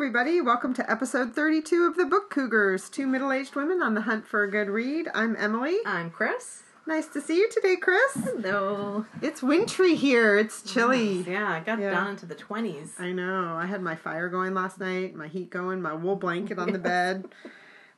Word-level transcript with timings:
everybody. 0.00 0.40
Welcome 0.40 0.72
to 0.76 0.90
episode 0.90 1.34
32 1.34 1.84
of 1.84 1.94
the 1.94 2.06
Book 2.06 2.30
Cougars, 2.30 2.88
two 2.88 3.06
middle 3.06 3.30
aged 3.30 3.54
women 3.54 3.82
on 3.82 3.92
the 3.92 4.00
hunt 4.00 4.26
for 4.26 4.42
a 4.42 4.50
good 4.50 4.70
read. 4.70 5.08
I'm 5.12 5.36
Emily. 5.36 5.76
I'm 5.84 6.10
Chris. 6.10 6.62
Nice 6.86 7.06
to 7.08 7.20
see 7.20 7.36
you 7.36 7.50
today, 7.50 7.76
Chris. 7.76 8.14
Hello. 8.14 9.04
It's 9.20 9.42
wintry 9.42 9.94
here. 9.96 10.38
It's 10.38 10.62
chilly. 10.62 11.20
Yeah, 11.28 11.46
I 11.52 11.60
got 11.60 11.78
Yeah. 11.80 11.90
down 11.90 12.06
into 12.08 12.24
the 12.24 12.34
20s. 12.34 12.98
I 12.98 13.12
know. 13.12 13.54
I 13.58 13.66
had 13.66 13.82
my 13.82 13.94
fire 13.94 14.30
going 14.30 14.54
last 14.54 14.80
night, 14.80 15.14
my 15.14 15.28
heat 15.28 15.50
going, 15.50 15.82
my 15.82 15.92
wool 15.92 16.16
blanket 16.16 16.58
on 16.58 16.72
the 16.72 16.78
bed. 16.94 17.26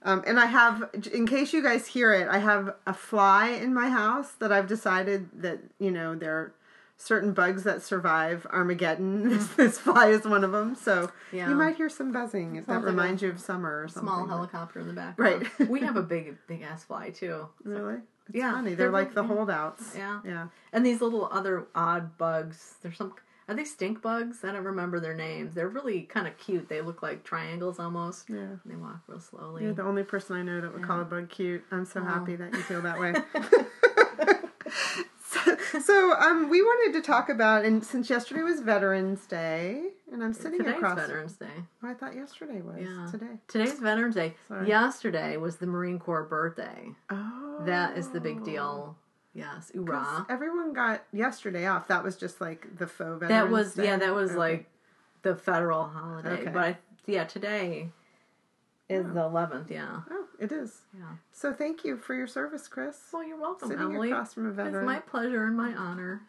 Um, 0.02 0.24
and 0.26 0.40
I 0.40 0.46
have, 0.46 0.90
in 1.12 1.24
case 1.28 1.52
you 1.52 1.62
guys 1.62 1.86
hear 1.86 2.12
it, 2.12 2.26
I 2.26 2.38
have 2.38 2.74
a 2.84 2.94
fly 2.94 3.50
in 3.50 3.72
my 3.72 3.88
house 3.88 4.32
that 4.40 4.50
I've 4.50 4.66
decided 4.66 5.28
that, 5.40 5.60
you 5.78 5.92
know, 5.92 6.16
there 6.16 6.34
are 6.34 6.54
certain 7.02 7.32
bugs 7.32 7.64
that 7.64 7.82
survive 7.82 8.46
Armageddon. 8.50 9.28
This, 9.30 9.46
this 9.48 9.78
fly 9.78 10.08
is 10.08 10.24
one 10.24 10.44
of 10.44 10.52
them. 10.52 10.74
So 10.74 11.10
Yeah. 11.32 11.48
you 11.48 11.54
might 11.56 11.76
hear 11.76 11.88
some 11.88 12.12
buzzing 12.12 12.56
if 12.56 12.66
that 12.66 12.72
Sounds 12.74 12.84
like 12.84 12.90
reminds 12.92 13.22
you 13.22 13.30
of 13.30 13.40
summer 13.40 13.82
or 13.82 13.88
something. 13.88 14.08
Small 14.08 14.26
but- 14.26 14.30
helicopter 14.34 14.80
in 14.80 14.86
the 14.86 14.92
back. 14.92 15.18
Right. 15.18 15.42
we 15.68 15.80
have 15.80 15.96
a 15.96 16.02
big, 16.02 16.36
big 16.46 16.62
ass 16.62 16.84
fly 16.84 17.10
too. 17.10 17.48
Really? 17.64 17.96
It's 18.28 18.36
Yeah, 18.36 18.52
funny. 18.52 18.70
They're, 18.70 18.76
they're 18.86 18.90
like 18.90 19.14
the 19.14 19.24
holdouts. 19.24 19.94
Yeah. 19.96 20.20
Yeah. 20.24 20.46
And 20.72 20.86
these 20.86 21.00
little 21.00 21.28
other 21.32 21.66
odd 21.74 22.16
bugs. 22.18 22.74
There's 22.82 22.96
some. 22.96 23.14
Are 23.48 23.54
they 23.56 23.64
stink 23.64 24.00
bugs? 24.00 24.44
I 24.44 24.52
don't 24.52 24.62
remember 24.64 25.00
their 25.00 25.14
names. 25.14 25.54
They're 25.54 25.68
really 25.68 26.02
kind 26.02 26.28
of 26.28 26.38
cute. 26.38 26.68
They 26.68 26.80
look 26.80 27.02
like 27.02 27.24
triangles 27.24 27.80
almost. 27.80 28.30
Yeah. 28.30 28.46
They 28.64 28.76
walk 28.76 29.00
real 29.08 29.18
slowly. 29.18 29.64
You're 29.64 29.74
the 29.74 29.82
only 29.82 30.04
person 30.04 30.36
I 30.36 30.42
know 30.42 30.60
that 30.60 30.72
would 30.72 30.84
call 30.84 31.00
a 31.00 31.04
bug 31.04 31.28
cute. 31.28 31.64
I'm 31.72 31.84
so 31.84 32.00
Oh. 32.00 32.04
happy 32.04 32.36
that 32.36 32.52
you 32.54 32.60
feel 32.60 32.82
that 32.82 33.00
way. 33.00 33.14
so, 35.80 36.14
um, 36.18 36.48
we 36.50 36.60
wanted 36.62 36.92
to 37.00 37.06
talk 37.06 37.28
about, 37.28 37.64
and 37.64 37.84
since 37.84 38.10
yesterday 38.10 38.42
was 38.42 38.60
Veterans 38.60 39.24
Day, 39.26 39.82
and 40.12 40.22
I'm 40.22 40.32
sitting 40.32 40.58
Today's 40.58 40.74
across. 40.76 40.98
Veterans 40.98 41.32
Day. 41.36 41.46
Oh, 41.82 41.88
I 41.88 41.94
thought 41.94 42.14
yesterday 42.14 42.60
was 42.60 42.80
Yeah. 42.80 43.06
today. 43.10 43.38
Today's 43.48 43.78
Veterans 43.78 44.14
Day. 44.14 44.34
Sorry. 44.48 44.68
Yesterday 44.68 45.36
was 45.36 45.56
the 45.56 45.66
Marine 45.66 45.98
Corps 45.98 46.24
birthday. 46.24 46.94
Oh, 47.10 47.62
That 47.64 47.96
is 47.96 48.08
the 48.08 48.20
big 48.20 48.44
deal. 48.44 48.96
Yes, 49.34 49.70
hoorah. 49.74 50.26
Everyone 50.28 50.72
got 50.74 51.04
yesterday 51.12 51.66
off. 51.66 51.88
That 51.88 52.04
was 52.04 52.16
just 52.16 52.40
like 52.40 52.76
the 52.78 52.86
faux 52.86 53.20
Veterans 53.20 53.28
That 53.30 53.48
was 53.50 53.74
Day? 53.74 53.84
yeah, 53.84 53.96
that 53.96 54.14
was 54.14 54.30
Okay. 54.32 54.38
like 54.38 54.70
the 55.22 55.34
federal 55.36 55.84
holiday. 55.84 56.42
Okay. 56.42 56.50
But 56.50 56.62
I, 56.62 56.78
yeah, 57.06 57.24
today 57.24 57.90
is 58.92 59.12
the 59.12 59.22
eleventh. 59.22 59.70
Yeah, 59.70 60.00
Oh, 60.10 60.26
it 60.38 60.52
is. 60.52 60.82
yeah. 60.96 61.04
So 61.32 61.52
thank 61.52 61.84
you 61.84 61.96
for 61.96 62.14
your 62.14 62.26
service, 62.26 62.68
Chris. 62.68 62.98
Well, 63.12 63.24
you're 63.24 63.40
welcome, 63.40 63.68
Sitting 63.68 63.84
Emily. 63.84 64.10
across 64.10 64.34
from 64.34 64.46
a 64.58 64.64
It's 64.66 64.74
my 64.84 64.98
pleasure 65.00 65.44
and 65.44 65.56
my 65.56 65.74
honor. 65.74 66.22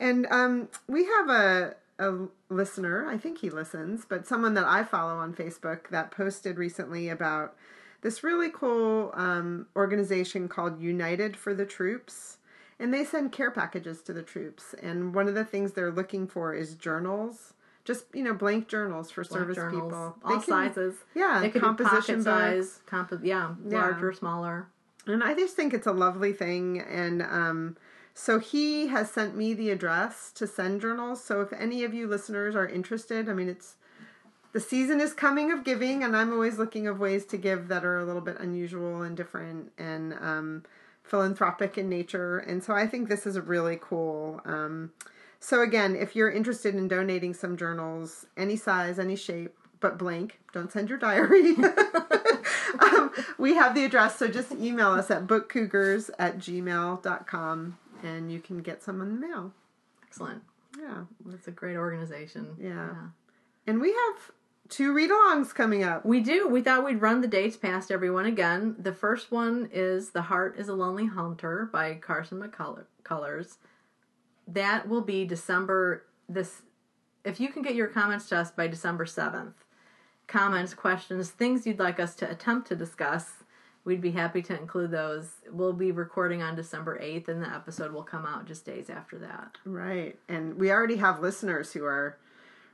And 0.00 0.26
um, 0.30 0.68
we 0.88 1.04
have 1.04 1.28
a 1.30 1.74
a 1.98 2.26
listener. 2.50 3.06
I 3.08 3.16
think 3.16 3.38
he 3.38 3.48
listens, 3.48 4.04
but 4.04 4.26
someone 4.26 4.52
that 4.54 4.66
I 4.66 4.84
follow 4.84 5.14
on 5.16 5.32
Facebook 5.34 5.88
that 5.90 6.10
posted 6.10 6.58
recently 6.58 7.08
about 7.08 7.54
this 8.02 8.22
really 8.22 8.50
cool 8.50 9.10
um, 9.14 9.66
organization 9.74 10.46
called 10.46 10.78
United 10.80 11.36
for 11.38 11.54
the 11.54 11.64
Troops, 11.64 12.36
and 12.78 12.92
they 12.92 13.02
send 13.04 13.32
care 13.32 13.50
packages 13.50 14.02
to 14.02 14.12
the 14.12 14.22
troops. 14.22 14.74
And 14.82 15.14
one 15.14 15.26
of 15.26 15.34
the 15.34 15.44
things 15.44 15.72
they're 15.72 15.90
looking 15.90 16.28
for 16.28 16.52
is 16.54 16.74
journals. 16.74 17.54
Just 17.86 18.04
you 18.12 18.22
know, 18.24 18.34
blank 18.34 18.68
journals 18.68 19.10
for 19.10 19.22
Black 19.24 19.32
service 19.40 19.56
journals, 19.56 19.82
people. 19.84 20.16
all 20.24 20.32
can- 20.40 20.42
sizes. 20.42 20.96
Yeah, 21.14 21.38
They 21.40 21.48
could 21.50 21.62
composition 21.62 22.16
be 22.16 22.22
size, 22.24 22.80
comp- 22.86 23.12
yeah, 23.22 23.54
Yeah. 23.66 23.80
larger, 23.80 24.12
smaller. 24.12 24.66
And 25.06 25.22
I 25.22 25.34
just 25.34 25.54
think 25.56 25.72
it's 25.72 25.86
a 25.86 25.92
lovely 25.92 26.32
thing. 26.32 26.80
And 26.80 27.22
um, 27.22 27.76
so 28.12 28.40
he 28.40 28.88
has 28.88 29.08
sent 29.10 29.36
me 29.36 29.54
the 29.54 29.70
address 29.70 30.32
to 30.32 30.46
send 30.48 30.80
journals. 30.80 31.22
So 31.22 31.40
if 31.42 31.52
any 31.52 31.84
of 31.84 31.94
you 31.94 32.08
listeners 32.08 32.56
are 32.56 32.66
interested, 32.66 33.28
I 33.28 33.32
mean, 33.32 33.48
it's 33.48 33.76
the 34.52 34.58
season 34.60 35.00
is 35.00 35.12
coming 35.12 35.52
of 35.52 35.62
giving, 35.64 36.02
and 36.02 36.16
I'm 36.16 36.32
always 36.32 36.58
looking 36.58 36.88
of 36.88 36.98
ways 36.98 37.24
to 37.26 37.36
give 37.36 37.68
that 37.68 37.84
are 37.84 37.98
a 37.98 38.04
little 38.04 38.22
bit 38.22 38.40
unusual 38.40 39.02
and 39.02 39.16
different 39.16 39.70
and 39.78 40.14
um, 40.14 40.64
philanthropic 41.04 41.78
in 41.78 41.88
nature. 41.88 42.38
And 42.38 42.64
so 42.64 42.74
I 42.74 42.86
think 42.88 43.08
this 43.08 43.26
is 43.26 43.36
a 43.36 43.42
really 43.42 43.78
cool. 43.80 44.40
Um, 44.44 44.90
so 45.40 45.62
again, 45.62 45.96
if 45.96 46.16
you're 46.16 46.30
interested 46.30 46.74
in 46.74 46.88
donating 46.88 47.34
some 47.34 47.56
journals, 47.56 48.26
any 48.36 48.56
size, 48.56 48.98
any 48.98 49.16
shape, 49.16 49.56
but 49.80 49.98
blank, 49.98 50.40
don't 50.52 50.72
send 50.72 50.88
your 50.88 50.98
diary. 50.98 51.54
um, 52.80 53.10
we 53.38 53.54
have 53.54 53.74
the 53.74 53.84
address, 53.84 54.16
so 54.16 54.28
just 54.28 54.52
email 54.52 54.90
us 54.90 55.10
at 55.10 55.26
bookcougars 55.26 56.10
at 56.18 56.38
gmail.com 56.38 57.78
and 58.02 58.32
you 58.32 58.40
can 58.40 58.62
get 58.62 58.82
some 58.82 59.00
in 59.00 59.20
the 59.20 59.26
mail. 59.26 59.52
Excellent. 60.06 60.42
Yeah. 60.78 61.04
That's 61.24 61.48
a 61.48 61.52
great 61.52 61.76
organization. 61.76 62.56
Yeah. 62.60 62.94
And 63.66 63.80
we 63.80 63.88
have 63.88 64.30
two 64.68 64.92
read 64.92 65.10
alongs 65.10 65.54
coming 65.54 65.82
up. 65.82 66.04
We 66.04 66.20
do. 66.20 66.48
We 66.48 66.62
thought 66.62 66.84
we'd 66.84 67.00
run 67.00 67.20
the 67.20 67.28
dates 67.28 67.56
past 67.56 67.90
everyone 67.90 68.26
again. 68.26 68.76
The 68.78 68.92
first 68.92 69.30
one 69.30 69.68
is 69.72 70.10
The 70.10 70.22
Heart 70.22 70.58
is 70.58 70.68
a 70.68 70.74
Lonely 70.74 71.06
Hunter 71.06 71.68
by 71.72 71.94
Carson 71.94 72.40
McCullers. 72.40 73.56
That 74.46 74.88
will 74.88 75.00
be 75.00 75.24
December 75.24 76.04
this 76.28 76.62
if 77.24 77.40
you 77.40 77.48
can 77.48 77.62
get 77.62 77.74
your 77.74 77.88
comments 77.88 78.28
to 78.28 78.38
us 78.38 78.50
by 78.50 78.68
December 78.68 79.04
7th. 79.04 79.54
Comments, 80.28 80.72
questions, 80.74 81.30
things 81.30 81.66
you'd 81.66 81.78
like 81.78 82.00
us 82.00 82.14
to 82.16 82.30
attempt 82.30 82.68
to 82.68 82.76
discuss, 82.76 83.44
we'd 83.84 84.00
be 84.00 84.12
happy 84.12 84.42
to 84.42 84.58
include 84.58 84.90
those. 84.90 85.30
We'll 85.50 85.72
be 85.72 85.92
recording 85.92 86.42
on 86.42 86.54
December 86.56 86.98
8th 87.00 87.28
and 87.28 87.42
the 87.42 87.48
episode 87.48 87.92
will 87.92 88.02
come 88.02 88.26
out 88.26 88.46
just 88.46 88.64
days 88.64 88.90
after 88.90 89.18
that. 89.18 89.58
Right. 89.64 90.18
And 90.28 90.54
we 90.54 90.70
already 90.70 90.96
have 90.96 91.20
listeners 91.20 91.72
who 91.72 91.84
are 91.84 92.18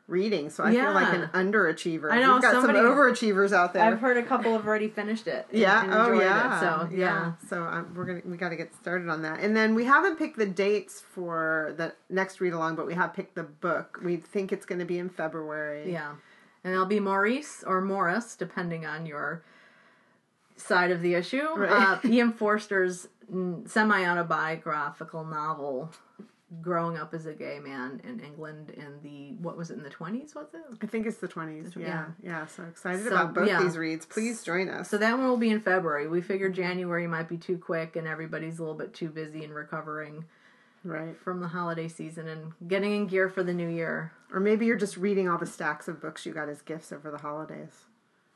reading, 0.08 0.50
so 0.50 0.64
I 0.64 0.72
feel 0.72 0.92
like 0.92 1.14
an 1.14 1.28
underachiever. 1.32 2.10
I 2.12 2.20
know, 2.20 2.34
We've 2.34 2.42
got 2.42 2.52
somebody- 2.52 2.78
some 2.78 2.86
overachievers 2.86 3.52
out 3.52 3.72
there. 3.72 3.84
I've 3.84 4.00
heard 4.00 4.16
a 4.16 4.22
couple 4.22 4.52
have 4.52 4.66
already 4.66 4.88
finished 4.88 5.26
it. 5.26 5.46
Yeah. 5.50 5.84
and 5.84 5.94
oh, 5.94 6.00
enjoyed 6.02 6.22
it, 6.22 6.24
yeah. 6.26 6.60
so 6.60 6.88
yeah. 6.92 7.32
So 7.48 7.62
um, 7.62 7.92
we're 7.94 8.04
gonna 8.04 8.22
we 8.24 8.36
got 8.36 8.50
to 8.50 8.56
get 8.56 8.74
started 8.74 9.08
on 9.08 9.22
that, 9.22 9.40
and 9.40 9.56
then 9.56 9.74
we 9.74 9.84
haven't 9.84 10.18
picked 10.18 10.38
the 10.38 10.46
dates 10.46 11.00
for 11.00 11.74
the 11.76 11.94
next 12.10 12.40
read 12.40 12.52
along, 12.52 12.76
but 12.76 12.86
we 12.86 12.94
have 12.94 13.14
picked 13.14 13.34
the 13.34 13.44
book. 13.44 13.98
We 14.04 14.16
think 14.16 14.52
it's 14.52 14.66
going 14.66 14.80
to 14.80 14.84
be 14.84 14.98
in 14.98 15.08
February. 15.08 15.92
Yeah. 15.92 16.14
And 16.64 16.72
it'll 16.72 16.86
be 16.86 17.00
Maurice 17.00 17.64
or 17.66 17.80
Morris, 17.80 18.36
depending 18.36 18.86
on 18.86 19.04
your 19.04 19.42
side 20.56 20.90
of 20.92 21.00
the 21.00 21.14
issue. 21.14 21.48
Right. 21.56 21.70
Uh, 21.70 21.98
E.M. 22.08 22.32
Forster's 22.32 23.08
semi 23.66 24.04
autobiographical 24.06 25.24
novel, 25.24 25.90
growing 26.60 26.98
up 26.98 27.14
as 27.14 27.26
a 27.26 27.32
gay 27.32 27.58
man 27.58 28.00
in 28.04 28.20
England 28.20 28.70
in 28.70 29.00
the, 29.02 29.36
what 29.42 29.56
was 29.56 29.70
it, 29.70 29.78
in 29.78 29.82
the 29.82 29.90
20s, 29.90 30.34
was 30.34 30.48
it? 30.52 30.60
I 30.82 30.86
think 30.86 31.06
it's 31.06 31.18
the 31.18 31.28
twenties. 31.28 31.72
Yeah. 31.76 31.86
yeah. 31.86 32.06
yeah, 32.22 32.46
So 32.46 32.64
excited 32.64 33.04
So, 33.04 33.08
about 33.08 33.34
both 33.34 33.48
yeah. 33.48 33.62
these 33.62 33.78
reads. 33.78 34.04
Please 34.04 34.42
join 34.42 34.68
us. 34.68 34.90
So 34.90 34.98
that 34.98 35.16
one 35.16 35.26
will 35.26 35.36
be 35.36 35.50
in 35.50 35.60
February. 35.60 36.08
We 36.08 36.20
figured 36.20 36.54
January 36.54 37.06
might 37.06 37.28
be 37.28 37.38
too 37.38 37.58
quick 37.58 37.96
and 37.96 38.06
everybody's 38.06 38.58
a 38.58 38.62
little 38.62 38.76
bit 38.76 38.92
too 38.92 39.08
busy 39.08 39.44
and 39.44 39.54
recovering 39.54 40.24
right. 40.84 41.16
from 41.16 41.40
the 41.40 41.48
holiday 41.48 41.88
season 41.88 42.28
and 42.28 42.52
getting 42.68 42.92
in 42.94 43.06
gear 43.06 43.28
for 43.28 43.42
the 43.42 43.54
new 43.54 43.68
year. 43.68 44.12
Or 44.32 44.40
maybe 44.40 44.66
you're 44.66 44.76
just 44.76 44.96
reading 44.96 45.28
all 45.28 45.38
the 45.38 45.46
stacks 45.46 45.88
of 45.88 46.00
books 46.00 46.26
you 46.26 46.32
got 46.32 46.48
as 46.48 46.62
gifts 46.62 46.92
over 46.92 47.10
the 47.10 47.18
holidays. 47.18 47.86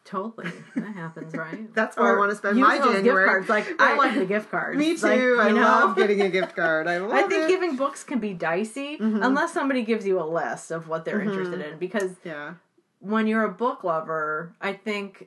Totally. 0.06 0.50
That 0.76 0.94
happens, 0.94 1.34
right? 1.34 1.74
That's 1.74 1.96
where 1.96 2.14
I 2.14 2.18
want 2.18 2.30
to 2.30 2.36
spend 2.36 2.58
my 2.58 2.78
January. 2.78 3.02
gift 3.02 3.26
cards. 3.26 3.48
Like 3.48 3.80
I 3.80 3.96
like 3.96 4.14
the 4.14 4.24
gift 4.24 4.50
cards. 4.52 4.78
Me 4.78 4.96
too. 4.96 5.34
Like, 5.36 5.48
I 5.48 5.50
know? 5.50 5.60
love 5.60 5.96
getting 5.96 6.20
a 6.22 6.28
gift 6.28 6.54
card. 6.56 6.86
I 6.86 6.98
love 6.98 7.10
it. 7.10 7.14
I 7.24 7.28
think 7.28 7.44
it. 7.44 7.48
giving 7.48 7.76
books 7.76 8.04
can 8.04 8.20
be 8.20 8.32
dicey 8.32 8.96
Mm-hmm. 8.98 9.22
unless 9.22 9.52
somebody 9.52 9.82
gives 9.82 10.06
you 10.06 10.20
a 10.20 10.24
list 10.24 10.70
of 10.70 10.86
what 10.88 11.04
they're 11.04 11.20
interested 11.20 11.60
in. 11.60 11.78
Because 11.78 12.12
yeah. 12.24 12.54
when 13.00 13.26
you're 13.26 13.42
a 13.44 13.50
book 13.52 13.82
lover, 13.84 14.54
I 14.60 14.74
think 14.74 15.26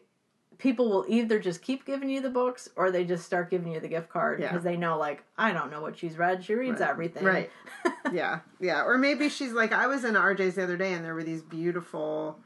people 0.60 0.90
will 0.90 1.06
either 1.08 1.40
just 1.40 1.62
keep 1.62 1.86
giving 1.86 2.10
you 2.10 2.22
the 2.22 2.30
books 2.30 2.68
or 2.76 2.90
they 2.92 3.04
just 3.06 3.26
start 3.26 3.50
giving 3.50 3.72
you 3.74 3.80
the 3.80 3.88
gift 3.88 4.10
card 4.10 4.40
Yeah. 4.40 4.48
because 4.50 4.64
they 4.64 4.76
know, 4.78 4.98
like, 4.98 5.24
I 5.38 5.52
don't 5.54 5.72
know 5.72 5.82
what 5.82 5.98
she's 5.98 6.18
read. 6.18 6.44
She 6.46 6.54
reads 6.54 6.80
Right. 6.82 6.90
everything. 6.90 7.24
Right. 7.24 7.50
yeah, 8.14 8.40
yeah. 8.62 8.84
Or 8.84 8.98
maybe 8.98 9.28
she's 9.30 9.52
like, 9.54 9.72
I 9.74 9.88
was 9.88 10.04
in 10.06 10.16
RJ's 10.16 10.56
the 10.56 10.64
other 10.64 10.78
day, 10.78 10.94
and 10.94 11.04
there 11.04 11.14
were 11.16 11.24
these 11.24 11.42
beautiful. 11.42 12.40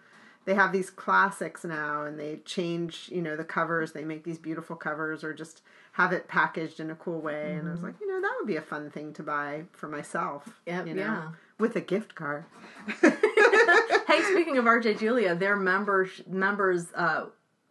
They 0.45 0.56
have 0.56 0.72
these 0.72 0.90
classics 0.90 1.63
now, 1.63 2.04
and 2.04 2.19
they 2.19 2.38
change, 2.45 3.10
you 3.12 3.22
know, 3.22 3.36
the 3.36 3.44
covers. 3.44 3.94
They 3.94 4.04
make 4.04 4.24
these 4.24 4.38
beautiful 4.38 4.75
covers, 4.75 5.24
or 5.24 5.34
just 5.34 5.62
have 5.94 6.12
it 6.12 6.28
packaged 6.28 6.80
in 6.80 6.90
a 6.90 6.95
cool 6.95 7.22
way. 7.22 7.54
And 7.54 7.68
I 7.68 7.72
was 7.72 7.84
like, 7.84 7.95
you 8.01 8.07
know, 8.07 8.19
that 8.19 8.36
would 8.40 8.48
be 8.48 8.56
a 8.56 8.62
fun 8.62 8.90
thing 8.90 9.13
to 9.13 9.24
buy 9.24 9.63
for 9.72 9.88
myself. 9.88 10.50
Yep, 10.66 10.88
you 10.88 10.94
know, 10.95 11.01
yeah. 11.01 11.28
with 11.60 11.75
a 11.75 11.81
gift 11.81 12.16
card. 12.16 12.45
hey, 13.01 14.22
speaking 14.31 14.57
of 14.57 14.66
RJ 14.66 15.00
Julian, 15.00 15.40
their 15.40 15.56
members 15.56 16.22
members 16.28 16.88
uh, 16.96 17.25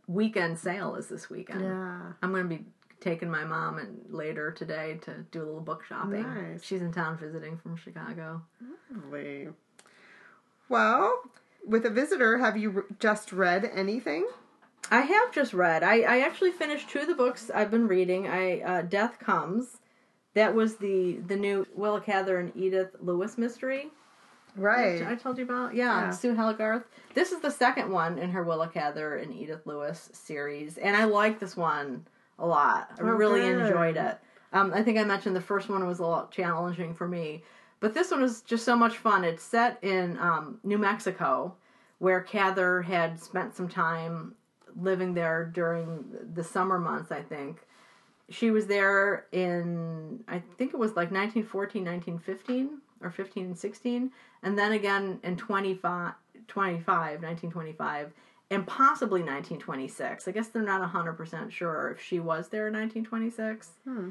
weekend 0.07 0.59
sale 0.59 0.95
is 0.95 1.09
this 1.09 1.29
weekend. 1.29 1.63
Yeah. 1.63 2.01
I'm 2.23 2.31
going 2.31 2.49
to 2.49 2.57
be 2.57 2.65
taking 3.01 3.29
my 3.29 3.45
mom 3.45 3.79
and 3.79 4.01
later 4.09 4.53
today 4.53 4.99
to 5.03 5.27
do 5.33 5.43
a 5.43 5.45
little 5.45 5.61
book 5.61 5.85
shopping. 5.85 6.23
Nice. 6.23 6.63
She's 6.63 6.81
in 6.81 6.93
town 6.93 7.19
visiting 7.19 7.59
from 7.59 7.77
Chicago. 7.77 8.43
Lovely. 8.91 9.49
Well, 10.69 11.21
with 11.67 11.85
a 11.87 11.91
visitor, 11.91 12.39
have 12.39 12.57
you 12.57 12.73
r- 12.77 12.85
just 12.99 13.33
read 13.33 13.71
anything? 13.75 14.27
I 14.91 15.03
have 15.03 15.33
just 15.33 15.55
read. 15.55 15.83
I, 15.83 16.01
I 16.01 16.21
actually 16.21 16.51
finished 16.51 16.91
two 16.91 17.01
of 17.01 17.07
the 17.07 17.15
books 17.15 17.51
I've 17.55 17.71
been 17.71 17.87
reading. 17.89 18.27
I 18.29 18.61
uh, 18.61 18.83
Death 18.83 19.19
Comes. 19.19 19.79
That 20.35 20.55
was 20.55 20.77
the 20.77 21.19
the 21.27 21.37
new 21.37 21.67
Willa 21.75 22.01
Cather 22.01 22.39
and 22.39 22.53
Edith 22.57 22.97
Lewis 23.01 23.37
mystery. 23.39 23.91
Right. 24.55 24.99
which 25.01 25.09
I 25.09 25.15
told 25.15 25.39
you 25.39 25.45
about. 25.45 25.75
Yeah, 25.75 26.03
Yeah. 26.07 26.11
Sue 26.11 26.35
Hallgarth. 26.35 26.85
This 27.15 27.33
is 27.33 27.41
the 27.41 27.51
second 27.51 27.91
one 27.91 28.19
in 28.19 28.31
her 28.31 28.43
Willa 28.45 28.69
Cather 28.69 29.17
and 29.17 29.33
Edith 29.33 29.63
Lewis 29.67 30.11
series, 30.13 30.77
and 30.77 30.95
I 30.95 31.05
like 31.05 31.39
this 31.39 31.57
one 31.57 32.07
a 32.39 32.47
lot. 32.47 32.91
I 32.99 33.03
Oh, 33.03 33.05
really 33.07 33.41
good. 33.41 33.63
enjoyed 33.63 33.97
it. 33.97 34.19
Um, 34.53 34.73
I 34.75 34.83
think 34.83 34.99
I 34.99 35.05
mentioned 35.05 35.35
the 35.35 35.41
first 35.41 35.71
one 35.71 35.87
was 35.87 36.01
a 36.01 36.05
lot 36.07 36.33
challenging 36.33 36.93
for 36.93 37.09
me, 37.09 37.45
but 37.83 37.95
this 37.95 38.13
one 38.13 38.23
was 38.23 38.43
just 38.43 38.65
so 38.65 38.77
much 38.77 38.97
fun. 38.97 39.25
It's 39.25 39.43
set 39.43 39.83
in 39.83 40.17
um, 40.19 40.61
New 40.63 40.79
Mexico, 40.79 41.57
where 41.99 42.21
Cather 42.21 42.81
had 42.81 43.21
spent 43.21 43.57
some 43.57 43.69
time 43.69 44.37
living 44.81 45.15
there 45.15 45.51
during 45.53 46.05
the 46.33 46.45
summer 46.45 46.79
months. 46.79 47.11
I 47.11 47.23
think 47.23 47.67
she 48.31 48.53
was 48.53 48.69
there 48.69 49.27
in 49.33 50.23
I 50.29 50.41
think 50.57 50.73
it 50.73 50.79
was 50.79 50.91
like 50.91 51.11
1914, 51.11 51.85
1915 51.85 52.79
or 53.03 53.11
15 53.11 53.45
and 53.47 53.59
16 53.59 54.13
and 54.45 54.57
then 54.57 54.73
again 54.73 55.19
in 55.25 55.37
25 55.37 56.13
25 56.47 56.87
1925 56.87 58.13
and 58.51 58.67
possibly 58.67 59.21
1926. 59.21 60.29
I 60.29 60.31
guess 60.31 60.49
they're 60.49 60.63
not 60.63 60.89
100% 60.93 61.51
sure 61.51 61.91
if 61.91 62.03
she 62.03 62.21
was 62.21 62.49
there 62.49 62.69
in 62.69 62.75
1926. 62.75 63.71
Hmm. 63.85 64.11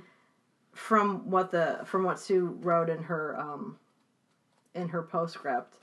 From 0.73 1.29
what 1.29 1.51
the 1.51 1.81
from 1.85 2.03
what 2.03 2.19
Sue 2.19 2.57
wrote 2.61 2.89
in 2.89 3.03
her 3.03 3.37
um 3.39 3.77
in 4.73 4.89
her 4.89 5.01
postscript. 5.01 5.75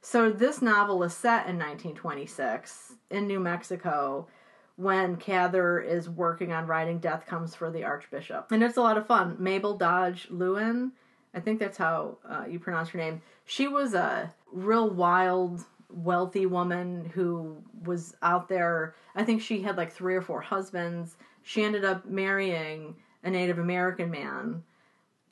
So 0.00 0.30
this 0.30 0.60
novel 0.60 1.02
is 1.02 1.14
set 1.14 1.48
in 1.48 1.56
1926 1.56 2.92
in 3.10 3.26
New 3.26 3.40
Mexico 3.40 4.28
when 4.76 5.16
Cather 5.16 5.80
is 5.80 6.10
working 6.10 6.52
on 6.52 6.66
writing 6.66 6.98
Death 6.98 7.24
Comes 7.26 7.54
for 7.54 7.70
the 7.70 7.84
Archbishop. 7.84 8.52
And 8.52 8.62
it's 8.62 8.76
a 8.76 8.82
lot 8.82 8.98
of 8.98 9.06
fun. 9.06 9.36
Mabel 9.38 9.78
Dodge 9.78 10.28
Luhan, 10.30 10.90
I 11.32 11.40
think 11.40 11.58
that's 11.58 11.78
how 11.78 12.18
uh, 12.28 12.44
you 12.48 12.58
pronounce 12.58 12.90
her 12.90 12.98
name. 12.98 13.22
She 13.44 13.68
was 13.68 13.94
a 13.94 14.32
real 14.52 14.90
wild, 14.90 15.64
wealthy 15.90 16.46
woman 16.46 17.10
who 17.14 17.62
was 17.84 18.14
out 18.20 18.48
there. 18.48 18.94
I 19.14 19.24
think 19.24 19.40
she 19.40 19.62
had 19.62 19.76
like 19.76 19.92
three 19.92 20.16
or 20.16 20.22
four 20.22 20.40
husbands. 20.40 21.16
She 21.42 21.62
ended 21.62 21.84
up 21.84 22.04
marrying 22.06 22.96
a 23.24 23.30
Native 23.30 23.58
American 23.58 24.10
man 24.10 24.62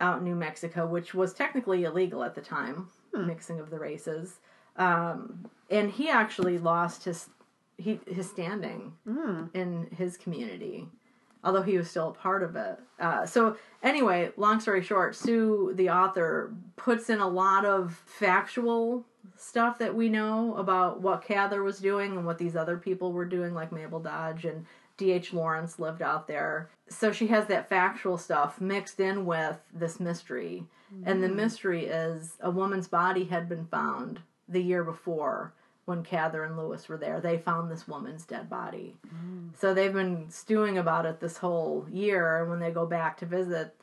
out 0.00 0.18
in 0.18 0.24
New 0.24 0.34
Mexico, 0.34 0.86
which 0.86 1.14
was 1.14 1.32
technically 1.32 1.84
illegal 1.84 2.24
at 2.24 2.34
the 2.34 2.40
time, 2.40 2.88
mixing 3.12 3.60
of 3.60 3.70
the 3.70 3.78
races. 3.78 4.40
Um, 4.76 5.46
and 5.70 5.90
he 5.90 6.08
actually 6.10 6.58
lost 6.58 7.04
his 7.04 7.28
he 7.78 8.00
his 8.06 8.28
standing 8.28 8.92
in 9.54 9.88
his 9.96 10.16
community, 10.16 10.88
although 11.44 11.62
he 11.62 11.76
was 11.76 11.88
still 11.90 12.08
a 12.08 12.14
part 12.14 12.42
of 12.42 12.56
it. 12.56 12.78
Uh, 12.98 13.26
so 13.26 13.56
anyway, 13.82 14.30
long 14.36 14.60
story 14.60 14.82
short, 14.82 15.14
Sue, 15.14 15.72
the 15.74 15.90
author, 15.90 16.52
puts 16.76 17.10
in 17.10 17.20
a 17.20 17.28
lot 17.28 17.64
of 17.64 18.02
factual 18.06 19.04
stuff 19.36 19.78
that 19.78 19.94
we 19.94 20.08
know 20.08 20.54
about 20.56 21.00
what 21.00 21.24
Cather 21.24 21.62
was 21.62 21.78
doing 21.78 22.12
and 22.12 22.26
what 22.26 22.38
these 22.38 22.56
other 22.56 22.76
people 22.76 23.12
were 23.12 23.24
doing, 23.24 23.54
like 23.54 23.72
Mabel 23.72 24.00
Dodge 24.00 24.44
and 24.44 24.64
D.H. 24.96 25.32
Lawrence 25.32 25.78
lived 25.78 26.02
out 26.02 26.26
there. 26.26 26.70
So 26.88 27.12
she 27.12 27.28
has 27.28 27.46
that 27.46 27.68
factual 27.68 28.18
stuff 28.18 28.60
mixed 28.60 29.00
in 29.00 29.24
with 29.24 29.58
this 29.72 29.98
mystery. 29.98 30.64
And 31.04 31.22
the 31.22 31.28
mm. 31.28 31.36
mystery 31.36 31.86
is 31.86 32.36
a 32.40 32.50
woman's 32.50 32.88
body 32.88 33.24
had 33.24 33.48
been 33.48 33.66
found 33.66 34.20
the 34.48 34.60
year 34.60 34.84
before 34.84 35.54
when 35.84 36.02
Cather 36.02 36.44
and 36.44 36.56
Lewis 36.56 36.88
were 36.88 36.96
there. 36.96 37.20
They 37.20 37.38
found 37.38 37.70
this 37.70 37.88
woman's 37.88 38.24
dead 38.24 38.48
body. 38.48 38.96
Mm. 39.08 39.50
So 39.58 39.72
they've 39.72 39.92
been 39.92 40.30
stewing 40.30 40.78
about 40.78 41.06
it 41.06 41.20
this 41.20 41.38
whole 41.38 41.86
year. 41.90 42.40
And 42.40 42.50
when 42.50 42.60
they 42.60 42.70
go 42.70 42.86
back 42.86 43.16
to 43.18 43.26
visit, 43.26 43.74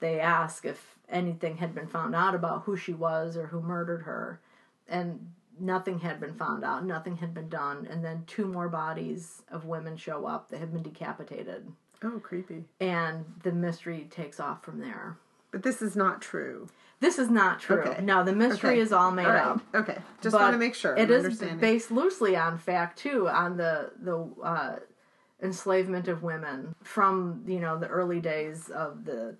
they 0.00 0.20
ask 0.20 0.64
if 0.64 0.96
anything 1.08 1.58
had 1.58 1.74
been 1.74 1.86
found 1.86 2.14
out 2.14 2.34
about 2.34 2.64
who 2.64 2.76
she 2.76 2.92
was 2.92 3.36
or 3.36 3.46
who 3.46 3.60
murdered 3.62 4.02
her. 4.02 4.40
And 4.88 5.32
nothing 5.58 6.00
had 6.00 6.20
been 6.20 6.34
found 6.34 6.64
out, 6.64 6.84
nothing 6.84 7.16
had 7.16 7.34
been 7.34 7.48
done. 7.48 7.86
And 7.90 8.04
then 8.04 8.24
two 8.26 8.46
more 8.46 8.68
bodies 8.68 9.42
of 9.50 9.64
women 9.64 9.96
show 9.96 10.26
up 10.26 10.48
that 10.50 10.60
have 10.60 10.72
been 10.72 10.82
decapitated. 10.82 11.66
Oh, 12.02 12.20
creepy. 12.22 12.64
And 12.80 13.24
the 13.42 13.52
mystery 13.52 14.06
takes 14.10 14.38
off 14.38 14.62
from 14.62 14.80
there. 14.80 15.16
But 15.50 15.62
this 15.62 15.80
is 15.80 15.96
not 15.96 16.20
true. 16.20 16.68
This 17.00 17.18
is 17.18 17.28
not 17.30 17.60
true. 17.60 17.82
Okay. 17.82 18.02
No, 18.02 18.24
the 18.24 18.34
mystery 18.34 18.70
Okay. 18.70 18.80
is 18.80 18.92
all 18.92 19.10
made 19.10 19.26
All 19.26 19.32
right. 19.32 19.42
up. 19.46 19.60
Okay. 19.74 19.98
Just 20.22 20.32
But 20.32 20.40
want 20.40 20.52
to 20.54 20.58
make 20.58 20.74
sure. 20.74 20.96
It 20.96 21.10
is 21.10 21.38
based 21.60 21.90
loosely 21.90 22.36
on 22.36 22.58
fact 22.58 22.98
too, 22.98 23.28
on 23.28 23.56
the 23.56 23.92
the 24.00 24.28
uh, 24.42 24.76
enslavement 25.42 26.08
of 26.08 26.22
women 26.22 26.74
from 26.82 27.44
you 27.46 27.60
know 27.60 27.78
the 27.78 27.86
early 27.88 28.20
days 28.20 28.70
of 28.70 29.04
the 29.04 29.36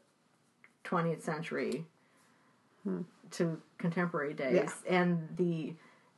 20th 0.84 1.22
century 1.22 1.86
to 3.32 3.60
contemporary 3.78 4.34
days, 4.34 4.70
and 4.88 5.28
the 5.36 5.74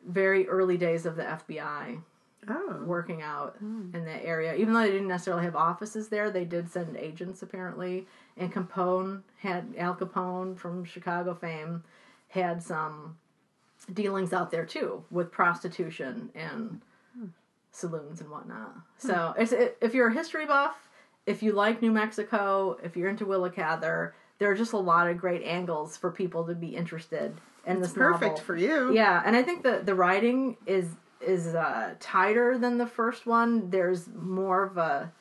very 0.08 0.48
early 0.48 0.76
days 0.76 1.06
of 1.06 1.14
the 1.14 1.22
FBI 1.22 2.00
oh. 2.48 2.82
working 2.84 3.22
out 3.22 3.56
hmm. 3.58 3.90
in 3.94 4.04
that 4.04 4.24
area. 4.24 4.54
Even 4.54 4.74
though 4.74 4.80
they 4.80 4.90
didn't 4.90 5.08
necessarily 5.08 5.44
have 5.44 5.54
offices 5.54 6.08
there, 6.08 6.30
they 6.30 6.44
did 6.44 6.70
send 6.70 6.96
agents 6.96 7.42
apparently. 7.42 8.06
And 8.36 8.52
Capone 8.52 9.22
had 9.38 9.74
Al 9.76 9.94
Capone 9.94 10.56
from 10.56 10.84
Chicago 10.84 11.34
fame 11.34 11.84
had 12.28 12.62
some 12.62 13.16
dealings 13.92 14.32
out 14.32 14.50
there 14.50 14.66
too 14.66 15.04
with 15.10 15.30
prostitution 15.30 16.30
and 16.34 16.80
hmm. 17.16 17.26
saloons 17.70 18.20
and 18.20 18.30
whatnot. 18.30 18.72
Hmm. 18.72 19.06
So 19.06 19.34
it's, 19.38 19.52
it, 19.52 19.78
if 19.80 19.94
you're 19.94 20.08
a 20.08 20.14
history 20.14 20.46
buff, 20.46 20.88
if 21.26 21.42
you 21.42 21.52
like 21.52 21.82
New 21.82 21.92
Mexico, 21.92 22.78
if 22.82 22.96
you're 22.96 23.10
into 23.10 23.26
Willa 23.26 23.50
Cather, 23.50 24.14
there 24.38 24.50
are 24.50 24.54
just 24.54 24.72
a 24.72 24.78
lot 24.78 25.08
of 25.08 25.18
great 25.18 25.42
angles 25.42 25.96
for 25.96 26.10
people 26.10 26.44
to 26.44 26.54
be 26.54 26.68
interested 26.68 27.36
in 27.68 27.80
this 27.80 27.92
Perfect 27.92 28.22
novel. 28.22 28.36
for 28.38 28.56
you. 28.56 28.92
Yeah, 28.92 29.22
and 29.24 29.36
I 29.36 29.42
think 29.42 29.62
the 29.62 29.82
the 29.84 29.94
writing 29.94 30.56
is 30.66 30.88
is 31.20 31.54
uh, 31.54 31.94
tighter 32.00 32.58
than 32.58 32.78
the 32.78 32.86
first 32.86 33.26
one. 33.26 33.70
There's 33.70 34.08
more 34.08 34.64
of 34.64 34.76
a 34.78 35.12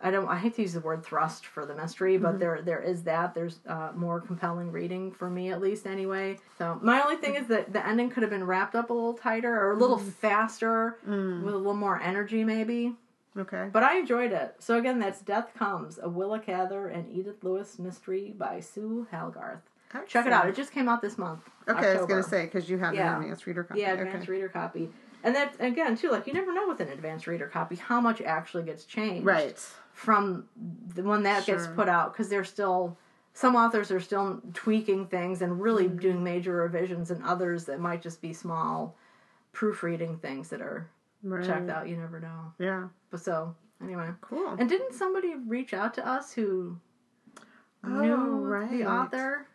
I 0.00 0.10
don't 0.12 0.28
I 0.28 0.38
hate 0.38 0.54
to 0.56 0.62
use 0.62 0.74
the 0.74 0.80
word 0.80 1.04
thrust 1.04 1.46
for 1.46 1.66
the 1.66 1.74
mystery, 1.74 2.18
but 2.18 2.38
there 2.38 2.62
there 2.62 2.80
is 2.80 3.02
that. 3.04 3.34
There's 3.34 3.58
uh, 3.66 3.90
more 3.96 4.20
compelling 4.20 4.70
reading 4.70 5.10
for 5.10 5.28
me 5.28 5.50
at 5.50 5.60
least 5.60 5.86
anyway. 5.86 6.38
So 6.56 6.78
my 6.82 7.02
only 7.02 7.16
thing 7.16 7.34
is 7.34 7.48
that 7.48 7.72
the 7.72 7.84
ending 7.84 8.10
could 8.10 8.22
have 8.22 8.30
been 8.30 8.44
wrapped 8.44 8.76
up 8.76 8.90
a 8.90 8.92
little 8.92 9.14
tighter 9.14 9.52
or 9.52 9.72
a 9.72 9.76
little 9.76 9.98
faster 9.98 10.98
with 11.04 11.54
a 11.54 11.56
little 11.56 11.74
more 11.74 12.00
energy 12.00 12.44
maybe. 12.44 12.94
Okay. 13.36 13.68
But 13.72 13.82
I 13.82 13.98
enjoyed 13.98 14.32
it. 14.32 14.56
So 14.58 14.78
again, 14.78 14.98
that's 14.98 15.20
Death 15.20 15.50
Comes, 15.56 15.98
a 16.02 16.08
Willa 16.08 16.40
Cather 16.40 16.88
and 16.88 17.10
Edith 17.12 17.42
Lewis 17.44 17.78
mystery 17.78 18.34
by 18.36 18.60
Sue 18.60 19.06
Hallgarth. 19.12 19.60
Check 20.06 20.26
it 20.26 20.32
out. 20.32 20.48
It 20.48 20.54
just 20.54 20.72
came 20.72 20.88
out 20.88 21.00
this 21.00 21.16
month. 21.18 21.40
Okay, 21.68 21.92
I 21.92 21.96
was 21.96 22.06
going 22.06 22.22
to 22.22 22.28
say 22.28 22.44
because 22.44 22.68
you 22.68 22.78
had 22.78 22.94
Yeah. 22.94 23.16
an 23.16 23.22
advanced 23.22 23.46
reader 23.46 23.64
copy. 23.64 23.80
Yeah, 23.80 23.92
okay. 23.92 24.02
advanced 24.02 24.28
reader 24.28 24.48
copy. 24.48 24.90
And 25.24 25.34
that 25.34 25.54
again 25.60 25.96
too, 25.96 26.10
like 26.10 26.26
you 26.26 26.32
never 26.32 26.52
know 26.54 26.68
with 26.68 26.80
an 26.80 26.88
advanced 26.88 27.26
reader 27.26 27.46
copy 27.48 27.74
how 27.76 28.00
much 28.00 28.20
actually 28.22 28.62
gets 28.62 28.84
changed 28.84 29.26
Right. 29.26 29.58
from 29.92 30.48
the 30.94 31.02
when 31.02 31.24
that 31.24 31.44
gets 31.46 31.66
put 31.68 31.88
out 31.88 32.12
because 32.12 32.28
they're 32.28 32.44
still 32.44 32.96
some 33.32 33.54
authors 33.56 33.90
are 33.90 34.00
still 34.00 34.40
tweaking 34.54 35.06
things 35.06 35.42
and 35.42 35.60
really 35.60 35.84
Mm-hmm. 35.86 35.98
doing 35.98 36.24
major 36.24 36.54
revisions, 36.56 37.10
and 37.10 37.22
others 37.24 37.64
that 37.66 37.78
might 37.80 38.02
just 38.02 38.20
be 38.20 38.32
small 38.32 38.96
proofreading 39.52 40.18
things 40.18 40.48
that 40.50 40.60
are 40.60 40.88
Right. 41.22 41.44
checked 41.44 41.68
out. 41.70 41.88
You 41.88 41.96
never 41.96 42.20
know. 42.20 42.52
Yeah. 42.58 42.88
But 43.10 43.20
so 43.20 43.54
anyway, 43.82 44.10
Cool. 44.20 44.54
and 44.58 44.68
didn't 44.68 44.92
somebody 44.94 45.34
reach 45.34 45.74
out 45.74 45.94
to 45.94 46.06
us 46.06 46.32
who 46.32 46.78
Oh, 47.84 47.88
knew 47.88 48.14
right. 48.16 48.70
the 48.70 48.86
author? 48.86 49.46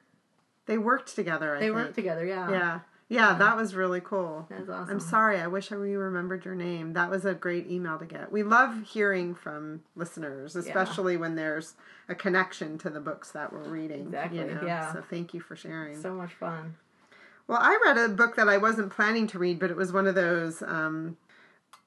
They 0.65 0.77
worked 0.77 1.15
together. 1.15 1.55
I 1.55 1.59
They 1.59 1.65
think. 1.65 1.75
worked 1.75 1.95
together. 1.95 2.25
Yeah. 2.25 2.49
Yeah. 2.51 2.79
Yeah, 3.09 3.35
that 3.37 3.55
was 3.57 3.75
really 3.75 4.01
cool. 4.01 4.47
That's 4.49 4.69
awesome. 4.69 4.89
I'm 4.95 4.99
sorry. 4.99 5.39
I 5.39 5.45
wish 5.45 5.71
I 5.71 5.75
we 5.75 5.93
remembered 5.95 6.45
your 6.45 6.55
name. 6.55 6.93
That 6.93 7.11
was 7.11 7.25
a 7.25 7.33
great 7.35 7.69
email 7.69 7.99
to 7.99 8.05
get. 8.05 8.31
We 8.31 8.41
love 8.41 8.83
hearing 8.87 9.35
from 9.35 9.83
listeners, 9.95 10.55
especially 10.55 11.15
when 11.17 11.35
there's 11.35 11.75
a 12.09 12.15
connection 12.15 12.77
to 12.79 12.89
the 12.89 12.99
books 13.01 13.29
that 13.31 13.53
we're 13.53 13.67
reading. 13.69 14.07
Exactly, 14.07 14.39
You 14.39 14.45
know? 14.55 14.61
yeah. 14.65 14.93
So 14.93 15.03
thank 15.07 15.33
you 15.33 15.41
for 15.41 15.55
sharing. 15.55 16.01
So 16.01 16.15
much 16.15 16.33
fun. 16.33 16.75
Well, 17.45 17.59
I 17.61 17.77
read 17.85 17.97
a 17.97 18.09
book 18.09 18.35
that 18.37 18.47
I 18.47 18.57
wasn't 18.57 18.89
planning 18.91 19.27
to 19.27 19.37
read, 19.37 19.59
but 19.59 19.69
it 19.69 19.75
was 19.75 19.91
one 19.91 20.07
of 20.07 20.15
those 20.15 20.63
um, 20.63 21.17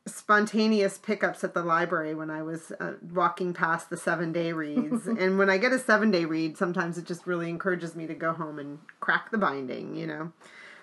spontaneous 0.07 0.99
pickups 0.99 1.43
at 1.43 1.53
the 1.53 1.63
library 1.63 2.15
when 2.15 2.31
I 2.31 2.43
was 2.43 2.73
uh, 2.79 2.93
walking 3.13 3.53
past 3.53 3.91
the 3.91 3.97
seven 3.97 4.33
day 4.33 4.53
reads. 4.53 5.07
and 5.07 5.39
when 5.39 5.51
I 5.51 5.59
get 5.59 5.73
a 5.73 5.79
seven 5.79 6.11
day 6.11 6.25
read, 6.25 6.57
sometimes 6.57 6.97
it 6.97 7.05
just 7.05 7.27
really 7.27 7.49
encourages 7.49 7.95
me 7.95 8.07
to 8.07 8.15
go 8.15 8.33
home 8.33 8.59
and 8.59 8.79
crack 9.01 9.31
the 9.31 9.39
binding, 9.39 9.97
you 9.97 10.07
know. 10.07 10.33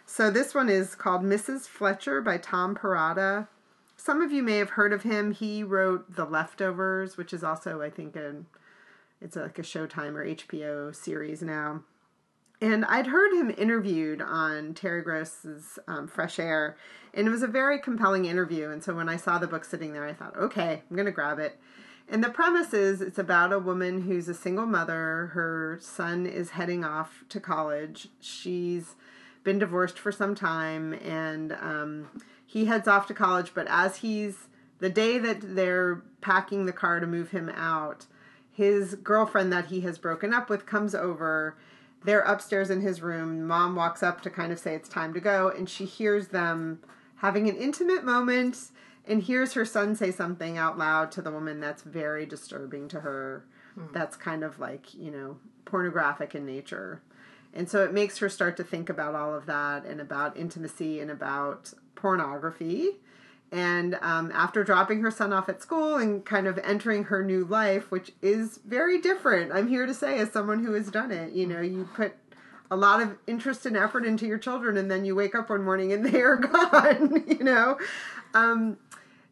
So 0.05 0.29
this 0.29 0.53
one 0.53 0.69
is 0.69 0.95
called 0.95 1.23
Mrs. 1.23 1.61
Fletcher 1.61 2.21
by 2.21 2.37
Tom 2.37 2.75
Perrotta. 2.75 3.47
Some 3.95 4.21
of 4.21 4.33
you 4.33 4.43
may 4.43 4.57
have 4.57 4.71
heard 4.71 4.91
of 4.91 5.03
him. 5.03 5.31
He 5.31 5.63
wrote 5.63 6.15
The 6.15 6.25
Leftovers, 6.25 7.15
which 7.15 7.31
is 7.31 7.43
also, 7.43 7.81
I 7.81 7.89
think, 7.89 8.17
a 8.17 8.43
it's 9.21 9.37
like 9.37 9.57
a 9.57 9.61
Showtime 9.61 10.15
or 10.15 10.25
HBO 10.25 10.93
series 10.93 11.41
now. 11.41 11.83
And 12.62 12.86
I'd 12.86 13.07
heard 13.07 13.33
him 13.33 13.53
interviewed 13.57 14.22
on 14.22 14.74
Terry 14.74 15.01
Gross's 15.01 15.79
um, 15.88 16.07
Fresh 16.07 16.39
Air, 16.39 16.77
and 17.13 17.27
it 17.27 17.31
was 17.31 17.43
a 17.43 17.48
very 17.48 17.79
compelling 17.79 18.25
interview. 18.25 18.69
And 18.69 18.83
so 18.83 18.95
when 18.95 19.10
I 19.10 19.17
saw 19.17 19.38
the 19.38 19.48
book 19.48 19.65
sitting 19.65 19.91
there, 19.93 20.05
I 20.05 20.13
thought, 20.13 20.38
okay, 20.38 20.81
I'm 20.89 20.95
going 20.95 21.05
to 21.05 21.12
grab 21.12 21.39
it. 21.39 21.60
And 22.07 22.24
the 22.24 22.29
premise 22.29 22.74
is 22.74 23.01
it's 23.01 23.19
about 23.19 23.53
a 23.53 23.60
woman 23.60 24.01
who's 24.01 24.27
a 24.27 24.33
single 24.33 24.65
mother. 24.65 25.31
Her 25.33 25.79
son 25.81 26.25
is 26.25 26.51
heading 26.51 26.83
off 26.83 27.24
to 27.29 27.39
college. 27.39 28.10
She's 28.19 28.95
been 29.43 29.60
divorced 29.60 30.00
for 30.00 30.12
some 30.12 30.36
time, 30.36 30.93
and 30.93 31.53
um, 31.53 32.22
he 32.45 32.65
heads 32.65 32.88
off 32.88 33.07
to 33.07 33.13
college. 33.13 33.53
But 33.53 33.67
as 33.69 33.98
he's 33.98 34.48
the 34.79 34.89
day 34.89 35.17
that 35.17 35.55
they're 35.55 36.01
packing 36.22 36.65
the 36.65 36.74
car 36.74 37.00
to 37.00 37.07
move 37.07 37.31
him 37.31 37.50
out, 37.50 38.05
his 38.51 38.95
girlfriend 38.95 39.51
that 39.51 39.67
he 39.67 39.81
has 39.81 39.98
broken 39.98 40.33
up 40.33 40.50
with 40.50 40.65
comes 40.65 40.93
over. 40.93 41.57
They're 42.03 42.22
upstairs 42.22 42.69
in 42.69 42.81
his 42.81 43.01
room. 43.01 43.45
Mom 43.48 43.75
walks 43.75 44.03
up 44.03 44.22
to 44.22 44.29
kind 44.29 44.51
of 44.51 44.60
say 44.60 44.75
it's 44.75 44.89
time 44.89 45.13
to 45.13 45.19
go, 45.19 45.50
and 45.50 45.69
she 45.69 45.86
hears 45.86 46.29
them 46.29 46.79
having 47.17 47.48
an 47.50 47.55
intimate 47.55 48.03
moment 48.03 48.72
and 49.05 49.22
hears 49.22 49.53
her 49.53 49.65
son 49.65 49.95
say 49.95 50.12
something 50.12 50.57
out 50.57 50.77
loud 50.77 51.12
to 51.12 51.22
the 51.22 51.31
woman 51.31 51.60
that's 51.60 51.83
very 51.83 52.25
disturbing 52.25 52.88
to 52.89 53.01
her. 53.01 53.45
Hmm. 53.75 53.86
That's 53.93 54.15
kind 54.15 54.43
of 54.43 54.60
like, 54.60 54.93
you 54.93 55.12
know, 55.12 55.38
pornographic 55.65 56.36
in 56.36 56.45
nature. 56.45 57.01
And 57.53 57.69
so 57.69 57.83
it 57.83 57.93
makes 57.93 58.17
her 58.17 58.29
start 58.29 58.57
to 58.57 58.63
think 58.63 58.89
about 58.89 59.15
all 59.15 59.33
of 59.33 59.45
that 59.45 59.86
and 59.86 60.01
about 60.01 60.38
intimacy 60.38 61.00
and 61.00 61.12
about 61.12 61.74
pornography. 61.95 63.00
And 63.53 64.00
um, 64.01 64.31
after 64.33 64.63
dropping 64.63 65.01
her 65.01 65.12
son 65.12 65.31
off 65.31 65.48
at 65.48 65.62
school 65.62 65.95
and 65.95 66.25
kind 66.25 66.48
of 66.48 66.57
entering 66.63 67.03
her 67.05 67.24
new 67.24 67.45
life, 67.45 67.91
which 67.91 68.12
is 68.19 68.60
very 68.65 69.00
different, 69.00 69.51
I'm 69.51 69.67
here 69.67 69.86
to 69.86 69.93
say, 69.93 70.17
as 70.17 70.31
someone 70.31 70.65
who 70.65 70.74
has 70.74 70.89
done 70.89 71.12
it, 71.12 71.33
you 71.33 71.45
know, 71.45 71.62
you 71.62 71.88
put 71.93 72.15
a 72.72 72.75
lot 72.75 73.00
of 73.00 73.15
interest 73.27 73.67
and 73.67 73.77
effort 73.77 74.05
into 74.05 74.25
your 74.25 74.39
children, 74.39 74.75
and 74.75 74.89
then 74.89 75.05
you 75.05 75.13
wake 75.13 75.36
up 75.36 75.51
one 75.51 75.63
morning 75.63 75.93
and 75.93 76.03
they 76.12 76.22
are 76.22 76.36
gone, 76.36 77.25
you 77.27 77.43
know. 77.43 77.77
Um, 78.33 78.77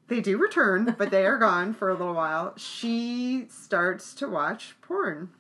they 0.08 0.22
do 0.22 0.38
return, 0.38 0.94
but 1.00 1.10
they 1.10 1.26
are 1.26 1.40
gone 1.40 1.74
for 1.74 1.90
a 1.90 1.94
little 1.94 2.14
while. 2.14 2.54
She 2.58 3.48
starts 3.50 4.14
to 4.16 4.28
watch 4.28 4.76
porn 4.84 5.32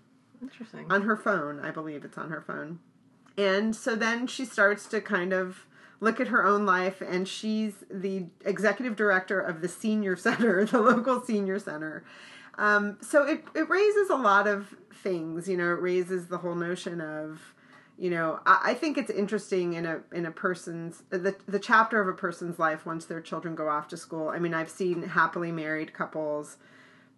Interesting. 0.41 0.91
on 0.91 1.03
her 1.03 1.15
phone. 1.15 1.59
I 1.59 1.69
believe 1.69 2.03
it's 2.03 2.17
on 2.17 2.31
her 2.31 2.41
phone. 2.41 2.79
And 3.37 3.75
so 3.75 3.95
then 3.95 4.25
she 4.25 4.43
starts 4.43 4.87
to 4.87 5.01
kind 5.01 5.33
of 5.33 5.67
look 6.01 6.19
at 6.19 6.27
her 6.27 6.43
own 6.43 6.65
life, 6.65 6.99
and 6.99 7.27
she's 7.27 7.85
the 7.89 8.25
executive 8.43 8.97
director 8.97 9.39
of 9.39 9.61
the 9.61 9.69
senior 9.69 10.17
center, 10.17 10.65
the 10.65 10.81
local 10.81 11.21
senior 11.21 11.59
center. 11.59 12.03
Um, 12.57 12.97
so 13.01 13.23
it, 13.25 13.45
it 13.55 13.69
raises 13.69 14.09
a 14.09 14.15
lot 14.15 14.47
of 14.47 14.75
things, 15.01 15.47
you 15.47 15.55
know, 15.55 15.71
it 15.71 15.81
raises 15.81 16.27
the 16.27 16.39
whole 16.39 16.55
notion 16.55 16.99
of, 16.99 17.53
you 17.97 18.09
know, 18.09 18.39
I, 18.45 18.71
I 18.71 18.73
think 18.73 18.97
it's 18.97 19.09
interesting 19.09 19.73
in 19.73 19.85
a 19.85 20.01
in 20.11 20.25
a 20.25 20.31
person's 20.31 21.03
the 21.09 21.35
the 21.47 21.59
chapter 21.59 22.01
of 22.01 22.07
a 22.07 22.13
person's 22.13 22.59
life 22.59 22.85
once 22.85 23.05
their 23.05 23.21
children 23.21 23.55
go 23.55 23.69
off 23.69 23.87
to 23.89 23.97
school. 23.97 24.29
I 24.29 24.39
mean, 24.39 24.53
I've 24.53 24.69
seen 24.69 25.03
happily 25.03 25.51
married 25.51 25.93
couples 25.93 26.57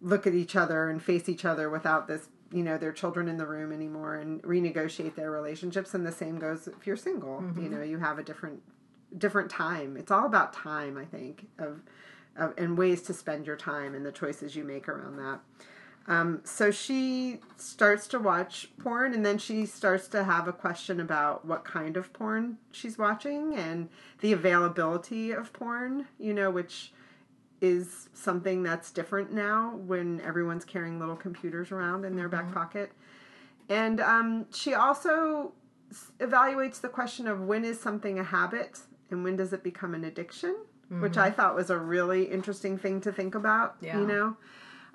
look 0.00 0.26
at 0.26 0.34
each 0.34 0.56
other 0.56 0.90
and 0.90 1.02
face 1.02 1.28
each 1.28 1.44
other 1.44 1.70
without 1.70 2.06
this 2.06 2.28
you 2.52 2.62
know 2.62 2.78
their 2.78 2.92
children 2.92 3.28
in 3.28 3.36
the 3.36 3.46
room 3.46 3.72
anymore 3.72 4.16
and 4.16 4.42
renegotiate 4.42 5.14
their 5.14 5.30
relationships. 5.30 5.94
And 5.94 6.06
the 6.06 6.12
same 6.12 6.38
goes 6.38 6.68
if 6.68 6.86
you're 6.86 6.96
single 6.96 7.42
you 7.56 7.68
know 7.68 7.82
you 7.82 7.98
have 7.98 8.18
a 8.18 8.22
different 8.22 8.62
different 9.16 9.50
time. 9.50 9.96
It's 9.96 10.10
all 10.10 10.26
about 10.26 10.52
time 10.52 10.96
i 10.96 11.04
think 11.04 11.48
of, 11.58 11.82
of 12.36 12.54
and 12.58 12.76
ways 12.76 13.02
to 13.02 13.14
spend 13.14 13.46
your 13.46 13.56
time 13.56 13.94
and 13.94 14.04
the 14.04 14.12
choices 14.12 14.56
you 14.56 14.64
make 14.64 14.88
around 14.88 15.16
that. 15.16 15.40
Um, 16.06 16.42
so 16.44 16.70
she 16.70 17.40
starts 17.56 18.06
to 18.08 18.18
watch 18.18 18.68
porn 18.78 19.14
and 19.14 19.24
then 19.24 19.38
she 19.38 19.64
starts 19.64 20.06
to 20.08 20.24
have 20.24 20.46
a 20.46 20.52
question 20.52 21.00
about 21.00 21.46
what 21.46 21.64
kind 21.64 21.96
of 21.96 22.12
porn 22.12 22.58
she's 22.72 22.98
watching 22.98 23.54
and 23.54 23.88
the 24.20 24.32
availability 24.32 25.32
of 25.32 25.52
porn 25.54 26.06
you 26.18 26.34
know 26.34 26.50
which 26.50 26.92
is 27.64 28.08
something 28.12 28.62
that's 28.62 28.90
different 28.90 29.32
now 29.32 29.74
when 29.86 30.20
everyone's 30.20 30.64
carrying 30.64 30.98
little 30.98 31.16
computers 31.16 31.72
around 31.72 32.04
in 32.04 32.14
their 32.16 32.28
back 32.28 32.52
pocket. 32.52 32.92
And 33.68 34.00
um, 34.00 34.46
she 34.52 34.74
also 34.74 35.52
s- 35.90 36.12
evaluates 36.20 36.80
the 36.80 36.88
question 36.88 37.26
of 37.26 37.40
when 37.40 37.64
is 37.64 37.80
something 37.80 38.18
a 38.18 38.24
habit 38.24 38.80
and 39.10 39.24
when 39.24 39.36
does 39.36 39.52
it 39.54 39.62
become 39.62 39.94
an 39.94 40.04
addiction, 40.04 40.54
which 40.90 41.16
I 41.16 41.30
thought 41.30 41.54
was 41.54 41.70
a 41.70 41.78
really 41.78 42.24
interesting 42.24 42.76
thing 42.76 43.00
to 43.00 43.10
think 43.12 43.34
about, 43.34 43.76
Yeah. 43.80 43.98
you 43.98 44.06
know? 44.06 44.36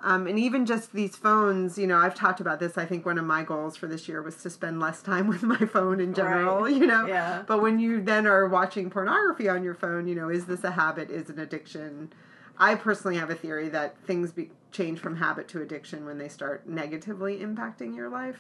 Um, 0.02 0.28
and 0.28 0.40
even 0.40 0.66
just 0.66 0.94
these 0.94 1.18
phones, 1.18 1.78
you 1.78 1.86
know, 1.86 1.98
I've 1.98 2.16
talked 2.16 2.40
about 2.40 2.60
this. 2.62 2.78
I 2.78 2.86
think 2.86 3.06
one 3.06 3.18
of 3.18 3.26
my 3.26 3.44
goals 3.44 3.76
for 3.76 3.88
this 3.88 4.08
year 4.08 4.22
was 4.22 4.38
to 4.44 4.50
spend 4.50 4.80
less 4.80 5.02
time 5.02 5.28
with 5.34 5.44
my 5.44 5.58
phone 5.58 6.00
in 6.00 6.14
general, 6.14 6.62
Right. 6.62 6.74
you 6.76 6.86
know? 6.88 7.06
Yeah. 7.06 7.44
But 7.48 7.62
when 7.62 7.80
you 7.80 8.02
then 8.02 8.26
are 8.28 8.48
watching 8.48 8.90
pornography 8.90 9.50
on 9.50 9.64
your 9.64 9.74
phone, 9.74 10.08
you 10.08 10.16
know, 10.16 10.30
is 10.30 10.46
this 10.46 10.64
a 10.64 10.72
habit? 10.72 11.10
Is 11.10 11.30
an 11.30 11.40
addiction? 11.40 12.14
I 12.60 12.76
personally 12.76 13.18
have 13.18 13.30
a 13.30 13.36
theory 13.36 13.70
that 13.70 13.98
things 14.06 14.32
be, 14.32 14.52
change 14.72 15.00
from 15.00 15.16
habit 15.16 15.48
to 15.50 15.62
addiction 15.62 16.06
when 16.06 16.18
they 16.18 16.28
start 16.28 16.68
negatively 16.68 17.40
impacting 17.40 17.96
your 17.96 18.10
life. 18.10 18.40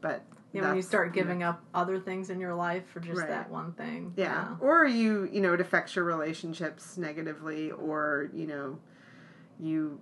But 0.00 0.24
Yeah, 0.52 0.62
when 0.68 0.76
you 0.76 0.82
start 0.82 1.12
giving 1.12 1.42
up 1.42 1.62
other 1.74 2.00
things 2.00 2.30
in 2.30 2.40
your 2.40 2.54
life 2.54 2.86
for 2.88 3.00
just 3.00 3.20
Right. 3.20 3.28
that 3.28 3.50
one 3.50 3.72
thing. 3.72 4.12
yeah. 4.16 4.56
or 4.60 4.84
you 4.86 5.28
you 5.32 5.40
know 5.40 5.54
it 5.54 5.60
affects 5.60 5.94
your 5.96 6.04
relationships 6.04 6.96
negatively, 6.98 7.70
or 7.70 8.28
you 8.32 8.46
know 8.46 8.78
you 9.60 10.00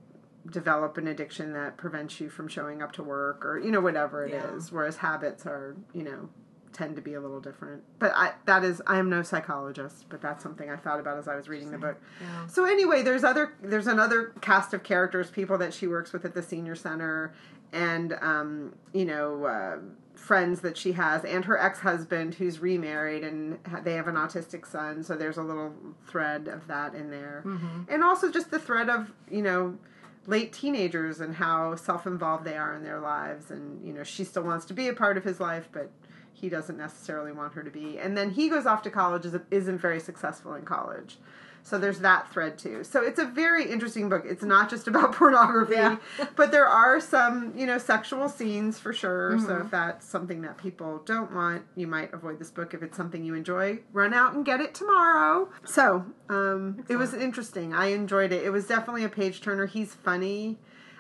develop 0.50 0.97
an 0.97 1.09
addiction 1.09 1.52
that 1.52 1.76
prevents 1.76 2.21
you 2.21 2.28
from 2.28 2.47
showing 2.49 2.81
up 2.83 2.93
to 2.93 3.02
work, 3.02 3.45
or 3.45 3.59
you 3.59 3.71
know 3.71 3.81
whatever 3.81 4.25
it 4.25 4.33
is. 4.35 4.69
Yeah. 4.71 4.76
Whereas 4.76 4.97
habits 4.99 5.45
are 5.47 5.76
you 5.93 6.02
know 6.05 6.28
tend 6.76 6.95
to 6.97 7.02
be 7.02 7.14
a 7.14 7.21
little 7.21 7.40
different. 7.40 7.83
But 7.99 8.12
I 8.14 8.33
that 8.45 8.62
is 8.62 8.83
I 8.87 8.99
am 8.99 9.09
no 9.09 9.23
psychologist, 9.23 10.06
but 10.09 10.21
that's 10.21 10.42
something 10.42 10.68
I 10.68 10.76
thought 10.76 11.00
about 11.00 11.16
as 11.16 11.26
I 11.26 11.35
was 11.35 11.49
reading 11.49 11.71
the 11.71 11.78
book. 11.78 12.00
Yeah. 12.21 12.47
So 12.47 12.64
anyway, 12.64 13.02
there's 13.02 13.25
other 13.25 13.54
there's 13.62 13.87
another 13.87 14.35
cast 14.42 14.75
of 14.75 14.83
characters, 14.83 15.30
people 15.30 15.56
that 15.59 15.73
she 15.73 15.87
works 15.87 16.12
with 16.12 16.25
at 16.25 16.35
the 16.35 16.42
senior 16.42 16.75
center, 16.75 17.33
and 17.73 18.12
um, 18.21 18.75
you 18.92 19.06
know 19.06 19.45
uh, 19.47 19.78
friends 20.14 20.61
that 20.61 20.76
she 20.76 20.92
has, 20.92 21.25
and 21.25 21.47
her 21.47 21.59
ex 21.59 21.78
husband 21.80 22.35
who's 22.35 22.59
remarried, 22.61 23.25
and 23.25 23.59
they 23.83 23.95
have 23.95 24.09
an 24.09 24.16
autistic 24.16 24.66
son. 24.66 25.02
So 25.02 25.16
there's 25.16 25.38
a 25.38 25.42
little 25.42 25.73
thread 26.06 26.47
of 26.47 26.66
that 26.66 26.95
in 26.95 27.11
there, 27.11 27.42
and 27.88 28.04
also 28.04 28.30
just 28.30 28.50
the 28.50 28.59
thread 28.59 28.90
of 28.90 29.12
you 29.30 29.42
know 29.42 29.78
late 30.26 30.52
teenagers 30.52 31.21
and 31.21 31.37
how 31.37 31.75
self 31.76 32.06
involved 32.06 32.45
they 32.45 32.56
are 32.56 32.75
in 32.75 32.83
their 32.83 33.00
lives, 33.00 33.50
and 33.50 33.83
you 33.87 33.95
know 33.95 34.02
she 34.02 34.25
still 34.25 34.42
wants 34.42 34.66
to 34.66 34.75
be 34.75 34.88
a 34.88 34.92
part 34.92 35.16
of 35.16 35.25
his 35.25 35.40
life, 35.40 35.71
but 35.73 35.90
he 36.37 36.49
doesn't 36.49 36.76
necessarily 36.76 37.33
want 37.33 37.55
her 37.55 37.62
to 37.62 37.71
be. 37.71 37.99
And 37.99 38.16
then 38.16 38.31
he 38.31 38.49
goes 38.49 38.66
off 38.66 38.83
to 38.83 38.90
college, 38.90 39.25
is- 39.25 39.35
isn't 39.50 39.78
very 39.78 40.00
successful 40.00 40.55
in 40.55 40.64
college. 40.64 41.19
So 41.62 41.78
there's 41.78 41.99
that 41.99 42.31
thread 42.33 42.59
too. 42.59 42.85
So 42.85 43.02
it's 43.02 43.19
a 43.19 43.25
very 43.25 43.69
interesting 43.69 44.09
book. 44.09 44.23
It's 44.25 44.45
not 44.45 44.71
just 44.71 44.87
about 44.93 45.12
pornography, 45.14 45.75
Yeah. 45.75 45.97
but 46.37 46.52
there 46.52 46.66
are 46.66 47.00
some, 47.00 47.52
you 47.57 47.66
know, 47.66 47.78
sexual 47.78 48.28
scenes 48.28 48.78
for 48.78 48.93
sure. 48.93 49.37
So 49.40 49.57
if 49.64 49.71
that's 49.73 50.07
something 50.07 50.43
that 50.43 50.59
people 50.59 51.02
don't 51.05 51.33
want, 51.35 51.62
you 51.75 51.88
might 51.88 52.14
avoid 52.14 52.38
this 52.38 52.50
book. 52.52 52.73
If 52.73 52.85
it's 52.85 52.97
something 52.97 53.25
you 53.25 53.35
enjoy, 53.35 53.81
run 53.93 54.14
out 54.14 54.35
and 54.35 54.45
get 54.45 54.61
it 54.61 54.75
tomorrow. 54.76 55.49
So 55.64 56.05
um, 56.28 56.85
it 56.88 56.97
was 56.97 57.12
interesting. 57.14 57.75
I 57.75 57.87
enjoyed 57.87 58.31
it. 58.31 58.45
It 58.45 58.50
was 58.50 58.69
definitely 58.69 59.02
a 59.02 59.09
page 59.09 59.40
turner. 59.40 59.66
He's 59.66 59.93
funny. 59.93 60.59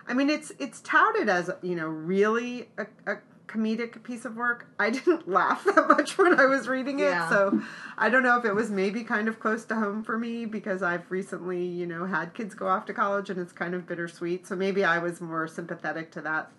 I 0.08 0.14
mean, 0.14 0.30
it's 0.30 0.50
it's 0.58 0.80
touted 0.82 1.28
as 1.28 1.50
you 1.62 1.74
know 1.76 1.86
really 1.88 2.68
a, 2.78 2.86
a 3.12 3.16
comedic 3.56 4.02
piece 4.02 4.24
of 4.24 4.36
work. 4.36 4.66
I 4.78 4.90
didn't 4.96 5.28
laugh 5.28 5.64
that 5.64 5.88
much 5.88 6.18
when 6.18 6.38
I 6.38 6.46
was 6.46 6.68
reading 6.68 6.98
it, 7.00 7.04
Yeah. 7.04 7.28
so 7.28 7.60
I 7.96 8.08
don't 8.10 8.22
know 8.22 8.38
if 8.38 8.44
it 8.44 8.54
was 8.54 8.70
maybe 8.70 9.02
kind 9.04 9.28
of 9.28 9.40
close 9.40 9.64
to 9.66 9.74
home 9.74 10.02
for 10.02 10.18
me 10.18 10.44
because 10.46 10.82
I've 10.82 11.10
recently 11.10 11.64
you 11.64 11.86
know 11.86 12.04
had 12.06 12.34
kids 12.34 12.54
go 12.54 12.68
off 12.68 12.86
to 12.86 12.94
college 12.94 13.30
and 13.30 13.40
it's 13.40 13.52
kind 13.52 13.74
of 13.74 13.86
bittersweet. 13.86 14.46
So 14.46 14.56
maybe 14.56 14.84
I 14.84 14.98
was 14.98 15.20
more 15.20 15.46
sympathetic 15.48 16.10
to 16.12 16.20
that 16.22 16.50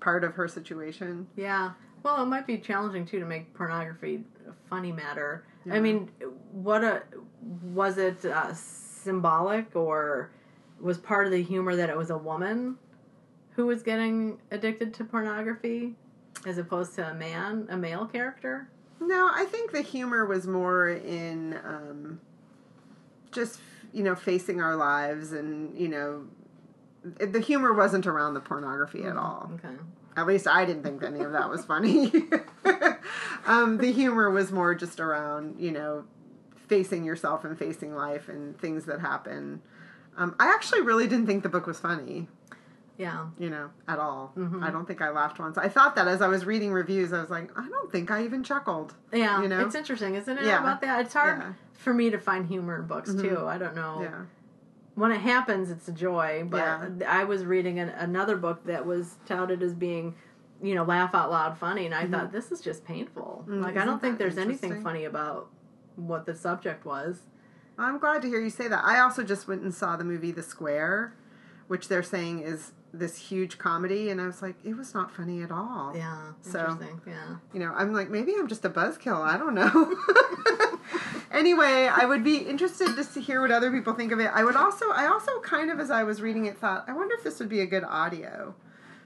part 0.00 0.24
of 0.24 0.34
her 0.34 0.48
situation. 0.48 1.26
Yeah. 1.36 1.72
Well, 2.02 2.20
it 2.22 2.26
might 2.26 2.46
be 2.46 2.58
challenging 2.58 3.06
too 3.06 3.20
to 3.20 3.26
make 3.26 3.54
pornography 3.54 4.24
a 4.48 4.52
funny 4.68 4.90
matter. 4.90 5.44
Yeah. 5.64 5.74
I 5.74 5.80
mean, 5.80 6.10
what 6.50 6.82
a 6.82 7.02
was 7.62 7.96
it 7.98 8.24
uh, 8.24 8.52
symbolic 8.54 9.74
or 9.76 10.30
was 10.80 10.98
part 10.98 11.26
of 11.26 11.32
the 11.32 11.42
humor 11.42 11.76
that 11.76 11.88
it 11.88 11.96
was 11.96 12.10
a 12.10 12.18
woman 12.18 12.76
who 13.50 13.66
was 13.66 13.82
getting 13.84 14.38
addicted 14.50 14.92
to 14.94 15.04
pornography 15.04 15.94
as 16.46 16.58
opposed 16.58 16.94
to 16.96 17.10
a 17.10 17.14
man, 17.14 17.66
a 17.70 17.76
male 17.76 18.06
character? 18.06 18.68
No, 19.00 19.30
I 19.32 19.44
think 19.46 19.72
the 19.72 19.82
humor 19.82 20.24
was 20.26 20.46
more 20.46 20.88
in 20.88 21.58
um, 21.64 22.20
just 23.32 23.58
you 23.92 24.02
know 24.02 24.14
facing 24.14 24.60
our 24.60 24.76
lives 24.76 25.32
and 25.32 25.76
you 25.78 25.88
know 25.88 26.24
the 27.04 27.40
humor 27.40 27.72
wasn't 27.72 28.06
around 28.06 28.34
the 28.34 28.40
pornography 28.40 29.04
at 29.04 29.16
all. 29.16 29.50
Okay. 29.54 29.74
At 30.16 30.26
least 30.26 30.46
I 30.46 30.64
didn't 30.64 30.82
think 30.82 31.02
any 31.02 31.20
of 31.20 31.32
that 31.32 31.48
was 31.48 31.64
funny. 31.64 32.12
um, 33.46 33.78
the 33.78 33.92
humor 33.92 34.30
was 34.30 34.52
more 34.52 34.74
just 34.74 35.00
around, 35.00 35.58
you 35.58 35.72
know, 35.72 36.04
facing 36.68 37.04
yourself 37.04 37.44
and 37.44 37.58
facing 37.58 37.94
life 37.94 38.28
and 38.28 38.58
things 38.58 38.84
that 38.84 39.00
happen. 39.00 39.62
Um, 40.16 40.36
I 40.38 40.48
actually 40.48 40.82
really 40.82 41.08
didn't 41.08 41.26
think 41.26 41.42
the 41.42 41.48
book 41.48 41.66
was 41.66 41.80
funny, 41.80 42.28
Yeah. 42.98 43.26
you 43.38 43.50
know, 43.50 43.70
at 43.88 43.98
all. 43.98 44.32
Mhm. 44.36 44.62
I 44.62 44.70
don't 44.70 44.86
think 44.86 45.00
I 45.02 45.10
laughed 45.10 45.38
once. 45.38 45.58
I 45.58 45.68
thought 45.68 45.96
that 45.96 46.06
as 46.06 46.22
I 46.22 46.28
was 46.28 46.44
reading 46.44 46.72
reviews, 46.72 47.12
I 47.12 47.20
was 47.20 47.30
like, 47.30 47.50
I 47.58 47.68
don't 47.68 47.90
think 47.90 48.10
I 48.10 48.22
even 48.24 48.42
chuckled. 48.44 48.94
Yeah. 49.12 49.42
You 49.42 49.48
know? 49.48 49.60
It's 49.64 49.74
interesting, 49.74 50.14
isn't 50.14 50.38
it? 50.38 50.44
Yeah. 50.44 50.60
About 50.60 50.80
that. 50.82 51.00
It's 51.06 51.14
hard 51.14 51.38
Yeah. 51.40 51.52
for 51.72 51.92
me 51.94 52.10
to 52.10 52.18
find 52.18 52.46
humor 52.46 52.76
in 52.76 52.86
books 52.86 53.10
Mhm. 53.10 53.22
too. 53.22 53.46
I 53.46 53.58
don't 53.58 53.74
know. 53.74 54.00
Yeah. 54.02 54.22
when 54.94 55.10
it 55.10 55.20
happens, 55.22 55.70
it's 55.70 55.88
a 55.88 55.92
joy. 55.92 56.46
But 56.48 56.58
Yeah. 56.98 57.20
I 57.20 57.24
was 57.24 57.46
reading 57.46 57.78
an, 57.78 57.88
another 57.88 58.36
book 58.36 58.64
that 58.66 58.84
was 58.84 59.16
touted 59.24 59.62
as 59.62 59.72
being 59.74 60.14
you 60.60 60.76
know, 60.76 60.84
laugh 60.84 61.12
out 61.12 61.28
loud 61.30 61.58
funny. 61.58 61.86
And 61.86 61.94
I 61.94 62.06
thought, 62.06 62.30
this 62.30 62.52
is 62.52 62.60
just 62.60 62.84
painful. 62.84 63.44
Mm, 63.48 63.62
like, 63.62 63.72
I 63.74 63.78
isn't 63.78 63.88
don't 63.88 64.00
think 64.00 64.18
there's 64.18 64.38
anything 64.38 64.80
funny 64.80 65.04
about 65.06 65.48
what 65.96 66.24
the 66.24 66.36
subject 66.36 66.84
was. 66.84 67.22
I'm 67.76 67.98
glad 67.98 68.22
to 68.22 68.28
hear 68.28 68.38
you 68.38 68.48
say 68.50 68.68
that. 68.68 68.84
I 68.84 69.00
also 69.00 69.24
just 69.24 69.48
went 69.48 69.62
and 69.62 69.74
saw 69.74 69.96
the 69.96 70.04
movie 70.04 70.30
The 70.30 70.42
Square, 70.44 71.14
which 71.66 71.88
they're 71.88 72.02
saying 72.04 72.40
is 72.40 72.74
this 72.94 73.16
huge 73.16 73.56
comedy, 73.58 74.10
and 74.10 74.20
I 74.20 74.26
was 74.26 74.42
like, 74.42 74.56
it 74.64 74.76
was 74.76 74.92
not 74.92 75.10
funny 75.10 75.42
at 75.42 75.50
all. 75.50 75.92
Yeah, 75.96 76.32
So- 76.42 76.60
interesting. 76.60 77.00
Yeah. 77.06 77.36
You 77.54 77.60
know, 77.60 77.72
I'm 77.74 77.92
like, 77.94 78.10
maybe 78.10 78.34
I'm 78.38 78.48
just 78.48 78.64
a 78.64 78.70
buzzkill. 78.70 79.20
I 79.20 79.38
don't 79.38 79.54
know. 79.54 79.96
anyway, 81.32 81.88
I 81.90 82.04
would 82.04 82.22
be 82.22 82.36
interested 82.38 82.88
just 82.94 83.14
to 83.14 83.20
hear 83.20 83.40
what 83.40 83.50
other 83.50 83.70
people 83.70 83.94
think 83.94 84.12
of 84.12 84.20
it. 84.20 84.30
I 84.32 84.44
would 84.44 84.56
also, 84.56 84.90
I 84.90 85.06
also 85.06 85.40
kind 85.40 85.70
of, 85.70 85.80
as 85.80 85.90
I 85.90 86.02
was 86.04 86.20
reading 86.20 86.44
it, 86.46 86.58
thought, 86.58 86.84
I 86.86 86.92
wonder 86.92 87.14
if 87.14 87.24
this 87.24 87.38
would 87.40 87.48
be 87.48 87.60
a 87.60 87.66
good 87.66 87.84
audio. 87.84 88.54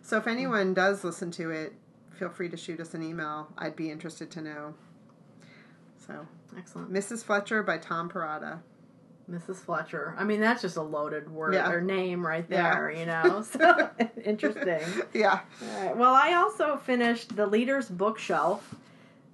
So 0.03 0.17
if 0.17 0.27
anyone 0.27 0.75
does 0.75 1.05
listen 1.05 1.31
to 1.33 1.51
it, 1.51 1.73
feel 2.11 2.29
free 2.29 2.49
to 2.49 2.57
shoot 2.57 2.81
us 2.81 2.95
an 2.95 3.03
email. 3.03 3.49
I'd 3.59 3.77
be 3.77 3.91
interested 3.91 4.31
to 4.33 4.41
know. 4.41 4.75
So, 6.07 6.27
Excellent. 6.57 6.93
Mrs. 6.93 7.23
Fletcher 7.25 7.63
by 7.63 7.79
Tom 7.79 8.09
Perrotta. 8.09 8.61
Mrs. 9.31 9.57
Fletcher. 9.57 10.15
I 10.17 10.25
mean, 10.25 10.41
that's 10.41 10.63
just 10.63 10.77
a 10.77 10.83
loaded 10.83 11.29
word 11.31 11.55
Yeah. 11.55 11.71
or 11.71 11.81
name 11.81 12.25
right 12.25 12.47
Yeah. 12.49 12.75
there, 12.75 12.91
you 12.91 13.07
know? 13.07 13.43
So 13.51 13.91
interesting. 14.25 14.81
Yeah. 15.13 15.41
Right. 15.77 15.97
Well, 15.97 16.15
I 16.15 16.35
also 16.35 16.77
finished 16.77 17.35
The 17.35 17.47
Leader's 17.47 17.89
Bookshelf 17.89 18.75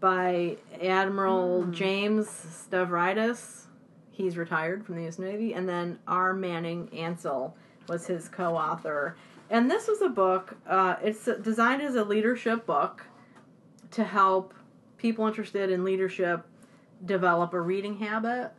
by 0.01 0.57
Admiral 0.83 1.65
James 1.67 2.27
Stavridis. 2.27 3.65
He's 4.11 4.37
retired 4.37 4.85
from 4.85 4.97
the 4.97 5.03
U.S. 5.03 5.19
Navy. 5.19 5.53
And 5.55 5.69
then 5.69 5.99
R. 6.07 6.33
Manning 6.33 6.89
Ancell 6.89 7.53
was 7.89 8.07
his 8.07 8.29
co 8.29 8.57
author. 8.57 9.17
And 9.51 9.71
this 9.71 9.87
was 9.89 10.01
a 10.01 10.09
book, 10.09 10.57
uh, 10.67 10.97
it's 11.03 11.29
designed 11.43 11.83
as 11.83 11.95
a 11.97 12.05
leadership 12.05 12.65
book 12.65 13.05
to 13.91 14.03
help 14.05 14.55
people 14.97 15.27
interested 15.27 15.71
in 15.71 15.85
leadership 15.85 16.47
develop 17.05 17.53
a 17.53 17.61
reading 17.61 17.97
habit, 17.99 18.53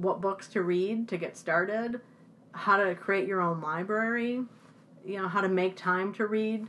what 0.00 0.20
books 0.20 0.48
to 0.48 0.62
read 0.62 1.08
to 1.08 1.16
get 1.16 1.36
started, 1.36 2.00
how 2.52 2.76
to 2.76 2.94
create 2.94 3.26
your 3.28 3.40
own 3.40 3.60
library, 3.60 4.42
you 5.04 5.20
know, 5.20 5.28
how 5.28 5.40
to 5.40 5.48
make 5.48 5.76
time 5.76 6.12
to 6.14 6.26
read. 6.26 6.66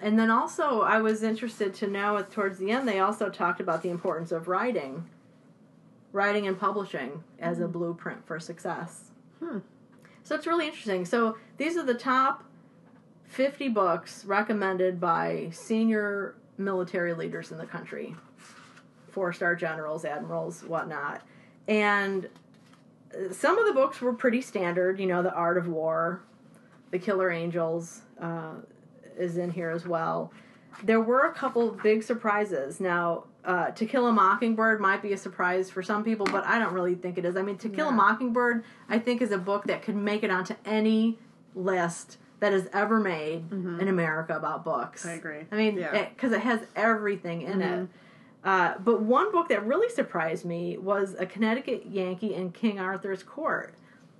And 0.00 0.18
then 0.18 0.30
also, 0.30 0.82
I 0.82 0.98
was 0.98 1.22
interested 1.22 1.74
to 1.74 1.86
know 1.86 2.24
towards 2.30 2.58
the 2.58 2.70
end, 2.70 2.86
they 2.86 3.00
also 3.00 3.28
talked 3.28 3.60
about 3.60 3.82
the 3.82 3.90
importance 3.90 4.30
of 4.30 4.46
writing, 4.46 5.08
writing 6.12 6.46
and 6.46 6.58
publishing 6.58 7.24
as 7.38 7.58
a 7.60 7.66
blueprint 7.66 8.26
for 8.26 8.38
success. 8.38 9.10
Hmm. 9.40 9.58
So 10.22 10.34
it's 10.34 10.46
really 10.46 10.66
interesting. 10.66 11.04
So 11.04 11.36
these 11.56 11.76
are 11.76 11.84
the 11.84 11.94
top 11.94 12.44
50 13.24 13.68
books 13.70 14.24
recommended 14.24 15.00
by 15.00 15.48
senior 15.52 16.36
military 16.58 17.14
leaders 17.14 17.50
in 17.50 17.58
the 17.58 17.66
country 17.66 18.14
four 19.18 19.32
star 19.32 19.56
generals, 19.56 20.04
admirals, 20.04 20.62
whatnot. 20.62 21.22
And 21.66 22.28
some 23.32 23.58
of 23.58 23.66
the 23.66 23.72
books 23.72 24.00
were 24.00 24.12
pretty 24.12 24.40
standard, 24.40 24.98
you 25.00 25.06
know, 25.06 25.22
The 25.22 25.32
Art 25.32 25.58
of 25.58 25.68
War, 25.68 26.22
The 26.90 26.98
Killer 26.98 27.30
Angels 27.30 28.02
uh, 28.20 28.54
is 29.16 29.36
in 29.36 29.50
here 29.50 29.70
as 29.70 29.86
well. 29.86 30.32
There 30.84 31.00
were 31.00 31.26
a 31.26 31.32
couple 31.32 31.70
big 31.82 32.02
surprises. 32.02 32.80
Now, 32.80 33.24
uh, 33.44 33.70
To 33.72 33.86
Kill 33.86 34.06
a 34.06 34.12
Mockingbird 34.12 34.80
might 34.80 35.02
be 35.02 35.12
a 35.12 35.16
surprise 35.16 35.70
for 35.70 35.82
some 35.82 36.04
people, 36.04 36.26
but 36.26 36.44
I 36.44 36.58
don't 36.58 36.72
really 36.72 36.94
think 36.94 37.18
it 37.18 37.24
is. 37.24 37.36
I 37.36 37.42
mean, 37.42 37.58
To 37.58 37.68
Kill 37.68 37.88
a 37.88 37.92
Mockingbird, 37.92 38.62
I 38.88 38.98
think, 38.98 39.22
is 39.22 39.32
a 39.32 39.38
book 39.38 39.64
that 39.64 39.82
could 39.82 39.96
make 39.96 40.22
it 40.22 40.30
onto 40.30 40.54
any 40.64 41.18
list 41.54 42.18
that 42.40 42.52
is 42.52 42.68
ever 42.72 43.00
made 43.00 43.50
in 43.50 43.88
America 43.88 44.36
about 44.36 44.64
books. 44.64 45.04
I 45.04 45.12
agree. 45.14 45.40
I 45.50 45.56
mean, 45.56 45.76
Yeah. 45.76 46.08
because 46.10 46.30
it 46.30 46.40
has 46.42 46.60
everything 46.76 47.42
in 47.42 47.60
it. 47.62 47.88
Uh, 48.48 48.78
but 48.78 49.02
one 49.02 49.30
book 49.30 49.50
that 49.50 49.62
really 49.66 49.90
surprised 49.90 50.46
me 50.46 50.78
was 50.78 51.14
A 51.18 51.26
Connecticut 51.26 51.84
Yankee 51.84 52.34
in 52.34 52.50
King 52.50 52.80
Arthur's 52.80 53.22
Court, 53.22 53.74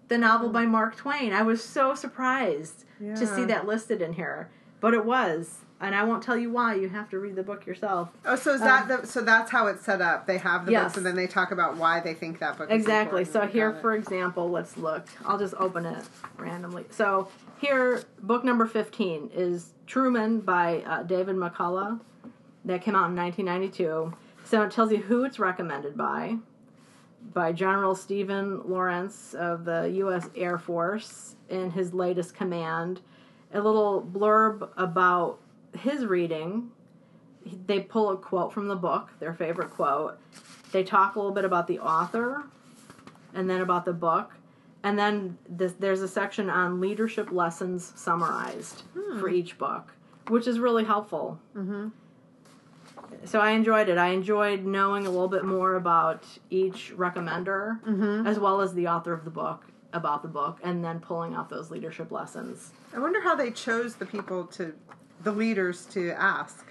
the 0.08 0.18
novel 0.18 0.50
by 0.50 0.66
Mark 0.66 0.97
Twain. 0.97 1.32
I 1.32 1.40
was 1.40 1.64
so 1.64 1.94
surprised 1.94 2.85
to 3.16 3.26
see 3.26 3.47
that 3.47 3.67
listed 3.67 4.02
in 4.02 4.12
here, 4.12 4.50
but 4.80 4.93
it 4.93 5.06
was, 5.06 5.60
and 5.80 5.95
I 5.95 6.04
won't 6.04 6.23
tell 6.23 6.36
you 6.36 6.50
why. 6.50 6.75
You 6.75 6.91
have 6.91 7.08
to 7.08 7.19
read 7.19 7.36
the 7.36 7.43
book 7.43 7.64
yourself. 7.64 8.10
Oh, 8.26 8.36
so 8.36 8.52
is 8.52 8.60
that 8.60 8.88
the, 8.88 9.06
so 9.06 9.23
that's 9.23 9.50
how 9.50 9.67
it's 9.67 9.82
set 9.86 10.02
up? 10.02 10.26
They 10.26 10.36
have 10.36 10.67
the 10.67 10.73
Yes. 10.73 10.82
books, 10.84 10.97
and 10.99 11.06
then 11.06 11.17
they 11.17 11.26
talk 11.26 11.50
about 11.50 11.78
why 11.78 12.00
they 12.00 12.12
think 12.12 12.38
that 12.41 12.58
book. 12.58 12.69
Is 12.69 12.75
Exactly. 12.75 13.25
So 13.25 13.47
here, 13.47 13.73
for 13.80 13.95
example, 13.95 14.50
let's 14.50 14.76
look. 14.76 15.06
I'll 15.25 15.38
just 15.38 15.54
open 15.54 15.86
it 15.86 16.04
randomly. 16.36 16.84
So 16.91 17.28
here, 17.62 18.02
book 18.21 18.45
number 18.45 18.67
fifteen 18.67 19.30
is 19.32 19.73
Truman 19.86 20.41
by 20.41 20.82
uh, 20.82 21.02
David 21.04 21.36
McCullough. 21.36 22.00
That 22.64 22.82
came 22.82 22.94
out 22.94 23.10
in 23.10 23.16
1992. 23.16 24.12
So 24.44 24.62
it 24.62 24.71
tells 24.71 24.90
you 24.90 24.99
who 24.99 25.25
it's 25.25 25.38
recommended 25.38 25.97
by. 25.97 26.36
By 27.34 27.52
General 27.52 27.94
Stephen 27.94 28.62
Lorenz 28.68 29.34
of 29.34 29.64
the 29.64 29.90
U.S. 29.97 30.30
Air 30.36 30.58
Force 30.58 31.36
in 31.49 31.71
his 31.71 31.92
latest 31.92 32.34
command. 32.34 33.00
A 33.52 33.60
little 33.60 34.02
blurb 34.02 34.68
about 34.76 35.38
his 35.76 36.04
reading. 36.06 36.71
They 37.66 37.80
pull 37.80 38.10
a 38.10 38.16
quote 38.16 38.52
from 38.52 38.68
the 38.68 38.76
book, 38.76 39.10
their 39.21 39.32
favorite 39.34 39.71
quote. 39.71 40.18
They 40.73 40.84
talk 40.84 41.16
a 41.16 41.18
little 41.18 41.34
bit 41.34 41.44
about 41.44 41.66
the 41.66 41.78
author 41.78 42.44
and 43.34 43.49
then 43.49 43.60
about 43.62 43.84
the 43.84 43.92
book. 43.92 44.32
And 44.82 44.99
then 44.99 45.38
this, 45.49 45.73
there's 45.78 46.02
a 46.02 46.08
section 46.08 46.49
on 46.50 46.80
leadership 46.80 47.32
lessons 47.32 47.92
summarized 47.97 48.82
for 49.18 49.28
each 49.28 49.58
book, 49.58 49.92
which 50.28 50.47
is 50.47 50.58
really 50.60 50.84
helpful. 50.84 51.40
Mhm. 51.56 51.90
So 53.25 53.40
I 53.40 53.50
enjoyed 53.50 53.88
it. 53.88 53.99
I 53.99 54.08
enjoyed 54.08 54.64
knowing 54.64 55.06
a 55.06 55.10
little 55.10 55.28
bit 55.28 55.44
more 55.44 55.75
about 55.76 56.25
each 56.50 56.92
recommender, 56.97 57.80
Mhm. 57.84 58.26
as 58.26 58.38
well 58.38 58.60
as 58.60 58.75
the 58.75 58.88
author 58.88 59.12
of 59.12 59.25
the 59.25 59.30
book, 59.30 59.64
about 59.92 60.23
the 60.23 60.28
book, 60.28 60.58
and 60.62 60.84
then 60.84 61.00
pulling 61.00 61.34
out 61.34 61.49
those 61.49 61.71
leadership 61.71 62.10
lessons. 62.12 62.73
I 62.94 62.99
wonder 62.99 63.21
how 63.23 63.34
they 63.34 63.50
chose 63.50 63.97
the 63.97 64.06
people 64.06 64.44
to, 64.49 64.75
the 65.23 65.32
leaders 65.32 65.84
to 65.86 66.10
ask. 66.12 66.64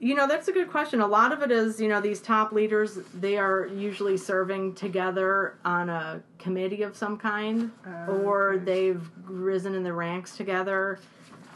You 0.00 0.14
know, 0.14 0.26
that's 0.26 0.48
a 0.48 0.52
good 0.52 0.70
question. 0.70 1.00
A 1.00 1.06
lot 1.06 1.32
of 1.32 1.40
it 1.42 1.50
is, 1.50 1.80
you 1.80 1.88
know, 1.88 2.00
these 2.00 2.20
top 2.20 2.52
leaders, 2.52 2.96
they 3.18 3.38
are 3.38 3.66
usually 3.66 4.16
serving 4.16 4.74
together 4.74 5.54
on 5.64 5.88
a 5.88 6.20
committee 6.38 6.82
of 6.82 6.96
some 6.96 7.16
kind, 7.16 7.70
Oh, 7.86 8.12
or 8.12 8.52
okay. 8.54 8.64
they've 8.64 9.10
risen 9.26 9.74
in 9.74 9.82
the 9.82 9.92
ranks 9.92 10.36
together. 10.36 10.98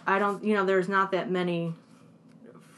I 0.07 0.19
don't, 0.19 0.43
you 0.43 0.55
know, 0.55 0.65
there's 0.65 0.89
not 0.89 1.11
that 1.13 1.31
many 1.31 1.75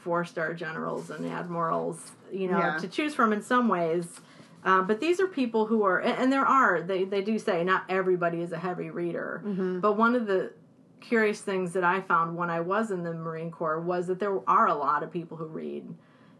four 0.03 0.25
star 0.25 0.53
generals 0.53 1.09
and 1.09 1.25
admirals, 1.25 2.11
you 2.31 2.49
know, 2.49 2.57
Yeah. 2.57 2.77
to 2.77 2.87
choose 2.87 3.13
from 3.13 3.33
in 3.33 3.41
some 3.41 3.67
ways. 3.67 4.19
Uh, 4.63 4.81
but 4.81 4.99
these 4.99 5.19
are 5.19 5.27
people 5.27 5.65
who 5.65 5.83
are, 5.83 5.99
and, 5.99 6.23
and 6.23 6.31
there 6.31 6.45
are, 6.45 6.81
they, 6.81 7.03
they 7.03 7.21
do 7.21 7.39
say 7.39 7.63
not 7.63 7.83
everybody 7.89 8.41
is 8.41 8.51
a 8.51 8.57
heavy 8.57 8.89
reader. 8.89 9.41
Mm-hmm. 9.45 9.79
But 9.79 9.97
one 9.97 10.15
of 10.15 10.27
the 10.27 10.53
curious 10.99 11.41
things 11.41 11.73
that 11.73 11.83
I 11.83 12.01
found 12.01 12.37
when 12.37 12.49
I 12.49 12.59
was 12.59 12.91
in 12.91 13.03
the 13.03 13.13
Marine 13.13 13.49
Corps 13.51 13.79
was 13.79 14.07
that 14.07 14.19
there 14.19 14.37
are 14.47 14.67
a 14.67 14.75
lot 14.75 15.01
of 15.01 15.11
people 15.11 15.37
who 15.37 15.45
read. 15.45 15.87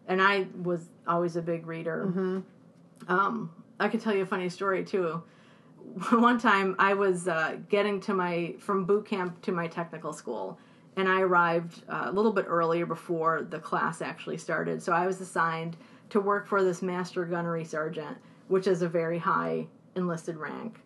And 0.08 0.22
I 0.22 0.48
was 0.62 0.90
always 1.08 1.36
a 1.36 1.42
big 1.42 1.66
reader. 1.66 2.06
Mm-hmm. 2.08 3.12
Um, 3.12 3.52
I 3.80 3.88
could 3.88 4.02
tell 4.02 4.16
you 4.16 4.24
a 4.24 4.26
funny 4.28 4.50
story 4.50 4.84
too. 4.84 5.24
One 6.12 6.38
time 6.40 6.76
I 6.78 6.94
was 6.94 7.28
uh, 7.28 7.58
getting 7.70 8.00
to 8.02 8.14
my 8.14 8.56
from 8.60 8.86
boot 8.86 9.06
camp 9.08 9.42
to 9.44 9.52
my 9.52 9.68
technical 9.68 10.14
school, 10.14 10.60
and 10.98 11.08
I 11.08 11.22
arrived 11.22 11.84
uh, 11.88 12.04
a 12.06 12.12
little 12.12 12.34
bit 12.34 12.46
earlier 12.48 12.86
before 12.86 13.48
the 13.50 13.60
class 13.60 14.02
actually 14.02 14.38
started. 14.38 14.84
So 14.84 14.92
I 14.92 15.08
was 15.08 15.22
assigned 15.22 15.78
to 16.10 16.20
work 16.20 16.48
for 16.48 16.64
this 16.64 16.82
master 16.82 17.26
gunnery 17.26 17.64
sergeant, 17.64 18.18
which 18.48 18.68
is 18.68 18.82
a 18.82 18.90
very 18.90 19.18
high 19.18 19.68
enlisted 19.96 20.38
rank. 20.38 20.80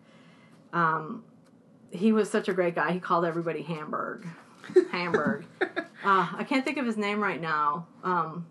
Um, 0.72 1.24
he 1.90 2.12
was 2.12 2.30
such 2.30 2.48
a 2.48 2.52
great 2.52 2.74
guy. 2.74 2.92
He 2.92 3.00
called 3.00 3.24
everybody 3.24 3.62
Hamburg, 3.62 4.26
Hamburg. 4.92 5.44
Uh, 5.60 5.66
I 6.04 6.44
can't 6.48 6.64
think 6.64 6.78
of 6.78 6.86
his 6.86 6.96
name 6.96 7.20
right 7.20 7.40
now, 7.40 7.86
um, 8.04 8.46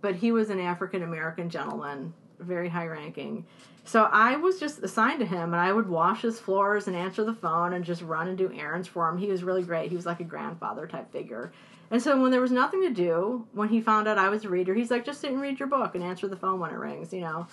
but 0.00 0.16
he 0.16 0.32
was 0.32 0.50
an 0.50 0.60
African 0.60 1.02
American 1.02 1.50
gentleman, 1.50 2.14
very 2.42 2.68
high 2.68 2.86
ranking. 2.86 3.46
So 3.84 4.04
I 4.04 4.36
was 4.36 4.60
just 4.60 4.78
assigned 4.78 5.20
to 5.20 5.26
him, 5.26 5.52
and 5.52 5.60
I 5.60 5.72
would 5.72 5.88
wash 5.88 6.22
his 6.22 6.38
floors 6.38 6.86
and 6.86 6.96
answer 6.96 7.24
the 7.24 7.34
phone 7.34 7.72
and 7.72 7.84
just 7.84 8.02
run 8.02 8.28
and 8.28 8.38
do 8.38 8.52
errands 8.52 8.86
for 8.86 9.08
him. 9.08 9.18
He 9.18 9.26
was 9.26 9.42
really 9.42 9.62
great. 9.62 9.90
He 9.90 9.96
was 9.96 10.06
like 10.06 10.20
a 10.20 10.24
grandfather 10.24 10.86
type 10.86 11.10
figure. 11.10 11.52
And 11.90 12.00
so 12.00 12.20
when 12.20 12.30
there 12.30 12.40
was 12.40 12.52
nothing 12.52 12.82
to 12.82 12.90
do, 12.90 13.46
when 13.52 13.68
he 13.68 13.80
found 13.80 14.08
out 14.08 14.18
I 14.18 14.28
was 14.28 14.44
a 14.44 14.48
reader, 14.48 14.72
he's 14.72 14.90
like, 14.90 15.04
just 15.04 15.20
sit 15.20 15.32
and 15.32 15.40
read 15.40 15.58
your 15.58 15.68
book 15.68 15.94
and 15.94 16.02
answer 16.02 16.28
the 16.28 16.36
phone 16.36 16.60
when 16.60 16.70
it 16.70 16.78
rings, 16.78 17.12
you 17.12 17.20
know. 17.20 17.46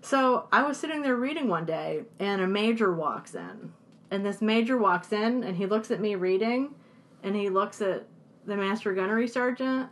So 0.00 0.48
I 0.50 0.62
was 0.62 0.78
sitting 0.78 1.02
there 1.02 1.16
reading 1.16 1.48
one 1.48 1.66
day, 1.66 2.02
and 2.18 2.40
a 2.40 2.46
major 2.46 2.92
walks 2.92 3.34
in. 3.34 3.72
And 4.10 4.24
this 4.24 4.40
major 4.40 4.78
walks 4.78 5.12
in, 5.12 5.42
and 5.44 5.56
he 5.56 5.66
looks 5.66 5.90
at 5.90 6.00
me 6.00 6.14
reading, 6.14 6.74
and 7.22 7.34
he 7.34 7.48
looks 7.48 7.82
at 7.82 8.06
the 8.46 8.56
master 8.56 8.92
gunnery 8.94 9.28
sergeant, 9.28 9.88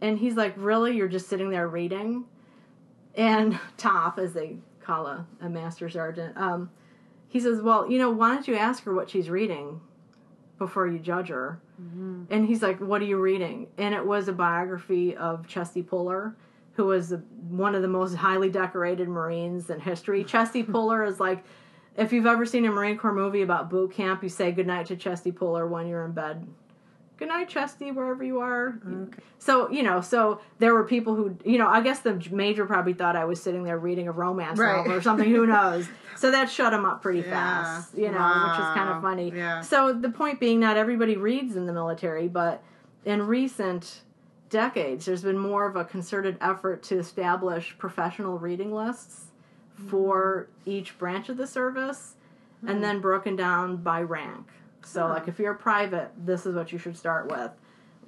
and 0.00 0.18
he's 0.18 0.36
like, 0.36 0.54
Really? 0.56 0.96
You're 0.96 1.08
just 1.08 1.28
sitting 1.28 1.50
there 1.50 1.68
reading? 1.68 2.24
And 3.16 3.58
Top, 3.76 4.18
as 4.18 4.32
they 4.32 4.56
call 4.80 5.06
a, 5.06 5.26
a 5.40 5.48
master 5.48 5.88
sergeant, 5.88 6.36
um, 6.36 6.70
he 7.28 7.40
says, 7.40 7.60
Well, 7.60 7.90
you 7.90 7.98
know, 7.98 8.10
why 8.10 8.34
don't 8.34 8.48
you 8.48 8.56
ask 8.56 8.84
her 8.84 8.94
what 8.94 9.10
she's 9.10 9.30
reading? 9.30 9.80
before 10.58 10.86
you 10.86 10.98
judge 10.98 11.28
her. 11.28 11.60
And 12.30 12.46
he's 12.46 12.62
like, 12.62 12.78
"What 12.80 13.02
are 13.02 13.06
you 13.06 13.18
reading?" 13.18 13.66
And 13.78 13.94
it 13.94 14.04
was 14.04 14.28
a 14.28 14.32
biography 14.32 15.16
of 15.16 15.46
Chesty 15.48 15.82
Puller, 15.82 16.36
who 16.72 16.86
was 16.86 17.08
the, 17.10 17.18
one 17.48 17.74
of 17.74 17.82
the 17.82 17.88
most 17.88 18.14
highly 18.14 18.50
decorated 18.50 19.08
Marines 19.08 19.70
in 19.70 19.80
history. 19.80 20.24
Chesty 20.34 20.62
Puller 20.62 21.04
is 21.04 21.20
like, 21.20 21.44
if 21.96 22.12
you've 22.12 22.26
ever 22.26 22.44
seen 22.44 22.64
a 22.64 22.70
Marine 22.70 22.96
Corps 22.96 23.12
movie 23.12 23.42
about 23.42 23.70
boot 23.70 23.92
camp, 23.92 24.22
you 24.22 24.28
say 24.28 24.52
goodnight 24.52 24.86
to 24.86 24.96
Chesty 24.96 25.32
Puller 25.32 25.66
when 25.66 25.86
you're 25.86 26.04
in 26.04 26.12
bed. 26.12 26.46
Good 27.16 27.28
night, 27.28 27.48
Chesty, 27.48 27.92
wherever 27.92 28.24
you 28.24 28.40
are. 28.40 28.78
So 29.38 29.70
you 29.70 29.82
know, 29.82 30.00
so 30.00 30.40
there 30.58 30.74
were 30.74 30.84
people 30.84 31.14
who, 31.14 31.36
you 31.44 31.58
know, 31.58 31.68
I 31.68 31.80
guess 31.80 32.00
the 32.00 32.20
major 32.30 32.66
probably 32.66 32.92
thought 32.92 33.14
I 33.14 33.24
was 33.24 33.40
sitting 33.40 33.62
there 33.62 33.78
reading 33.78 34.08
a 34.08 34.12
romance 34.12 34.58
Right. 34.58 34.76
novel 34.76 34.92
or 34.92 35.02
something. 35.02 35.28
Who 35.28 35.46
knows? 35.46 35.88
So 36.16 36.30
that 36.30 36.48
shut 36.48 36.72
him 36.72 36.84
up 36.84 37.02
pretty 37.02 37.18
Yeah. 37.18 37.30
fast, 37.30 37.98
you 37.98 38.08
know, 38.08 38.46
which 38.46 38.58
is 38.60 38.74
kind 38.74 38.88
of 38.88 39.02
funny. 39.02 39.32
Yeah. 39.34 39.62
So 39.62 39.92
the 39.92 40.10
point 40.10 40.38
being, 40.38 40.60
not 40.60 40.76
everybody 40.76 41.16
reads 41.16 41.56
in 41.56 41.66
the 41.66 41.72
military, 41.72 42.28
but 42.28 42.62
in 43.04 43.26
recent 43.26 44.02
decades, 44.48 45.06
there's 45.06 45.22
been 45.22 45.36
more 45.36 45.66
of 45.66 45.74
a 45.74 45.84
concerted 45.84 46.38
effort 46.40 46.84
to 46.84 46.98
establish 46.98 47.76
professional 47.78 48.38
reading 48.38 48.72
lists 48.72 49.32
for 49.88 50.48
mm-hmm. 50.60 50.70
each 50.70 50.96
branch 50.98 51.28
of 51.28 51.36
the 51.36 51.48
service, 51.48 52.14
and 52.66 52.78
mm. 52.78 52.80
then 52.80 53.00
broken 53.00 53.34
down 53.34 53.78
by 53.78 54.00
rank. 54.00 54.46
So, 54.86 55.06
like, 55.08 55.28
if 55.28 55.38
you're 55.38 55.52
a 55.52 55.56
private, 55.56 56.10
this 56.16 56.46
is 56.46 56.54
what 56.54 56.72
you 56.72 56.78
should 56.78 56.96
start 56.96 57.30
with. 57.30 57.50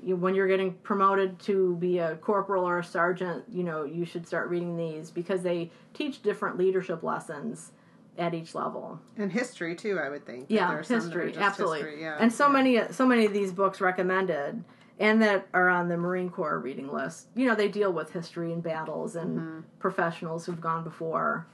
You, 0.03 0.17
when 0.17 0.35
you're 0.35 0.47
getting 0.49 0.75
promoted 0.75 1.39
to 1.41 1.77
be 1.77 1.99
a 1.99 2.17
corporal 2.17 2.65
or 2.65 2.79
a 2.81 2.85
sergeant, 2.85 3.45
you 3.51 3.63
know, 3.65 3.85
you 3.85 4.05
should 4.05 4.27
start 4.27 4.49
reading 4.51 4.77
these 4.77 5.11
because 5.11 5.43
they 5.43 5.71
teach 5.95 6.23
different 6.23 6.59
leadership 6.59 7.03
lessons 7.03 7.73
at 8.19 8.35
each 8.35 8.55
level. 8.55 9.01
And 9.17 9.33
history 9.33 9.75
too, 9.75 9.99
I 9.99 10.09
would 10.11 10.25
think. 10.27 10.47
Yeah, 10.49 10.69
there 10.69 10.81
are 10.81 10.83
some 10.83 10.99
that 11.09 11.17
are 11.17 11.25
history, 11.27 11.43
absolutely. 11.43 11.79
history, 11.81 12.01
Yeah. 12.03 12.17
and 12.21 12.33
so 12.33 12.47
yeah. 12.47 12.53
many, 12.53 12.83
so 12.93 13.07
many 13.07 13.25
of 13.27 13.33
these 13.33 13.53
books 13.53 13.81
recommended 13.81 14.63
and 14.99 15.21
that 15.23 15.47
are 15.53 15.69
on 15.69 15.89
the 15.89 15.97
Marine 15.99 16.31
Corps 16.31 16.59
reading 16.59 16.91
list. 16.91 17.27
You 17.35 17.47
know, 17.47 17.55
they 17.55 17.69
deal 17.69 17.93
with 17.93 18.13
history 18.13 18.53
and 18.53 18.63
battles 18.63 19.17
and 19.17 19.39
Mm-hmm. 19.39 19.61
professionals 19.79 20.47
who've 20.47 20.61
gone 20.61 20.85
before, 20.85 21.47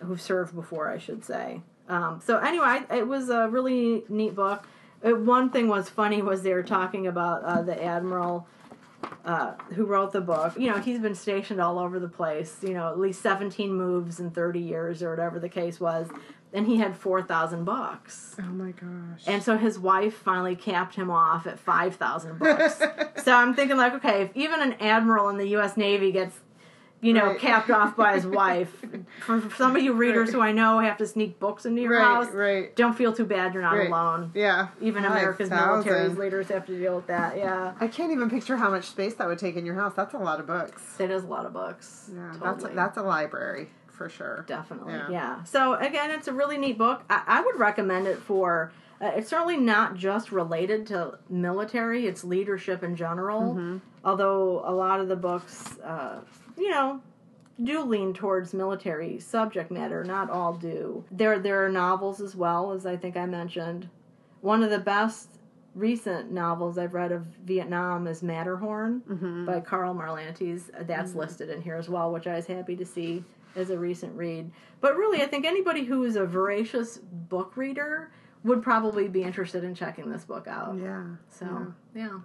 who've 0.00 0.20
served 0.20 0.54
before, 0.54 0.88
I 0.90 0.98
should 0.98 1.24
say. 1.24 1.60
Um, 1.88 2.20
so 2.24 2.38
anyway, 2.38 2.82
it 2.90 3.06
was 3.06 3.30
a 3.30 3.48
really 3.48 4.04
neat 4.08 4.34
book. 4.34 4.66
Uh, 5.04 5.10
one 5.10 5.50
thing 5.50 5.68
was 5.68 5.88
funny 5.88 6.22
was 6.22 6.42
they 6.42 6.54
were 6.54 6.62
talking 6.62 7.06
about 7.06 7.42
uh, 7.42 7.62
the 7.62 7.82
admiral 7.82 8.48
uh, 9.24 9.54
who 9.74 9.84
wrote 9.84 10.12
the 10.12 10.20
book. 10.20 10.58
You 10.58 10.70
know, 10.70 10.78
he's 10.78 10.98
been 10.98 11.14
stationed 11.14 11.60
all 11.60 11.78
over 11.78 11.98
the 11.98 12.08
place. 12.08 12.56
You 12.62 12.74
know, 12.74 12.88
at 12.88 12.98
least 12.98 13.22
seventeen 13.22 13.74
moves 13.74 14.20
in 14.20 14.30
thirty 14.30 14.60
years 14.60 15.02
or 15.02 15.10
whatever 15.10 15.38
the 15.38 15.48
case 15.48 15.78
was, 15.78 16.08
and 16.52 16.66
he 16.66 16.76
had 16.76 16.96
four 16.96 17.22
thousand 17.22 17.64
books. 17.64 18.36
Oh 18.38 18.42
my 18.42 18.72
gosh. 18.72 19.22
And 19.26 19.42
so 19.42 19.56
his 19.56 19.78
wife 19.78 20.14
finally 20.14 20.56
capped 20.56 20.94
him 20.94 21.10
off 21.10 21.46
at 21.46 21.58
5,000 21.58 22.38
books. 22.38 22.78
so 23.24 23.32
I'm 23.34 23.54
thinking, 23.54 23.76
like, 23.76 23.94
okay, 23.94 24.22
if 24.22 24.30
even 24.34 24.60
an 24.60 24.74
admiral 24.74 25.28
in 25.28 25.36
the 25.36 25.48
U.S. 25.48 25.76
Navy 25.76 26.12
gets, 26.12 26.36
you 27.02 27.12
know, 27.12 27.26
Right. 27.26 27.38
capped 27.38 27.70
off 27.70 27.94
by 27.96 28.14
his 28.14 28.26
wife, 28.42 28.84
for, 29.20 29.42
some 29.56 29.76
of 29.76 29.82
you 29.82 29.92
readers 29.92 30.28
Right. 30.28 30.34
who 30.34 30.40
I 30.40 30.52
know 30.52 30.78
have 30.80 30.96
to 30.98 31.06
sneak 31.06 31.38
books 31.38 31.66
into 31.66 31.82
your 31.82 31.92
right, 31.98 32.02
house, 32.04 32.30
right. 32.32 32.74
don't 32.74 32.94
feel 32.96 33.12
too 33.12 33.24
bad. 33.26 33.52
You're 33.54 33.62
not 33.62 33.76
alone. 33.78 34.30
Yeah. 34.34 34.68
Even 34.80 35.04
America's 35.04 35.50
military 35.50 36.00
5,000. 36.08 36.18
leaders 36.18 36.48
have 36.48 36.66
to 36.66 36.78
deal 36.78 36.96
with 36.96 37.06
that. 37.08 37.36
Yeah. 37.36 37.74
I 37.80 37.86
can't 37.88 38.12
even 38.12 38.30
picture 38.30 38.56
how 38.56 38.70
much 38.70 38.84
space 38.84 39.14
that 39.14 39.26
would 39.28 39.38
take 39.38 39.56
in 39.56 39.66
your 39.66 39.74
house. 39.74 39.92
That's 39.94 40.14
a 40.14 40.18
lot 40.18 40.40
of 40.40 40.46
books. 40.46 40.98
It 40.98 41.10
is 41.10 41.24
a 41.24 41.26
lot 41.26 41.44
of 41.46 41.52
books. 41.52 42.10
Yeah, 42.14 42.32
Totally. 42.32 42.40
that's 42.44 42.64
a, 42.64 42.68
that's 42.74 42.96
a 42.98 43.02
library 43.02 43.68
for 43.88 44.08
sure. 44.08 44.44
Definitely, 44.48 44.94
Yeah. 44.94 45.08
yeah. 45.10 45.44
So 45.44 45.74
again, 45.74 46.10
it's 46.10 46.28
a 46.28 46.32
really 46.32 46.56
neat 46.58 46.78
book. 46.78 47.02
I, 47.10 47.22
I 47.26 47.40
would 47.42 47.58
recommend 47.58 48.06
it 48.06 48.18
for. 48.18 48.72
Uh, 49.00 49.12
it's 49.14 49.28
certainly 49.28 49.58
not 49.58 49.94
just 49.94 50.32
related 50.32 50.86
to 50.86 51.18
military; 51.28 52.06
it's 52.06 52.24
leadership 52.24 52.82
in 52.82 52.96
general. 52.96 53.42
Mm-hmm. 53.54 53.76
Although 54.04 54.62
a 54.64 54.72
lot 54.72 55.00
of 55.00 55.08
the 55.08 55.16
books, 55.16 55.78
uh, 55.80 56.20
you 56.56 56.70
know, 56.70 57.00
do 57.62 57.82
lean 57.84 58.12
towards 58.12 58.52
military 58.52 59.18
subject 59.18 59.70
matter. 59.70 60.04
Not 60.04 60.30
all 60.30 60.52
do. 60.54 61.04
There, 61.10 61.38
there 61.38 61.64
are 61.64 61.68
novels 61.70 62.20
as 62.20 62.34
well, 62.36 62.72
as 62.72 62.84
I 62.86 62.96
think 62.96 63.16
I 63.16 63.26
mentioned. 63.26 63.88
One 64.42 64.62
of 64.62 64.70
the 64.70 64.78
best 64.78 65.30
recent 65.74 66.30
novels 66.32 66.78
I've 66.78 66.94
read 66.94 67.12
of 67.12 67.22
Vietnam 67.44 68.06
is 68.06 68.22
Matterhorn 68.22 69.02
Mm-hmm. 69.08 69.44
by 69.46 69.60
Karl 69.60 69.94
Marlantes. 69.94 70.70
That's 70.86 71.14
listed 71.14 71.50
in 71.50 71.60
here 71.62 71.76
as 71.76 71.88
well, 71.88 72.12
which 72.12 72.26
I 72.26 72.36
was 72.36 72.46
happy 72.46 72.76
to 72.76 72.84
see 72.86 73.24
as 73.54 73.70
a 73.70 73.78
recent 73.78 74.14
read. 74.16 74.50
But 74.80 74.96
really, 74.96 75.22
I 75.22 75.26
think 75.26 75.44
anybody 75.44 75.84
who 75.84 76.04
is 76.04 76.16
a 76.16 76.26
voracious 76.26 76.98
book 76.98 77.56
reader 77.56 78.10
would 78.44 78.62
probably 78.62 79.08
be 79.08 79.22
interested 79.22 79.64
in 79.64 79.74
checking 79.74 80.10
this 80.10 80.24
book 80.24 80.46
out. 80.46 80.76
Yeah. 80.78 81.04
So, 81.30 81.72
yeah. 81.94 82.18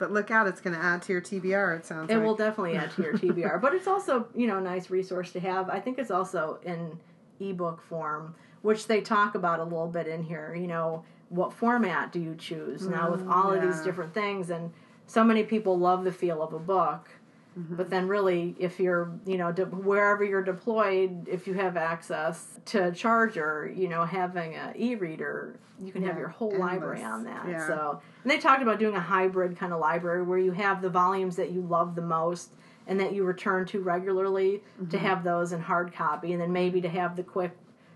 But 0.00 0.12
look 0.12 0.30
out, 0.30 0.48
it's 0.48 0.62
going 0.62 0.74
to 0.74 0.82
add 0.82 1.02
to 1.02 1.12
your 1.12 1.20
TBR, 1.20 1.76
it 1.76 1.84
sounds 1.84 2.10
It 2.10 2.16
like. 2.16 2.24
will 2.24 2.34
definitely 2.34 2.74
add 2.74 2.90
to 2.92 3.02
your 3.02 3.12
TBR, 3.12 3.60
but 3.60 3.74
it's 3.74 3.86
also, 3.86 4.26
you 4.34 4.46
know, 4.46 4.56
a 4.56 4.60
nice 4.60 4.88
resource 4.88 5.30
to 5.32 5.40
have. 5.40 5.68
I 5.68 5.78
think 5.78 5.98
it's 5.98 6.10
also 6.10 6.58
in 6.62 6.98
ebook 7.38 7.82
form, 7.82 8.34
which 8.62 8.86
they 8.86 9.02
talk 9.02 9.34
about 9.34 9.60
a 9.60 9.62
little 9.62 9.88
bit 9.88 10.06
in 10.06 10.22
here. 10.22 10.56
You 10.58 10.68
know, 10.68 11.04
what 11.28 11.52
format 11.52 12.12
do 12.12 12.18
you 12.18 12.34
choose 12.34 12.88
now 12.88 13.10
with 13.10 13.28
all 13.28 13.52
of 13.52 13.60
these 13.60 13.76
mm, 13.76 13.84
different 13.84 14.14
things? 14.14 14.48
And 14.48 14.72
so 15.06 15.22
many 15.22 15.42
people 15.42 15.78
love 15.78 16.04
the 16.04 16.12
feel 16.12 16.42
of 16.42 16.54
a 16.54 16.58
book. 16.58 17.10
But 17.56 17.90
then, 17.90 18.08
really, 18.08 18.54
if 18.58 18.80
you're, 18.80 19.10
you 19.26 19.36
know, 19.36 19.52
de- 19.52 19.66
wherever 19.66 20.24
you're 20.24 20.42
deployed, 20.42 21.28
if 21.28 21.46
you 21.46 21.54
have 21.54 21.76
access 21.76 22.58
to 22.66 22.86
a 22.88 22.92
charger, 22.92 23.70
you 23.74 23.88
know, 23.88 24.04
having 24.04 24.54
an 24.54 24.72
e-reader, 24.76 25.58
you 25.78 25.92
can 25.92 26.02
have 26.04 26.16
your 26.16 26.28
whole 26.28 26.52
endless. 26.52 26.70
library 26.72 27.02
on 27.02 27.24
that. 27.24 27.46
Yeah. 27.48 27.66
So, 27.66 28.00
and 28.22 28.30
they 28.30 28.38
talked 28.38 28.62
about 28.62 28.78
doing 28.78 28.94
a 28.96 29.00
hybrid 29.00 29.58
kind 29.58 29.72
of 29.74 29.80
library 29.80 30.22
where 30.22 30.38
you 30.38 30.52
have 30.52 30.80
the 30.80 30.88
volumes 30.88 31.36
that 31.36 31.50
you 31.50 31.60
love 31.60 31.94
the 31.96 32.02
most 32.02 32.54
and 32.86 32.98
that 33.00 33.12
you 33.12 33.24
return 33.24 33.66
to 33.66 33.80
regularly 33.80 34.62
to 34.78 34.84
Mm-hmm. 34.96 35.06
have 35.06 35.22
those 35.24 35.52
in 35.52 35.60
hard 35.60 35.92
copy, 35.92 36.32
and 36.32 36.40
then 36.40 36.52
maybe 36.52 36.80
to 36.80 36.88
have 36.88 37.14
the 37.14 37.22
quick, 37.22 37.52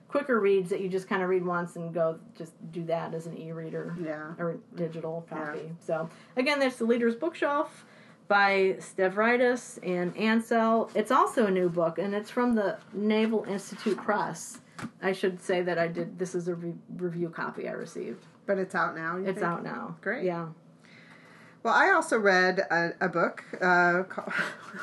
quicker 0.09 0.38
reads 0.40 0.69
that 0.71 0.81
you 0.81 0.88
just 0.90 1.09
kind 1.09 1.23
of 1.23 1.29
read 1.31 1.45
once 1.45 1.77
and 1.77 1.95
go 1.95 2.19
just 2.37 2.53
do 2.71 2.85
that 2.85 3.14
as 3.14 3.27
an 3.27 3.38
e-reader 3.38 3.97
Yeah. 4.05 4.35
or 4.38 4.59
digital 4.75 5.25
copy. 5.31 5.73
So 5.81 6.11
again, 6.37 6.59
there's 6.59 6.77
the 6.77 6.85
Leader's 6.85 7.14
Bookshelf 7.17 7.87
by 8.29 8.77
Stavridis 8.79 9.79
and 9.83 10.15
Ancell. 10.17 10.91
It's 10.95 11.11
also 11.11 11.47
a 11.47 11.51
new 11.51 11.69
book, 11.69 11.99
and 11.99 12.15
it's 12.15 12.31
from 12.31 12.55
the 12.55 12.79
Naval 12.93 13.45
Institute 13.45 13.97
Press. 13.99 14.59
I 15.03 15.13
should 15.13 15.41
say 15.41 15.63
that 15.63 15.79
I 15.79 15.87
did. 15.89 16.19
This 16.19 16.35
is 16.35 16.49
a 16.49 16.55
re- 16.55 16.75
review 16.97 17.29
copy 17.29 17.69
I 17.69 17.73
received. 17.73 18.25
But 18.47 18.59
it's 18.59 18.75
out 18.75 18.97
now. 18.97 19.17
you 19.17 19.25
It's 19.27 19.35
think? 19.39 19.47
out 19.47 19.63
now. 19.63 19.97
Great. 20.01 20.25
Yeah. 20.25 20.49
Well, 21.63 21.75
I 21.75 21.91
also 21.93 22.19
read 22.19 22.59
a, 22.71 22.91
a 23.01 23.09
book, 23.09 23.45
uh, 23.61 24.03
ca- 24.03 24.33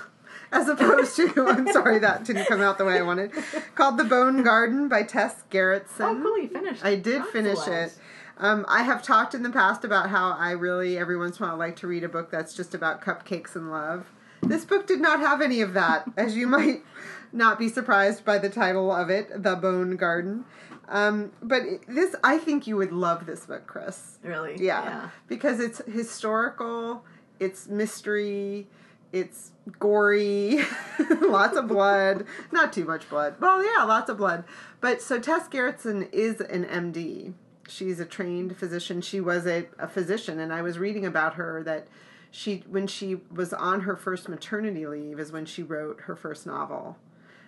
as 0.52 0.68
opposed 0.68 1.16
to, 1.18 1.32
I'm 1.48 1.68
sorry 1.72 2.00
that 2.00 2.24
didn't 2.26 2.46
come 2.48 2.62
out 2.62 2.78
the 2.78 2.86
way 2.86 2.98
I 2.98 3.02
wanted, 3.04 3.32
called 3.76 3.98
The 3.98 4.04
Bone 4.04 4.42
Garden 4.44 4.88
by 4.88 5.04
Tess 5.04 5.44
Gerritsen. 5.52 5.86
Oh, 6.00 6.20
cool! 6.22 6.40
You 6.40 6.48
finished. 6.48 6.84
I 6.86 6.96
did 6.96 7.24
finish 7.26 7.68
it. 7.68 7.94
Um, 8.38 8.66
I 8.68 8.84
have 8.84 9.04
talked 9.04 9.34
in 9.34 9.44
the 9.44 9.50
past 9.50 9.84
about 9.84 10.10
how 10.10 10.32
I 10.32 10.52
really, 10.52 10.98
every 10.98 11.18
once 11.18 11.40
in 11.40 11.46
a 11.46 11.50
while, 11.50 11.58
like 11.58 11.76
to 11.78 11.88
read 11.88 12.04
a 12.04 12.10
book 12.10 12.32
that's 12.32 12.54
just 12.54 12.74
about 12.74 13.02
cupcakes 13.02 13.56
and 13.56 13.72
love. 13.72 14.08
This 14.42 14.66
book 14.66 14.88
did 14.88 15.00
not 15.00 15.20
have 15.20 15.42
any 15.42 15.62
of 15.62 15.74
that, 15.74 16.06
as 16.18 16.36
you 16.36 16.48
might 16.48 16.84
not 17.32 17.60
be 17.60 17.70
surprised 17.70 18.26
by 18.26 18.38
the 18.38 18.50
title 18.50 18.92
of 18.92 19.10
it, 19.10 19.44
The 19.44 19.56
Bone 19.56 19.96
Garden. 19.96 20.46
Um, 20.90 21.32
but 21.42 21.64
this, 21.88 22.16
I 22.24 22.38
think 22.38 22.68
you 22.68 22.76
would 22.78 22.92
love 22.92 23.26
this 23.26 23.46
book, 23.46 23.66
Chris. 23.66 24.18
Really? 24.24 24.58
Yeah, 24.58 25.10
because 25.28 25.60
it's 25.60 25.82
historical, 25.86 27.06
it's 27.40 27.68
mystery, 27.68 28.68
it's 29.14 29.52
gory, 29.80 30.60
lots 31.22 31.56
of 31.58 31.68
blood. 31.68 32.26
Not 32.52 32.74
too 32.74 32.86
much 32.86 33.10
blood. 33.10 33.36
Well, 33.40 33.64
yeah, 33.64 33.84
lots 33.84 34.10
of 34.10 34.18
blood. 34.18 34.44
But 34.82 35.02
so 35.02 35.20
Tess 35.20 35.48
Gerritsen 35.48 36.12
is 36.12 36.42
an 36.42 36.66
MD. 36.66 37.34
She's 37.72 38.00
a 38.00 38.06
trained 38.06 38.58
physician. 38.58 39.02
She 39.02 39.22
was 39.22 39.48
a, 39.48 39.68
a 39.80 39.88
physician, 39.88 40.40
and 40.40 40.52
I 40.52 40.62
was 40.62 40.78
reading 40.78 41.06
about 41.06 41.36
her 41.36 41.64
that 41.64 41.88
she, 42.30 42.64
when 42.70 42.88
she 42.88 43.16
was 43.32 43.54
on 43.54 43.82
her 43.82 43.96
first 43.96 44.28
maternity 44.28 44.86
leave, 44.86 45.20
is 45.20 45.32
when 45.32 45.46
she 45.46 45.64
wrote 45.64 46.02
her 46.02 46.16
first 46.16 46.46
novel. 46.46 46.98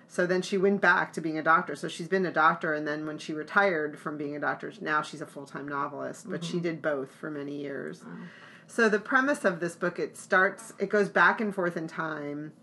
So 0.07 0.27
then 0.27 0.41
she 0.41 0.57
went 0.57 0.79
back 0.79 1.11
to 1.13 1.21
being 1.21 1.37
a 1.37 1.43
doctor. 1.43 1.75
So 1.75 1.87
she's 1.87 2.07
been 2.07 2.25
a 2.25 2.31
doctor, 2.31 2.73
and 2.73 2.87
then 2.87 3.05
when 3.05 3.17
she 3.17 3.33
retired 3.33 3.97
from 3.97 4.17
being 4.17 4.35
a 4.35 4.39
doctor, 4.39 4.71
now 4.79 5.01
she's 5.01 5.21
a 5.21 5.25
full 5.25 5.45
time 5.45 5.67
novelist. 5.67 6.29
But 6.29 6.43
she 6.43 6.59
did 6.59 6.81
both 6.81 7.11
for 7.11 7.31
many 7.31 7.55
years. 7.55 8.03
So 8.67 8.89
the 8.89 8.99
premise 8.99 9.43
of 9.43 9.59
this 9.59 9.75
book 9.75 9.99
it 9.99 10.15
starts, 10.17 10.73
it 10.79 10.89
goes 10.89 11.09
back 11.09 11.41
and 11.41 11.53
forth 11.53 11.75
in 11.77 11.87
time, 11.87 12.53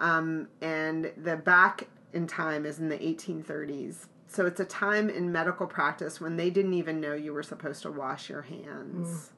um, 0.00 0.48
and 0.60 1.12
the 1.16 1.36
back 1.36 1.88
in 2.12 2.26
time 2.26 2.66
is 2.66 2.78
in 2.78 2.88
the 2.88 2.98
1830s. 2.98 4.06
So 4.36 4.44
it's 4.44 4.60
a 4.60 4.66
time 4.66 5.08
in 5.08 5.32
medical 5.32 5.66
practice 5.66 6.20
when 6.20 6.36
they 6.36 6.50
didn't 6.50 6.74
even 6.74 7.00
know 7.00 7.14
you 7.14 7.32
were 7.32 7.42
supposed 7.42 7.80
to 7.82 7.90
wash 7.90 8.28
your 8.28 8.42
hands. 8.42 9.32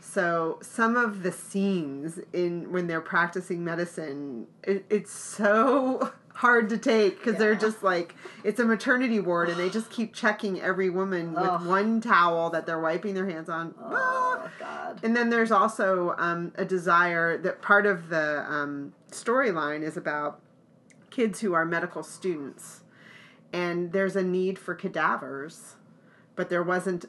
So 0.00 0.58
some 0.62 0.96
of 0.96 1.22
the 1.22 1.30
scenes 1.30 2.18
in 2.32 2.72
when 2.72 2.86
they're 2.86 3.02
practicing 3.02 3.62
medicine, 3.62 4.46
it, 4.62 4.86
it's 4.88 5.12
so 5.12 6.12
hard 6.34 6.70
to 6.70 6.78
take 6.78 7.18
because 7.18 7.36
they're 7.36 7.54
just 7.54 7.82
like 7.82 8.14
it's 8.42 8.58
a 8.58 8.64
maternity 8.64 9.20
ward 9.20 9.50
and 9.50 9.58
they 9.58 9.68
just 9.68 9.90
keep 9.90 10.14
checking 10.14 10.62
every 10.62 10.88
woman 10.88 11.34
with 11.34 11.66
one 11.66 12.00
towel 12.00 12.48
that 12.48 12.64
they're 12.64 12.80
wiping 12.80 13.12
their 13.12 13.28
hands 13.28 13.50
on. 13.50 13.74
Ah. 13.78 13.90
Oh 13.92 14.50
God. 14.58 15.00
And 15.02 15.14
then 15.14 15.28
there's 15.28 15.50
also 15.50 16.14
um, 16.16 16.52
a 16.56 16.64
desire 16.64 17.36
that 17.36 17.60
part 17.60 17.84
of 17.84 18.08
the 18.08 18.50
um, 18.50 18.94
storyline 19.10 19.82
is 19.82 19.98
about 19.98 20.40
kids 21.10 21.40
who 21.40 21.52
are 21.52 21.66
medical 21.66 22.02
students, 22.02 22.82
and 23.56 23.92
there's 23.92 24.16
a 24.16 24.22
need 24.22 24.58
for 24.58 24.74
cadavers, 24.74 25.76
but 26.34 26.48
there 26.50 26.62
wasn't 26.62 27.06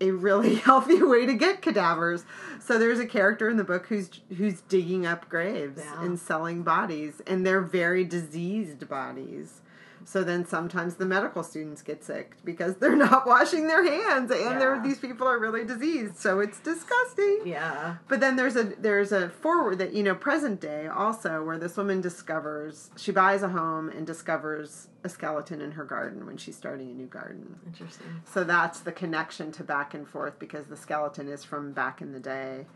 a 0.00 0.10
really 0.10 0.54
healthy 0.68 1.02
way 1.02 1.26
to 1.26 1.34
get 1.34 1.62
cadavers. 1.62 2.24
So 2.60 2.78
there's 2.78 2.98
a 2.98 3.06
character 3.06 3.48
in 3.48 3.56
the 3.56 3.64
book 3.64 3.86
who's 3.86 4.08
who's 4.36 4.60
digging 4.62 5.06
up 5.06 5.28
graves 5.28 5.80
Yeah. 5.84 6.02
and 6.02 6.18
selling 6.18 6.62
bodies, 6.62 7.20
and 7.26 7.44
they're 7.46 7.60
very 7.62 8.04
diseased 8.04 8.88
bodies. 8.88 9.60
So 10.04 10.22
then 10.22 10.46
sometimes 10.46 10.94
the 10.96 11.06
medical 11.06 11.42
students 11.42 11.82
get 11.82 12.04
sick 12.04 12.36
because 12.44 12.76
they're 12.76 12.94
not 13.08 13.26
washing 13.26 13.66
their 13.66 13.84
hands, 13.84 14.30
and 14.30 14.60
they're 14.60 14.76
Yeah. 14.76 14.82
these 14.82 14.98
people 14.98 15.26
are 15.26 15.38
really 15.38 15.64
diseased. 15.64 16.16
So 16.18 16.40
it's 16.40 16.60
disgusting. 16.60 17.40
Yeah. 17.44 17.96
But 18.08 18.20
then 18.20 18.36
there's 18.36 18.56
a 18.56 18.64
there's 18.78 19.10
a 19.12 19.28
forward 19.30 19.78
that 19.78 19.92
you 19.94 20.02
know 20.02 20.14
present 20.14 20.60
day 20.60 20.86
also 20.86 21.42
where 21.44 21.58
this 21.58 21.76
woman 21.76 22.00
discovers 22.00 22.90
she 22.96 23.10
buys 23.12 23.42
a 23.42 23.48
home 23.48 23.88
and 23.88 24.06
discovers 24.06 24.88
a 25.02 25.08
skeleton 25.08 25.60
in 25.60 25.72
her 25.72 25.84
garden 25.84 26.26
when 26.26 26.36
she's 26.36 26.56
starting 26.56 26.90
a 26.90 26.94
new 26.94 27.06
garden. 27.06 27.56
Interesting. 27.66 28.20
So 28.24 28.44
that's 28.44 28.80
the 28.80 28.92
connection 28.92 29.52
to 29.52 29.64
back 29.64 29.94
and 29.94 30.06
forth 30.06 30.38
because 30.38 30.66
the 30.66 30.76
skeleton 30.76 31.28
is 31.28 31.44
from 31.44 31.72
back 31.72 32.00
in 32.00 32.12
the 32.12 32.20
day. 32.20 32.66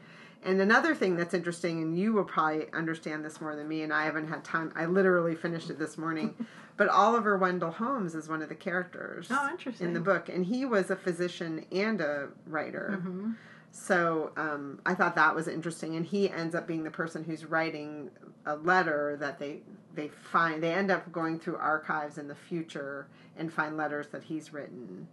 And 0.42 0.59
another 0.59 0.94
thing 0.94 1.16
that's 1.16 1.35
interesting, 1.35 1.83
and 1.83 1.98
you 1.98 2.14
will 2.14 2.24
probably 2.24 2.64
understand 2.72 3.22
this 3.26 3.42
more 3.42 3.54
than 3.54 3.68
me, 3.68 3.83
and 3.83 3.92
I 3.92 4.04
haven't 4.04 4.28
had 4.28 4.42
time. 4.42 4.72
I 4.74 4.87
literally 4.87 5.35
finished 5.35 5.68
it 5.68 5.78
this 5.78 5.98
morning. 5.98 6.35
but 6.81 6.88
Oliver 6.88 7.37
Wendell 7.37 7.73
Holmes 7.73 8.14
is 8.14 8.27
one 8.27 8.40
of 8.40 8.49
the 8.49 8.55
characters 8.55 9.27
Oh, 9.31 9.49
interesting. 9.51 9.88
in 9.88 9.93
the 9.93 10.01
book, 10.01 10.31
and 10.31 10.47
he 10.47 10.64
was 10.64 10.90
a 10.90 10.97
physician 10.97 11.66
and 11.71 12.01
a 12.01 12.29
writer. 12.47 12.95
Mm-hmm. 12.99 13.33
So 13.71 14.33
um, 14.38 14.81
I 14.87 14.95
thought 14.95 15.14
that 15.16 15.35
was 15.35 15.47
interesting, 15.47 15.95
and 15.97 16.07
he 16.07 16.31
ends 16.31 16.55
up 16.55 16.66
being 16.66 16.83
the 16.83 16.90
person 16.90 17.23
who's 17.23 17.45
writing 17.45 18.11
a 18.47 18.57
letter 18.57 19.19
that 19.21 19.38
they 19.38 19.59
they 19.95 20.09
find. 20.09 20.62
They 20.62 20.73
end 20.73 20.90
up 20.90 21.12
going 21.12 21.38
through 21.38 21.57
archives 21.57 22.16
in 22.16 22.29
the 22.29 22.35
future 22.35 23.09
and 23.37 23.53
find 23.53 23.77
letters 23.77 24.09
that 24.12 24.23
he's 24.23 24.51
written. 24.51 25.07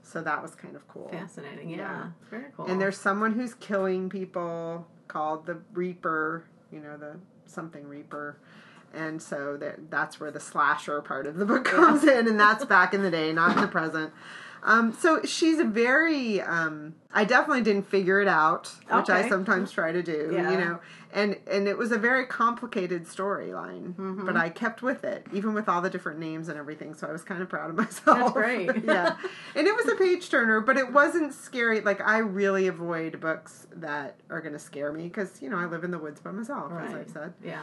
So 0.00 0.22
that 0.22 0.40
was 0.40 0.54
kind 0.54 0.74
of 0.76 0.88
cool. 0.88 1.10
Fascinating. 1.12 1.68
Yeah. 1.68 1.76
Yeah. 1.76 2.06
Very 2.30 2.44
cool. 2.56 2.68
And 2.68 2.80
there's 2.80 2.96
someone 2.96 3.34
who's 3.34 3.52
killing 3.52 4.08
people 4.08 4.86
called 5.08 5.44
the 5.44 5.58
Reaper. 5.74 6.46
You 6.72 6.80
know 6.80 6.96
the 6.96 7.16
something 7.44 7.86
Reaper. 7.86 8.38
And 8.94 9.22
so 9.22 9.56
that 9.56 9.90
that's 9.90 10.20
where 10.20 10.30
the 10.30 10.40
slasher 10.40 11.00
part 11.00 11.26
of 11.26 11.36
the 11.36 11.44
book 11.44 11.64
comes 11.64 12.04
in, 12.04 12.28
and 12.28 12.38
that's 12.38 12.64
back 12.64 12.94
in 12.94 13.02
the 13.02 13.10
day, 13.10 13.32
not 13.32 13.56
in 13.56 13.62
the 13.62 13.68
present. 13.68 14.12
Um, 14.64 14.92
so 14.92 15.22
she's 15.24 15.58
a 15.58 15.64
very. 15.64 16.40
Um, 16.40 16.94
I 17.12 17.24
definitely 17.24 17.62
didn't 17.62 17.88
figure 17.88 18.20
it 18.20 18.28
out, 18.28 18.72
which 18.90 19.10
I 19.10 19.28
sometimes 19.28 19.72
try 19.72 19.92
to 19.92 20.02
do. 20.02 20.30
Yeah. 20.32 20.50
You 20.50 20.58
know, 20.58 20.80
and 21.12 21.36
and 21.50 21.68
it 21.68 21.76
was 21.78 21.92
a 21.92 21.98
very 21.98 22.26
complicated 22.26 23.04
storyline, 23.06 23.94
Mm-hmm. 23.94 24.24
but 24.26 24.36
I 24.36 24.48
kept 24.48 24.82
with 24.82 25.04
it, 25.04 25.26
even 25.32 25.54
with 25.54 25.68
all 25.68 25.80
the 25.82 25.90
different 25.90 26.18
names 26.18 26.48
and 26.48 26.58
everything. 26.58 26.94
So 26.94 27.06
I 27.06 27.12
was 27.12 27.22
kind 27.24 27.42
of 27.42 27.48
proud 27.48 27.70
of 27.70 27.76
myself. 27.84 28.18
That's 28.18 28.32
great. 28.32 28.70
yeah, 28.84 29.16
and 29.54 29.66
it 29.66 29.74
was 29.76 29.86
a 29.88 29.96
page 29.96 30.28
turner, 30.30 30.60
but 30.60 30.76
it 30.76 30.92
wasn't 30.92 31.32
scary. 31.34 31.80
Like 31.80 32.00
I 32.00 32.18
really 32.18 32.66
avoid 32.66 33.20
books 33.20 33.66
that 33.76 34.16
are 34.30 34.40
going 34.40 34.54
to 34.54 34.58
scare 34.58 34.92
me 34.92 35.04
because 35.04 35.40
you 35.42 35.48
know 35.50 35.58
I 35.58 35.66
live 35.66 35.84
in 35.84 35.90
the 35.90 35.98
woods 35.98 36.20
by 36.20 36.30
myself, 36.30 36.72
as 36.80 36.94
I've 36.94 37.10
said. 37.10 37.34
yeah. 37.44 37.60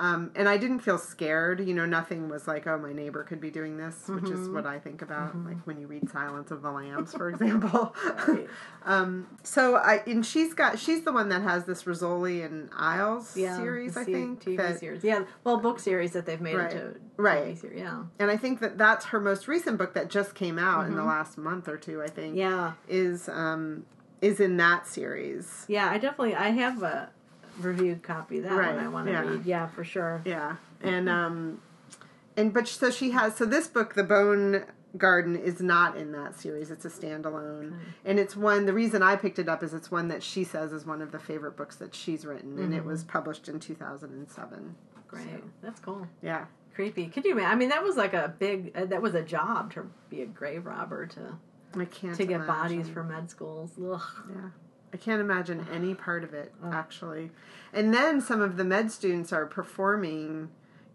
Um, 0.00 0.30
and 0.36 0.48
I 0.48 0.58
didn't 0.58 0.78
feel 0.78 0.96
scared. 0.96 1.58
You 1.58 1.74
know, 1.74 1.84
nothing 1.84 2.28
was 2.28 2.46
like, 2.46 2.68
oh, 2.68 2.78
my 2.78 2.92
neighbor 2.92 3.24
could 3.24 3.40
be 3.40 3.50
doing 3.50 3.76
this, 3.78 4.06
which 4.06 4.22
Mm-hmm. 4.26 4.42
is 4.44 4.48
what 4.48 4.64
I 4.64 4.78
think 4.78 5.02
about, 5.02 5.34
like 5.44 5.56
when 5.66 5.80
you 5.80 5.88
read 5.88 6.08
Silence 6.08 6.52
of 6.52 6.62
the 6.62 6.70
Lambs, 6.70 7.12
for 7.12 7.28
example. 7.28 7.96
Right. 8.28 8.46
um, 8.84 9.26
so 9.42 9.74
I 9.76 10.02
and 10.06 10.24
she's 10.24 10.54
got 10.54 10.78
she's 10.78 11.02
the 11.02 11.12
one 11.12 11.28
that 11.30 11.42
has 11.42 11.64
this 11.64 11.82
Rizzoli 11.82 12.44
and 12.44 12.70
Isles 12.88 13.36
Yeah. 13.36 13.56
series, 13.56 13.94
the 13.94 14.00
I 14.00 14.04
think. 14.04 14.40
TV 14.44 14.56
that- 14.56 14.78
series. 14.80 15.04
Yeah. 15.04 15.24
Well, 15.44 15.58
book 15.58 15.78
series 15.80 16.12
that 16.12 16.26
they've 16.26 16.40
made 16.40 16.56
Right. 16.56 16.72
into 16.72 16.94
Right. 17.16 17.44
TV 17.56 17.58
series. 17.60 17.78
Yeah. 17.80 18.02
And 18.18 18.30
I 18.30 18.36
think 18.36 18.60
that 18.60 18.78
that's 18.78 19.06
her 19.06 19.20
most 19.20 19.46
recent 19.48 19.78
book 19.78 19.94
that 19.94 20.08
just 20.08 20.34
came 20.34 20.58
out 20.58 20.86
in 20.86 20.94
the 20.94 21.04
last 21.04 21.36
month 21.38 21.68
or 21.68 21.76
two. 21.76 22.02
I 22.02 22.08
think. 22.08 22.30
Mm-hmm. 22.34 22.38
Yeah. 22.38 22.72
Is 22.88 23.28
um 23.28 23.84
is 24.20 24.40
in 24.40 24.56
that 24.56 24.86
series. 24.86 25.64
Yeah. 25.68 25.88
I 25.90 25.98
definitely 25.98 26.34
I 26.34 26.48
have 26.50 26.82
a 26.82 27.10
reviewed 27.60 28.02
copy 28.02 28.38
of 28.38 28.44
that 28.44 28.52
Right, 28.52 28.74
one. 28.74 28.84
I 28.84 28.88
want 28.88 29.06
to 29.06 29.12
yeah. 29.12 29.20
read. 29.22 29.44
Yeah, 29.44 29.66
for 29.66 29.84
sure. 29.84 30.22
Yeah, 30.24 30.56
and 30.80 31.08
um, 31.08 31.60
and 32.36 32.52
but 32.54 32.68
so 32.68 32.88
she 32.90 33.10
has 33.10 33.34
so 33.36 33.44
this 33.44 33.66
book, 33.68 33.94
The 33.94 34.04
Bone 34.04 34.64
Garden, 34.96 35.36
is 35.36 35.60
not 35.60 35.96
in 35.96 36.12
that 36.12 36.38
series. 36.40 36.70
It's 36.70 36.84
a 36.84 36.88
standalone, 36.88 37.74
and 38.04 38.18
it's 38.18 38.34
one. 38.34 38.64
The 38.66 38.72
reason 38.72 39.02
I 39.02 39.16
picked 39.16 39.38
it 39.38 39.48
up 39.48 39.62
is 39.62 39.74
it's 39.74 39.90
one 39.90 40.08
that 40.08 40.22
she 40.22 40.44
says 40.44 40.72
is 40.72 40.86
one 40.86 41.02
of 41.02 41.12
the 41.12 41.18
favorite 41.18 41.56
books 41.56 41.76
that 41.76 41.94
she's 41.94 42.24
written, 42.24 42.58
and 42.58 42.74
it 42.74 42.84
was 42.84 43.04
published 43.04 43.48
in 43.48 43.60
two 43.60 43.74
thousand 43.74 44.12
and 44.12 44.30
seven. 44.30 44.76
Great. 45.06 45.24
So, 45.26 45.42
That's 45.62 45.80
cool. 45.80 46.06
yeah, 46.22 46.46
Creepy. 46.74 47.06
Could 47.08 47.24
you 47.24 47.32
imagine? 47.32 47.50
I 47.50 47.54
mean, 47.54 47.68
that 47.68 47.82
was 47.82 47.96
like 47.96 48.14
a 48.14 48.34
big. 48.38 48.72
Uh, 48.74 48.86
that 48.86 49.02
was 49.02 49.14
a 49.14 49.22
job 49.22 49.72
to 49.74 49.90
be 50.08 50.22
a 50.22 50.26
grave 50.26 50.64
robber 50.64 51.06
to 51.06 51.36
I 51.78 51.84
can't 51.84 52.16
to 52.16 52.24
get 52.24 52.36
imagine. 52.40 52.46
bodies 52.78 52.88
for 52.88 53.04
med 53.04 53.28
schools. 53.30 53.72
Ugh. 53.78 54.00
Yeah. 54.30 54.48
I 54.90 54.96
can't 54.96 55.20
imagine 55.20 55.66
any 55.70 55.94
part 55.94 56.24
of 56.24 56.32
it 56.32 56.50
actually. 56.64 57.30
And 57.74 57.92
then 57.92 58.22
some 58.22 58.40
of 58.40 58.56
the 58.56 58.64
med 58.64 58.90
students 58.90 59.34
are 59.34 59.44
performing, 59.44 60.48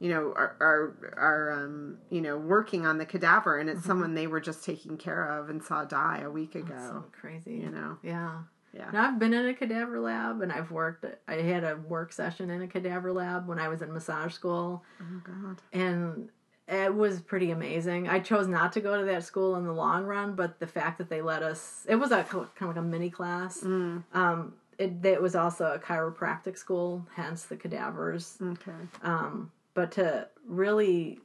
you 0.03 0.09
know, 0.09 0.33
are 0.35 0.57
are, 0.59 1.13
are 1.15 1.63
um, 1.63 1.97
you 2.09 2.19
know, 2.19 2.37
working 2.37 2.85
on 2.85 2.97
the 2.97 3.05
cadaver 3.05 3.57
and 3.57 3.69
it's 3.69 3.85
someone 3.85 4.13
they 4.15 4.27
were 4.27 4.41
just 4.41 4.65
taking 4.65 4.97
care 4.97 5.23
of 5.29 5.49
and 5.49 5.63
saw 5.63 5.85
die 5.85 6.19
a 6.25 6.29
week 6.29 6.55
ago. 6.55 6.75
So 6.77 7.05
crazy. 7.17 7.53
You 7.53 7.69
know. 7.69 7.97
Yeah. 8.03 8.39
Yeah. 8.73 8.89
Now 8.91 9.07
I've 9.07 9.17
been 9.17 9.33
in 9.33 9.45
a 9.45 9.53
cadaver 9.53 10.01
lab 10.01 10.41
and 10.41 10.51
I've 10.51 10.71
worked. 10.71 11.05
I 11.29 11.35
had 11.35 11.63
a 11.63 11.77
work 11.77 12.11
session 12.11 12.49
in 12.49 12.61
a 12.61 12.67
cadaver 12.67 13.13
lab 13.13 13.47
when 13.47 13.59
I 13.59 13.69
was 13.69 13.81
in 13.81 13.93
massage 13.93 14.33
school, 14.33 14.83
Oh 14.99 15.21
god. 15.23 15.61
and 15.71 16.29
it 16.67 16.93
was 16.93 17.21
pretty 17.21 17.51
amazing. 17.51 18.09
I 18.09 18.19
chose 18.19 18.47
not 18.47 18.73
to 18.73 18.81
go 18.81 18.99
to 18.99 19.05
that 19.05 19.23
school 19.23 19.55
in 19.55 19.63
the 19.63 19.71
long 19.71 20.03
run, 20.03 20.35
but 20.35 20.59
the 20.59 20.67
fact 20.67 20.97
that 20.97 21.09
they 21.09 21.21
let 21.21 21.43
us, 21.43 21.85
it 21.87 21.95
was 21.95 22.11
a 22.11 22.23
kind 22.23 22.45
of 22.61 22.67
like 22.67 22.75
a 22.75 22.81
mini 22.81 23.09
class. 23.09 23.61
Mm. 23.61 24.03
Um, 24.13 24.53
it, 24.77 25.05
it 25.05 25.21
was 25.21 25.35
also 25.35 25.65
a 25.73 25.79
chiropractic 25.79 26.57
school, 26.57 27.05
hence 27.15 27.43
the 27.45 27.55
cadavers. 27.55 28.37
Okay. 28.41 28.71
Um, 29.01 29.51
but 29.73 29.91
to 29.93 30.27
really 30.47 31.19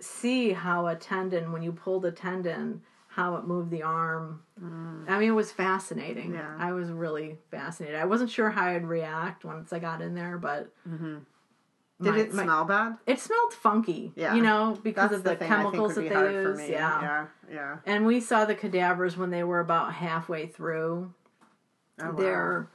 see 0.00 0.52
how 0.52 0.86
a 0.88 0.96
tendon, 0.96 1.52
when 1.52 1.62
you 1.62 1.72
pull 1.72 2.04
a 2.06 2.10
tendon, 2.12 2.82
how 3.08 3.36
it 3.36 3.44
moved 3.44 3.70
the 3.70 3.82
arm. 3.82 4.42
I 5.06 5.18
mean, 5.18 5.28
it 5.28 5.32
was 5.34 5.52
fascinating. 5.52 6.30
Mm. 6.32 6.34
Yeah. 6.34 6.56
I 6.58 6.72
was 6.72 6.90
really 6.90 7.36
fascinated. 7.50 7.98
I 8.00 8.04
wasn't 8.06 8.30
sure 8.30 8.48
how 8.50 8.66
I'd 8.66 8.86
react 8.86 9.44
once 9.44 9.72
I 9.72 9.78
got 9.78 10.00
in 10.00 10.14
there, 10.14 10.38
but 10.38 10.72
Did 10.86 11.20
my- 12.14 12.18
it 12.18 12.32
my- 12.34 12.42
smell 12.44 12.64
bad? 12.64 12.96
It 13.06 13.20
smelled 13.20 13.52
funky. 13.52 14.12
Yeah. 14.16 14.34
You 14.34 14.42
know, 14.42 14.78
because 14.82 15.10
That's 15.10 15.18
of 15.20 15.24
the, 15.24 15.36
think 15.36 15.48
chemicals 15.50 15.94
that 15.96 16.08
they 16.08 16.32
use. 16.32 16.60
Yeah. 16.68 17.00
Yeah. 17.02 17.26
Yeah. 17.52 17.76
And 17.86 18.06
we 18.06 18.20
saw 18.20 18.44
the 18.46 18.54
cadavers 18.54 19.16
when 19.16 19.30
they 19.30 19.44
were 19.44 19.60
about 19.60 19.92
halfway 19.92 20.46
through 20.46 21.12
Oh, 22.00 22.06
wow. 22.06 22.12
their 22.12 22.68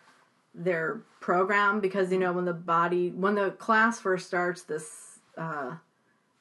their 0.54 1.02
program 1.20 1.80
because 1.82 2.12
you 2.12 2.18
know 2.20 2.32
when 2.34 2.46
the 2.46 2.54
body 2.54 3.10
when 3.12 3.36
the 3.36 3.52
class 3.52 4.00
first 4.00 4.28
starts 4.28 4.62
this 4.64 5.07
uh, 5.38 5.76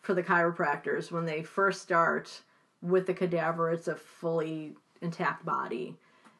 for 0.01 0.15
the 0.15 0.23
chiropractors 0.23 1.11
when 1.11 1.25
they 1.27 1.43
first 1.43 1.83
start 1.83 2.43
with 2.83 3.07
the 3.07 3.15
cadaver 3.15 3.71
it's 3.71 3.89
a 3.89 3.95
fully 3.97 4.75
intact 5.01 5.45
body 5.45 5.97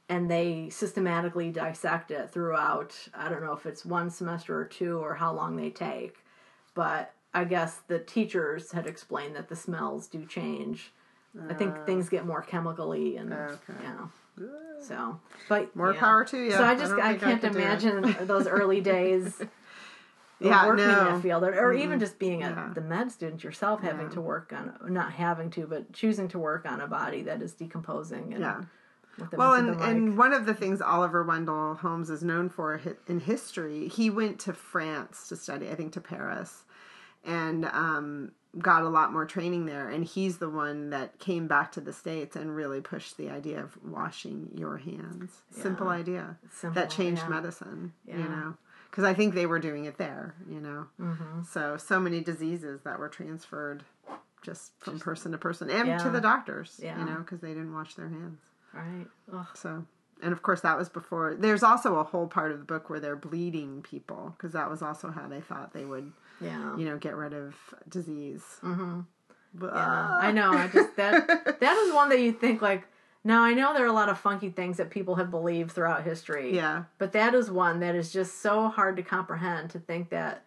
and 0.09 0.31
they 0.31 0.69
systematically 0.71 1.51
dissect 1.51 2.11
it 2.11 2.31
throughout 2.31 2.95
i 3.15 3.29
don't 3.29 3.43
know 3.43 3.53
if 3.53 3.67
it's 3.67 3.85
one 3.85 4.09
semester 4.11 4.57
or 4.59 4.65
two 4.65 4.99
or 4.99 5.15
how 5.15 5.33
long 5.33 5.57
they 5.57 5.71
take 5.71 6.19
but 6.75 7.13
i 7.35 7.43
guess 7.45 7.79
the 7.89 7.99
teachers 7.99 8.71
had 8.73 8.87
explained 8.87 9.35
that 9.35 9.49
the 9.49 9.57
smells 9.57 10.07
do 10.07 10.25
change 10.27 10.93
i 11.51 11.55
think 11.55 11.75
things 11.85 12.09
get 12.09 12.25
more 12.27 12.43
chemically 12.43 13.17
and 13.17 13.33
Okay. 13.33 13.73
you 13.83 13.89
know 13.89 14.11
so 14.81 15.19
but 15.49 15.75
More 15.75 15.95
yeah. 15.95 16.01
power 16.01 16.25
to 16.27 16.39
you. 16.39 16.51
so 16.53 16.63
I 16.63 16.75
just 16.75 16.91
don't 16.93 17.01
I, 17.01 17.15
can't 17.17 17.43
it. 17.43 17.55
imagine 17.57 18.15
those 18.27 18.47
early 18.47 18.83
days. 18.83 19.41
Yeah, 20.39 20.67
working 20.67 20.85
in 20.85 20.91
no. 20.91 21.05
that 21.05 21.23
field, 21.23 21.45
or, 21.45 21.55
or 21.59 21.73
even 21.73 21.99
just 21.99 22.19
being 22.19 22.43
a, 22.43 22.51
Yeah. 22.51 22.71
the 22.75 22.83
med 22.83 23.11
student 23.11 23.43
yourself, 23.43 23.81
having 23.81 24.09
Yeah. 24.09 24.13
to 24.15 24.21
work 24.21 24.53
on 24.53 24.77
not 24.93 25.13
having 25.13 25.51
to, 25.51 25.67
but 25.67 25.93
choosing 25.93 26.29
to 26.29 26.39
work 26.39 26.67
on 26.67 26.81
a 26.81 26.87
body 26.87 27.23
that 27.23 27.41
is 27.43 27.55
decomposing. 27.55 28.35
And 28.35 28.41
Yeah. 28.43 28.63
Well, 29.33 29.55
and, 29.55 29.79
been 29.79 29.89
and 29.89 30.19
one 30.19 30.35
of 30.35 30.45
the 30.45 30.53
things 30.53 30.83
Oliver 30.83 31.23
Wendell 31.25 31.77
Holmes 31.77 32.11
is 32.11 32.23
known 32.23 32.51
for 32.51 32.79
in 33.07 33.21
history, 33.21 33.89
he 33.89 34.11
went 34.11 34.39
to 34.41 34.53
France 34.53 35.29
to 35.29 35.37
study, 35.37 35.71
I 35.71 35.75
think 35.75 35.95
to 35.95 36.03
Paris, 36.03 36.65
and 37.25 37.65
um, 37.65 38.33
got 38.59 38.83
a 38.83 38.91
lot 38.91 39.15
more 39.15 39.25
training 39.25 39.65
there. 39.65 39.89
And 39.89 40.05
he's 40.05 40.37
the 40.37 40.51
one 40.51 40.91
that 40.91 41.19
came 41.19 41.47
back 41.47 41.73
to 41.73 41.81
the 41.81 41.95
States 41.95 42.37
and 42.37 42.55
really 42.55 42.83
pushed 42.83 43.17
the 43.17 43.31
idea 43.31 43.63
of 43.63 43.79
washing 43.83 44.51
your 44.55 44.77
hands. 44.77 45.31
Simple 45.51 45.89
idea 45.89 46.37
Simple, 46.53 46.75
that 46.83 46.91
changed 46.91 47.23
yeah. 47.23 47.29
medicine, 47.31 47.95
you 48.07 48.19
know. 48.19 48.55
Because 48.91 49.05
I 49.05 49.15
think 49.15 49.35
they 49.35 49.47
were 49.47 49.59
doing 49.59 49.85
it 49.85 49.99
there. 49.99 50.35
You 50.49 50.61
know, 50.61 50.87
mm-hmm. 51.01 51.43
so 51.51 51.77
so 51.77 52.01
many 52.01 52.21
diseases 52.21 52.81
that 52.85 52.99
were 52.99 53.09
transferred 53.09 53.85
just 54.43 54.73
from 54.79 54.95
just, 54.95 55.05
person 55.05 55.33
to 55.33 55.39
person 55.39 55.71
and 55.71 55.89
yeah. 55.89 55.99
to 55.99 56.11
the 56.11 56.21
doctors. 56.21 56.81
Yeah. 56.83 56.99
you 56.99 57.05
know, 57.05 57.19
because 57.19 57.41
they 57.41 57.49
didn't 57.49 57.75
wash 57.75 57.95
their 57.95 58.09
hands. 58.09 58.41
Right. 58.73 59.07
Ugh. 59.33 59.47
So 59.55 59.85
and 60.23 60.33
of 60.33 60.43
course 60.43 60.63
that 60.63 60.79
was 60.79 60.89
before 60.89 61.35
there's 61.35 61.63
also 61.63 61.97
a 61.97 62.05
whole 62.05 62.27
part 62.27 62.51
of 62.51 62.59
the 62.59 62.65
book 62.65 62.89
where 62.89 63.01
they're 63.01 63.17
bleeding 63.17 63.83
people 63.83 64.35
because 64.37 64.53
that 64.53 64.71
was 64.71 64.81
also 64.81 65.11
how 65.11 65.29
they 65.29 65.43
thought 65.43 65.75
they 65.75 65.85
would 65.85 66.11
yeah 66.41 66.75
you 66.77 66.87
know 66.87 66.97
get 66.97 67.15
rid 67.15 67.35
of 67.35 67.55
disease 67.91 68.43
mm-hmm. 68.63 69.01
Yeah, 69.61 70.19
I 70.21 70.33
know. 70.33 70.51
I 70.53 70.69
just 70.69 70.97
that 70.97 71.61
that 71.61 71.77
is 71.77 71.95
one 71.95 72.09
that 72.11 72.21
you 72.21 72.33
think 72.33 72.63
like. 72.63 72.87
Now 73.27 73.43
I 73.43 73.55
know 73.55 73.75
there 73.75 73.83
are 73.83 73.89
a 73.89 73.93
lot 73.93 74.09
of 74.09 74.21
funky 74.21 74.51
things 74.51 74.77
that 74.77 74.89
people 74.89 75.17
have 75.17 75.33
believed 75.33 75.73
throughout 75.73 76.05
history. 76.05 76.55
Yeah, 76.55 76.85
but 76.99 77.11
that 77.11 77.35
is 77.35 77.51
one 77.51 77.81
that 77.81 77.97
is 77.97 78.13
just 78.13 78.41
so 78.41 78.69
hard 78.69 78.97
to 78.99 79.03
comprehend 79.03 79.71
to 79.71 79.81
think 79.81 80.11
that 80.11 80.45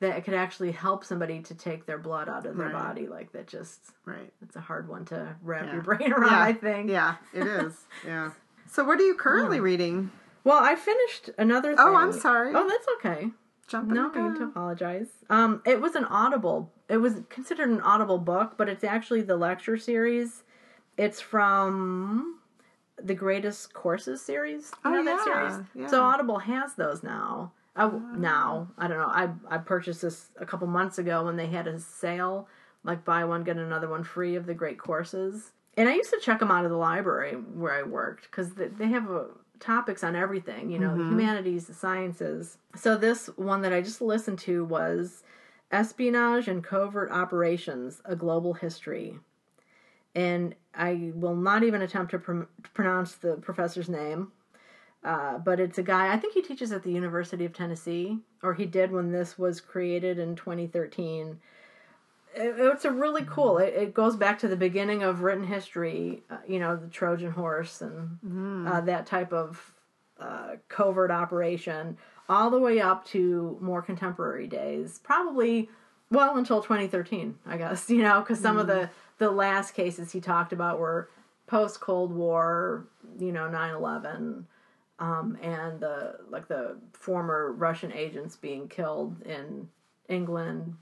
that 0.00 0.18
it 0.18 0.24
could 0.24 0.34
actually 0.34 0.72
help 0.72 1.04
somebody 1.04 1.40
to 1.42 1.54
take 1.54 1.86
their 1.86 1.98
blood 1.98 2.28
out 2.28 2.44
of 2.44 2.56
their 2.56 2.70
right. 2.70 2.72
body. 2.72 3.06
Like 3.06 3.30
that, 3.32 3.46
just 3.46 3.78
right. 4.04 4.32
It's 4.42 4.56
a 4.56 4.60
hard 4.60 4.88
one 4.88 5.04
to 5.06 5.36
wrap 5.42 5.66
yeah. 5.66 5.74
your 5.74 5.82
brain 5.82 6.12
around. 6.12 6.32
Yeah. 6.32 6.42
I 6.42 6.52
think. 6.52 6.90
Yeah, 6.90 7.14
it 7.32 7.46
is. 7.46 7.74
yeah. 8.04 8.32
So 8.68 8.82
what 8.82 8.98
are 8.98 9.04
you 9.04 9.14
currently 9.14 9.60
oh. 9.60 9.62
reading? 9.62 10.10
Well, 10.42 10.58
I 10.60 10.74
finished 10.74 11.30
another. 11.38 11.76
Thing. 11.76 11.86
Oh, 11.86 11.94
I'm 11.94 12.12
sorry. 12.12 12.52
Oh, 12.52 12.68
that's 12.68 12.86
okay. 12.96 13.30
Jumping 13.68 13.94
no 13.94 14.08
need 14.08 14.38
to 14.38 14.44
apologize. 14.46 15.06
Um, 15.30 15.62
it 15.64 15.80
was 15.80 15.94
an 15.94 16.04
audible. 16.06 16.72
It 16.88 16.96
was 16.96 17.20
considered 17.28 17.70
an 17.70 17.80
audible 17.80 18.18
book, 18.18 18.54
but 18.58 18.68
it's 18.68 18.82
actually 18.82 19.22
the 19.22 19.36
lecture 19.36 19.76
series. 19.76 20.42
It's 20.96 21.20
from 21.20 22.38
the 23.02 23.14
Greatest 23.14 23.72
Courses 23.72 24.22
series. 24.22 24.70
You 24.84 24.90
oh, 24.90 24.94
know 24.94 25.04
that 25.04 25.24
series? 25.24 25.66
Yeah. 25.74 25.86
So 25.88 26.02
Audible 26.02 26.38
has 26.38 26.74
those 26.74 27.02
now. 27.02 27.52
Oh, 27.76 28.02
now 28.16 28.68
I 28.76 28.86
don't 28.86 28.98
know. 28.98 29.06
I 29.06 29.30
I 29.48 29.58
purchased 29.58 30.02
this 30.02 30.30
a 30.38 30.44
couple 30.44 30.66
months 30.66 30.98
ago 30.98 31.24
when 31.24 31.36
they 31.36 31.46
had 31.46 31.66
a 31.66 31.78
sale, 31.80 32.48
like 32.84 33.04
buy 33.04 33.24
one 33.24 33.44
get 33.44 33.56
another 33.56 33.88
one 33.88 34.04
free 34.04 34.36
of 34.36 34.46
the 34.46 34.54
Great 34.54 34.78
Courses. 34.78 35.52
And 35.76 35.88
I 35.88 35.94
used 35.94 36.10
to 36.10 36.20
check 36.20 36.38
them 36.38 36.50
out 36.50 36.64
of 36.64 36.70
the 36.70 36.76
library 36.76 37.32
where 37.32 37.72
I 37.72 37.82
worked 37.82 38.30
because 38.30 38.50
they 38.54 38.88
have 38.88 39.10
a 39.10 39.28
topics 39.58 40.04
on 40.04 40.14
everything, 40.14 40.70
you 40.70 40.78
know, 40.78 40.88
mm-hmm. 40.88 40.98
the 40.98 41.08
humanities, 41.08 41.66
the 41.66 41.74
sciences. 41.74 42.58
So 42.76 42.96
this 42.96 43.28
one 43.36 43.62
that 43.62 43.72
I 43.72 43.80
just 43.80 44.02
listened 44.02 44.38
to 44.40 44.64
was 44.64 45.22
Espionage 45.70 46.48
and 46.48 46.62
Covert 46.62 47.10
Operations: 47.10 48.02
A 48.04 48.14
Global 48.14 48.52
History. 48.52 49.18
And 50.14 50.54
I 50.74 51.12
will 51.14 51.36
not 51.36 51.62
even 51.62 51.82
attempt 51.82 52.12
to, 52.12 52.18
pr- 52.18 52.42
to 52.62 52.70
pronounce 52.74 53.14
the 53.14 53.34
professor's 53.34 53.88
name. 53.88 54.32
Uh, 55.04 55.38
but 55.38 55.58
it's 55.58 55.78
a 55.78 55.82
guy, 55.82 56.12
I 56.12 56.16
think 56.16 56.34
he 56.34 56.42
teaches 56.42 56.70
at 56.70 56.84
the 56.84 56.92
University 56.92 57.44
of 57.44 57.52
Tennessee, 57.52 58.18
or 58.42 58.54
he 58.54 58.66
did 58.66 58.92
when 58.92 59.10
this 59.10 59.36
was 59.36 59.60
created 59.60 60.18
in 60.18 60.36
2013 60.36 61.40
it's 62.34 62.84
a 62.84 62.90
really 62.90 63.24
cool. 63.24 63.58
It, 63.58 63.74
it, 63.74 63.94
goes 63.94 64.16
back 64.16 64.38
to 64.40 64.48
the 64.48 64.56
beginning 64.56 65.02
of 65.02 65.22
written 65.22 65.44
history. 65.44 66.22
Uh, 66.30 66.38
you 66.46 66.58
know, 66.58 66.76
the 66.76 66.88
Trojan 66.88 67.32
horse 67.32 67.80
and 67.80 68.18
mm. 68.24 68.70
uh, 68.70 68.80
that 68.82 69.06
type 69.06 69.32
of 69.32 69.72
uh, 70.18 70.56
covert 70.68 71.10
operation, 71.10 71.96
all 72.28 72.50
the 72.50 72.58
way 72.58 72.80
up 72.80 73.04
to 73.08 73.58
more 73.60 73.82
contemporary 73.82 74.46
days. 74.46 75.00
Probably 75.02 75.68
well 76.10 76.36
until 76.36 76.62
2013, 76.62 77.38
I 77.46 77.56
guess. 77.56 77.90
You 77.90 78.02
know, 78.02 78.20
because 78.20 78.40
some 78.40 78.56
mm. 78.56 78.60
of 78.60 78.66
the 78.66 78.90
the 79.22 79.30
last 79.30 79.74
cases 79.74 80.10
he 80.10 80.20
talked 80.20 80.52
about 80.52 80.80
were 80.80 81.08
post 81.46 81.80
Cold 81.80 82.12
War. 82.12 82.88
You 83.18 83.32
know, 83.32 83.48
9/11. 83.48 84.44
Um, 84.98 85.38
and 85.42 85.80
the 85.80 86.16
like 86.28 86.48
the 86.48 86.76
former 86.92 87.52
Russian 87.52 87.92
agents 87.92 88.36
being 88.36 88.68
killed 88.68 89.22
in 89.22 89.68
England 90.08 90.74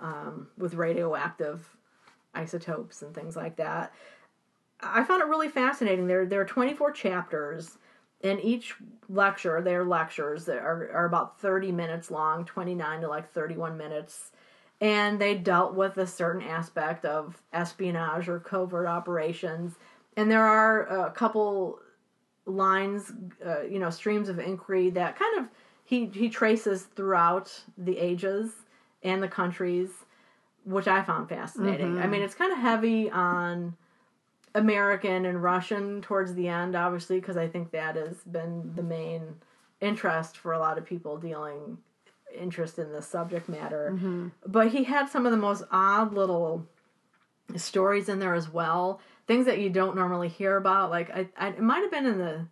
um, 0.00 0.48
with 0.58 0.74
radioactive 0.74 1.76
isotopes 2.34 3.02
and 3.02 3.14
things 3.14 3.36
like 3.36 3.56
that. 3.56 3.92
I 4.80 5.04
found 5.04 5.22
it 5.22 5.28
really 5.28 5.48
fascinating. 5.48 6.06
There, 6.06 6.26
there 6.26 6.40
are 6.40 6.46
24 6.46 6.92
chapters, 6.92 7.78
and 8.22 8.42
each 8.42 8.74
lecture, 9.08 9.62
their 9.62 9.84
lectures 9.84 10.44
that 10.46 10.58
are, 10.58 10.90
are 10.92 11.06
about 11.06 11.40
30 11.40 11.72
minutes 11.72 12.10
long, 12.10 12.44
29 12.44 13.00
to 13.02 13.08
like 13.08 13.32
31 13.32 13.78
minutes. 13.78 14.32
And 14.80 15.20
they 15.20 15.34
dealt 15.34 15.74
with 15.74 15.96
a 15.98 16.06
certain 16.06 16.42
aspect 16.42 17.04
of 17.04 17.40
espionage 17.52 18.28
or 18.28 18.40
covert 18.40 18.86
operations. 18.86 19.74
And 20.16 20.30
there 20.30 20.44
are 20.44 21.06
a 21.06 21.10
couple 21.10 21.78
lines, 22.46 23.12
uh, 23.44 23.62
you 23.62 23.78
know, 23.78 23.90
streams 23.90 24.28
of 24.28 24.38
inquiry 24.38 24.90
that 24.90 25.18
kind 25.18 25.38
of 25.38 25.46
he, 25.84 26.06
he 26.06 26.28
traces 26.28 26.84
throughout 26.96 27.62
the 27.76 27.98
ages 27.98 28.52
and 29.02 29.22
the 29.22 29.28
countries, 29.28 29.90
which 30.64 30.88
I 30.88 31.02
found 31.02 31.28
fascinating. 31.28 31.92
Mm-hmm. 31.94 32.02
I 32.02 32.06
mean, 32.06 32.22
it's 32.22 32.34
kind 32.34 32.52
of 32.52 32.58
heavy 32.58 33.10
on 33.10 33.76
American 34.54 35.26
and 35.26 35.42
Russian 35.42 36.00
towards 36.00 36.34
the 36.34 36.48
end, 36.48 36.74
obviously, 36.74 37.20
because 37.20 37.36
I 37.36 37.48
think 37.48 37.70
that 37.72 37.96
has 37.96 38.16
been 38.24 38.72
the 38.74 38.82
main 38.82 39.36
interest 39.80 40.38
for 40.38 40.52
a 40.52 40.58
lot 40.58 40.78
of 40.78 40.84
people 40.84 41.18
dealing 41.18 41.78
interest 42.40 42.78
in 42.78 42.92
the 42.92 43.02
subject 43.02 43.48
matter. 43.48 43.92
Mm-hmm. 43.94 44.28
But 44.46 44.68
he 44.68 44.84
had 44.84 45.08
some 45.08 45.26
of 45.26 45.32
the 45.32 45.38
most 45.38 45.64
odd 45.70 46.14
little 46.14 46.66
stories 47.56 48.08
in 48.08 48.18
there 48.18 48.34
as 48.34 48.52
well, 48.52 49.00
things 49.26 49.46
that 49.46 49.58
you 49.58 49.70
don't 49.70 49.96
normally 49.96 50.28
hear 50.28 50.56
about. 50.56 50.90
Like 50.90 51.10
I, 51.10 51.28
I 51.36 51.48
it 51.48 51.60
might 51.60 51.82
have 51.82 51.90
been 51.90 52.06
in 52.06 52.18
the 52.18 52.46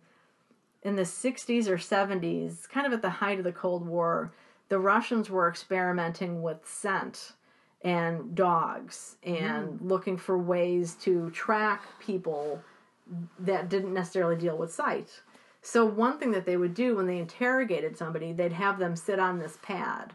in 0.83 0.95
the 0.97 1.03
60s 1.03 1.67
or 1.67 1.77
70s, 1.77 2.67
kind 2.67 2.85
of 2.85 2.91
at 2.91 3.01
the 3.01 3.09
height 3.09 3.37
of 3.37 3.45
the 3.45 3.53
Cold 3.53 3.87
War 3.87 4.33
the 4.73 4.79
Russians 4.79 5.29
were 5.29 5.47
experimenting 5.47 6.41
with 6.41 6.67
scent 6.67 7.33
and 7.83 8.33
dogs 8.33 9.17
and 9.23 9.67
mm. 9.67 9.77
looking 9.81 10.17
for 10.17 10.35
ways 10.35 10.95
to 10.95 11.29
track 11.29 11.83
people 11.99 12.59
that 13.37 13.69
didn't 13.69 13.93
necessarily 13.93 14.35
deal 14.35 14.57
with 14.57 14.73
sight. 14.73 15.21
So 15.63 15.85
one 15.85 16.19
thing 16.19 16.31
that 16.31 16.45
they 16.45 16.57
would 16.57 16.73
do 16.73 16.95
when 16.95 17.07
they 17.07 17.17
interrogated 17.17 17.97
somebody, 17.97 18.33
they'd 18.33 18.51
have 18.51 18.77
them 18.77 18.95
sit 18.95 19.17
on 19.17 19.39
this 19.39 19.57
pad 19.63 20.13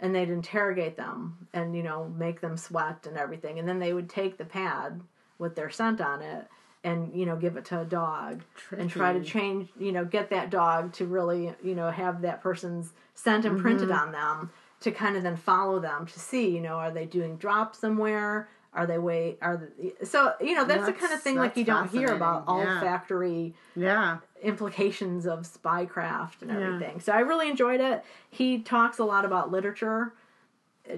and 0.00 0.14
they'd 0.14 0.28
interrogate 0.28 0.96
them 0.96 1.46
and 1.52 1.76
you 1.76 1.82
know 1.82 2.12
make 2.18 2.40
them 2.40 2.56
sweat 2.56 3.06
and 3.06 3.16
everything. 3.16 3.58
And 3.58 3.68
then 3.68 3.78
they 3.78 3.92
would 3.92 4.10
take 4.10 4.36
the 4.36 4.44
pad 4.44 5.00
with 5.38 5.54
their 5.54 5.70
scent 5.70 6.00
on 6.00 6.20
it 6.20 6.48
and 6.82 7.14
you 7.14 7.26
know 7.26 7.36
give 7.36 7.56
it 7.56 7.64
to 7.66 7.80
a 7.80 7.84
dog 7.84 8.42
Tricky. 8.56 8.82
and 8.82 8.90
try 8.90 9.12
to 9.12 9.22
change 9.22 9.68
you 9.78 9.92
know 9.92 10.04
get 10.04 10.30
that 10.30 10.50
dog 10.50 10.92
to 10.94 11.04
really 11.04 11.54
you 11.62 11.74
know 11.74 11.90
have 11.90 12.22
that 12.22 12.42
person's 12.42 12.92
scent 13.14 13.44
imprinted 13.44 13.90
mm-hmm. 13.90 13.98
on 13.98 14.12
them 14.12 14.50
to 14.80 14.90
kind 14.90 15.16
of 15.16 15.22
then 15.22 15.36
follow 15.36 15.78
them 15.78 16.06
to 16.06 16.18
see 16.18 16.48
you 16.48 16.60
know 16.60 16.74
are 16.74 16.90
they 16.90 17.06
doing 17.06 17.36
drops 17.36 17.78
somewhere? 17.78 18.48
Are 18.72 18.86
they 18.86 18.98
way 18.98 19.36
are 19.42 19.56
the, 19.56 20.06
so 20.06 20.32
you 20.40 20.54
know 20.54 20.64
that's, 20.64 20.86
that's, 20.86 20.92
the 20.92 21.00
kind 21.00 21.12
of 21.12 21.20
thing 21.20 21.36
like 21.36 21.56
you 21.56 21.64
don't 21.64 21.90
hear 21.90 22.14
about 22.14 22.46
olfactory 22.46 23.52
yeah 23.74 24.18
implications 24.42 25.26
of 25.26 25.40
spycraft 25.40 26.42
and 26.42 26.50
everything 26.50 26.94
yeah. 26.96 27.02
so 27.02 27.12
i 27.12 27.20
really 27.20 27.48
enjoyed 27.48 27.80
it 27.80 28.04
he 28.30 28.58
talks 28.60 28.98
a 28.98 29.04
lot 29.04 29.24
about 29.24 29.50
literature 29.50 30.12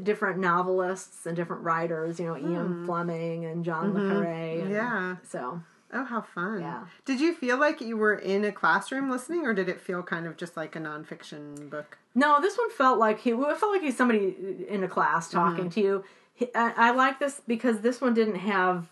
different 0.02 0.38
novelists 0.38 1.26
and 1.26 1.36
different 1.36 1.62
writers 1.62 2.20
you 2.20 2.26
know 2.26 2.34
mm. 2.34 2.52
ian 2.52 2.86
fleming 2.86 3.44
and 3.44 3.64
john 3.64 3.92
mm-hmm. 3.92 4.08
le 4.08 4.24
carre 4.24 4.70
yeah 4.70 5.16
so 5.28 5.60
Oh, 5.94 6.04
how 6.04 6.22
fun! 6.22 6.60
Yeah. 6.60 6.84
Did 7.04 7.20
you 7.20 7.34
feel 7.34 7.58
like 7.58 7.82
you 7.82 7.98
were 7.98 8.14
in 8.14 8.44
a 8.44 8.52
classroom 8.52 9.10
listening, 9.10 9.44
or 9.44 9.52
did 9.52 9.68
it 9.68 9.78
feel 9.78 10.02
kind 10.02 10.26
of 10.26 10.38
just 10.38 10.56
like 10.56 10.74
a 10.74 10.78
nonfiction 10.78 11.68
book? 11.68 11.98
No, 12.14 12.40
this 12.40 12.56
one 12.56 12.70
felt 12.70 12.98
like 12.98 13.20
he. 13.20 13.32
It 13.32 13.58
felt 13.58 13.72
like 13.72 13.82
he's 13.82 13.96
somebody 13.96 14.34
in 14.68 14.82
a 14.82 14.88
class 14.88 15.30
talking 15.30 15.64
mm-hmm. 15.64 15.68
to 15.68 15.80
you. 15.80 16.04
I, 16.54 16.72
I, 16.76 16.90
like 16.92 17.20
this 17.20 17.42
because 17.46 17.80
this 17.80 18.00
one 18.00 18.14
didn't 18.14 18.36
have 18.36 18.88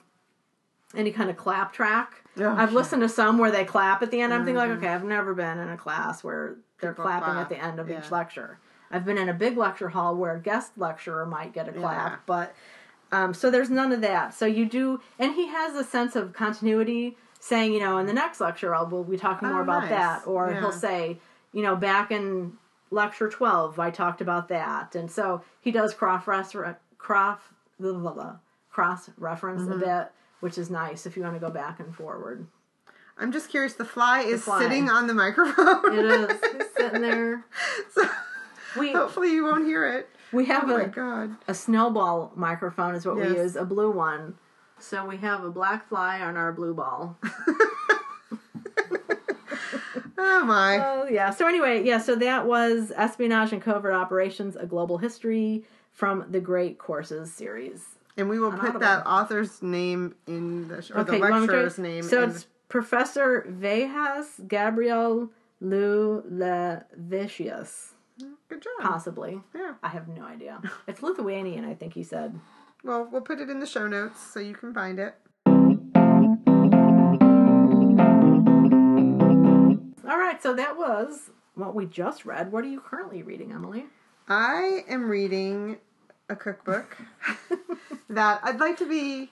any 0.95 1.11
kind 1.11 1.31
of 1.31 1.39
clap 1.39 1.73
track. 1.73 2.20
Oh, 2.39 2.49
I've 2.49 2.73
listened 2.73 3.03
to 3.03 3.09
some 3.09 3.39
where 3.39 3.51
they 3.51 3.65
clap 3.65 4.03
at 4.03 4.11
the 4.11 4.21
end. 4.21 4.33
I'm 4.33 4.45
thinking 4.45 4.57
like, 4.57 4.71
mm-hmm. 4.71 4.79
okay, 4.79 4.89
I've 4.89 5.05
never 5.05 5.35
been 5.35 5.59
in 5.59 5.69
a 5.69 5.77
class 5.77 6.23
where 6.23 6.57
they're 6.81 6.93
People 6.93 7.05
clapping 7.05 7.35
clap. 7.35 7.43
at 7.43 7.49
the 7.49 7.63
end 7.63 7.81
of 7.81 7.89
yeah. 7.89 7.99
each 7.99 8.11
lecture. 8.11 8.59
I've 8.91 9.05
been 9.05 9.19
in 9.19 9.29
a 9.29 9.35
big 9.35 9.57
lecture 9.57 9.89
hall 9.89 10.17
where 10.17 10.35
a 10.35 10.41
guest 10.41 10.73
lecturer 10.77 11.27
might 11.27 11.53
get 11.53 11.69
a 11.69 11.73
clap, 11.73 12.13
yeah. 12.13 12.17
but 12.27 12.55
um, 13.13 13.35
so 13.35 13.51
there's 13.51 13.71
none 13.71 13.93
of 13.93 14.01
that. 14.01 14.35
So 14.35 14.47
you 14.47 14.67
do, 14.67 15.01
and 15.19 15.35
he 15.35 15.49
has 15.49 15.75
a 15.75 15.85
sense 15.85 16.17
of 16.17 16.33
continuity, 16.33 17.17
saying, 17.39 17.73
you 17.73 17.81
know, 17.81 17.99
in 17.99 18.07
the 18.07 18.13
next 18.13 18.41
lecture, 18.41 18.75
I'll 18.75 18.87
we'll 18.87 19.05
be 19.05 19.17
talking 19.17 19.49
more 19.49 19.61
oh, 19.61 19.63
about 19.63 19.83
nice. 19.83 19.91
that, 19.91 20.27
or 20.27 20.51
yeah. 20.51 20.61
he'll 20.61 20.73
say, 20.73 21.19
you 21.53 21.63
know, 21.63 21.77
back 21.77 22.11
in 22.11 22.55
lecture 22.91 23.29
12, 23.29 23.79
I 23.79 23.91
talked 23.91 24.21
about 24.21 24.49
that, 24.49 24.95
and 24.95 25.11
so 25.11 25.43
he 25.61 25.71
does 25.71 25.95
cross 25.95 26.25
cross 26.25 26.55
cross 26.99 27.41
reference 29.19 29.63
mm-hmm. 29.63 29.73
a 29.73 29.79
bit, 29.79 30.13
which 30.41 30.59
is 30.59 30.71
nice 30.71 31.07
if 31.07 31.17
you 31.17 31.23
want 31.23 31.35
to 31.35 31.41
go 31.41 31.51
back 31.51 31.81
and 31.81 31.95
forward. 31.95 32.47
I'm 33.19 33.33
just 33.33 33.51
curious. 33.51 33.75
The 33.75 33.85
fly 33.85 34.23
is 34.23 34.41
the 34.41 34.47
fly. 34.47 34.63
sitting 34.63 34.89
on 34.89 35.07
the 35.07 35.15
microphone. 35.15 35.99
it 35.99 36.05
is. 36.05 36.31
He's 36.53 36.73
sitting 36.77 37.03
there. 37.03 37.45
So 37.95 38.09
we 38.79 38.93
hopefully 38.93 39.33
you 39.33 39.45
won't 39.45 39.67
hear 39.67 39.87
it. 39.87 40.09
We 40.33 40.47
have 40.47 40.71
oh 40.71 40.77
a 40.77 40.87
God. 40.87 41.37
a 41.49 41.55
snowball 41.55 42.33
microphone 42.35 42.95
is 42.95 43.05
what 43.05 43.19
yes. 43.19 43.31
we 43.31 43.37
use, 43.37 43.57
a 43.57 43.65
blue 43.65 43.91
one. 43.91 44.37
So 44.79 45.05
we 45.05 45.19
have 45.19 45.45
a 45.45 45.51
black 45.51 45.89
fly 45.89 46.21
on 46.21 46.37
our 46.37 46.53
blue 46.53 46.73
ball. 46.73 47.19
Oh 50.23 50.45
my. 50.45 50.79
Oh 50.79 51.09
yeah. 51.11 51.31
So 51.31 51.49
anyway, 51.49 51.83
yeah. 51.83 51.99
So 51.99 52.15
that 52.17 52.47
was 52.47 52.93
espionage 52.95 53.53
and 53.53 53.63
covert 53.63 53.95
operations: 53.95 54.55
a 54.55 54.67
global 54.67 54.99
history 54.99 55.65
from 55.93 56.27
the 56.31 56.41
Great 56.41 56.79
Courses 56.79 57.33
series. 57.33 57.85
And 58.21 58.29
we 58.29 58.39
will 58.39 58.53
put 58.53 58.79
that 58.81 59.07
author's 59.07 59.63
name 59.63 60.15
in 60.27 60.69
the 60.69 60.83
sh- 60.83 60.91
or 60.95 61.05
the 61.05 61.13
me 61.13 61.19
to- 61.21 61.25
lecturer's 61.25 61.79
name. 61.79 62.03
So 62.03 62.25
it's 62.25 62.47
Professor 62.69 63.47
Vejas 63.51 64.47
Gabriel 64.47 65.31
Liulevicius, 65.63 67.93
good 68.49 68.61
job. 68.63 68.73
possibly. 68.81 69.41
Yeah. 69.55 69.75
I 69.83 69.89
have 69.89 70.09
no 70.09 70.25
idea. 70.25 70.61
It's 70.87 71.03
Lithuanian, 71.03 71.65
I 71.65 71.75
think 71.75 71.95
he 71.95 72.03
said. 72.03 72.39
Well, 72.85 73.09
we'll 73.11 73.21
put 73.23 73.41
it 73.41 73.49
in 73.51 73.61
the 73.61 73.67
show 73.67 73.87
notes 73.89 74.21
so 74.21 74.41
you 74.41 74.55
can 74.55 74.73
find 74.75 74.99
it. 74.99 75.15
All 80.09 80.19
right, 80.19 80.39
so 80.43 80.55
that 80.55 80.77
was 80.77 81.31
what 81.55 81.75
we 81.75 81.87
just 81.87 82.25
read. 82.25 82.53
What 82.53 82.65
are 82.65 82.69
you 82.69 82.81
currently 82.81 83.23
reading, 83.23 83.53
Emily? 83.53 83.85
I 84.29 84.85
am 84.89 85.09
reading 85.11 85.79
a 86.31 86.37
cookbook 86.37 86.97
that 88.09 88.41
I'd 88.43 88.61
like 88.61 88.79
to 88.79 88.89
be 88.89 89.31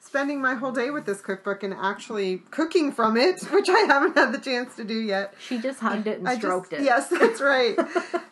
spending 0.00 0.40
my 0.40 0.54
whole 0.54 0.72
day 0.72 0.90
with 0.90 1.04
this 1.04 1.20
cookbook 1.20 1.62
and 1.62 1.74
actually 1.74 2.38
cooking 2.50 2.90
from 2.90 3.16
it, 3.16 3.40
which 3.52 3.68
I 3.68 3.80
haven't 3.80 4.16
had 4.16 4.32
the 4.32 4.38
chance 4.38 4.74
to 4.76 4.84
do 4.84 4.98
yet. 4.98 5.34
She 5.38 5.60
just 5.60 5.78
hugged 5.78 6.06
it 6.06 6.18
and 6.18 6.28
I 6.28 6.38
stroked 6.38 6.70
just, 6.70 6.82
it. 6.82 6.84
Yes, 6.84 7.08
that's 7.08 7.40
right. 7.42 7.76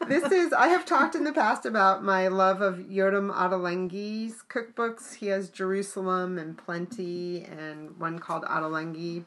this 0.09 0.33
is 0.33 0.53
I 0.53 0.69
have 0.69 0.87
talked 0.87 1.15
in 1.15 1.25
the 1.25 1.33
past 1.33 1.67
about 1.67 2.03
my 2.03 2.29
love 2.29 2.63
of 2.63 2.79
Yotam 2.79 3.33
Ottolenghi's 3.33 4.43
cookbooks. 4.49 5.15
He 5.15 5.27
has 5.27 5.51
Jerusalem 5.51 6.39
and 6.39 6.57
Plenty 6.57 7.45
and 7.45 7.99
one 7.99 8.19
called 8.19 8.45
Ottolenghi. 8.45 9.25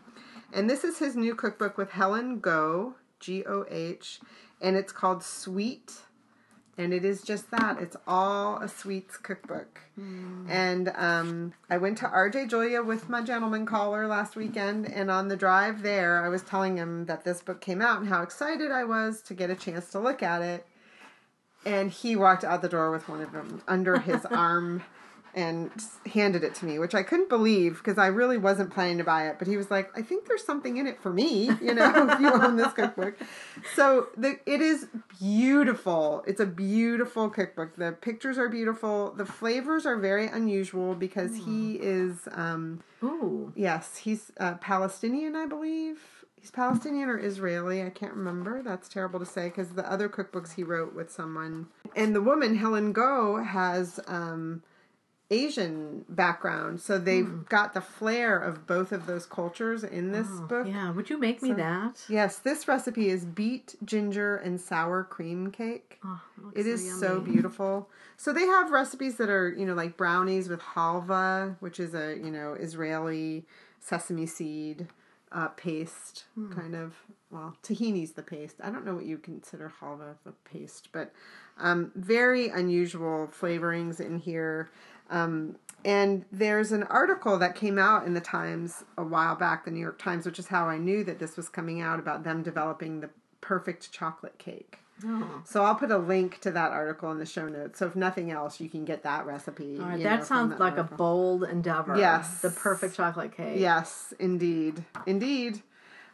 And 0.51 0.69
this 0.69 0.83
is 0.83 0.99
his 0.99 1.15
new 1.15 1.35
cookbook 1.35 1.77
with 1.77 1.91
Helen 1.91 2.41
Goh, 2.41 2.95
G 3.19 3.45
O 3.45 3.65
H, 3.69 4.19
and 4.59 4.75
it's 4.75 4.91
called 4.91 5.23
Sweet. 5.23 5.93
And 6.81 6.93
it 6.93 7.05
is 7.05 7.21
just 7.21 7.51
that. 7.51 7.79
It's 7.79 7.95
all 8.07 8.57
a 8.57 8.67
sweets 8.67 9.15
cookbook. 9.17 9.79
And 10.49 10.91
um, 10.95 11.53
I 11.69 11.77
went 11.77 11.99
to 11.99 12.05
RJ 12.05 12.49
Julian 12.49 12.87
with 12.87 13.07
my 13.07 13.21
gentleman 13.21 13.67
caller 13.67 14.07
last 14.07 14.35
weekend, 14.35 14.87
and 14.91 15.11
on 15.11 15.27
the 15.27 15.35
drive 15.35 15.83
there, 15.83 16.25
I 16.25 16.29
was 16.29 16.41
telling 16.41 16.77
him 16.77 17.05
that 17.05 17.23
this 17.23 17.41
book 17.41 17.61
came 17.61 17.81
out 17.81 17.99
and 17.99 18.09
how 18.09 18.23
excited 18.23 18.71
I 18.71 18.83
was 18.83 19.21
to 19.23 19.35
get 19.35 19.51
a 19.51 19.55
chance 19.55 19.91
to 19.91 19.99
look 19.99 20.23
at 20.23 20.41
it. 20.41 20.65
And 21.65 21.91
he 21.91 22.15
walked 22.15 22.43
out 22.43 22.63
the 22.63 22.69
door 22.69 22.89
with 22.89 23.07
one 23.07 23.21
of 23.21 23.31
them 23.31 23.61
under 23.67 23.99
his 23.99 24.25
arm 24.31 24.81
and 25.33 25.71
handed 26.11 26.43
it 26.43 26.55
to 26.55 26.65
me, 26.65 26.79
which 26.79 26.93
I 26.93 27.03
couldn't 27.03 27.29
believe 27.29 27.77
because 27.77 27.97
I 27.97 28.07
really 28.07 28.37
wasn't 28.37 28.73
planning 28.73 28.97
to 28.97 29.03
buy 29.03 29.27
it. 29.27 29.37
But 29.39 29.47
he 29.47 29.57
was 29.57 29.71
like, 29.71 29.95
"I 29.97 30.01
think 30.01 30.27
there's 30.27 30.43
something 30.43 30.77
in 30.77 30.87
it 30.87 31.01
for 31.01 31.11
me, 31.11 31.49
you 31.61 31.73
know, 31.73 32.09
if 32.09 32.19
you 32.19 32.31
own 32.31 32.55
this 32.57 32.73
cookbook." 32.73 33.15
So 33.75 34.07
the 34.17 34.39
it 34.45 34.61
is 34.61 34.87
beautiful. 35.19 36.23
It's 36.27 36.39
a 36.39 36.45
beautiful 36.45 37.29
cookbook. 37.29 37.75
The 37.75 37.93
pictures 37.93 38.37
are 38.37 38.49
beautiful. 38.49 39.11
The 39.11 39.25
flavors 39.25 39.85
are 39.85 39.97
very 39.97 40.27
unusual 40.27 40.95
because 40.95 41.35
he 41.35 41.75
is, 41.75 42.27
um, 42.31 42.81
Ooh. 43.03 43.53
yes, 43.55 43.97
he's 43.97 44.31
uh, 44.39 44.55
Palestinian, 44.55 45.35
I 45.35 45.45
believe. 45.45 45.99
He's 46.41 46.51
Palestinian 46.51 47.07
or 47.07 47.19
Israeli. 47.19 47.83
I 47.83 47.91
can't 47.91 48.13
remember. 48.13 48.63
That's 48.63 48.89
terrible 48.89 49.19
to 49.19 49.25
say 49.27 49.49
because 49.49 49.69
the 49.69 49.89
other 49.89 50.09
cookbooks 50.09 50.53
he 50.55 50.63
wrote 50.63 50.95
with 50.95 51.11
someone. 51.11 51.67
And 51.95 52.15
the 52.15 52.21
woman, 52.21 52.55
Helen 52.55 52.95
Goh, 52.95 53.45
has 53.45 53.99
um, 54.07 54.63
Asian 55.31 56.05
background. 56.09 56.81
So 56.81 56.99
they've 56.99 57.47
got 57.47 57.73
the 57.73 57.81
flair 57.81 58.37
of 58.37 58.67
both 58.67 58.91
of 58.91 59.05
those 59.07 59.25
cultures 59.25 59.83
in 59.83 60.11
this 60.11 60.27
book. 60.27 60.67
Yeah, 60.67 60.91
would 60.91 61.09
you 61.09 61.17
make 61.17 61.41
me 61.41 61.53
that? 61.53 62.03
Yes, 62.09 62.37
this 62.37 62.67
recipe 62.67 63.09
is 63.09 63.23
beet, 63.25 63.75
ginger, 63.85 64.35
and 64.35 64.59
sour 64.59 65.03
cream 65.03 65.49
cake. 65.49 65.99
Oh, 66.03 66.21
looks 66.43 66.59
It 66.59 66.67
is 66.67 66.99
so 66.99 67.15
yummy. 67.15 67.31
beautiful. 67.31 67.89
So 68.17 68.33
they 68.33 68.45
have 68.45 68.71
recipes 68.71 69.15
that 69.15 69.29
are, 69.29 69.49
you 69.57 69.65
know, 69.65 69.73
like 69.73 69.95
brownies 69.97 70.49
with 70.49 70.59
halva, 70.59 71.55
which 71.61 71.79
is 71.79 71.95
a, 71.95 72.17
you 72.21 72.29
know, 72.29 72.53
Israeli 72.53 73.45
sesame 73.79 74.25
seed 74.27 74.87
uh, 75.31 75.47
paste, 75.49 76.25
Hmm. 76.35 76.51
kind 76.51 76.75
of. 76.75 76.93
Well, 77.31 77.55
tahini's 77.63 78.11
the 78.11 78.21
paste. 78.23 78.57
I 78.61 78.69
don't 78.69 78.85
know 78.85 78.93
what 78.93 79.05
you 79.05 79.17
consider 79.17 79.71
halva 79.79 80.15
the 80.25 80.33
paste, 80.43 80.89
but 80.91 81.13
um, 81.57 81.93
very 81.95 82.49
unusual 82.49 83.29
flavorings 83.39 84.01
in 84.01 84.17
here. 84.19 84.69
Um, 85.11 85.57
and 85.83 86.25
there's 86.31 86.71
an 86.71 86.83
article 86.83 87.37
that 87.39 87.55
came 87.55 87.77
out 87.77 88.05
in 88.05 88.13
the 88.13 88.21
Times 88.21 88.83
a 88.97 89.03
while 89.03 89.35
back, 89.35 89.65
the 89.65 89.71
New 89.71 89.79
York 89.79 89.99
Times, 89.99 90.25
which 90.25 90.39
is 90.39 90.47
how 90.47 90.65
I 90.65 90.77
knew 90.77 91.03
that 91.03 91.19
this 91.19 91.37
was 91.37 91.49
coming 91.49 91.81
out 91.81 91.99
about 91.99 92.23
them 92.23 92.43
developing 92.43 93.01
the 93.01 93.09
perfect 93.41 93.91
chocolate 93.91 94.37
cake. 94.37 94.77
Oh. 95.03 95.41
So 95.45 95.63
I'll 95.63 95.75
put 95.75 95.89
a 95.89 95.97
link 95.97 96.39
to 96.41 96.51
that 96.51 96.71
article 96.71 97.11
in 97.11 97.17
the 97.17 97.25
show 97.25 97.47
notes. 97.47 97.79
So 97.79 97.87
if 97.87 97.95
nothing 97.95 98.29
else, 98.29 98.59
you 98.59 98.69
can 98.69 98.85
get 98.85 99.01
that 99.03 99.25
recipe. 99.25 99.79
All 99.79 99.87
right, 99.87 100.03
that 100.03 100.19
know, 100.19 100.25
sounds 100.25 100.59
like 100.59 100.77
a 100.77 100.83
bold 100.83 101.43
endeavor. 101.43 101.97
Yes. 101.97 102.41
The 102.41 102.51
perfect 102.51 102.95
chocolate 102.95 103.35
cake. 103.35 103.59
Yes, 103.59 104.13
indeed, 104.19 104.85
indeed. 105.07 105.63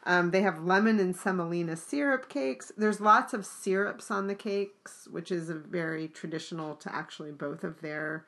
Um, 0.07 0.31
they 0.31 0.41
have 0.41 0.63
lemon 0.63 1.01
and 1.01 1.13
semolina 1.13 1.75
syrup 1.75 2.29
cakes. 2.29 2.71
There's 2.77 3.01
lots 3.01 3.33
of 3.33 3.45
syrups 3.45 4.09
on 4.09 4.27
the 4.27 4.35
cakes, 4.35 5.05
which 5.11 5.33
is 5.33 5.49
a 5.49 5.53
very 5.53 6.07
traditional 6.07 6.75
to 6.75 6.95
actually 6.95 7.33
both 7.33 7.65
of 7.65 7.81
their 7.81 8.25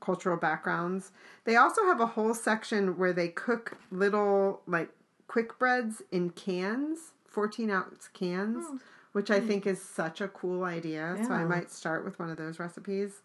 cultural 0.00 0.38
backgrounds. 0.38 1.12
They 1.44 1.54
also 1.54 1.84
have 1.84 2.00
a 2.00 2.06
whole 2.06 2.32
section 2.32 2.96
where 2.96 3.12
they 3.12 3.28
cook 3.28 3.76
little 3.90 4.62
like 4.66 4.88
quick 5.26 5.58
breads 5.58 6.00
in 6.10 6.30
cans, 6.30 7.12
14 7.26 7.70
ounce 7.70 8.08
cans, 8.08 8.64
which 9.12 9.30
I 9.30 9.38
think 9.38 9.66
is 9.66 9.82
such 9.82 10.22
a 10.22 10.28
cool 10.28 10.64
idea. 10.64 11.14
So 11.26 11.34
I 11.34 11.44
might 11.44 11.70
start 11.70 12.06
with 12.06 12.18
one 12.18 12.30
of 12.30 12.38
those 12.38 12.58
recipes. 12.58 13.20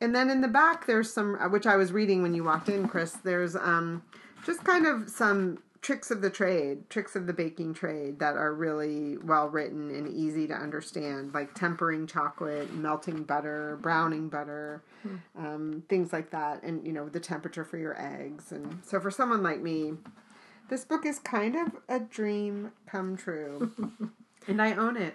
And 0.00 0.12
then 0.12 0.28
in 0.28 0.40
the 0.40 0.48
back, 0.48 0.86
there's 0.86 1.12
some, 1.12 1.36
uh, 1.40 1.48
which 1.48 1.66
I 1.68 1.76
was 1.76 1.92
reading 1.92 2.20
when 2.20 2.34
you 2.34 2.42
walked 2.42 2.68
in, 2.68 2.88
Chris. 2.88 3.12
There's 3.12 3.54
um, 3.54 4.02
just 4.44 4.64
kind 4.64 4.86
of 4.86 5.08
some 5.08 5.58
tricks 5.80 6.10
of 6.10 6.20
the 6.20 6.30
trade, 6.30 6.88
tricks 6.90 7.14
of 7.14 7.26
the 7.26 7.32
baking 7.32 7.74
trade 7.74 8.18
that 8.18 8.36
are 8.36 8.52
really 8.52 9.16
well 9.18 9.48
written 9.48 9.90
and 9.90 10.08
easy 10.08 10.46
to 10.46 10.54
understand, 10.54 11.32
like 11.32 11.54
tempering 11.54 12.06
chocolate, 12.06 12.72
melting 12.74 13.22
butter, 13.22 13.78
browning 13.80 14.28
butter, 14.28 14.82
um, 15.36 15.82
things 15.88 16.12
like 16.12 16.30
that, 16.30 16.62
and 16.62 16.84
you 16.86 16.92
know 16.92 17.08
the 17.08 17.20
temperature 17.20 17.64
for 17.64 17.78
your 17.78 18.00
eggs. 18.00 18.52
And 18.52 18.80
so 18.84 19.00
for 19.00 19.10
someone 19.10 19.42
like 19.42 19.60
me, 19.60 19.94
this 20.68 20.84
book 20.84 21.06
is 21.06 21.18
kind 21.18 21.56
of 21.56 21.72
a 21.88 22.00
dream 22.00 22.72
come 22.86 23.16
true, 23.16 23.72
and 24.48 24.60
I 24.60 24.74
own 24.74 24.96
it. 24.96 25.14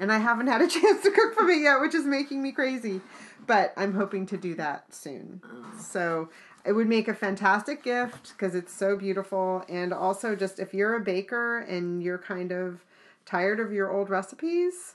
And 0.00 0.12
I 0.12 0.18
haven't 0.18 0.46
had 0.46 0.60
a 0.60 0.68
chance 0.68 1.02
to 1.02 1.10
cook 1.10 1.34
from 1.34 1.50
it 1.50 1.60
yet, 1.60 1.80
which 1.80 1.94
is 1.94 2.04
making 2.04 2.40
me 2.40 2.52
crazy. 2.52 3.00
But 3.46 3.72
I'm 3.76 3.94
hoping 3.94 4.26
to 4.26 4.36
do 4.36 4.54
that 4.54 4.94
soon. 4.94 5.40
So 5.78 6.28
it 6.64 6.72
would 6.72 6.88
make 6.88 7.08
a 7.08 7.14
fantastic 7.14 7.82
gift 7.82 8.32
because 8.36 8.54
it's 8.54 8.72
so 8.72 8.96
beautiful. 8.96 9.64
And 9.68 9.92
also, 9.92 10.34
just 10.36 10.58
if 10.58 10.74
you're 10.74 10.96
a 10.96 11.00
baker 11.00 11.58
and 11.58 12.02
you're 12.02 12.18
kind 12.18 12.52
of 12.52 12.84
tired 13.24 13.60
of 13.60 13.72
your 13.72 13.90
old 13.92 14.10
recipes, 14.10 14.94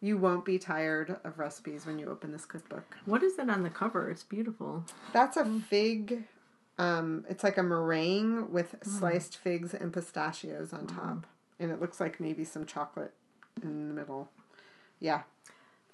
you 0.00 0.16
won't 0.16 0.44
be 0.44 0.58
tired 0.58 1.16
of 1.24 1.38
recipes 1.38 1.84
when 1.86 1.98
you 1.98 2.08
open 2.08 2.32
this 2.32 2.44
cookbook. 2.46 2.96
What 3.04 3.22
is 3.22 3.38
it 3.38 3.50
on 3.50 3.62
the 3.62 3.70
cover? 3.70 4.10
It's 4.10 4.22
beautiful. 4.24 4.84
That's 5.12 5.36
a 5.36 5.44
fig. 5.68 6.24
Um, 6.78 7.26
it's 7.28 7.44
like 7.44 7.58
a 7.58 7.62
meringue 7.62 8.50
with 8.50 8.76
sliced 8.82 9.36
figs 9.36 9.74
and 9.74 9.92
pistachios 9.92 10.72
on 10.72 10.86
top, 10.86 11.26
and 11.58 11.70
it 11.70 11.78
looks 11.80 12.00
like 12.00 12.18
maybe 12.20 12.42
some 12.44 12.64
chocolate 12.64 13.12
in 13.62 13.88
the 13.88 13.94
middle. 13.94 14.30
Yeah, 14.98 15.22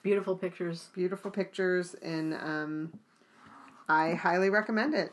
Beautiful 0.05 0.37
pictures. 0.37 0.89
beautiful 0.95 1.33
pictures, 1.33 1.95
and 1.95 2.33
um, 2.35 2.93
I 3.89 4.15
highly 4.15 4.51
recommend 4.51 4.95
it. 4.95 5.13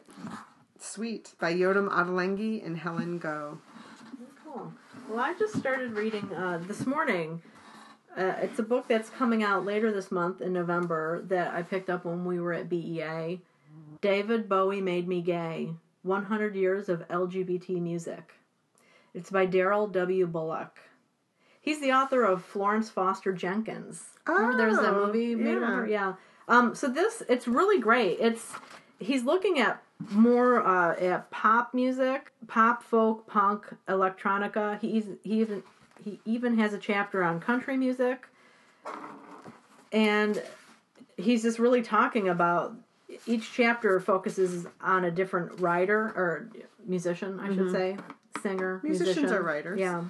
Sweet 0.79 1.33
by 1.39 1.53
Yotam 1.53 1.89
Ottolenghi 1.89 2.65
and 2.65 2.77
Helen 2.77 3.19
Goh. 3.19 3.57
Cool. 4.43 4.73
Well, 5.09 5.19
I 5.19 5.33
just 5.37 5.55
started 5.57 5.91
reading 5.93 6.31
uh, 6.33 6.59
this 6.67 6.85
morning. 6.85 7.41
Uh, 8.17 8.33
it's 8.41 8.59
a 8.59 8.63
book 8.63 8.87
that's 8.87 9.09
coming 9.09 9.43
out 9.43 9.65
later 9.65 9.91
this 9.91 10.11
month 10.11 10.41
in 10.41 10.53
November 10.53 11.23
that 11.27 11.53
I 11.53 11.61
picked 11.63 11.89
up 11.89 12.05
when 12.05 12.25
we 12.25 12.39
were 12.39 12.53
at 12.53 12.69
BEA. 12.69 13.41
David 14.01 14.49
Bowie 14.49 14.81
Made 14.81 15.07
Me 15.07 15.21
Gay 15.21 15.71
100 16.03 16.55
Years 16.55 16.89
of 16.89 17.07
LGBT 17.07 17.81
Music. 17.81 18.33
It's 19.13 19.29
by 19.29 19.47
Darryl 19.47 19.91
W. 19.91 20.27
Bullock. 20.27 20.79
He's 21.61 21.79
the 21.79 21.93
author 21.93 22.23
of 22.23 22.43
Florence 22.43 22.89
Foster 22.89 23.31
Jenkins. 23.31 24.03
Remember 24.27 24.57
there 24.57 24.67
was 24.67 24.77
that 24.79 24.93
Oh, 24.93 25.05
movie 25.07 25.27
yeah. 25.41 25.59
her? 25.59 25.87
Yeah. 25.87 26.13
Um, 26.47 26.75
so 26.75 26.87
this, 26.87 27.23
it's 27.29 27.47
really 27.47 27.79
great. 27.79 28.17
It's 28.19 28.53
he's 28.99 29.23
looking 29.23 29.59
at 29.59 29.81
more 30.11 30.65
uh, 30.65 30.95
at 30.95 31.29
pop 31.31 31.73
music, 31.73 32.31
pop, 32.47 32.83
folk, 32.83 33.27
punk, 33.27 33.65
electronica. 33.87 34.79
He's 34.79 35.05
he 35.23 35.41
even 35.41 35.63
he 36.03 36.19
even 36.25 36.57
has 36.57 36.73
a 36.73 36.77
chapter 36.77 37.23
on 37.23 37.39
country 37.39 37.77
music, 37.77 38.27
and 39.91 40.41
he's 41.17 41.43
just 41.43 41.59
really 41.59 41.81
talking 41.81 42.29
about 42.29 42.75
each 43.25 43.51
chapter 43.53 43.99
focuses 43.99 44.65
on 44.81 45.05
a 45.05 45.11
different 45.11 45.59
writer 45.59 46.13
or 46.15 46.49
musician, 46.85 47.39
I 47.39 47.53
should 47.53 47.71
say, 47.71 47.97
singer. 48.41 48.77
Mm-hmm. 48.77 48.87
Musicians 48.87 49.17
musician. 49.17 49.37
are 49.37 49.43
writers. 49.43 49.79
Yeah, 49.79 50.03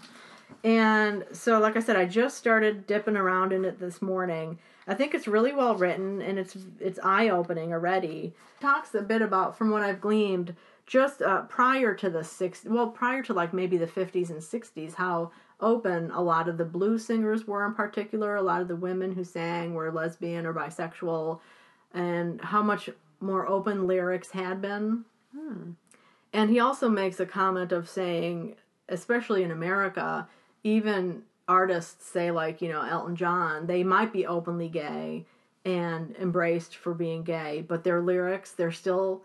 And 0.63 1.25
so, 1.31 1.59
like 1.59 1.75
I 1.75 1.81
said, 1.81 1.95
I 1.95 2.05
just 2.05 2.37
started 2.37 2.87
dipping 2.87 3.17
around 3.17 3.51
in 3.51 3.65
it 3.65 3.79
this 3.79 4.01
morning. 4.01 4.57
I 4.87 4.93
think 4.93 5.13
it's 5.13 5.27
really 5.27 5.53
well 5.53 5.75
written 5.75 6.21
and 6.21 6.37
it's 6.37 6.57
it's 6.79 6.99
eye 7.03 7.29
opening 7.29 7.73
already. 7.73 8.33
Talks 8.59 8.93
a 8.95 9.01
bit 9.01 9.21
about, 9.21 9.57
from 9.57 9.71
what 9.71 9.81
I've 9.81 10.01
gleaned, 10.01 10.55
just 10.85 11.21
uh, 11.21 11.43
prior 11.43 11.93
to 11.95 12.09
the 12.09 12.23
six, 12.23 12.65
well, 12.65 12.89
prior 12.89 13.23
to 13.23 13.33
like 13.33 13.53
maybe 13.53 13.77
the 13.77 13.87
fifties 13.87 14.29
and 14.29 14.43
sixties, 14.43 14.95
how 14.95 15.31
open 15.61 16.11
a 16.11 16.21
lot 16.21 16.49
of 16.49 16.57
the 16.57 16.65
blues 16.65 17.05
singers 17.05 17.47
were 17.47 17.65
in 17.65 17.73
particular. 17.73 18.35
A 18.35 18.41
lot 18.41 18.61
of 18.61 18.67
the 18.67 18.75
women 18.75 19.13
who 19.13 19.23
sang 19.23 19.73
were 19.73 19.91
lesbian 19.91 20.45
or 20.45 20.53
bisexual, 20.53 21.39
and 21.93 22.41
how 22.41 22.61
much 22.61 22.89
more 23.21 23.47
open 23.47 23.87
lyrics 23.87 24.31
had 24.31 24.61
been. 24.61 25.05
And 26.33 26.49
he 26.49 26.59
also 26.59 26.89
makes 26.89 27.19
a 27.19 27.25
comment 27.25 27.71
of 27.71 27.87
saying, 27.87 28.55
especially 28.89 29.43
in 29.43 29.51
America, 29.51 30.27
even 30.63 31.23
artists 31.47 32.05
say 32.05 32.31
like 32.31 32.61
you 32.61 32.69
know 32.69 32.81
Elton 32.81 33.15
John, 33.15 33.67
they 33.67 33.83
might 33.83 34.13
be 34.13 34.25
openly 34.25 34.69
gay 34.69 35.25
and 35.65 36.15
embraced 36.19 36.75
for 36.75 36.93
being 36.93 37.23
gay, 37.23 37.63
but 37.67 37.83
their 37.83 38.01
lyrics 38.01 38.51
they're 38.51 38.71
still 38.71 39.23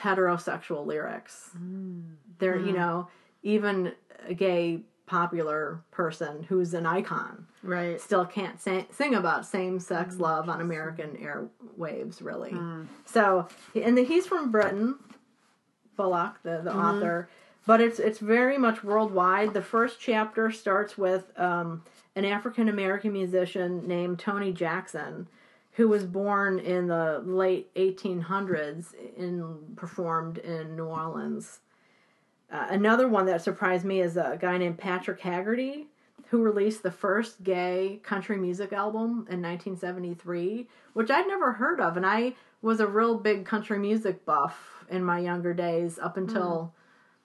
heterosexual 0.00 0.86
lyrics. 0.86 1.50
Mm. 1.56 2.14
They're 2.38 2.58
you 2.58 2.70
hmm. 2.70 2.76
know 2.76 3.08
even 3.42 3.92
a 4.26 4.34
gay 4.34 4.80
popular 5.06 5.82
person 5.90 6.44
who's 6.44 6.72
an 6.74 6.86
icon 6.86 7.46
Right. 7.62 8.00
still 8.00 8.24
can't 8.24 8.60
sa- 8.60 8.84
sing 8.90 9.14
about 9.14 9.46
same 9.46 9.78
sex 9.78 10.16
hmm, 10.16 10.22
love 10.22 10.48
on 10.48 10.60
American 10.60 11.16
airwaves, 11.16 12.22
really. 12.22 12.50
Hmm. 12.50 12.84
So, 13.04 13.46
and 13.74 13.96
the, 13.96 14.04
he's 14.04 14.26
from 14.26 14.50
Britain, 14.50 14.98
Bullock, 15.96 16.42
the, 16.42 16.62
the 16.64 16.70
mm-hmm. 16.70 16.78
author, 16.78 17.28
but 17.66 17.80
it's 17.80 17.98
it's 17.98 18.18
very 18.18 18.58
much 18.58 18.82
worldwide. 18.82 19.54
The 19.54 19.62
first 19.62 20.00
chapter 20.00 20.50
starts 20.50 20.98
with 20.98 21.32
um, 21.38 21.82
an 22.16 22.24
African 22.24 22.68
American 22.68 23.12
musician 23.12 23.86
named 23.86 24.18
Tony 24.18 24.52
Jackson, 24.52 25.28
who 25.72 25.88
was 25.88 26.04
born 26.04 26.58
in 26.58 26.88
the 26.88 27.22
late 27.24 27.72
1800s 27.74 28.94
and 29.16 29.76
performed 29.76 30.38
in 30.38 30.76
New 30.76 30.86
Orleans. 30.86 31.60
Uh, 32.50 32.66
another 32.68 33.08
one 33.08 33.26
that 33.26 33.42
surprised 33.42 33.84
me 33.84 34.00
is 34.00 34.16
a 34.16 34.36
guy 34.38 34.58
named 34.58 34.76
Patrick 34.76 35.20
Haggerty, 35.20 35.86
who 36.28 36.42
released 36.42 36.82
the 36.82 36.90
first 36.90 37.42
gay 37.42 38.00
country 38.02 38.36
music 38.36 38.72
album 38.72 39.26
in 39.30 39.40
1973, 39.40 40.68
which 40.92 41.10
I'd 41.10 41.26
never 41.26 41.52
heard 41.52 41.80
of. 41.80 41.96
And 41.96 42.04
I 42.04 42.34
was 42.60 42.80
a 42.80 42.86
real 42.86 43.16
big 43.16 43.46
country 43.46 43.78
music 43.78 44.26
buff 44.26 44.84
in 44.90 45.02
my 45.02 45.18
younger 45.18 45.54
days 45.54 45.98
up 45.98 46.18
until 46.18 46.74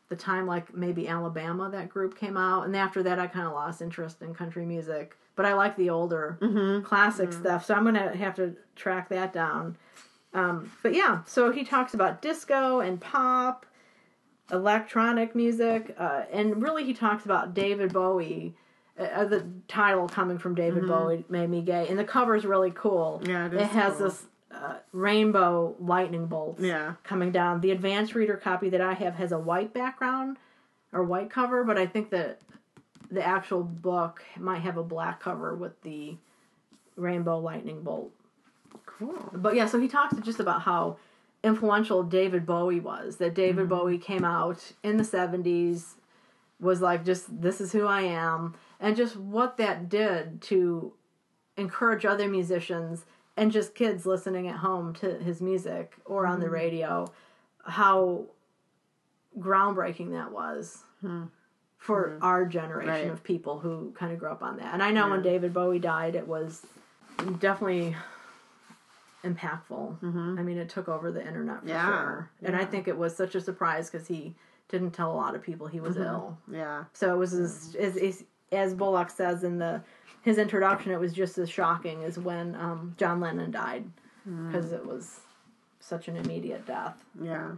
the 0.10 0.16
time, 0.16 0.48
like 0.48 0.74
maybe 0.74 1.08
Alabama, 1.08 1.70
that 1.70 1.90
group 1.90 2.18
came 2.18 2.38
out. 2.38 2.66
And 2.66 2.76
after 2.76 3.04
that, 3.04 3.20
I 3.20 3.28
kind 3.28 3.48
of 3.48 3.54
lost 3.54 3.82
interest 3.82 4.22
in 4.22 4.34
country 4.34 4.66
music. 4.66 5.18
But 5.36 5.46
I 5.46 5.54
like 5.54 5.76
the 5.78 5.92
older 5.92 6.38
classic 6.86 7.32
stuff, 7.32 7.66
so 7.66 7.76
I'm 7.76 7.94
to 7.94 8.18
have 8.18 8.36
to 8.36 8.56
track 8.76 9.10
that 9.10 9.34
down. 9.34 9.78
Um, 10.34 10.72
but 10.82 10.96
yeah, 10.96 11.22
so 11.26 11.52
he 11.52 11.64
talks 11.64 11.94
about 11.94 12.22
disco 12.22 12.80
and 12.80 13.00
pop 13.00 13.66
electronic 14.52 15.36
music, 15.36 15.96
uh, 16.00 16.24
and 16.32 16.62
really 16.62 16.86
he 16.86 16.94
talks 16.94 17.26
about 17.26 17.54
David 17.54 17.94
Bowie. 17.94 18.56
Uh, 18.98 19.26
the 19.26 19.46
title 19.68 20.10
coming 20.10 20.40
from 20.40 20.56
David 20.56 20.88
Bowie 20.88 21.24
made 21.30 21.52
me 21.52 21.62
gay, 21.62 21.88
and 21.88 22.00
the 22.00 22.04
cover 22.04 22.36
is 22.36 22.46
really 22.46 22.72
cool. 22.72 23.22
Yeah, 23.24 23.46
it 23.46 23.54
it, 23.54 23.68
has 23.68 23.98
cool. 23.98 24.08
this 24.08 24.26
uh, 24.54 24.76
rainbow 24.94 25.76
lightning 25.80 26.26
bolts. 26.28 26.62
Yeah. 26.62 26.94
coming 27.04 27.32
down. 27.32 27.62
The 27.62 27.72
advanced 27.72 28.16
reader 28.16 28.38
copy 28.38 28.70
that 28.70 28.82
I 28.82 28.94
have 28.94 29.16
has 29.16 29.32
a 29.32 29.40
white 29.40 29.74
background 29.74 30.38
or 30.94 31.04
white 31.04 31.30
cover, 31.30 31.64
but 31.64 31.78
I 31.78 31.86
think 31.86 32.10
that 32.12 32.40
the 33.12 33.26
actual 33.26 33.64
book 33.64 34.24
might 34.38 34.60
have 34.60 34.78
a 34.78 34.84
black 34.84 35.20
cover 35.20 35.56
with 35.56 35.82
the 35.82 36.16
rainbow 36.96 37.40
lightning 37.40 37.84
bolt 37.84 38.12
Cool. 38.86 39.30
but 39.34 39.56
yeah, 39.56 39.66
so 39.68 39.80
he 39.80 39.88
talks 39.88 40.16
just 40.22 40.40
about 40.40 40.64
how 40.64 40.98
influential 41.44 42.04
David 42.04 42.46
Bowie 42.46 42.80
was. 42.80 43.18
That 43.18 43.34
David 43.36 43.70
Bowie 43.70 43.98
came 44.00 44.26
out 44.26 44.72
in 44.84 44.98
the 44.98 45.04
70s, 45.04 45.94
was 46.60 46.82
like, 46.82 47.06
just 47.06 47.42
this 47.42 47.62
is 47.62 47.72
who 47.72 47.86
I 47.86 48.02
am, 48.02 48.56
and 48.80 48.96
just 48.96 49.16
what 49.16 49.58
that 49.58 49.88
did 49.90 50.42
to 50.44 50.94
encourage 51.58 52.06
other 52.06 52.28
musicians 52.28 53.06
and 53.38 53.52
just 53.52 53.76
kids 53.76 54.06
listening 54.06 54.48
at 54.48 54.58
home 54.58 54.94
to 54.96 55.14
his 55.20 55.42
music 55.42 55.96
or 56.06 56.26
on 56.26 56.40
the 56.40 56.48
mm-hmm. 56.48 56.56
radio, 56.56 57.14
how 57.64 58.26
groundbreaking 59.40 60.12
that 60.12 60.32
was. 60.32 60.84
Hmm. 61.02 61.26
For 61.78 62.10
mm-hmm. 62.10 62.24
our 62.24 62.44
generation 62.46 62.90
Right. 62.90 63.12
of 63.12 63.24
people 63.24 63.60
who 63.60 63.94
kind 63.98 64.12
of 64.12 64.18
grew 64.18 64.32
up 64.32 64.42
on 64.42 64.58
that. 64.58 64.74
And 64.74 64.82
I 64.82 64.90
know 64.90 65.10
when 65.12 65.22
David 65.22 65.54
Bowie 65.54 65.78
died, 65.78 66.16
it 66.16 66.28
was 66.28 66.66
definitely 67.40 67.96
impactful. 69.24 70.00
Mm-hmm. 70.00 70.40
I 70.40 70.42
mean, 70.42 70.58
it 70.58 70.70
took 70.70 70.90
over 70.90 71.12
the 71.12 71.26
internet 71.26 71.62
for 71.62 71.68
Yeah, 71.70 71.86
sure. 71.86 72.32
And 72.42 72.56
I 72.56 72.66
think 72.66 72.88
it 72.88 72.98
was 72.98 73.16
such 73.16 73.36
a 73.36 73.42
surprise 73.42 73.92
because 73.92 74.08
he 74.08 74.34
didn't 74.70 74.92
tell 74.92 75.12
a 75.12 75.16
lot 75.16 75.36
of 75.36 75.44
people 75.44 75.68
he 75.68 75.80
was 75.80 75.98
ill. 75.98 76.38
Yeah. 76.52 76.86
So 76.94 77.14
it 77.14 77.18
was 77.18 77.34
as, 77.34 77.76
as, 77.80 77.96
as, 77.96 78.24
as 78.52 78.74
Bullock 78.74 79.12
says 79.12 79.44
in 79.44 79.60
the 79.60 79.82
his 80.28 80.38
introduction, 80.38 80.92
it 80.92 81.00
was 81.00 81.14
just 81.14 81.38
as 81.38 81.50
shocking 81.50 82.04
as 82.04 82.20
when 82.20 82.54
um, 82.56 82.96
John 82.98 83.20
Lennon 83.20 83.50
died 83.50 83.86
because 84.26 84.74
it 84.74 84.86
was 84.86 85.22
such 85.80 86.10
an 86.10 86.18
immediate 86.18 86.66
death. 86.66 87.02
Yeah. 87.22 87.52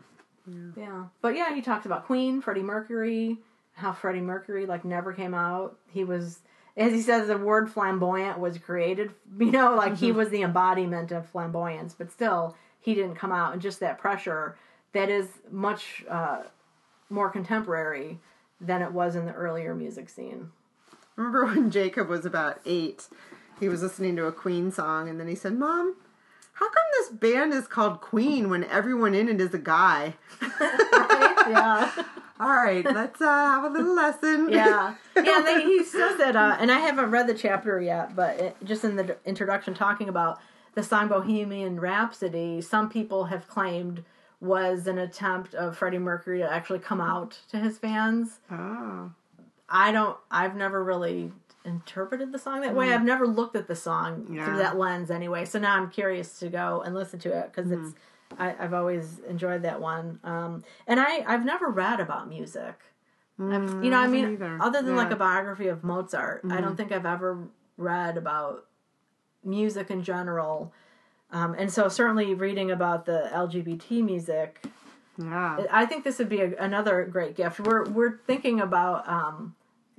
Yeah. 0.78 1.06
But 1.22 1.36
yeah, 1.36 1.54
he 1.56 1.62
talks 1.62 1.88
about 1.88 2.06
Queen, 2.06 2.42
Freddie 2.42 2.62
Mercury, 2.62 3.38
how 3.74 3.92
Freddie 3.92 4.22
Mercury 4.22 4.68
like 4.68 4.86
never 4.86 5.14
came 5.14 5.34
out. 5.34 5.78
He 5.88 6.04
was 6.04 6.40
as 6.78 6.94
he 6.94 7.02
says 7.02 7.28
the 7.28 7.38
word 7.38 7.72
flamboyant 7.72 8.40
was 8.40 8.58
created, 8.60 9.12
you 9.40 9.52
know, 9.52 9.76
like 9.76 9.98
he 9.98 10.12
was 10.12 10.30
the 10.30 10.44
embodiment 10.44 11.12
of 11.12 11.28
flamboyance, 11.28 11.94
but 11.94 12.12
still 12.12 12.56
he 12.80 12.94
didn't 12.94 13.16
come 13.16 13.32
out 13.32 13.54
and 13.54 13.62
just 13.62 13.80
that 13.80 13.98
pressure 13.98 14.56
that 14.94 15.10
is 15.10 15.28
much 15.52 16.06
uh, 16.08 16.44
more 17.10 17.30
contemporary 17.30 18.20
than 18.62 18.82
it 18.82 18.92
was 18.92 19.16
in 19.16 19.26
the 19.26 19.34
earlier 19.34 19.74
music 19.74 20.10
scene. 20.10 20.52
Remember 21.20 21.46
when 21.46 21.70
Jacob 21.70 22.08
was 22.08 22.26
about 22.26 22.62
eight? 22.66 23.10
He 23.60 23.68
was 23.68 23.84
listening 23.84 24.16
to 24.16 24.28
a 24.28 24.32
Queen 24.32 24.72
song, 24.72 25.10
and 25.10 25.20
then 25.20 25.28
he 25.28 25.36
said, 25.36 25.54
"Mom, 25.60 25.98
how 26.54 26.68
come 26.68 26.84
this 26.98 27.10
band 27.10 27.52
is 27.52 27.68
called 27.68 28.00
Queen 28.00 28.50
when 28.50 28.64
everyone 28.64 29.14
in 29.14 29.28
it 29.28 29.42
is 29.42 29.54
a 29.54 29.60
guy?" 29.60 30.16
yeah. 30.42 31.92
All 32.40 32.56
right, 32.56 32.86
let's 32.86 33.20
uh, 33.20 33.26
have 33.26 33.66
a 33.66 33.70
little 33.70 33.94
lesson. 33.94 34.48
yeah, 34.50 34.96
yeah. 35.18 35.42
They, 35.42 35.62
he 35.66 35.84
says 35.84 36.18
that, 36.20 36.38
uh, 36.38 36.56
and 36.58 36.72
I 36.72 36.80
haven't 36.80 37.12
read 37.12 37.28
the 37.28 37.34
chapter 37.34 37.82
yet, 37.82 38.16
but 38.16 38.40
it, 38.40 38.56
just 38.64 38.86
in 38.86 38.96
the 38.96 39.18
introduction, 39.26 39.74
talking 39.74 40.08
about 40.08 40.40
the 40.74 40.84
song 40.84 41.10
"Bohemian 41.10 41.82
Rhapsody," 41.82 42.62
some 42.62 42.90
people 42.90 43.26
have 43.26 43.46
claimed 43.50 44.06
was 44.40 44.88
an 44.88 44.98
attempt 44.98 45.54
of 45.54 45.76
Freddie 45.76 45.98
Mercury 45.98 46.40
to 46.40 46.50
actually 46.50 46.80
come 46.80 47.02
out 47.02 47.40
to 47.50 47.58
his 47.58 47.78
fans. 47.78 48.40
Oh. 48.50 49.12
I 49.70 49.92
don't. 49.92 50.18
I've 50.32 50.56
never 50.56 50.84
really 50.84 51.32
interpreted 51.66 52.32
the 52.32 52.40
song 52.40 52.62
that 52.62 52.74
way. 52.74 52.94
I've 52.94 53.04
never 53.04 53.28
looked 53.28 53.56
at 53.56 53.68
the 53.68 53.76
song 53.76 54.28
Yeah. 54.32 54.46
through 54.46 54.58
that 54.58 54.78
lens 54.78 55.12
anyway. 55.12 55.46
So 55.46 55.60
now 55.60 55.76
I'm 55.76 55.90
curious 55.90 56.40
to 56.40 56.50
go 56.50 56.82
and 56.86 56.96
listen 56.96 57.20
to 57.20 57.38
it 57.38 57.52
because 57.54 57.72
it's. 57.72 57.94
I, 58.38 58.56
I've 58.60 58.74
always 58.76 59.20
enjoyed 59.28 59.64
that 59.64 59.82
one, 59.82 60.20
um, 60.24 60.64
and 60.86 61.00
I 61.00 61.24
I've 61.28 61.44
never 61.46 61.68
read 61.68 62.00
about 62.00 62.30
music. 62.30 62.76
I've, 63.40 63.84
you 63.84 63.90
know, 63.90 63.98
I 64.00 64.08
mean, 64.08 64.34
either. 64.34 64.58
other 64.62 64.82
than 64.82 64.96
like 64.96 65.12
a 65.12 65.16
biography 65.16 65.68
of 65.68 65.84
Mozart, 65.84 66.42
I 66.50 66.60
don't 66.62 66.76
think 66.76 66.92
I've 66.92 67.06
ever 67.06 67.48
read 67.78 68.18
about 68.18 68.66
music 69.44 69.90
in 69.90 70.04
general. 70.04 70.74
Um, 71.32 71.56
and 71.58 71.72
so, 71.72 71.88
certainly, 71.90 72.34
reading 72.34 72.70
about 72.70 73.06
the 73.06 73.30
LGBT 73.34 74.04
music, 74.04 74.64
Yeah. 75.18 75.66
I 75.72 75.86
think 75.86 76.04
this 76.04 76.20
would 76.20 76.30
be 76.30 76.42
a, 76.42 76.56
another 76.58 77.06
great 77.06 77.36
gift. 77.36 77.60
We're 77.62 77.86
we're 77.90 78.18
thinking 78.28 78.60
about 78.60 79.08
um, 79.08 79.56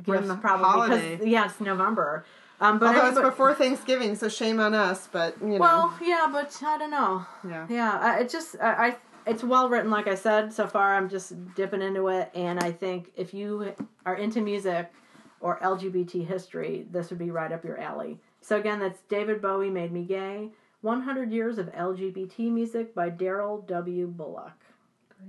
We're 0.06 0.16
in 0.16 0.20
gifts 0.22 0.34
the 0.34 0.40
probably 0.40 0.64
holiday. 0.66 1.16
because 1.16 1.26
yeah, 1.28 1.44
it's 1.46 1.60
November. 1.60 2.24
Um, 2.60 2.78
but 2.78 2.88
Although 2.88 2.98
it's 3.00 3.06
anybody- 3.16 3.30
before 3.30 3.54
Thanksgiving, 3.54 4.14
so 4.16 4.28
shame 4.28 4.60
on 4.60 4.74
us. 4.74 5.08
But 5.10 5.36
you 5.40 5.48
know, 5.48 5.58
well, 5.58 5.98
yeah, 6.02 6.28
but 6.30 6.56
I 6.64 6.78
don't 6.78 6.90
know. 6.90 7.24
yeah. 7.48 7.66
Yeah, 7.70 8.18
it 8.18 8.28
just 8.28 8.56
I, 8.60 8.88
I 8.88 8.96
it's 9.26 9.42
well 9.42 9.68
written. 9.68 9.90
Like 9.90 10.06
I 10.08 10.14
said, 10.14 10.52
so 10.52 10.66
far 10.66 10.94
I'm 10.94 11.08
just 11.08 11.32
dipping 11.54 11.80
into 11.82 12.08
it, 12.08 12.30
and 12.34 12.60
I 12.60 12.72
think 12.72 13.12
if 13.16 13.32
you 13.32 13.74
are 14.04 14.14
into 14.16 14.40
music 14.40 14.92
or 15.40 15.58
LGBT 15.60 16.26
history, 16.26 16.86
this 16.90 17.08
would 17.10 17.18
be 17.18 17.30
right 17.30 17.50
up 17.50 17.64
your 17.64 17.78
alley. 17.80 18.18
So 18.42 18.58
again, 18.58 18.78
that's 18.80 19.00
David 19.08 19.40
Bowie 19.40 19.70
made 19.70 19.90
me 19.92 20.04
gay. 20.04 20.50
100 20.82 21.30
Years 21.30 21.58
of 21.58 21.66
LGBT 21.72 22.50
Music 22.50 22.94
by 22.94 23.10
Darryl 23.10 23.66
W. 23.66 24.06
Bullock. 24.06 24.52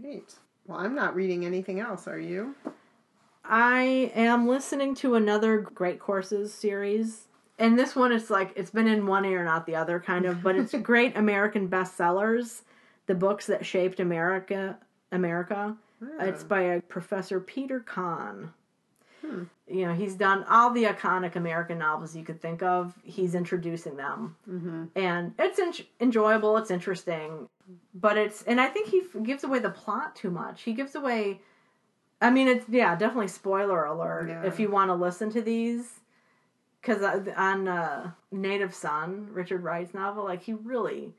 Great. 0.02 0.34
Well, 0.66 0.80
I'm 0.80 0.96
not 0.96 1.14
reading 1.14 1.46
anything 1.46 1.82
else. 1.82 2.08
Are 2.08 2.20
you? 2.20 2.56
I 3.54 4.12
am 4.16 4.48
listening 4.48 4.96
to 4.96 5.16
another 5.16 5.58
Great 5.60 6.00
Courses 6.00 6.54
series. 6.54 7.28
And 7.60 7.78
this 7.78 7.96
one 7.98 8.14
it's 8.14 8.30
like 8.30 8.54
it's 8.56 8.72
been 8.72 8.88
in 8.88 9.06
one 9.06 9.26
ear 9.26 9.44
not 9.44 9.66
the 9.66 9.76
other 9.76 10.00
kind 10.00 10.26
of, 10.26 10.42
but 10.42 10.56
it's 10.56 10.74
great 10.82 11.18
American 11.18 11.68
bestsellers, 11.68 12.62
the 13.08 13.14
books 13.14 13.46
that 13.48 13.66
shaped 13.66 14.00
America 14.00 14.78
America. 15.12 15.76
It's 16.20 16.44
by 16.44 16.62
a 16.62 16.82
professor 16.82 17.40
Peter 17.42 17.82
Conn. 17.82 18.54
You 19.68 19.86
know, 19.86 19.94
he's 19.94 20.16
done 20.16 20.44
all 20.50 20.72
the 20.72 20.86
iconic 20.86 21.36
American 21.36 21.78
novels 21.78 22.16
you 22.16 22.24
could 22.24 22.42
think 22.42 22.64
of. 22.64 22.96
He's 23.04 23.36
introducing 23.36 23.96
them, 23.98 24.36
Mm-hmm. 24.50 24.86
and 24.96 25.34
it's 25.38 25.60
en- 25.60 25.86
enjoyable. 26.00 26.58
It's 26.58 26.72
interesting, 26.72 27.48
but 27.94 28.18
it's 28.18 28.42
and 28.44 28.60
I 28.60 28.68
think 28.68 28.88
he 28.90 29.02
f- 29.02 29.22
gives 29.24 29.44
away 29.44 29.60
the 29.60 29.70
plot 29.70 30.16
too 30.16 30.32
much. 30.32 30.64
He 30.64 30.74
gives 30.74 30.96
away. 30.96 31.42
I 32.22 32.30
mean, 32.30 32.48
it's 32.48 32.66
yeah, 32.70 32.96
definitely 32.96 33.28
spoiler 33.30 33.84
alert 33.86 34.30
Yeah. 34.30 34.44
if 34.44 34.60
you 34.60 34.70
want 34.70 34.90
to 34.90 34.96
listen 34.96 35.32
to 35.32 35.42
these. 35.42 36.00
Because 36.80 37.04
on 37.36 37.68
uh, 37.68 38.12
Native 38.32 38.74
Son, 38.74 39.28
Richard 39.32 39.62
Wright's 39.64 39.94
novel, 39.94 40.24
like 40.24 40.44
he 40.44 40.54
really 40.54 41.14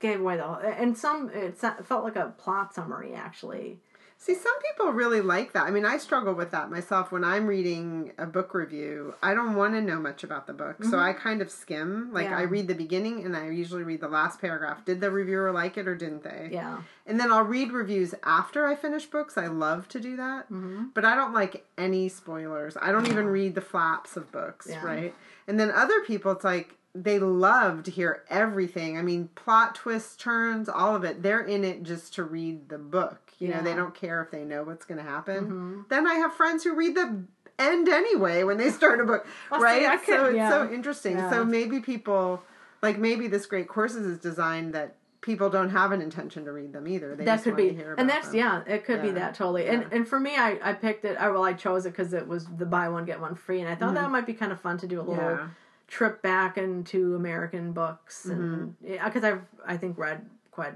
gave 0.00 0.20
away 0.20 0.36
the 0.36 0.42
whole, 0.42 0.56
and 0.56 0.96
some 0.96 1.30
it 1.32 1.56
felt 1.56 2.04
like 2.04 2.16
a 2.16 2.34
plot 2.38 2.74
summary 2.74 3.14
actually. 3.14 3.78
See, 4.20 4.34
some 4.34 4.52
people 4.68 4.92
really 4.92 5.20
like 5.20 5.52
that. 5.52 5.62
I 5.64 5.70
mean, 5.70 5.86
I 5.86 5.96
struggle 5.96 6.34
with 6.34 6.50
that 6.50 6.70
myself 6.72 7.12
when 7.12 7.22
I'm 7.22 7.46
reading 7.46 8.10
a 8.18 8.26
book 8.26 8.52
review. 8.52 9.14
I 9.22 9.32
don't 9.32 9.54
want 9.54 9.74
to 9.74 9.80
know 9.80 10.00
much 10.00 10.24
about 10.24 10.48
the 10.48 10.52
book, 10.52 10.82
so 10.82 10.98
I 10.98 11.12
kind 11.12 11.40
of 11.40 11.50
skim. 11.52 12.10
Like, 12.12 12.24
Mm-hmm. 12.26 12.32
Yeah. 12.34 12.38
I 12.40 12.42
read 12.42 12.66
the 12.68 12.74
beginning 12.74 13.24
and 13.24 13.36
I 13.36 13.48
usually 13.50 13.84
read 13.84 14.00
the 14.00 14.08
last 14.08 14.40
paragraph. 14.40 14.84
Did 14.84 15.00
the 15.00 15.10
reviewer 15.12 15.52
like 15.52 15.78
it 15.78 15.86
or 15.86 15.94
didn't 15.94 16.24
they? 16.24 16.48
Yeah, 16.52 16.78
And 17.06 17.20
then 17.20 17.30
I'll 17.30 17.44
read 17.44 17.70
reviews 17.70 18.12
after 18.24 18.66
I 18.66 18.74
finish 18.74 19.06
books. 19.06 19.38
I 19.38 19.46
love 19.46 19.86
to 19.90 20.00
do 20.00 20.16
that. 20.16 20.46
Mm-hmm. 20.50 20.86
But 20.94 21.04
I 21.04 21.14
don't 21.14 21.32
like 21.32 21.64
any 21.78 22.08
spoilers. 22.08 22.76
I 22.82 22.90
don't 22.90 23.06
even 23.06 23.26
read 23.28 23.54
the 23.54 23.60
flaps 23.60 24.16
of 24.16 24.32
books, 24.32 24.66
Yeah. 24.68 24.84
right? 24.84 25.14
And 25.46 25.60
then 25.60 25.70
other 25.70 26.00
people, 26.02 26.32
it's 26.32 26.44
like 26.44 26.74
they 27.04 27.18
love 27.18 27.82
to 27.84 27.90
hear 27.90 28.22
everything. 28.28 28.98
I 28.98 29.02
mean, 29.02 29.28
plot 29.34 29.74
twists, 29.74 30.16
turns, 30.16 30.68
all 30.68 30.94
of 30.94 31.04
it. 31.04 31.22
They're 31.22 31.40
in 31.40 31.64
it 31.64 31.82
just 31.82 32.14
to 32.14 32.24
read 32.24 32.68
the 32.68 32.78
book. 32.78 33.32
You 33.38 33.48
know, 33.48 33.62
they 33.62 33.74
don't 33.74 33.94
care 33.94 34.20
if 34.20 34.32
they 34.32 34.42
know 34.42 34.64
what's 34.64 34.84
going 34.84 34.98
to 34.98 35.08
happen. 35.08 35.44
Mm-hmm. 35.44 35.80
Then 35.88 36.08
I 36.08 36.14
have 36.14 36.34
friends 36.34 36.64
who 36.64 36.74
read 36.74 36.96
the 36.96 37.22
end 37.58 37.88
anyway 37.88 38.42
when 38.42 38.56
they 38.56 38.70
start 38.70 39.00
a 39.00 39.04
book, 39.04 39.26
Well, 39.50 39.60
see, 39.60 39.64
right? 39.64 40.00
So 40.04 40.26
it's 40.26 40.36
yeah. 40.36 40.50
so 40.50 40.72
interesting. 40.72 41.16
Yeah. 41.16 41.30
So 41.30 41.44
maybe 41.44 41.80
people, 41.80 42.42
like 42.82 42.98
maybe 42.98 43.28
this 43.28 43.46
Great 43.46 43.68
Courses 43.68 44.06
is 44.06 44.18
designed 44.18 44.74
that 44.74 44.96
people 45.20 45.50
don't 45.50 45.70
have 45.70 45.92
an 45.92 46.00
intention 46.00 46.44
to 46.46 46.52
read 46.52 46.72
them 46.72 46.88
either. 46.88 47.14
They 47.14 47.24
that 47.24 47.34
just 47.34 47.44
could 47.44 47.56
be, 47.56 47.68
and 47.98 48.08
that's 48.08 48.28
them. 48.28 48.36
yeah, 48.36 48.62
it 48.66 48.84
could 48.84 49.02
be 49.02 49.10
that 49.12 49.34
totally. 49.34 49.64
Yeah. 49.64 49.72
And 49.72 49.92
and 49.92 50.08
for 50.08 50.18
me, 50.18 50.36
I 50.36 50.58
I 50.62 50.72
picked 50.72 51.04
it. 51.04 51.16
I 51.16 51.28
well, 51.30 51.44
I 51.44 51.52
chose 51.52 51.86
it 51.86 51.90
because 51.90 52.12
it 52.12 52.26
was 52.26 52.46
the 52.46 52.66
buy 52.66 52.88
one 52.88 53.04
get 53.04 53.20
one 53.20 53.34
free, 53.34 53.60
and 53.60 53.68
I 53.68 53.74
thought 53.74 53.94
that 53.94 54.10
might 54.10 54.26
be 54.26 54.34
kind 54.34 54.52
of 54.52 54.60
fun 54.60 54.78
to 54.78 54.86
do 54.86 55.00
a 55.00 55.02
little 55.02 55.16
Mm-hmm. 55.16 55.42
Yeah. 55.42 55.48
Trip 55.88 56.22
back 56.22 56.56
into 56.56 57.16
American 57.16 57.72
books, 57.72 58.24
and 58.26 58.76
Mm-hmm. 58.84 59.04
because 59.04 59.24
I've 59.24 59.42
I 59.66 59.76
think 59.76 59.98
read 59.98 60.24
quite 60.52 60.74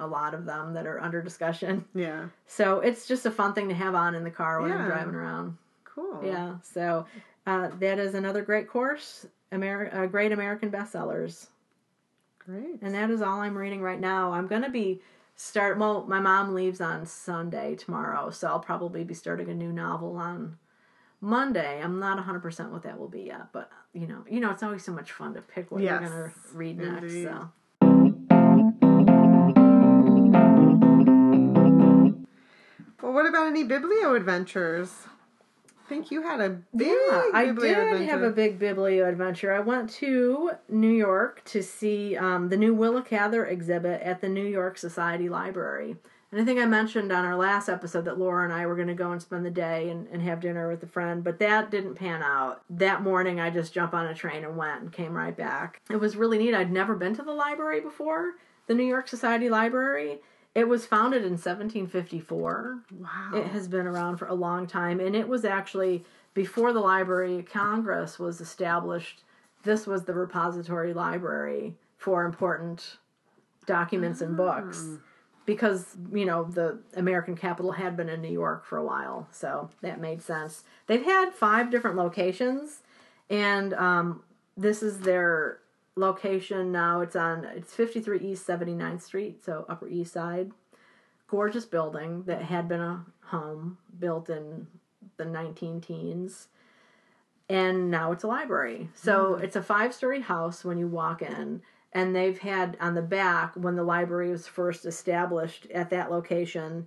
a 0.00 0.06
lot 0.06 0.32
of 0.34 0.44
them 0.46 0.74
that 0.74 0.86
are 0.86 1.00
under 1.00 1.22
discussion. 1.22 1.84
Yeah. 1.94 2.28
So 2.46 2.80
it's 2.80 3.06
just 3.06 3.26
a 3.26 3.30
fun 3.30 3.52
thing 3.54 3.68
to 3.68 3.74
have 3.74 3.94
on 3.94 4.14
in 4.14 4.24
the 4.24 4.30
car 4.30 4.60
when 4.62 4.72
I'm 4.72 4.86
driving 4.86 5.14
around. 5.14 5.56
Cool. 5.84 6.20
Yeah. 6.24 6.56
So 6.62 7.06
uh, 7.46 7.68
that 7.80 7.98
is 7.98 8.14
another 8.14 8.42
great 8.42 8.68
course, 8.68 9.26
Amer- 9.52 9.90
uh, 9.92 10.06
great 10.06 10.32
American 10.32 10.70
bestsellers. 10.70 11.48
Great. 12.38 12.80
And 12.80 12.94
that 12.94 13.10
is 13.10 13.20
all 13.22 13.40
I'm 13.40 13.56
reading 13.58 13.82
right 13.82 14.00
now. 14.00 14.32
I'm 14.32 14.46
going 14.46 14.62
to 14.62 14.70
be 14.70 15.00
start 15.36 15.78
well, 15.78 16.04
my 16.06 16.20
mom 16.20 16.54
leaves 16.54 16.80
on 16.80 17.04
Sunday 17.06 17.74
tomorrow, 17.74 18.30
so 18.30 18.48
I'll 18.48 18.60
probably 18.60 19.04
be 19.04 19.14
starting 19.14 19.48
a 19.50 19.54
new 19.54 19.72
novel 19.72 20.16
on 20.16 20.56
Monday. 21.20 21.80
I'm 21.82 21.98
not 21.98 22.24
100% 22.24 22.70
what 22.70 22.82
that 22.84 22.98
will 22.98 23.08
be 23.08 23.22
yet, 23.22 23.52
but 23.52 23.70
you 23.92 24.06
know, 24.06 24.24
you 24.30 24.40
know 24.40 24.50
it's 24.50 24.62
always 24.62 24.84
so 24.84 24.92
much 24.92 25.12
fun 25.12 25.34
to 25.34 25.42
pick 25.42 25.70
what 25.70 25.82
Yes, 25.82 26.00
you're 26.02 26.10
going 26.10 26.30
to 26.32 26.56
read 26.56 26.78
next, 26.78 27.02
indeed. 27.12 27.24
so. 27.24 28.48
Well, 33.02 33.12
what 33.12 33.26
about 33.26 33.46
any 33.46 33.64
Biblio 33.64 34.16
adventures? 34.16 34.92
I 35.84 35.88
think 35.88 36.10
you 36.10 36.22
had 36.22 36.40
a 36.40 36.50
big 36.76 36.88
Yeah, 36.88 37.22
I 37.32 37.46
did 37.46 37.58
adventure. 37.58 38.04
have 38.10 38.22
a 38.22 38.30
big 38.30 38.58
biblio 38.58 39.08
adventure. 39.08 39.52
I 39.54 39.60
went 39.60 39.88
to 39.94 40.50
New 40.68 40.90
York 40.92 41.42
to 41.46 41.62
see 41.62 42.14
um, 42.16 42.50
the 42.50 42.58
new 42.58 42.74
Willa 42.74 43.02
Cather 43.02 43.46
exhibit 43.46 44.02
at 44.02 44.20
the 44.20 44.28
New 44.28 44.44
York 44.44 44.76
Society 44.76 45.30
Library. 45.30 45.96
And 46.30 46.40
I 46.40 46.44
think 46.44 46.60
I 46.60 46.66
mentioned 46.66 47.10
on 47.10 47.24
our 47.24 47.36
last 47.36 47.70
episode 47.70 48.04
that 48.04 48.18
Laura 48.18 48.44
and 48.44 48.52
I 48.52 48.66
were 48.66 48.76
going 48.76 48.88
to 48.88 48.94
go 48.94 49.12
and 49.12 49.22
spend 49.22 49.46
the 49.46 49.50
day 49.50 49.88
and, 49.88 50.06
and 50.08 50.20
have 50.20 50.40
dinner 50.40 50.68
with 50.68 50.82
a 50.82 50.86
friend, 50.86 51.24
but 51.24 51.38
that 51.38 51.70
didn't 51.70 51.94
pan 51.94 52.22
out. 52.22 52.62
That 52.68 53.02
morning, 53.02 53.40
I 53.40 53.48
just 53.48 53.72
jumped 53.72 53.94
on 53.94 54.06
a 54.06 54.14
train 54.14 54.44
and 54.44 54.56
went 54.56 54.82
and 54.82 54.92
came 54.92 55.14
right 55.14 55.34
back. 55.34 55.80
It 55.90 55.96
was 55.96 56.16
really 56.16 56.36
neat. 56.36 56.54
I'd 56.54 56.70
never 56.70 56.94
been 56.94 57.14
to 57.16 57.22
the 57.22 57.32
library 57.32 57.80
before, 57.80 58.32
the 58.66 58.74
New 58.74 58.84
York 58.84 59.08
Society 59.08 59.48
Library. 59.48 60.18
It 60.54 60.68
was 60.68 60.84
founded 60.84 61.22
in 61.22 61.32
1754. 61.32 62.82
Wow. 62.98 63.30
It 63.34 63.46
has 63.46 63.66
been 63.66 63.86
around 63.86 64.18
for 64.18 64.26
a 64.26 64.34
long 64.34 64.66
time, 64.66 65.00
and 65.00 65.16
it 65.16 65.28
was 65.28 65.46
actually 65.46 66.04
before 66.34 66.74
the 66.74 66.80
Library 66.80 67.38
of 67.38 67.46
Congress 67.46 68.18
was 68.18 68.42
established. 68.42 69.22
This 69.62 69.86
was 69.86 70.04
the 70.04 70.14
repository 70.14 70.92
library 70.92 71.74
for 71.96 72.24
important 72.24 72.98
documents 73.66 74.20
and 74.20 74.38
ah. 74.38 74.60
books 74.60 74.98
because 75.48 75.96
you 76.12 76.26
know 76.26 76.44
the 76.44 76.78
American 76.94 77.34
capital 77.34 77.72
had 77.72 77.96
been 77.96 78.10
in 78.10 78.20
New 78.20 78.30
York 78.30 78.66
for 78.66 78.76
a 78.76 78.84
while, 78.84 79.26
so 79.32 79.70
that 79.80 79.98
made 79.98 80.20
sense. 80.20 80.62
They've 80.86 81.02
had 81.02 81.32
five 81.32 81.70
different 81.70 81.96
locations, 81.96 82.82
and 83.30 83.72
um, 83.72 84.22
this 84.58 84.82
is 84.82 85.00
their 85.00 85.60
location 85.96 86.70
now. 86.70 87.00
It's 87.00 87.16
on 87.16 87.46
it's 87.46 87.74
53 87.74 88.18
East 88.18 88.46
79th 88.46 89.00
Street, 89.00 89.42
so 89.42 89.64
Upper 89.70 89.88
East 89.88 90.12
Side. 90.12 90.52
Gorgeous 91.28 91.64
building 91.64 92.24
that 92.24 92.42
had 92.42 92.68
been 92.68 92.82
a 92.82 93.06
home 93.22 93.78
built 93.98 94.28
in 94.28 94.66
the 95.16 95.24
19 95.24 95.80
teens. 95.80 96.48
And 97.48 97.90
now 97.90 98.12
it's 98.12 98.24
a 98.24 98.26
library. 98.26 98.90
So 98.94 99.36
it's 99.36 99.56
a 99.56 99.62
five 99.62 99.94
story 99.94 100.20
house 100.20 100.62
when 100.62 100.76
you 100.76 100.88
walk 100.88 101.22
in. 101.22 101.62
And 101.98 102.14
they've 102.14 102.38
had 102.38 102.76
on 102.80 102.94
the 102.94 103.02
back, 103.02 103.54
when 103.56 103.74
the 103.74 103.82
library 103.82 104.30
was 104.30 104.46
first 104.46 104.86
established 104.86 105.66
at 105.72 105.90
that 105.90 106.12
location, 106.12 106.86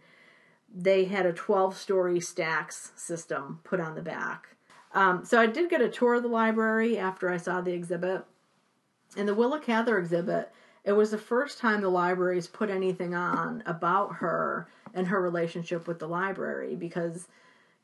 they 0.73 1.03
had 1.03 1.25
a 1.25 1.33
12 1.33 1.75
story 1.75 2.21
stacks 2.21 2.93
system 2.95 3.59
put 3.65 3.81
on 3.81 3.95
the 3.95 4.01
back. 4.01 4.55
Um, 4.93 5.25
so 5.25 5.37
I 5.37 5.47
did 5.47 5.69
get 5.69 5.81
a 5.81 5.89
tour 5.89 6.13
of 6.13 6.23
the 6.23 6.29
library 6.29 6.97
after 6.97 7.29
I 7.29 7.35
saw 7.35 7.59
the 7.59 7.73
exhibit. 7.73 8.23
And 9.17 9.27
the 9.27 9.35
Willa 9.35 9.59
Cather 9.59 9.97
exhibit, 9.97 10.49
it 10.85 10.93
was 10.93 11.11
the 11.11 11.17
first 11.17 11.59
time 11.59 11.81
the 11.81 11.89
libraries 11.89 12.47
put 12.47 12.69
anything 12.69 13.13
on 13.13 13.63
about 13.65 14.15
her 14.15 14.69
and 14.93 15.07
her 15.07 15.21
relationship 15.21 15.89
with 15.89 15.99
the 15.99 16.07
library 16.07 16.77
because 16.77 17.27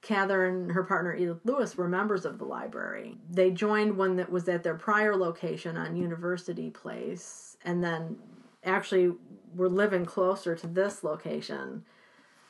Cather 0.02 0.46
and 0.46 0.72
her 0.72 0.84
partner 0.84 1.16
Edith 1.16 1.40
Lewis 1.44 1.76
were 1.76 1.88
members 1.88 2.26
of 2.26 2.38
the 2.38 2.46
library. 2.46 3.18
They 3.30 3.52
joined 3.52 3.98
one 3.98 4.16
that 4.18 4.32
was 4.32 4.48
at 4.48 4.64
their 4.64 4.76
prior 4.76 5.16
location 5.16 5.76
on 5.76 5.96
University 5.96 6.70
Place 6.70 7.58
and 7.66 7.84
then 7.84 8.18
actually 8.64 9.14
were 9.56 9.70
living 9.70 10.06
closer 10.06 10.56
to 10.56 10.68
this 10.68 11.04
location. 11.04 11.84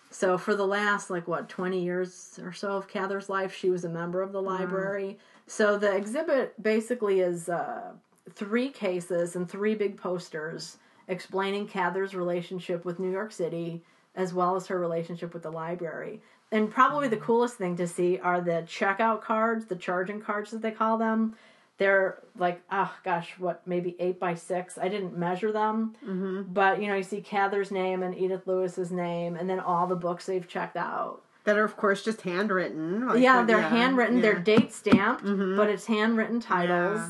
So 0.10 0.38
for 0.38 0.56
the 0.56 0.68
last 0.68 1.10
like 1.10 1.28
what 1.28 1.50
20 1.50 1.82
years 1.82 2.40
or 2.42 2.54
so 2.54 2.78
of 2.78 2.88
Cather's 2.88 3.30
life, 3.30 3.54
she 3.54 3.70
was 3.70 3.84
a 3.84 3.90
member 3.90 4.22
of 4.22 4.32
the 4.32 4.42
library. 4.42 5.18
So 5.48 5.78
the 5.78 5.96
exhibit 5.96 6.62
basically 6.62 7.22
is 7.22 7.50
uh, 7.50 7.94
three 8.34 8.70
cases 8.70 9.36
and 9.36 9.50
three 9.50 9.76
big 9.76 9.98
posters 9.98 10.78
explaining 11.08 11.68
Cather's 11.68 12.14
relationship 12.14 12.84
with 12.84 13.00
New 13.00 13.12
York 13.12 13.32
City 13.32 13.84
as 14.16 14.34
well 14.34 14.56
as 14.56 14.68
her 14.68 14.80
relationship 14.80 15.34
with 15.34 15.44
the 15.44 15.52
library. 15.52 16.22
And 16.52 16.72
probably 16.72 17.08
the 17.10 17.18
coolest 17.18 17.56
thing 17.56 17.76
to 17.78 17.88
see 17.88 18.20
are 18.20 18.40
the 18.40 18.64
checkout 18.68 19.22
cards, 19.22 19.66
the 19.66 19.76
charging 19.76 20.22
cards 20.22 20.52
that 20.52 20.62
they 20.62 20.72
call 20.72 20.98
them. 20.98 21.36
They're 21.78 22.24
like, 22.38 22.62
oh 22.72 22.92
gosh, 23.04 23.34
what, 23.38 23.62
maybe 23.68 23.96
eight 24.00 24.20
by 24.20 24.34
six? 24.34 24.78
I 24.78 24.88
didn't 24.88 25.18
measure 25.18 25.52
them. 25.52 25.96
Mm-hmm. 26.04 26.54
But, 26.54 26.82
you 26.82 26.88
know, 26.88 26.96
you 26.96 27.04
see 27.04 27.22
Cather's 27.22 27.70
name 27.70 28.02
and 28.02 28.18
Edith 28.18 28.48
Lewis's 28.48 28.92
name, 28.92 29.36
and 29.36 29.48
then 29.50 29.60
all 29.60 29.86
the 29.88 29.96
books 29.96 30.26
they've 30.26 30.48
checked 30.48 30.76
out. 30.78 31.22
That 31.44 31.58
are, 31.58 31.64
of 31.64 31.78
course, 31.78 32.04
just 32.04 32.22
handwritten. 32.22 33.08
like 33.08 33.20
yeah, 33.22 33.44
they're 33.46 33.62
handwritten. 33.62 34.22
They're 34.22 34.40
date 34.40 34.74
stamped, 34.74 35.24
Mhm. 35.24 35.56
but 35.56 35.70
it's 35.70 35.86
handwritten 35.86 36.40
titles. 36.40 37.02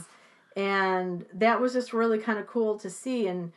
And 0.56 1.26
that 1.34 1.62
was 1.62 1.74
just 1.74 1.94
really 1.94 2.18
kind 2.20 2.38
of 2.40 2.46
cool 2.48 2.78
to 2.80 2.90
see. 2.90 3.28
And 3.28 3.52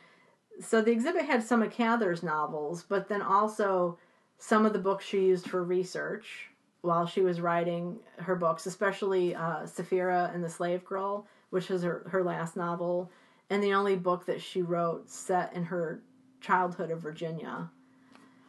so 0.59 0.81
the 0.81 0.91
exhibit 0.91 1.25
had 1.25 1.43
some 1.43 1.61
of 1.61 1.71
Cather's 1.71 2.23
novels, 2.23 2.83
but 2.87 3.09
then 3.09 3.21
also 3.21 3.97
some 4.41 4.65
of 4.65 4.73
the 4.73 4.79
books 4.79 5.05
she 5.05 5.19
used 5.19 5.47
for 5.47 5.63
research 5.63 6.49
while 6.81 7.05
she 7.05 7.21
was 7.21 7.39
writing 7.39 7.99
her 8.17 8.35
books, 8.35 8.65
especially 8.65 9.35
uh, 9.35 9.67
Sapphira 9.67 10.31
and 10.33 10.43
the 10.43 10.49
Slave 10.49 10.83
Girl, 10.83 11.27
which 11.51 11.69
was 11.69 11.83
her, 11.83 12.07
her 12.09 12.23
last 12.23 12.57
novel, 12.57 13.11
and 13.51 13.63
the 13.63 13.75
only 13.75 13.95
book 13.95 14.25
that 14.25 14.41
she 14.41 14.63
wrote 14.63 15.07
set 15.07 15.53
in 15.53 15.65
her 15.65 16.01
childhood 16.41 16.89
of 16.89 17.01
Virginia. 17.01 17.69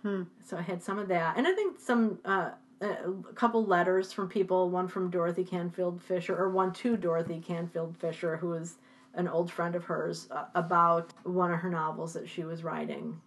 Hmm. 0.01 0.23
So 0.43 0.57
I 0.57 0.63
had 0.63 0.83
some 0.83 0.99
of 0.99 1.09
that, 1.09 1.37
and 1.37 1.47
I 1.47 1.53
think 1.53 1.79
some 1.79 2.19
uh, 2.25 2.53
a 2.81 3.13
couple 3.35 3.67
letters 3.67 4.15
from 4.15 4.31
people. 4.31 4.71
One 4.71 4.89
from 4.89 5.11
Dorothy 5.11 5.45
Canfield 5.45 6.01
Fisher, 6.01 6.35
or 6.35 6.49
one 6.49 6.73
to 6.73 6.97
Dorothy 6.97 7.39
Canfield 7.39 7.99
Fisher, 7.99 8.39
who 8.39 8.49
was 8.49 8.77
an 9.15 9.29
old 9.29 9.51
friend 9.51 9.75
of 9.75 9.85
hers, 9.85 10.29
uh, 10.31 10.45
about 10.55 11.13
one 11.25 11.53
of 11.53 11.59
her 11.61 11.69
novels 11.71 12.13
that 12.15 12.29
she 12.29 12.45
was 12.45 12.65
writing. 12.65 13.21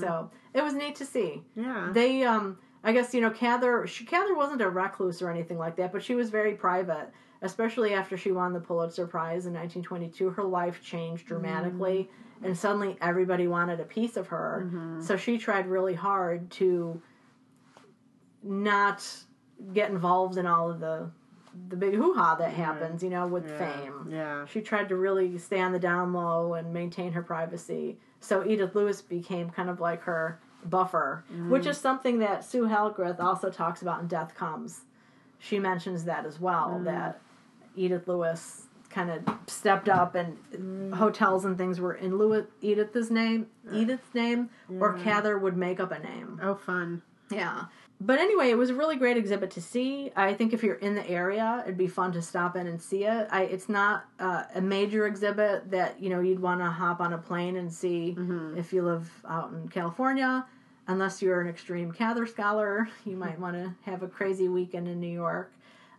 So 0.00 0.30
it 0.52 0.62
was 0.62 0.74
neat 0.74 0.96
to 0.96 1.06
see. 1.06 1.42
Yeah. 1.56 1.90
They 1.92 2.24
um 2.24 2.58
I 2.84 2.92
guess 2.92 3.14
you 3.14 3.20
know 3.20 3.30
Cather. 3.30 3.86
She, 3.86 4.04
Cather 4.04 4.34
wasn't 4.34 4.60
a 4.60 4.68
recluse 4.68 5.22
or 5.22 5.30
anything 5.30 5.56
like 5.58 5.76
that, 5.76 5.92
but 5.92 6.02
she 6.02 6.14
was 6.14 6.28
very 6.30 6.54
private. 6.54 7.10
Especially 7.40 7.92
after 7.94 8.16
she 8.16 8.30
won 8.32 8.52
the 8.52 8.60
Pulitzer 8.60 9.06
Prize 9.06 9.46
in 9.46 9.52
1922, 9.54 10.30
her 10.30 10.44
life 10.44 10.80
changed 10.82 11.26
dramatically, 11.26 12.08
Mm. 12.40 12.46
and 12.46 12.56
suddenly 12.58 12.96
everybody 13.00 13.48
wanted 13.48 13.80
a 13.80 13.84
piece 13.84 14.16
of 14.16 14.28
her. 14.28 14.64
Mm-hmm. 14.66 15.00
So 15.00 15.16
she 15.16 15.38
tried 15.38 15.66
really 15.66 15.94
hard 15.94 16.50
to 16.52 17.00
not 18.42 19.04
get 19.72 19.90
involved 19.90 20.36
in 20.36 20.46
all 20.46 20.70
of 20.70 20.80
the 20.80 21.10
the 21.68 21.76
big 21.76 21.94
hoo 21.94 22.14
ha 22.14 22.34
that 22.36 22.52
mm-hmm. 22.52 22.62
happens, 22.62 23.02
you 23.02 23.10
know, 23.10 23.26
with 23.26 23.48
Yeah. 23.48 23.58
fame. 23.58 24.08
Yeah. 24.10 24.46
She 24.46 24.60
tried 24.60 24.88
to 24.88 24.96
really 24.96 25.38
stay 25.38 25.60
on 25.60 25.72
the 25.72 25.78
down 25.78 26.12
low 26.12 26.54
and 26.54 26.72
maintain 26.72 27.12
her 27.12 27.22
privacy. 27.22 27.98
So 28.20 28.44
Edith 28.46 28.74
Lewis 28.74 29.02
became 29.02 29.50
kind 29.50 29.68
of 29.68 29.80
like 29.80 30.02
her 30.02 30.38
buffer, 30.64 31.24
mm-hmm. 31.30 31.50
which 31.50 31.66
is 31.66 31.78
something 31.78 32.18
that 32.20 32.44
Sue 32.44 32.68
Hallgarth 32.68 33.20
also 33.20 33.50
talks 33.50 33.82
about 33.82 34.00
in 34.00 34.06
Death 34.06 34.34
Comes. 34.34 34.82
She 35.38 35.58
mentions 35.58 36.04
that 36.04 36.24
as 36.24 36.40
well, 36.40 36.70
mm-hmm. 36.74 36.84
that 36.84 37.20
Edith 37.74 38.06
Lewis 38.06 38.66
kind 38.90 39.10
of 39.10 39.22
stepped 39.46 39.88
up 39.88 40.14
and 40.14 40.94
hotels 40.94 41.44
and 41.44 41.56
things 41.56 41.80
were 41.80 41.94
in 41.94 42.18
Lewis, 42.18 42.46
Edith's 42.60 43.10
name, 43.10 43.46
uh, 43.70 43.74
Edith's 43.74 44.14
name, 44.14 44.50
or 44.78 44.98
Cather 44.98 45.38
would 45.38 45.56
make 45.56 45.80
up 45.80 45.90
a 45.90 45.98
name. 45.98 46.38
Oh, 46.42 46.54
fun. 46.54 47.02
Yeah. 47.30 47.64
But 48.04 48.18
anyway, 48.18 48.50
it 48.50 48.58
was 48.58 48.70
a 48.70 48.74
really 48.74 48.96
great 48.96 49.16
exhibit 49.16 49.52
to 49.52 49.60
see. 49.60 50.10
I 50.16 50.34
think 50.34 50.52
if 50.52 50.64
you're 50.64 50.74
in 50.74 50.96
the 50.96 51.08
area, 51.08 51.62
it'd 51.64 51.78
be 51.78 51.86
fun 51.86 52.10
to 52.12 52.22
stop 52.22 52.56
in 52.56 52.66
and 52.66 52.82
see 52.82 53.04
it. 53.04 53.28
I, 53.30 53.44
it's 53.44 53.68
not 53.68 54.06
uh, 54.18 54.42
a 54.56 54.60
major 54.60 55.06
exhibit 55.06 55.70
that 55.70 56.02
you 56.02 56.10
know 56.10 56.20
you'd 56.20 56.40
want 56.40 56.60
to 56.60 56.66
hop 56.66 57.00
on 57.00 57.12
a 57.12 57.18
plane 57.18 57.56
and 57.56 57.72
see 57.72 58.16
if 58.56 58.72
you 58.72 58.82
live 58.82 59.08
out 59.28 59.52
in 59.52 59.68
California. 59.68 60.44
Unless 60.88 61.22
you're 61.22 61.40
an 61.40 61.46
extreme 61.46 61.92
Cather 61.92 62.26
scholar, 62.26 62.88
you 63.04 63.16
might 63.16 63.38
want 63.38 63.54
to 63.54 63.72
have 63.88 64.02
a 64.02 64.08
crazy 64.08 64.48
weekend 64.48 64.88
in 64.88 64.98
New 64.98 65.06
York. 65.06 65.52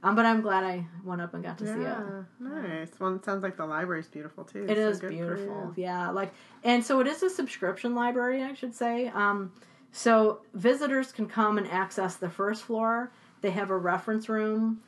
Um, 0.03 0.15
but 0.15 0.25
I'm 0.25 0.41
glad 0.41 0.65
I 0.65 0.85
went 1.05 1.21
up 1.21 1.33
and 1.33 1.41
got 1.41 1.57
to 1.59 1.65
see 1.65 1.81
it. 1.81 1.97
Nice. 2.41 2.89
Well, 2.99 3.15
it 3.15 3.23
sounds 3.23 3.41
like 3.41 3.55
the 3.55 3.65
library's 3.65 4.09
beautiful 4.09 4.43
too. 4.43 4.65
It 4.67 4.75
so 4.75 4.89
is 4.89 4.99
beautiful. 4.99 5.71
Yeah, 5.77 6.09
like 6.09 6.33
and 6.65 6.83
so 6.83 6.99
it 6.99 7.07
is 7.07 7.23
a 7.23 7.29
subscription 7.29 7.95
library, 7.95 8.43
I 8.43 8.53
should 8.55 8.75
say. 8.75 9.07
Um, 9.07 9.53
so 9.95 10.41
visitors 10.55 11.11
can 11.11 11.27
come 11.27 11.59
and 11.59 11.67
access 11.67 12.15
the 12.15 12.29
first 12.29 12.63
floor. 12.63 13.13
They 13.41 13.51
have 13.51 13.69
a 13.69 13.77
reference 13.77 14.27
room 14.27 14.81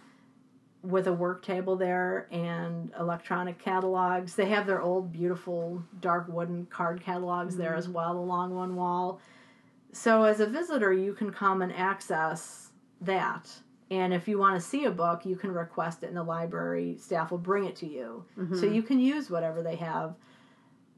with 0.82 1.06
a 1.06 1.14
work 1.14 1.45
table 1.45 1.76
there 1.76 2.28
and 2.32 2.91
electronic 2.99 3.60
catalogs. 3.60 4.34
They 4.34 4.47
have 4.47 4.66
their 4.66 4.82
old 4.82 5.12
beautiful 5.12 5.84
dark 5.99 6.28
wooden 6.28 6.66
card 6.66 7.01
catalogs 7.01 7.56
there 7.56 7.76
as 7.76 7.86
mm-hmm. 7.86 7.93
well 7.93 8.18
along 8.18 8.56
one 8.56 8.76
wall. 8.76 9.22
So 9.91 10.24
as 10.24 10.39
a 10.39 10.47
visitor, 10.47 10.91
you 10.91 11.14
can 11.14 11.32
come 11.32 11.62
and 11.62 11.72
access 11.72 12.72
that. 13.01 13.47
And 13.91 14.12
if 14.12 14.28
you 14.28 14.39
want 14.39 14.60
to 14.60 14.68
see 14.68 14.86
a 14.86 14.91
book, 14.91 15.24
you 15.24 15.36
can 15.36 15.51
request 15.51 16.01
it, 16.01 16.08
and 16.08 16.18
the 16.18 16.24
library 16.24 16.97
staff 16.99 17.30
will 17.30 17.38
bring 17.38 17.66
it 17.66 17.76
to 17.78 17.88
you. 17.88 18.26
So 18.36 18.41
mm-hmm. 18.41 18.74
you 18.74 18.82
can 18.82 18.99
use 18.99 19.30
whatever 19.30 19.62
they 19.62 19.76
have. 19.76 20.16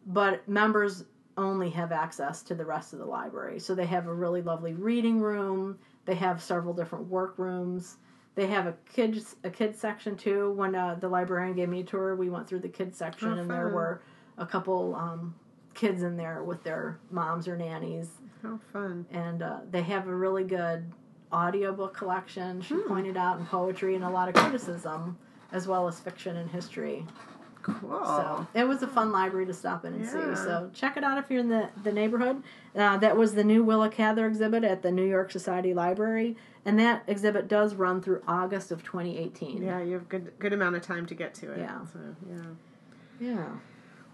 But 0.06 0.48
members 0.48 1.04
only 1.38 1.70
have 1.70 1.92
access 1.92 2.42
to 2.44 2.56
the 2.56 2.66
rest 2.66 2.94
of 2.94 3.00
the 3.00 3.06
library. 3.06 3.60
So 3.60 3.76
they 3.76 3.86
have 3.86 4.08
a 4.08 4.14
really 4.14 4.42
lovely 4.42 4.74
reading 4.74 5.20
room. 5.22 5.78
They 6.06 6.16
have 6.16 6.42
several 6.42 6.74
different 6.74 7.06
work 7.08 7.36
rooms. 7.38 7.98
They 8.36 8.48
have 8.48 8.68
a 8.68 8.74
kids 8.92 9.36
a 9.44 9.50
kids 9.50 9.80
section 9.80 10.16
too. 10.16 10.52
When 10.54 10.76
uh, 10.76 10.96
the 10.96 11.10
librarian 11.10 11.56
gave 11.56 11.70
me 11.70 11.82
a 11.82 11.84
tour, 11.84 12.16
we 12.16 12.30
went 12.30 12.48
through 12.48 12.60
the 12.60 12.70
kids 12.70 12.98
section, 12.98 13.30
Oh, 13.30 13.42
and 13.42 13.50
there 13.50 13.70
were 13.70 14.02
a 14.38 14.46
couple 14.46 14.96
um, 14.96 15.36
kids 15.74 16.04
in 16.04 16.18
there 16.18 16.44
with 16.44 16.64
their 16.64 17.00
moms 17.10 17.48
or 17.48 17.58
nannies 17.58 18.10
Oh, 18.44 18.60
fun. 18.72 19.06
and 19.12 19.42
uh, 19.42 19.60
they 19.72 19.82
have 19.84 20.08
a 20.08 20.16
really 20.16 20.44
good 20.44 20.92
audiobook 21.34 21.96
collection 21.98 22.62
she 22.62 22.74
Hmm. 22.76 22.88
pointed 22.88 23.18
out 23.18 23.38
and 23.38 23.46
poetry 23.48 23.96
and 23.96 24.04
a 24.04 24.10
lot 24.10 24.30
of 24.30 24.36
criticism 24.36 25.18
as 25.52 25.68
well 25.68 25.88
as 25.88 26.00
fiction 26.00 26.38
and 26.38 26.50
history 26.50 27.06
Cool. 27.82 28.04
so 28.06 28.48
it 28.54 28.68
was 28.68 28.82
a 28.82 28.88
fun 28.88 29.12
library 29.12 29.46
to 29.48 29.54
stop 29.54 29.84
in 29.86 29.94
and. 29.94 30.04
Yeah. 30.06 30.12
see 30.12 30.36
so 30.42 30.70
check 30.74 30.96
it 30.98 31.04
out 31.04 31.18
if 31.18 31.30
you're 31.30 31.42
in 31.42 31.50
the, 31.50 31.70
the 31.84 31.92
neighborhood 31.92 32.42
uh, 32.76 32.98
that 32.98 33.18
was 33.18 33.34
the 33.34 33.44
new 33.44 33.64
willa 33.64 33.90
cather 33.90 34.26
exhibit 34.26 34.64
at 34.64 34.82
the 34.82 34.92
new 34.92 35.06
york 35.06 35.32
society 35.32 35.74
library 35.74 36.38
and 36.66 36.80
that 36.80 37.04
exhibit 37.08 37.48
does 37.48 37.76
run 37.76 38.02
through 38.02 38.22
august 38.28 38.72
of 38.72 38.84
2018 38.84 39.62
yeah, 39.62 39.82
you 39.82 39.94
have 39.94 40.08
good 40.08 40.32
good 40.40 40.54
amount 40.54 40.76
of 40.76 40.82
time 40.82 41.06
to 41.08 41.14
get 41.16 41.34
to 41.36 41.52
it. 41.52 41.60
Yeah. 41.60 41.80
So, 41.92 42.00
yeah. 42.30 42.42
yeah 43.20 43.48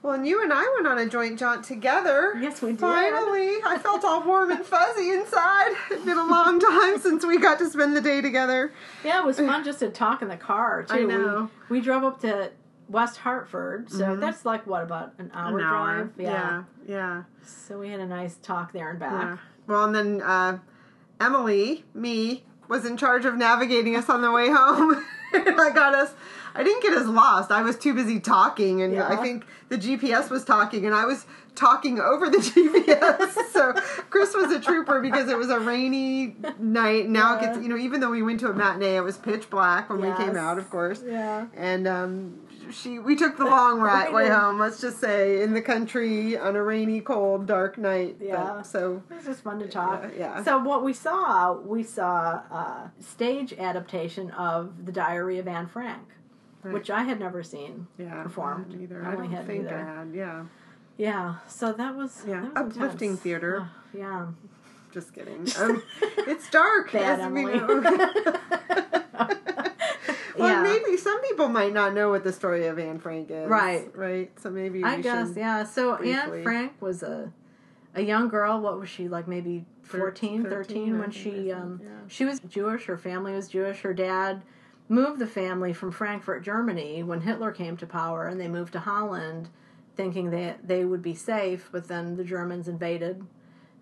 Well, 0.02 0.14
and 0.14 0.28
you 0.28 0.42
and 0.44 0.52
I 0.52 0.70
went 0.76 0.88
on 0.88 0.98
a 0.98 1.08
joint 1.08 1.40
jaunt 1.40 1.64
together. 1.64 2.34
Yes, 2.42 2.62
we 2.62 2.72
did. 2.72 2.80
Finally, 2.80 3.58
I 3.66 3.78
felt 3.82 4.04
all 4.04 4.22
warm 4.24 4.52
and 4.52 4.66
fuzzy 4.66 5.12
inside. 5.12 5.72
It's 5.92 6.04
been 6.04 6.18
a 6.18 6.26
long 6.28 6.60
time 6.60 7.00
since 7.00 7.26
we 7.26 7.38
got 7.40 7.58
to 7.60 7.70
spend 7.70 7.96
the 7.96 8.02
day 8.02 8.20
together. 8.20 8.74
Yeah, 9.06 9.20
it 9.22 9.26
was 9.26 9.38
fun 9.38 9.64
just 9.64 9.80
to 9.80 9.90
talk 9.90 10.22
in 10.22 10.28
the 10.28 10.36
car 10.38 10.84
too. 10.84 10.94
I 10.94 11.00
know. 11.04 11.50
We, 11.70 11.78
we 11.80 11.84
drove 11.86 12.04
up 12.04 12.20
to 12.22 12.52
West 12.94 13.18
Hartford, 13.18 13.92
so 13.92 14.16
that's 14.16 14.46
like 14.46 14.66
what 14.66 14.84
about 14.84 15.14
an 15.18 15.32
hour, 15.34 15.52
Mm-hmm. 15.52 15.60
An 15.60 15.66
hour. 15.66 16.04
drive? 16.06 16.12
Yeah. 16.18 16.64
Yeah. 16.88 17.24
So 17.46 17.80
we 17.80 17.90
had 17.90 18.00
a 18.00 18.06
nice 18.06 18.36
talk 18.36 18.72
there 18.72 18.90
and 18.92 19.00
back. 19.00 19.12
Yeah. 19.12 19.38
Well, 19.68 19.86
and 19.86 19.96
then 19.96 20.22
uh, 20.22 20.60
Emily, 21.20 21.84
me, 21.94 22.44
was 22.70 22.86
in 22.86 22.96
charge 22.98 23.26
of 23.26 23.36
navigating 23.36 23.96
us 23.96 24.10
on 24.10 24.22
the 24.22 24.32
way 24.32 24.50
home. 24.50 25.04
I 25.34 25.72
got 25.74 25.96
us. 25.96 26.14
I 26.56 26.64
didn't 26.64 26.84
get 26.84 26.94
us 26.94 27.08
lost. 27.08 27.50
I 27.52 27.64
was 27.64 27.78
too 27.78 27.94
busy 27.96 28.20
talking, 28.20 28.82
and 28.84 28.94
Yeah. 28.94 29.08
I 29.08 29.16
think 29.16 29.46
the 29.70 29.78
GPS 29.78 30.30
was 30.30 30.46
talking, 30.46 30.86
and 30.86 30.94
I 30.94 31.06
was 31.06 31.26
talking 31.56 32.00
over 32.00 32.30
the 32.30 32.38
GPS. 32.38 33.52
so 33.52 33.74
Chris 34.12 34.34
was 34.36 34.52
a 34.52 34.60
trooper 34.60 35.02
because 35.02 35.30
it 35.30 35.38
was 35.38 35.50
a 35.50 35.60
rainy 35.60 36.36
night. 36.60 37.10
Now 37.10 37.38
it 37.38 37.42
gets, 37.42 37.58
you 37.60 37.70
know, 37.70 37.78
even 37.78 38.00
though 38.02 38.12
we 38.12 38.22
went 38.22 38.40
to 38.42 38.50
a 38.50 38.54
matinee, 38.54 38.96
it 38.98 39.02
was 39.04 39.18
pitch 39.18 39.50
black 39.50 39.90
when 39.90 40.02
we 40.02 40.12
came 40.16 40.36
out, 40.36 40.58
of 40.60 40.70
course. 40.70 41.02
Yeah. 41.06 41.48
And 41.58 41.88
um, 41.88 42.40
she, 42.72 43.00
we 43.00 43.16
took 43.16 43.38
the 43.38 43.46
long 43.46 43.80
right 43.92 44.12
way 44.14 44.30
home. 44.30 44.60
Let's 44.60 44.80
just 44.82 45.00
say 45.00 45.42
in 45.42 45.54
the 45.54 45.62
country 45.62 46.38
on 46.38 46.56
a 46.56 46.64
rainy, 46.64 47.02
cold, 47.02 47.46
dark 47.48 47.78
night. 47.78 48.18
But- 48.20 48.28
Yeah. 48.28 48.62
so 48.62 49.02
It 49.10 49.16
was 49.16 49.26
just 49.26 49.44
fun 49.44 49.60
to 49.60 49.68
talk. 49.68 50.04
Yeah, 50.04 50.38
yeah. 50.38 50.44
So 50.44 50.58
what 50.60 50.84
we 50.84 50.94
saw, 50.94 51.54
we 51.54 51.84
saw 51.84 52.34
a 52.52 52.92
stage 53.00 53.54
adaptation 53.54 54.32
of 54.32 54.86
The 54.86 54.92
Diary 54.92 55.40
of 55.40 55.48
Anne 55.48 55.68
Frank, 55.68 56.04
Right. 56.64 56.74
which 56.74 56.90
I 56.90 57.04
had 57.04 57.20
never 57.20 57.44
seen 57.44 57.88
yeah, 57.98 58.24
performed. 58.24 58.78
Either. 58.82 59.04
I 59.06 59.12
I, 59.12 59.16
don't 59.16 59.32
had 59.32 59.46
think 59.48 59.66
either. 59.66 59.78
I 59.78 60.00
had. 60.00 60.12
Yeah, 60.14 60.46
Yeah. 60.98 61.36
So 61.48 61.74
that 61.74 61.96
was 61.96 62.24
yeah. 62.28 62.50
that 62.54 62.66
was 62.66 62.76
Uplifting 62.78 63.10
intense. 63.10 63.20
theater. 63.22 63.62
Uh, 63.62 63.98
yeah. 63.98 64.26
Just 64.94 65.14
kidding. 65.14 65.48
Um, 65.60 65.82
it's 66.18 66.50
dark. 66.50 66.92
Bad 66.92 67.20
as 67.20 67.32
we 67.32 67.44
know. 67.46 67.68
well, 70.38 70.50
Yeah. 70.50 70.64
maybe 70.64 70.98
some 70.98 71.22
people 71.22 71.48
might 71.50 71.74
not 71.74 71.94
know 71.94 72.10
what 72.10 72.24
the 72.24 72.34
story 72.34 72.68
of 72.68 72.78
Anne 72.80 73.00
Frank 73.00 73.30
is. 73.32 73.48
Right. 73.50 73.90
Right. 73.96 74.32
So 74.40 74.50
maybe 74.50 74.84
I 74.84 75.02
guess, 75.02 75.30
should- 75.30 75.38
yeah. 75.38 75.64
So 75.64 75.96
Anne 75.96 76.44
Frank 76.44 76.74
was 76.82 77.04
a 77.04 77.32
a 77.96 78.02
young 78.02 78.28
girl. 78.28 78.60
What 78.62 78.80
was 78.80 78.90
she 78.90 79.08
like? 79.08 79.28
Maybe 79.28 79.66
14, 79.84 80.44
13, 80.44 80.52
13, 80.52 81.00
when 81.00 81.12
she 81.12 81.52
um 81.52 81.80
yeah. 81.84 81.90
she 82.08 82.26
was 82.26 82.40
Jewish. 82.42 82.86
Her 82.86 82.98
family 82.98 83.34
was 83.34 83.48
Jewish. 83.48 83.82
Her 83.82 83.94
dad 83.94 84.44
moved 84.90 85.20
the 85.20 85.28
family 85.28 85.74
from 85.74 85.92
Frankfurt, 85.92 86.44
Germany, 86.44 87.04
when 87.04 87.22
Hitler 87.22 87.52
came 87.52 87.78
to 87.78 87.88
power, 87.88 88.28
and 88.28 88.40
they 88.40 88.48
moved 88.48 88.74
to 88.74 88.80
Holland, 88.80 89.50
thinking 89.96 90.30
that 90.32 90.68
they 90.68 90.86
would 90.86 91.02
be 91.02 91.16
safe. 91.16 91.70
But 91.72 91.88
then 91.88 92.16
the 92.16 92.24
Germans 92.24 92.68
invaded 92.68 93.24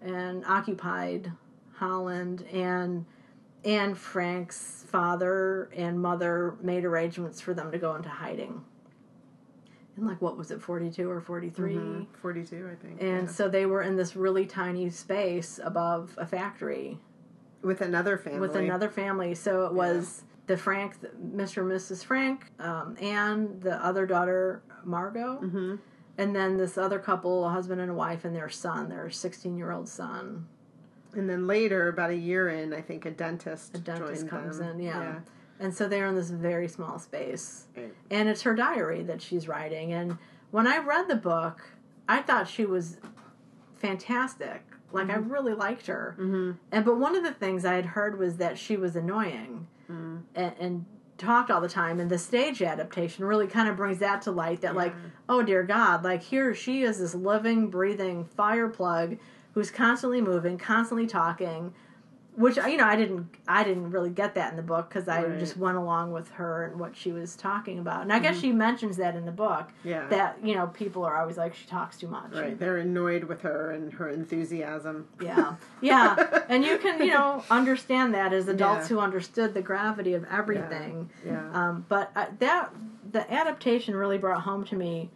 and 0.01 0.43
occupied 0.45 1.31
Holland, 1.73 2.43
and 2.51 3.05
and 3.63 3.95
Frank's 3.97 4.83
father 4.87 5.69
and 5.75 5.99
mother 6.01 6.55
made 6.61 6.83
arrangements 6.83 7.39
for 7.39 7.53
them 7.53 7.71
to 7.71 7.77
go 7.77 7.95
into 7.95 8.09
hiding. 8.09 8.63
And 9.97 10.07
like 10.07 10.21
what 10.21 10.37
was 10.37 10.51
it, 10.51 10.61
forty 10.61 10.89
two 10.89 11.09
or 11.09 11.21
forty 11.21 11.51
Mhm. 11.51 12.07
Forty-two, 12.21 12.69
I 12.71 12.75
think. 12.75 13.01
and 13.01 13.23
yeah. 13.23 13.31
so 13.33 13.47
they 13.49 13.65
were 13.65 13.81
in 13.83 13.95
this 13.97 14.15
really 14.15 14.45
tiny 14.45 14.89
space 14.89 15.59
above 15.63 16.15
a 16.17 16.25
factory 16.25 16.97
with 17.61 17.81
another 17.81 18.17
family. 18.17 18.39
with 18.39 18.55
another 18.55 18.89
family. 18.89 19.35
So 19.35 19.65
it 19.65 19.73
was 19.73 20.23
the 20.47 20.57
Frank, 20.57 20.95
Mr. 21.35 21.61
and 21.61 21.71
Mrs. 21.71 22.03
Frank, 22.03 22.51
um, 22.59 22.95
and 22.99 23.61
the 23.61 23.75
other 23.85 24.05
daughter, 24.07 24.63
Margot. 24.83 25.35
hmm 25.37 25.75
And 26.21 26.35
then 26.35 26.57
this 26.57 26.77
other 26.77 26.99
couple, 26.99 27.45
a 27.45 27.49
husband 27.49 27.81
and 27.81 27.89
a 27.89 27.93
wife, 27.93 28.25
and 28.25 28.35
their 28.35 28.49
son, 28.49 28.89
their 28.89 29.09
16 29.09 29.57
year 29.57 29.71
old 29.71 29.89
son. 29.89 30.47
And 31.13 31.29
then 31.29 31.47
later, 31.47 31.87
about 31.87 32.11
a 32.11 32.15
year 32.15 32.49
in, 32.49 32.73
I 32.73 32.81
think 32.81 33.05
a 33.05 33.11
dentist. 33.11 33.75
A 33.75 33.79
dentist 33.79 34.27
comes 34.27 34.59
them. 34.59 34.79
in, 34.79 34.85
yeah. 34.85 35.19
And 35.59 35.73
so 35.73 35.87
they're 35.87 36.07
in 36.07 36.15
this 36.15 36.29
very 36.29 36.67
small 36.67 36.99
space. 36.99 37.65
Right. 37.75 37.93
And 38.09 38.29
it's 38.29 38.43
her 38.43 38.55
diary 38.55 39.03
that 39.03 39.21
she's 39.21 39.47
writing. 39.47 39.93
And 39.93 40.17
when 40.51 40.67
I 40.67 40.77
read 40.77 41.07
the 41.07 41.15
book, 41.15 41.71
I 42.07 42.21
thought 42.21 42.47
she 42.47 42.65
was 42.65 42.97
fantastic. 43.77 44.63
Like, 44.93 45.09
I 45.09 45.15
really 45.15 45.53
liked 45.53 45.87
her. 45.87 46.15
Mm-hmm. 46.19 46.51
And 46.71 46.85
but 46.85 46.97
one 46.97 47.15
of 47.15 47.23
the 47.23 47.33
things 47.33 47.65
I 47.65 47.73
had 47.75 47.85
heard 47.87 48.19
was 48.19 48.37
that 48.37 48.57
she 48.57 48.77
was 48.77 48.95
annoying 48.95 49.67
Mm. 49.91 50.21
and, 50.35 50.53
and 50.59 50.85
talked 51.21 51.49
all 51.49 51.61
the 51.61 51.69
time. 51.69 51.99
And 51.99 52.09
the 52.09 52.17
stage 52.17 52.61
adaptation 52.61 53.23
really 53.23 53.47
kind 53.47 53.69
of 53.69 53.77
brings 53.77 53.99
that 53.99 54.21
to 54.23 54.31
light. 54.31 54.61
That 54.61 54.75
like, 54.75 54.93
mm. 54.93 55.11
oh 55.29 55.41
dear 55.41 55.63
God, 55.63 56.03
like 56.03 56.21
here 56.21 56.53
she 56.53 56.83
is, 56.83 56.99
this 56.99 57.15
living, 57.15 57.69
breathing 57.69 58.25
fire 58.25 58.67
plug 58.67 59.17
who's 59.53 59.71
constantly 59.71 60.21
moving, 60.21 60.57
constantly 60.57 61.07
talking, 61.07 61.73
which 62.41 62.57
you 62.57 62.75
know 62.77 62.85
I 62.85 62.95
didn't 62.95 63.27
I 63.47 63.63
didn't 63.63 63.91
really 63.91 64.09
get 64.09 64.35
that 64.35 64.51
in 64.51 64.57
the 64.57 64.63
book 64.63 64.89
because 64.89 65.07
I 65.07 65.23
Right. 65.23 65.39
just 65.39 65.55
went 65.55 65.77
along 65.77 66.11
with 66.11 66.29
her 66.31 66.65
and 66.65 66.79
what 66.79 66.95
she 66.95 67.11
was 67.11 67.35
talking 67.35 67.79
about, 67.79 68.01
and 68.01 68.11
I 68.11 68.19
guess 68.19 68.39
she 68.39 68.51
mentions 68.51 68.97
that 68.97 69.15
in 69.15 69.25
the 69.25 69.31
book 69.31 69.67
Mm-hmm. 69.69 69.87
Yeah. 69.89 70.07
that 70.07 70.37
you 70.43 70.55
know 70.55 70.67
people 70.67 71.03
are 71.05 71.17
always 71.17 71.37
like 71.37 71.55
she 71.55 71.65
talks 71.67 71.97
too 71.97 72.07
much. 72.07 72.33
Right. 72.33 72.57
They're 72.59 72.77
annoyed 72.77 73.23
with 73.25 73.41
her 73.43 73.71
and 73.71 73.93
her 73.93 74.09
enthusiasm. 74.09 75.07
Yeah, 75.21 75.55
yeah, 75.81 76.41
and 76.49 76.65
you 76.65 76.77
can 76.77 76.99
you 76.99 77.13
know 77.13 77.43
understand 77.49 78.13
that 78.15 78.33
as 78.33 78.47
adults 78.47 78.89
Yeah. 78.89 78.95
who 78.97 78.99
understood 79.01 79.53
the 79.53 79.61
gravity 79.61 80.13
of 80.13 80.25
everything. 80.31 81.09
Yeah. 81.25 81.49
Um, 81.53 81.85
but 81.87 82.11
uh, 82.15 82.25
that 82.39 82.73
the 83.11 83.31
adaptation 83.31 83.95
really 83.95 84.17
brought 84.17 84.41
home 84.41 84.63
to 84.65 84.75
me 84.75 85.09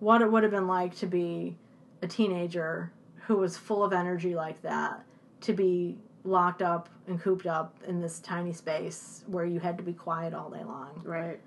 what 0.00 0.20
it 0.20 0.30
would 0.30 0.42
have 0.42 0.52
been 0.52 0.66
like 0.66 0.94
to 0.96 1.06
be 1.06 1.56
a 2.02 2.06
teenager 2.06 2.92
who 3.26 3.36
was 3.36 3.56
full 3.56 3.82
of 3.82 3.92
energy 3.92 4.34
like 4.34 4.60
that, 4.62 5.02
to 5.40 5.52
be 5.52 5.96
locked 6.26 6.62
up 6.62 6.88
and 7.06 7.20
cooped 7.20 7.46
up 7.46 7.74
in 7.86 8.00
this 8.00 8.18
tiny 8.20 8.52
space 8.52 9.22
where 9.26 9.44
you 9.44 9.60
had 9.60 9.76
to 9.78 9.82
be 9.84 9.92
quiet 9.92 10.34
all 10.34 10.50
day 10.50 10.64
long. 10.64 11.00
Right. 11.04 11.38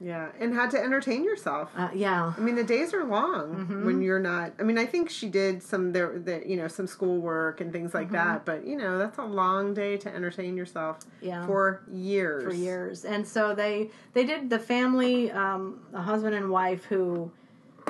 Yeah. 0.00 0.28
And 0.38 0.54
had 0.54 0.70
to 0.70 0.80
entertain 0.80 1.24
yourself. 1.24 1.70
Uh, 1.76 1.88
yeah, 1.92 2.32
I 2.36 2.40
mean, 2.40 2.54
the 2.54 2.62
days 2.62 2.94
are 2.94 3.02
long 3.04 3.56
Mm-hmm. 3.56 3.84
when 3.84 4.00
you're 4.00 4.20
not. 4.20 4.52
I 4.60 4.62
mean, 4.62 4.78
I 4.78 4.86
think 4.86 5.10
she 5.10 5.28
did 5.28 5.60
some 5.60 5.90
there, 5.92 6.16
the, 6.20 6.40
you 6.48 6.56
know, 6.56 6.68
some 6.68 6.86
schoolwork 6.86 7.60
and 7.60 7.72
things 7.72 7.94
like 7.94 8.06
Mm-hmm. 8.06 8.14
that. 8.14 8.44
But 8.44 8.64
you 8.64 8.76
know, 8.76 8.96
that's 8.96 9.18
a 9.18 9.24
long 9.24 9.74
day 9.74 9.96
to 9.96 10.14
entertain 10.14 10.56
yourself 10.56 10.98
yeah. 11.20 11.44
for 11.46 11.82
years. 11.90 12.44
for 12.44 12.52
years. 12.54 13.04
And 13.04 13.26
so 13.26 13.56
they 13.56 13.90
they 14.12 14.24
did 14.24 14.50
the 14.50 14.60
family, 14.60 15.32
um, 15.32 15.80
a 15.92 16.00
husband 16.00 16.36
and 16.36 16.48
wife 16.48 16.84
who 16.84 17.32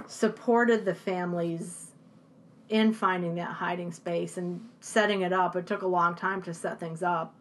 supported 0.06 0.86
the 0.86 0.94
families 0.94 1.87
in 2.68 2.92
finding 2.92 3.34
that 3.36 3.50
hiding 3.50 3.92
space 3.92 4.36
and 4.36 4.60
setting 4.80 5.22
it 5.22 5.32
up. 5.32 5.56
It 5.56 5.66
took 5.66 5.82
a 5.82 5.86
long 5.86 6.14
time 6.14 6.42
to 6.42 6.52
set 6.54 6.78
things 6.78 7.02
up. 7.02 7.34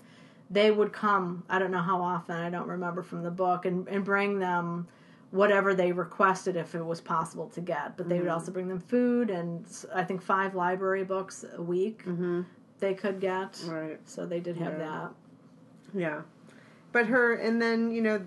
They 0.49 0.71
would 0.71 0.93
come, 0.93 1.43
I 1.49 1.59
don't 1.59 1.71
know 1.71 1.82
how 1.82 2.01
often, 2.01 2.38
I 2.38 2.49
don't 2.49 2.67
remember 2.67 3.03
from 3.03 3.23
the 3.23 3.32
book, 3.32 3.65
and, 3.65 3.86
and 3.89 4.05
bring 4.05 4.39
them 4.39 4.88
whatever 5.32 5.73
they 5.75 5.91
requested 5.91 6.55
if 6.55 6.73
it 6.73 6.86
was 6.86 7.01
possible 7.01 7.47
to 7.49 7.59
get. 7.59 7.97
But 7.97 8.07
they 8.07 8.19
would 8.19 8.30
also 8.30 8.51
bring 8.51 8.69
them 8.69 8.80
food 8.80 9.30
and 9.30 9.65
I 9.93 10.05
think 10.05 10.21
five 10.21 10.55
library 10.55 11.03
books 11.03 11.43
a 11.53 11.61
week 11.61 12.05
Mm-hmm. 12.05 12.43
they 12.80 12.93
could 12.93 13.19
get. 13.19 13.61
Right. 13.67 13.99
So 14.05 14.25
they 14.25 14.39
did 14.39 14.55
have 14.57 14.73
Yeah. 14.73 14.78
that. 14.80 15.11
Yeah. 15.93 16.21
But 16.93 17.07
her, 17.07 17.34
and 17.34 17.61
then 17.61 17.91
you 17.91 18.01
know, 18.01 18.21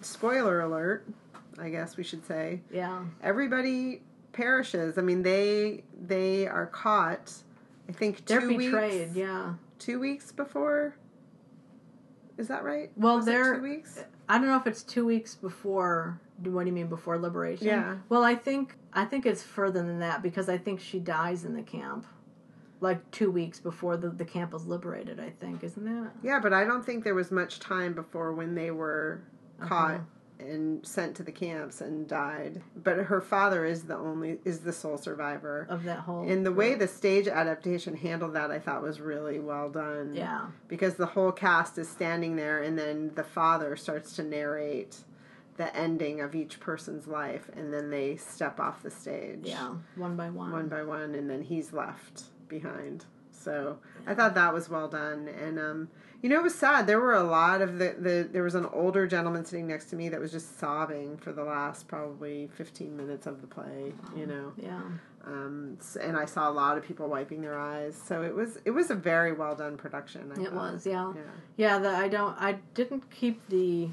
spoiler 0.00 0.60
alert. 0.60 1.04
I 1.58 1.70
guess 1.70 1.96
we 1.96 2.04
should 2.04 2.24
say 2.24 2.60
Yeah. 2.72 3.02
everybody 3.22 4.02
perishes. 4.34 4.98
I 4.98 5.00
mean, 5.02 5.22
they 5.22 5.84
they 5.98 6.46
are 6.46 6.66
caught. 6.66 7.32
I 7.88 7.92
think 7.92 8.18
2 8.18 8.22
They're 8.26 8.46
betrayed, 8.48 9.08
Weeks, 9.08 9.16
yeah. 9.16 9.54
Two 9.78 9.98
weeks 10.00 10.30
before. 10.32 10.96
Is 12.36 12.48
that 12.48 12.64
right? 12.64 12.90
Well, 12.96 13.16
Was 13.16 13.26
they're- 13.26 13.56
two 13.56 13.62
weeks. 13.62 14.02
I 14.28 14.38
don't 14.38 14.46
know 14.48 14.56
if 14.56 14.66
it's 14.66 14.82
two 14.82 15.04
weeks 15.04 15.34
before. 15.34 16.18
What 16.42 16.62
do 16.62 16.66
you 16.66 16.72
mean 16.72 16.88
before 16.88 17.18
liberation? 17.18 17.66
Yeah. 17.66 17.96
Well, 18.08 18.24
I 18.24 18.34
think 18.34 18.76
I 18.92 19.04
think 19.04 19.26
it's 19.26 19.42
further 19.42 19.82
than 19.82 19.98
that 20.00 20.22
because 20.22 20.48
I 20.48 20.56
think 20.58 20.80
she 20.80 20.98
dies 20.98 21.44
in 21.44 21.54
the 21.54 21.62
camp, 21.62 22.06
like 22.80 23.08
two 23.10 23.30
weeks 23.30 23.60
before 23.60 23.96
the 23.96 24.08
the 24.08 24.24
camp 24.24 24.52
was 24.52 24.66
liberated. 24.66 25.20
I 25.20 25.30
think 25.30 25.62
isn't 25.62 25.84
that? 25.84 26.12
Yeah, 26.22 26.40
but 26.40 26.52
I 26.52 26.64
don't 26.64 26.84
think 26.84 27.04
there 27.04 27.14
was 27.14 27.30
much 27.30 27.60
time 27.60 27.92
before 27.92 28.32
when 28.32 28.54
they 28.54 28.70
were 28.70 29.20
caught. 29.60 30.00
And 30.44 30.84
sent 30.86 31.16
to 31.16 31.22
the 31.22 31.32
camps 31.32 31.80
and 31.80 32.06
died. 32.08 32.62
But 32.76 32.96
her 32.98 33.20
father 33.20 33.64
is 33.64 33.84
the 33.84 33.96
only 33.96 34.38
is 34.44 34.60
the 34.60 34.72
sole 34.72 34.98
survivor. 34.98 35.66
Of 35.68 35.84
that 35.84 36.00
whole. 36.00 36.28
And 36.28 36.44
the 36.44 36.52
way 36.52 36.74
the 36.74 36.88
stage 36.88 37.26
adaptation 37.26 37.96
handled 37.96 38.34
that, 38.34 38.50
I 38.50 38.58
thought 38.58 38.82
was 38.82 39.00
really 39.00 39.38
well 39.38 39.70
done. 39.70 40.14
Yeah. 40.14 40.46
Because 40.68 40.94
the 40.94 41.06
whole 41.06 41.32
cast 41.32 41.78
is 41.78 41.88
standing 41.88 42.36
there, 42.36 42.62
and 42.62 42.78
then 42.78 43.12
the 43.14 43.24
father 43.24 43.76
starts 43.76 44.14
to 44.16 44.22
narrate 44.22 44.98
the 45.56 45.74
ending 45.76 46.20
of 46.20 46.34
each 46.34 46.58
person's 46.60 47.06
life, 47.06 47.48
and 47.56 47.72
then 47.72 47.90
they 47.90 48.16
step 48.16 48.58
off 48.58 48.82
the 48.82 48.90
stage. 48.90 49.40
Yeah. 49.42 49.74
One 49.96 50.16
by 50.16 50.30
one. 50.30 50.50
One 50.50 50.68
by 50.68 50.82
one, 50.82 51.14
and 51.14 51.30
then 51.30 51.42
he's 51.42 51.72
left 51.72 52.24
behind. 52.48 53.04
So 53.30 53.78
I 54.06 54.14
thought 54.14 54.34
that 54.34 54.54
was 54.54 54.68
well 54.68 54.88
done, 54.88 55.28
and 55.28 55.58
um, 55.58 55.88
you 56.24 56.30
know 56.30 56.36
it 56.38 56.42
was 56.42 56.54
sad. 56.54 56.86
There 56.86 56.98
were 57.00 57.12
a 57.12 57.22
lot 57.22 57.60
of 57.60 57.78
the, 57.78 57.94
the 57.98 58.28
there 58.32 58.42
was 58.42 58.54
an 58.54 58.64
older 58.72 59.06
gentleman 59.06 59.44
sitting 59.44 59.66
next 59.66 59.86
to 59.90 59.96
me 59.96 60.08
that 60.08 60.18
was 60.18 60.32
just 60.32 60.58
sobbing 60.58 61.18
for 61.18 61.32
the 61.32 61.44
last 61.44 61.86
probably 61.86 62.48
fifteen 62.54 62.96
minutes 62.96 63.26
of 63.26 63.42
the 63.42 63.46
play. 63.46 63.92
You 64.16 64.24
know, 64.24 64.52
Yeah. 64.56 64.80
um, 65.26 65.76
and 66.00 66.16
I 66.16 66.24
saw 66.24 66.48
a 66.48 66.54
lot 66.62 66.78
of 66.78 66.82
people 66.84 67.08
wiping 67.08 67.42
their 67.42 67.58
eyes. 67.58 67.94
So 68.08 68.22
it 68.22 68.34
was 68.34 68.58
it 68.64 68.70
was 68.70 68.90
a 68.90 68.94
very 68.94 69.34
well 69.34 69.54
done 69.54 69.76
production. 69.76 70.32
I 70.34 70.40
It 70.40 70.44
thought. 70.46 70.54
was. 70.72 70.86
Yeah. 70.86 71.12
Yeah. 71.14 71.22
Yeah. 71.58 71.78
The 71.80 71.90
I 71.90 72.08
don't. 72.08 72.34
I 72.40 72.52
didn't 72.72 73.10
keep 73.10 73.46
the. 73.48 73.90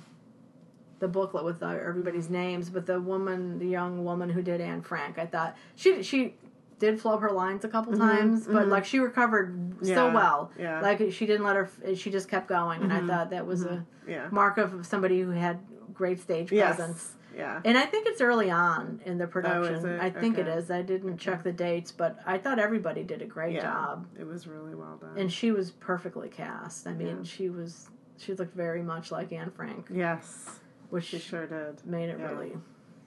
The 1.00 1.08
booklet 1.08 1.44
with 1.44 1.64
uh, 1.64 1.70
everybody's 1.70 2.30
names, 2.30 2.70
but 2.70 2.86
the 2.86 3.02
woman, 3.02 3.58
the 3.58 3.66
young 3.66 4.06
woman 4.06 4.30
who 4.30 4.44
did 4.44 4.62
Anne 4.62 4.84
Frank, 4.84 5.18
I 5.18 5.26
thought 5.26 5.58
she 5.76 6.04
she 6.04 6.36
did 6.82 7.00
flub 7.00 7.22
her 7.22 7.32
lines 7.32 7.64
a 7.64 7.68
couple 7.70 7.94
mm-hmm, 7.94 8.02
times, 8.02 8.48
but 8.48 8.64
mm-hmm. 8.64 8.72
like 8.72 8.84
she 8.86 9.00
recovered 9.00 9.76
so 9.84 10.08
Mm-hmm, 10.08 10.16
well. 10.16 10.52
yeah. 10.60 10.82
Like 10.82 11.12
she 11.12 11.26
didn't 11.28 11.46
let 11.46 11.56
her. 11.56 11.70
She 11.96 12.10
just 12.10 12.28
kept 12.28 12.48
going, 12.50 12.82
and 12.82 12.92
I 12.92 12.98
mm-hmm, 12.98 13.08
thought 13.08 13.30
that 13.30 13.46
was 13.46 13.64
a 13.64 13.86
Yeah. 14.08 14.28
mark 14.32 14.58
of 14.58 14.86
somebody 14.86 15.22
who 15.22 15.30
had 15.30 15.60
great 15.94 16.20
stage 16.20 16.52
Yes. 16.52 16.76
presence. 16.76 17.14
Yeah. 17.38 17.62
And 17.64 17.78
I 17.78 17.86
think 17.86 18.08
it's 18.08 18.20
early 18.20 18.50
on 18.50 19.00
in 19.06 19.18
the 19.18 19.24
oh, 19.24 19.28
production. 19.28 19.86
Oh. 19.86 20.00
I 20.02 20.10
think 20.10 20.38
it 20.38 20.48
Okay. 20.48 20.58
is. 20.58 20.70
I 20.72 20.82
didn't 20.82 21.18
check 21.18 21.44
the 21.44 21.54
dates, 21.54 21.92
but 21.92 22.18
I 22.26 22.38
thought 22.38 22.60
everybody 22.60 23.04
did 23.04 23.22
a 23.22 23.26
great 23.26 23.54
Yeah. 23.54 23.62
job, 23.62 24.08
It 24.20 24.26
was 24.28 24.48
really 24.48 24.76
well 24.76 24.98
done. 25.00 25.18
and 25.18 25.32
she 25.32 25.52
was 25.52 25.72
perfectly 25.72 26.28
cast. 26.28 26.88
I 26.88 26.94
mean, 26.94 27.24
she 27.24 27.50
was. 27.50 27.90
She 28.18 28.34
looked 28.34 28.56
very 28.56 28.82
much 28.84 29.12
like 29.12 29.32
Anne 29.32 29.52
Frank, 29.52 29.88
yes, 29.90 30.60
which 30.90 31.06
she 31.06 31.20
sure 31.20 31.48
did. 31.48 31.86
made 31.86 32.10
it 32.10 32.20
Yeah. 32.20 32.30
really. 32.32 32.58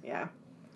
Yeah. 0.03 0.29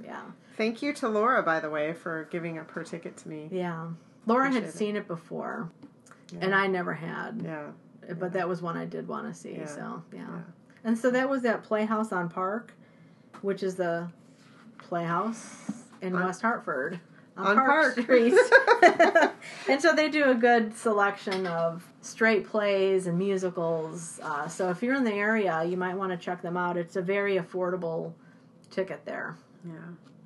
Yeah. 0.05 0.23
Thank 0.57 0.83
you 0.83 0.93
to 0.95 1.09
Laura, 1.09 1.43
by 1.43 1.61
the 1.61 1.71
way, 1.71 1.93
for 1.93 2.25
giving 2.31 2.59
up 2.59 2.71
her 2.73 2.83
ticket 2.85 3.17
to 3.19 3.29
me. 3.29 3.49
Yeah. 3.53 3.89
Laura 4.27 4.45
had 4.47 4.57
Appreciate 4.59 4.69
it. 4.75 4.77
seen 4.79 4.97
it 4.97 5.07
before, 5.09 5.71
Yeah. 6.33 6.39
and 6.43 6.55
I 6.55 6.67
never 6.67 6.93
had. 6.95 7.41
Yeah. 7.45 7.67
But 8.19 8.33
that 8.33 8.49
was 8.49 8.61
one 8.63 8.77
I 8.77 8.85
did 8.87 9.07
want 9.09 9.27
to 9.33 9.39
see. 9.39 9.53
Yeah. 9.57 9.67
So 9.67 10.03
yeah. 10.13 10.27
And 10.85 10.97
so 10.99 11.11
that 11.11 11.29
was 11.29 11.45
at 11.45 11.63
Playhouse 11.63 12.13
on 12.13 12.29
Park, 12.29 12.73
which 13.43 13.63
is 13.63 13.75
the 13.77 14.09
playhouse 14.79 15.71
in 16.01 16.15
On- 16.15 16.25
West 16.25 16.43
Hartford 16.43 17.01
on 17.37 17.57
Park. 17.57 17.99
Street. 18.01 18.35
and 19.69 19.81
so 19.81 19.93
they 19.95 20.09
do 20.09 20.31
a 20.31 20.35
good 20.35 20.75
selection 20.77 21.47
of 21.47 21.85
straight 22.01 22.47
plays 22.47 23.07
and 23.07 23.19
musicals. 23.19 24.19
Uh, 24.23 24.49
so 24.49 24.71
if 24.71 24.83
you're 24.83 24.95
in 24.95 25.05
the 25.05 25.13
area, 25.13 25.63
you 25.65 25.77
might 25.77 25.95
want 25.95 26.11
to 26.13 26.17
check 26.19 26.43
them 26.43 26.57
out. 26.57 26.77
It's 26.77 26.97
a 26.97 27.03
very 27.03 27.37
affordable 27.37 28.13
ticket 28.71 29.05
there. 29.05 29.37
Yeah. 29.65 29.75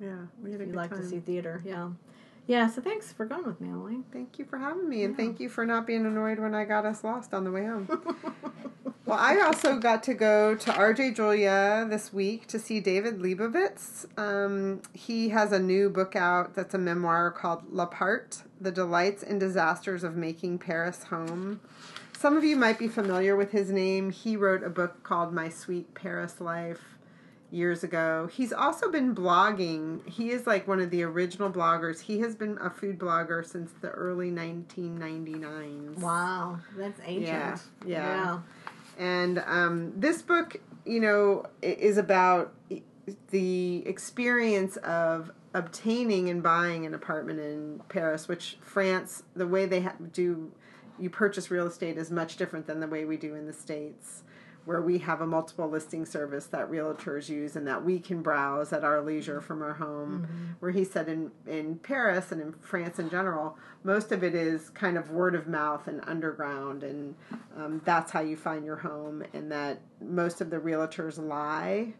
Yeah. 0.00 0.16
We 0.42 0.52
had 0.52 0.60
a 0.60 0.64
If 0.64 0.68
you 0.68 0.72
good 0.72 0.76
like 0.76 0.90
time. 0.90 1.00
to 1.00 1.06
see 1.06 1.20
theater, 1.20 1.62
yeah. 1.64 1.90
Yeah, 2.48 2.68
so 2.68 2.82
thanks 2.82 3.12
for 3.12 3.24
going 3.24 3.46
with 3.46 3.60
me, 3.60 3.68
Emily. 3.68 3.98
Thank 4.12 4.38
you 4.38 4.44
for 4.44 4.58
having 4.58 4.88
me, 4.88 5.04
and 5.04 5.16
thank 5.16 5.38
you 5.38 5.48
for 5.48 5.64
not 5.64 5.86
being 5.86 6.04
annoyed 6.04 6.40
when 6.40 6.56
I 6.56 6.64
got 6.64 6.84
us 6.84 7.04
lost 7.04 7.32
on 7.32 7.44
the 7.44 7.52
way 7.52 7.64
home. 7.66 7.86
well, 9.06 9.16
I 9.18 9.40
also 9.40 9.78
got 9.78 10.02
to 10.04 10.14
go 10.14 10.56
to 10.56 10.70
RJ 10.72 11.14
Julian 11.14 11.88
this 11.88 12.12
week 12.12 12.48
to 12.48 12.58
see 12.58 12.80
David 12.80 13.20
Lebovitz. 13.20 14.06
Um, 14.18 14.82
he 14.92 15.28
has 15.28 15.52
a 15.52 15.60
new 15.60 15.88
book 15.88 16.16
out 16.16 16.54
that's 16.56 16.74
a 16.74 16.78
memoir 16.78 17.30
called 17.30 17.72
L'Appart 17.72 18.42
The 18.60 18.72
Delights 18.72 19.22
and 19.22 19.38
Disasters 19.38 20.02
of 20.02 20.16
Making 20.16 20.58
Paris 20.58 21.04
Home. 21.04 21.60
Some 22.18 22.36
of 22.36 22.42
you 22.42 22.56
might 22.56 22.78
be 22.78 22.88
familiar 22.88 23.36
with 23.36 23.52
his 23.52 23.70
name. 23.70 24.10
He 24.10 24.36
wrote 24.36 24.64
a 24.64 24.70
book 24.70 25.04
called 25.04 25.32
My 25.32 25.48
Sweet 25.48 25.94
Paris 25.94 26.40
Life 26.40 26.91
years 27.52 27.84
ago. 27.84 28.28
He's 28.32 28.52
also 28.52 28.90
been 28.90 29.14
blogging. 29.14 30.08
He 30.08 30.30
is 30.30 30.46
like 30.46 30.66
one 30.66 30.80
of 30.80 30.90
the 30.90 31.02
original 31.02 31.50
bloggers. 31.50 32.00
He 32.00 32.20
has 32.20 32.34
been 32.34 32.58
a 32.60 32.70
food 32.70 32.98
blogger 32.98 33.46
since 33.46 33.70
the 33.80 33.90
early 33.90 34.30
1999s. 34.30 35.98
Wow, 35.98 36.58
that's 36.76 37.00
ancient. 37.04 37.26
Yeah, 37.26 37.60
yeah. 37.86 38.40
And 38.98 39.42
um, 39.46 39.92
this 39.96 40.22
book, 40.22 40.56
you 40.86 41.00
know, 41.00 41.46
is 41.60 41.98
about 41.98 42.54
the 43.30 43.86
experience 43.86 44.76
of 44.78 45.30
obtaining 45.54 46.30
and 46.30 46.42
buying 46.42 46.86
an 46.86 46.94
apartment 46.94 47.38
in 47.38 47.82
Paris, 47.88 48.28
which 48.28 48.56
France, 48.62 49.24
the 49.34 49.46
way 49.46 49.66
they 49.66 49.82
ha- 49.82 49.94
do, 50.12 50.50
you 50.98 51.10
purchase 51.10 51.50
real 51.50 51.66
estate 51.66 51.98
is 51.98 52.10
much 52.10 52.36
different 52.36 52.66
than 52.66 52.80
the 52.80 52.86
way 52.86 53.04
we 53.04 53.16
do 53.16 53.34
in 53.34 53.46
the 53.46 53.52
States, 53.52 54.22
where 54.64 54.80
we 54.80 54.98
have 54.98 55.20
a 55.20 55.26
multiple 55.26 55.68
listing 55.68 56.06
service 56.06 56.46
that 56.46 56.70
realtors 56.70 57.28
use 57.28 57.56
and 57.56 57.66
that 57.66 57.84
we 57.84 57.98
can 57.98 58.22
browse 58.22 58.72
at 58.72 58.84
our 58.84 59.02
leisure 59.02 59.40
from 59.40 59.62
our 59.62 59.74
home. 59.74 60.26
Where 60.60 60.70
he 60.70 60.84
said 60.84 61.08
in, 61.08 61.32
in 61.46 61.76
Paris 61.76 62.30
and 62.30 62.40
in 62.40 62.52
France 62.60 62.98
in 62.98 63.10
general, 63.10 63.56
most 63.82 64.12
of 64.12 64.22
it 64.22 64.34
is 64.34 64.70
kind 64.70 64.96
of 64.96 65.10
word 65.10 65.34
of 65.34 65.48
mouth 65.48 65.88
and 65.88 66.00
underground, 66.06 66.84
and 66.84 67.14
um, 67.56 67.82
that's 67.84 68.12
how 68.12 68.20
you 68.20 68.36
find 68.36 68.64
your 68.64 68.76
home, 68.76 69.24
and 69.32 69.50
that 69.50 69.80
most 70.00 70.40
of 70.40 70.50
the 70.50 70.58
realtors 70.58 71.18
lie. 71.18 71.94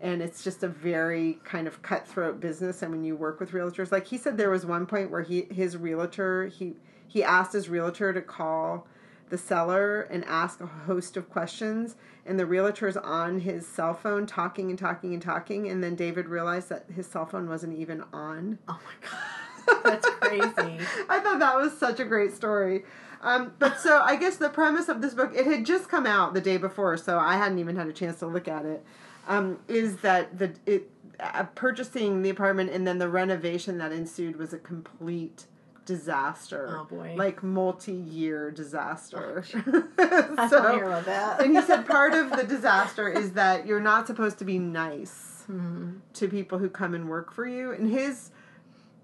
And 0.00 0.22
it's 0.22 0.42
just 0.42 0.62
a 0.62 0.68
very 0.68 1.38
kind 1.44 1.66
of 1.66 1.82
cutthroat 1.82 2.40
business. 2.40 2.82
And 2.82 2.90
when 2.90 3.04
you 3.04 3.16
work 3.16 3.38
with 3.38 3.50
realtors 3.50 3.92
like 3.92 4.06
he 4.06 4.16
said 4.16 4.38
there 4.38 4.48
was 4.48 4.64
one 4.64 4.86
point 4.86 5.10
where 5.10 5.22
he 5.22 5.42
his 5.50 5.76
realtor 5.76 6.46
he 6.46 6.74
he 7.06 7.22
asked 7.22 7.52
his 7.52 7.68
realtor 7.68 8.12
to 8.12 8.22
call 8.22 8.86
the 9.30 9.38
seller 9.38 10.02
and 10.02 10.24
ask 10.26 10.60
a 10.60 10.66
host 10.66 11.16
of 11.16 11.30
questions. 11.30 11.96
And 12.26 12.38
the 12.38 12.46
realtor's 12.46 12.96
on 12.96 13.40
his 13.40 13.66
cell 13.66 13.94
phone 13.94 14.26
talking 14.26 14.70
and 14.70 14.78
talking 14.78 15.14
and 15.14 15.22
talking. 15.22 15.68
And 15.68 15.82
then 15.82 15.94
David 15.94 16.28
realized 16.28 16.68
that 16.68 16.84
his 16.94 17.06
cell 17.06 17.26
phone 17.26 17.48
wasn't 17.48 17.78
even 17.78 18.04
on. 18.12 18.58
Oh 18.68 18.78
my 18.84 19.08
god, 19.08 19.82
that's 19.84 20.08
crazy. 20.20 20.84
I 21.08 21.20
thought 21.20 21.38
that 21.38 21.56
was 21.56 21.76
such 21.76 21.98
a 22.00 22.04
great 22.04 22.34
story. 22.34 22.84
Um, 23.22 23.52
but 23.58 23.78
so 23.78 24.00
I 24.00 24.16
guess 24.16 24.36
the 24.36 24.48
premise 24.48 24.88
of 24.88 25.02
this 25.02 25.14
book, 25.14 25.32
it 25.34 25.46
had 25.46 25.66
just 25.66 25.88
come 25.88 26.06
out 26.06 26.34
the 26.34 26.40
day 26.40 26.56
before, 26.56 26.96
so 26.96 27.18
I 27.18 27.36
hadn't 27.36 27.58
even 27.58 27.76
had 27.76 27.86
a 27.86 27.92
chance 27.92 28.18
to 28.20 28.26
look 28.26 28.48
at 28.48 28.64
it. 28.64 28.84
Um, 29.28 29.58
is 29.68 29.98
that 29.98 30.38
the 30.38 30.52
it 30.66 30.90
uh, 31.20 31.44
purchasing 31.54 32.22
the 32.22 32.30
apartment 32.30 32.70
and 32.70 32.86
then 32.86 32.98
the 32.98 33.08
renovation 33.08 33.78
that 33.78 33.92
ensued 33.92 34.36
was 34.36 34.52
a 34.54 34.58
complete 34.58 35.44
disaster. 35.86 36.78
Oh, 36.80 36.84
boy. 36.84 37.14
Like 37.16 37.42
multi-year 37.42 38.50
disaster. 38.50 39.44
I 39.98 40.48
So- 40.48 40.62
don't 40.62 40.74
hear 40.74 40.84
about 40.84 41.04
that. 41.06 41.40
and 41.42 41.54
he 41.56 41.62
said 41.62 41.86
part 41.86 42.12
of 42.14 42.30
the 42.30 42.44
disaster 42.48 43.08
is 43.08 43.32
that 43.32 43.66
you're 43.66 43.80
not 43.80 44.06
supposed 44.06 44.38
to 44.38 44.44
be 44.44 44.58
nice 44.58 45.44
Mhm. 45.50 46.00
to 46.14 46.28
people 46.28 46.58
who 46.58 46.68
come 46.68 46.94
and 46.94 47.08
work 47.08 47.32
for 47.32 47.46
you. 47.46 47.72
And 47.72 47.90
his, 47.90 48.30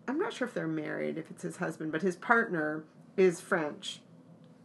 I'm 0.07 0.19
not 0.19 0.33
sure 0.33 0.47
if 0.47 0.55
they're 0.55 0.69
married, 0.69 1.19
if 1.19 1.31
it's 1.31 1.43
his 1.43 1.57
husband, 1.57 1.91
but 1.93 2.03
his 2.03 2.15
partner 2.17 2.85
is 3.17 3.41
French. 3.41 4.01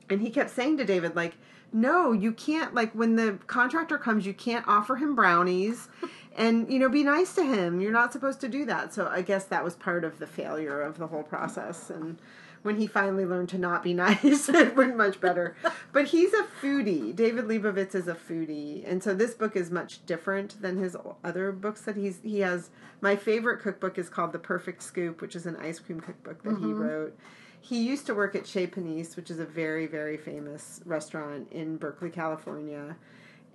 And 0.10 0.22
he 0.22 0.30
kept 0.30 0.50
saying 0.52 0.78
to 0.78 0.86
David, 0.86 1.16
like, 1.16 1.38
no, 1.74 2.12
you 2.12 2.34
can't, 2.34 2.74
like, 2.76 2.92
when 2.92 3.16
the 3.16 3.40
contractor 3.48 3.98
comes, 3.98 4.26
you 4.26 4.34
can't 4.34 4.68
offer 4.68 4.98
him 4.98 5.16
brownies 5.16 5.88
and, 6.36 6.72
you 6.72 6.80
know, 6.80 6.90
be 6.90 7.04
nice 7.04 7.34
to 7.36 7.44
him. 7.44 7.82
You're 7.82 7.92
not 7.92 8.14
supposed 8.14 8.40
to 8.42 8.48
do 8.48 8.66
that. 8.66 8.94
So 8.94 9.08
I 9.08 9.22
guess 9.22 9.46
that 9.46 9.64
was 9.64 9.76
part 9.76 10.04
of 10.04 10.20
the 10.20 10.28
failure 10.28 10.82
of 10.82 10.98
the 10.98 11.08
whole 11.08 11.24
process. 11.24 11.90
And 11.90 12.20
when 12.64 12.78
he 12.78 12.88
finally 12.88 13.26
learned 13.26 13.50
to 13.50 13.58
not 13.58 13.84
be 13.84 13.94
nice, 13.96 14.50
it 14.50 14.76
went 14.76 14.98
much 14.98 15.20
better. 15.20 15.56
But 15.92 16.06
he's 16.06 16.34
a 16.34 16.46
foodie. 16.62 17.16
David 17.16 17.46
Lebovitz 17.46 17.96
is 17.96 18.08
a 18.08 18.16
foodie, 18.16 18.90
and 18.90 19.04
so 19.04 19.14
this 19.14 19.34
book 19.34 19.56
is 19.56 19.72
much 19.72 20.06
different 20.06 20.62
than 20.62 20.78
his 20.78 20.96
other 21.24 21.52
books 21.52 21.82
that 21.82 21.96
he's 21.96 22.20
he 22.24 22.40
has. 22.40 22.70
My 23.02 23.16
favorite 23.16 23.62
cookbook 23.62 23.98
is 23.98 24.10
called 24.10 24.32
The 24.32 24.40
Perfect 24.40 24.84
Scoop, 24.84 25.22
which 25.22 25.36
is 25.36 25.46
an 25.46 25.56
ice 25.58 25.80
cream 25.80 26.00
cookbook 26.00 26.44
that 26.44 26.58
he 26.58 26.66
mm-hmm. 26.66 26.82
wrote. 26.82 27.18
He 27.60 27.84
used 27.84 28.06
to 28.08 28.16
work 28.16 28.36
at 28.36 28.48
Chez 28.48 28.68
Panisse, 28.68 29.16
which 29.16 29.32
is 29.32 29.40
a 29.40 29.46
very 29.46 29.88
very 29.88 30.18
famous 30.18 30.82
restaurant 30.86 31.52
in 31.52 31.78
Berkeley, 31.78 32.10
California. 32.10 32.96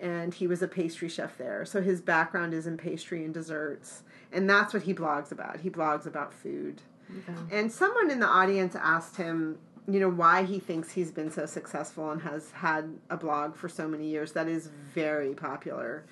And 0.00 0.34
he 0.34 0.46
was 0.46 0.62
a 0.62 0.68
pastry 0.68 1.08
chef 1.08 1.38
there. 1.38 1.64
So 1.64 1.80
his 1.80 2.00
background 2.00 2.52
is 2.52 2.66
in 2.66 2.76
pastry 2.76 3.24
and 3.24 3.32
desserts. 3.32 4.02
And 4.32 4.48
that's 4.48 4.74
what 4.74 4.82
he 4.82 4.92
blogs 4.92 5.32
about. 5.32 5.60
He 5.60 5.70
blogs 5.70 6.06
about 6.06 6.34
food. 6.34 6.82
Okay. 7.10 7.38
And 7.58 7.72
someone 7.72 8.10
in 8.10 8.20
the 8.20 8.26
audience 8.26 8.74
asked 8.74 9.16
him, 9.16 9.58
you 9.88 10.00
know, 10.00 10.10
why 10.10 10.42
he 10.42 10.58
thinks 10.58 10.92
he's 10.92 11.12
been 11.12 11.30
so 11.30 11.46
successful 11.46 12.10
and 12.10 12.20
has 12.22 12.50
had 12.50 12.92
a 13.08 13.16
blog 13.16 13.54
for 13.54 13.68
so 13.68 13.86
many 13.86 14.08
years 14.08 14.32
that 14.32 14.48
is 14.48 14.68
very 14.94 15.32
popular. 15.32 16.04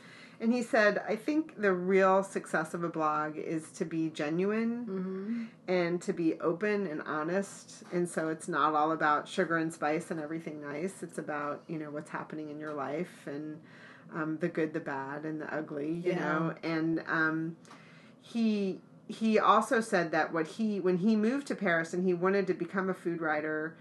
And 0.44 0.52
he 0.52 0.62
said, 0.62 1.02
I 1.08 1.16
think 1.16 1.58
the 1.60 1.72
real 1.72 2.22
success 2.22 2.74
of 2.74 2.84
a 2.84 2.88
blog 2.90 3.38
is 3.38 3.70
to 3.72 3.86
be 3.86 4.10
genuine 4.10 4.84
hmm 4.84 5.44
and 5.66 6.02
to 6.02 6.12
be 6.12 6.38
open 6.40 6.86
and 6.86 7.00
honest. 7.06 7.82
And 7.90 8.06
so 8.06 8.28
it's 8.28 8.46
not 8.48 8.74
all 8.74 8.92
about 8.92 9.26
sugar 9.26 9.56
and 9.56 9.72
spice 9.72 10.10
and 10.10 10.20
everything 10.20 10.60
nice. 10.60 11.02
It's 11.02 11.16
about, 11.16 11.62
you 11.66 11.78
know, 11.78 11.90
what's 11.90 12.10
happening 12.10 12.50
in 12.50 12.60
your 12.60 12.74
life 12.74 13.26
and 13.26 13.58
um, 14.14 14.36
the 14.36 14.48
good, 14.48 14.74
the 14.74 14.80
bad, 14.80 15.24
and 15.24 15.40
the 15.40 15.52
ugly, 15.54 16.02
you 16.04 16.10
Yeah. 16.12 16.20
know. 16.20 16.54
And 16.62 17.02
um, 17.08 17.56
he 18.20 18.80
he 19.08 19.38
also 19.38 19.80
said 19.80 20.10
that 20.12 20.34
what 20.34 20.46
he 20.46 20.80
when 20.80 20.98
he 20.98 21.16
moved 21.16 21.46
to 21.46 21.54
Paris 21.54 21.94
and 21.94 22.04
he 22.04 22.12
wanted 22.12 22.46
to 22.48 22.54
become 22.54 22.90
a 22.90 22.94
food 22.94 23.22
writer, 23.22 23.74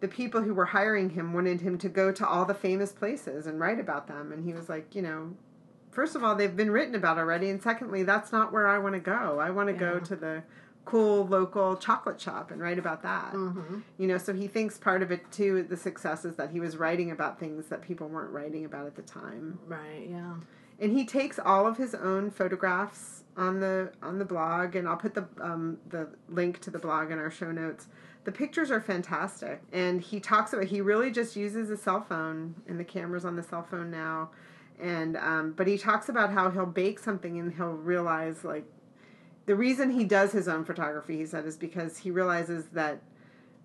the 0.00 0.08
people 0.08 0.42
who 0.42 0.52
were 0.52 0.66
hiring 0.66 1.10
him 1.10 1.32
wanted 1.32 1.62
him 1.62 1.78
to 1.78 1.88
go 1.88 2.12
to 2.12 2.26
all 2.28 2.44
the 2.44 2.54
famous 2.54 2.92
places 2.92 3.46
and 3.46 3.58
write 3.58 3.80
about 3.80 4.06
them. 4.06 4.30
And 4.32 4.44
he 4.44 4.52
was 4.52 4.68
like, 4.68 4.94
you 4.94 5.00
know, 5.00 5.32
first 5.92 6.16
of 6.16 6.24
all, 6.24 6.34
they've 6.34 6.56
been 6.56 6.70
written 6.72 6.94
about 6.96 7.18
already, 7.18 7.48
and 7.50 7.62
secondly, 7.62 8.02
that's 8.02 8.32
not 8.32 8.52
where 8.52 8.66
I 8.66 8.78
want 8.78 8.94
to 8.94 9.00
go. 9.00 9.38
I 9.38 9.50
want 9.50 9.68
to 9.68 9.72
go 9.74 10.00
to 10.00 10.16
the 10.16 10.42
cool 10.84 11.24
local 11.26 11.76
chocolate 11.76 12.20
shop 12.20 12.50
and 12.50 12.60
write 12.60 12.78
about 12.78 13.02
that. 13.04 13.30
hmm 13.32 13.80
You 13.98 14.08
know, 14.08 14.18
so 14.18 14.32
he 14.34 14.48
thinks 14.48 14.78
part 14.78 15.02
of 15.02 15.12
it 15.12 15.30
too, 15.30 15.62
the 15.62 15.76
success 15.76 16.24
is 16.24 16.34
that 16.36 16.50
he 16.50 16.58
was 16.58 16.76
writing 16.76 17.12
about 17.12 17.38
things 17.38 17.66
that 17.66 17.82
people 17.82 18.08
weren't 18.08 18.32
writing 18.32 18.64
about 18.64 18.86
at 18.86 18.96
the 18.96 19.02
time. 19.02 19.60
Right. 19.68 20.08
Yeah. 20.10 20.34
And 20.80 20.96
he 20.96 21.04
takes 21.04 21.38
all 21.38 21.68
of 21.68 21.76
his 21.76 21.94
own 21.94 22.30
photographs 22.32 23.22
on 23.36 23.60
the 23.60 23.92
on 24.02 24.18
the 24.18 24.24
blog, 24.24 24.74
and 24.74 24.88
I'll 24.88 24.96
put 24.96 25.14
the 25.14 25.26
um, 25.40 25.78
the 25.88 26.08
link 26.28 26.58
to 26.62 26.70
the 26.70 26.78
blog 26.80 27.12
in 27.12 27.18
our 27.18 27.30
show 27.30 27.52
notes. 27.52 27.86
The 28.24 28.32
pictures 28.32 28.70
are 28.70 28.80
fantastic, 28.80 29.60
and 29.72 30.00
he 30.00 30.18
talks 30.20 30.52
about 30.52 30.64
he 30.66 30.80
really 30.80 31.10
just 31.10 31.36
uses 31.36 31.70
a 31.70 31.76
cell 31.76 32.00
phone, 32.00 32.56
and 32.66 32.78
the 32.80 32.84
camera's 32.84 33.24
on 33.24 33.36
the 33.36 33.42
cell 33.42 33.62
phone 33.62 33.90
now. 33.90 34.30
And 34.82 35.16
um, 35.16 35.52
but 35.52 35.66
he 35.68 35.78
talks 35.78 36.08
about 36.08 36.32
how 36.32 36.50
he'll 36.50 36.66
bake 36.66 36.98
something 36.98 37.38
and 37.38 37.54
he'll 37.54 37.68
realize 37.72 38.44
like 38.44 38.64
the 39.46 39.54
reason 39.54 39.90
he 39.90 40.04
does 40.04 40.32
his 40.32 40.48
own 40.48 40.64
photography, 40.64 41.18
he 41.18 41.26
said, 41.26 41.46
is 41.46 41.56
because 41.56 41.98
he 41.98 42.10
realizes 42.10 42.66
that 42.72 43.00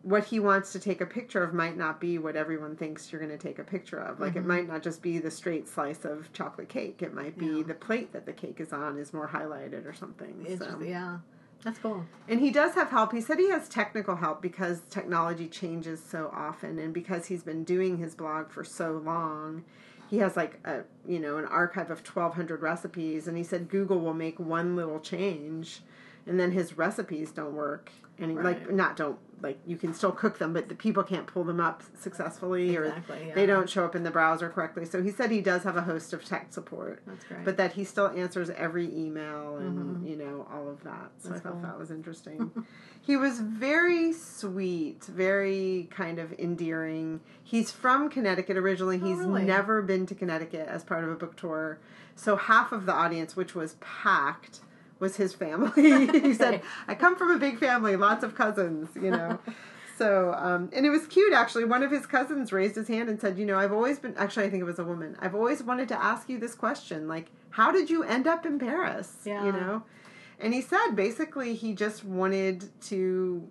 what 0.03 0.25
he 0.25 0.39
wants 0.39 0.71
to 0.71 0.79
take 0.79 1.01
a 1.01 1.05
picture 1.05 1.43
of 1.43 1.53
might 1.53 1.75
not 1.75 1.99
be 1.99 2.17
what 2.17 2.35
everyone 2.35 2.75
thinks 2.75 3.11
you're 3.11 3.19
going 3.19 3.35
to 3.35 3.37
take 3.37 3.59
a 3.59 3.63
picture 3.63 3.99
of. 3.99 4.19
Like, 4.19 4.35
it 4.35 4.45
might 4.45 4.67
not 4.67 4.81
just 4.81 5.01
be 5.01 5.17
the 5.19 5.29
straight 5.31 5.67
slice 5.67 6.05
of 6.05 6.31
chocolate 6.33 6.69
cake. 6.69 7.01
It 7.01 7.13
might 7.13 7.37
be 7.37 7.47
Yeah. 7.47 7.63
the 7.63 7.73
plate 7.73 8.13
that 8.13 8.25
the 8.25 8.31
cake 8.31 8.59
is 8.61 8.71
on 8.71 8.97
is 8.97 9.11
more 9.13 9.27
highlighted 9.27 9.85
or 9.85 9.93
something. 9.93 10.45
So- 10.57 10.79
yeah. 10.81 11.17
That's 11.63 11.79
cool. 11.79 12.05
and 12.29 12.39
he 12.39 12.51
does 12.51 12.75
have 12.75 12.89
help. 12.91 13.11
He 13.11 13.19
said 13.19 13.39
he 13.39 13.49
has 13.49 13.67
technical 13.67 14.15
help 14.17 14.41
because 14.43 14.81
technology 14.91 15.47
changes 15.47 16.01
so 16.01 16.29
often, 16.33 16.77
and 16.77 16.93
because 16.93 17.25
he's 17.25 17.41
been 17.43 17.63
doing 17.63 17.97
his 17.97 18.13
blog 18.13 18.49
for 18.51 18.63
so 18.63 18.91
long. 19.03 19.63
He 20.09 20.19
has 20.19 20.37
like 20.37 20.59
a 20.65 20.83
you 21.05 21.19
know 21.19 21.37
an 21.37 21.45
archive 21.45 21.91
of 21.91 22.03
twelve 22.03 22.35
hundred 22.35 22.61
recipes, 22.61 23.27
and 23.27 23.37
he 23.37 23.43
said 23.43 23.69
Google 23.69 23.99
will 23.99 24.13
make 24.13 24.39
one 24.39 24.75
little 24.75 24.99
change, 24.99 25.81
and 26.25 26.39
then 26.39 26.51
his 26.51 26.77
recipes 26.77 27.31
don't 27.31 27.53
work, 27.53 27.91
and 28.19 28.31
he, 28.31 28.37
like 28.37 28.69
not 28.71 28.95
don't 28.95 29.17
like 29.41 29.59
you 29.67 29.77
can 29.77 29.93
still 29.93 30.11
cook 30.11 30.39
them, 30.39 30.51
but 30.51 30.67
the 30.67 30.73
people 30.73 31.03
can't 31.03 31.27
pull 31.27 31.43
them 31.43 31.59
up 31.59 31.83
successfully, 31.99 32.75
Exactly, 32.75 33.17
or 33.21 33.25
yeah. 33.27 33.33
they 33.35 33.45
don't 33.45 33.69
show 33.69 33.85
up 33.85 33.95
in 33.95 34.01
the 34.01 34.09
browser 34.09 34.49
correctly. 34.49 34.83
So 34.83 35.03
he 35.03 35.11
said 35.11 35.29
he 35.29 35.41
does 35.41 35.61
have 35.61 35.77
a 35.77 35.83
host 35.83 36.11
of 36.11 36.25
tech 36.25 36.47
support 36.51 37.03
That's 37.05 37.23
great. 37.25 37.45
but 37.45 37.55
that 37.57 37.73
he 37.73 37.83
still 37.83 38.07
answers 38.07 38.49
every 38.49 38.85
email 38.85 39.57
and 39.57 40.07
you 40.09 40.15
know 40.15 40.47
all 40.51 40.67
of 40.67 40.83
that 40.83 41.11
so 41.19 41.29
Mm-hmm. 41.29 41.33
That's 41.33 41.39
i 41.45 41.49
thought 41.49 41.53
cool. 41.53 41.61
that 41.61 41.77
was 41.77 41.91
interesting 41.91 42.51
he 43.01 43.15
was 43.15 43.39
very 43.39 44.11
sweet 44.11 45.03
very 45.05 45.87
kind 45.91 46.17
of 46.17 46.33
endearing 46.39 47.19
he's 47.43 47.69
from 47.71 48.09
connecticut 48.09 48.57
originally 48.57 48.97
he's 48.97 49.19
Oh, 49.19 49.27
really? 49.29 49.43
never 49.43 49.81
been 49.83 50.07
to 50.07 50.15
connecticut 50.15 50.67
as 50.67 50.83
part 50.83 51.03
of 51.03 51.11
a 51.11 51.15
book 51.15 51.35
tour 51.37 51.77
so 52.15 52.35
half 52.37 52.71
of 52.71 52.87
the 52.87 52.93
audience 52.93 53.35
which 53.35 53.53
was 53.53 53.75
packed 53.81 54.61
was 54.99 55.15
his 55.17 55.33
family 55.33 56.07
he 56.21 56.33
said 56.33 56.61
i 56.87 56.95
come 56.95 57.15
from 57.15 57.31
a 57.31 57.37
big 57.37 57.59
family 57.59 57.95
lots 57.95 58.23
of 58.23 58.35
cousins 58.35 58.89
you 58.95 59.11
know 59.11 59.39
So, 59.97 60.31
um, 60.37 60.69
and 60.73 60.85
it 60.85 60.91
was 60.91 61.07
cute 61.07 61.33
actually. 61.33 61.65
One 61.65 61.81
of 61.81 61.89
his 61.89 62.05
cousins 62.05 62.53
raised 62.53 62.75
his 62.75 62.87
hand 62.87 63.09
and 63.09 63.19
said, 63.19 63.39
You 63.39 63.47
know, 63.47 63.57
I've 63.57 63.73
always 63.73 63.97
been, 63.97 64.13
actually, 64.15 64.45
I 64.45 64.49
think 64.51 64.61
it 64.61 64.65
was 64.65 64.77
a 64.77 64.83
woman, 64.83 65.17
I've 65.19 65.33
always 65.33 65.63
wanted 65.63 65.87
to 65.87 65.97
ask 65.99 66.29
you 66.29 66.37
this 66.37 66.53
question. 66.53 67.07
Like, 67.07 67.31
how 67.49 67.71
did 67.71 67.89
you 67.89 68.03
end 68.03 68.27
up 68.27 68.45
in 68.45 68.59
Paris? 68.59 69.15
Yeah. 69.25 69.43
You 69.43 69.51
know? 69.53 69.83
And 70.39 70.53
he 70.53 70.61
said 70.61 70.89
basically 70.91 71.55
he 71.55 71.73
just 71.73 72.03
wanted 72.05 72.69
to 72.91 73.49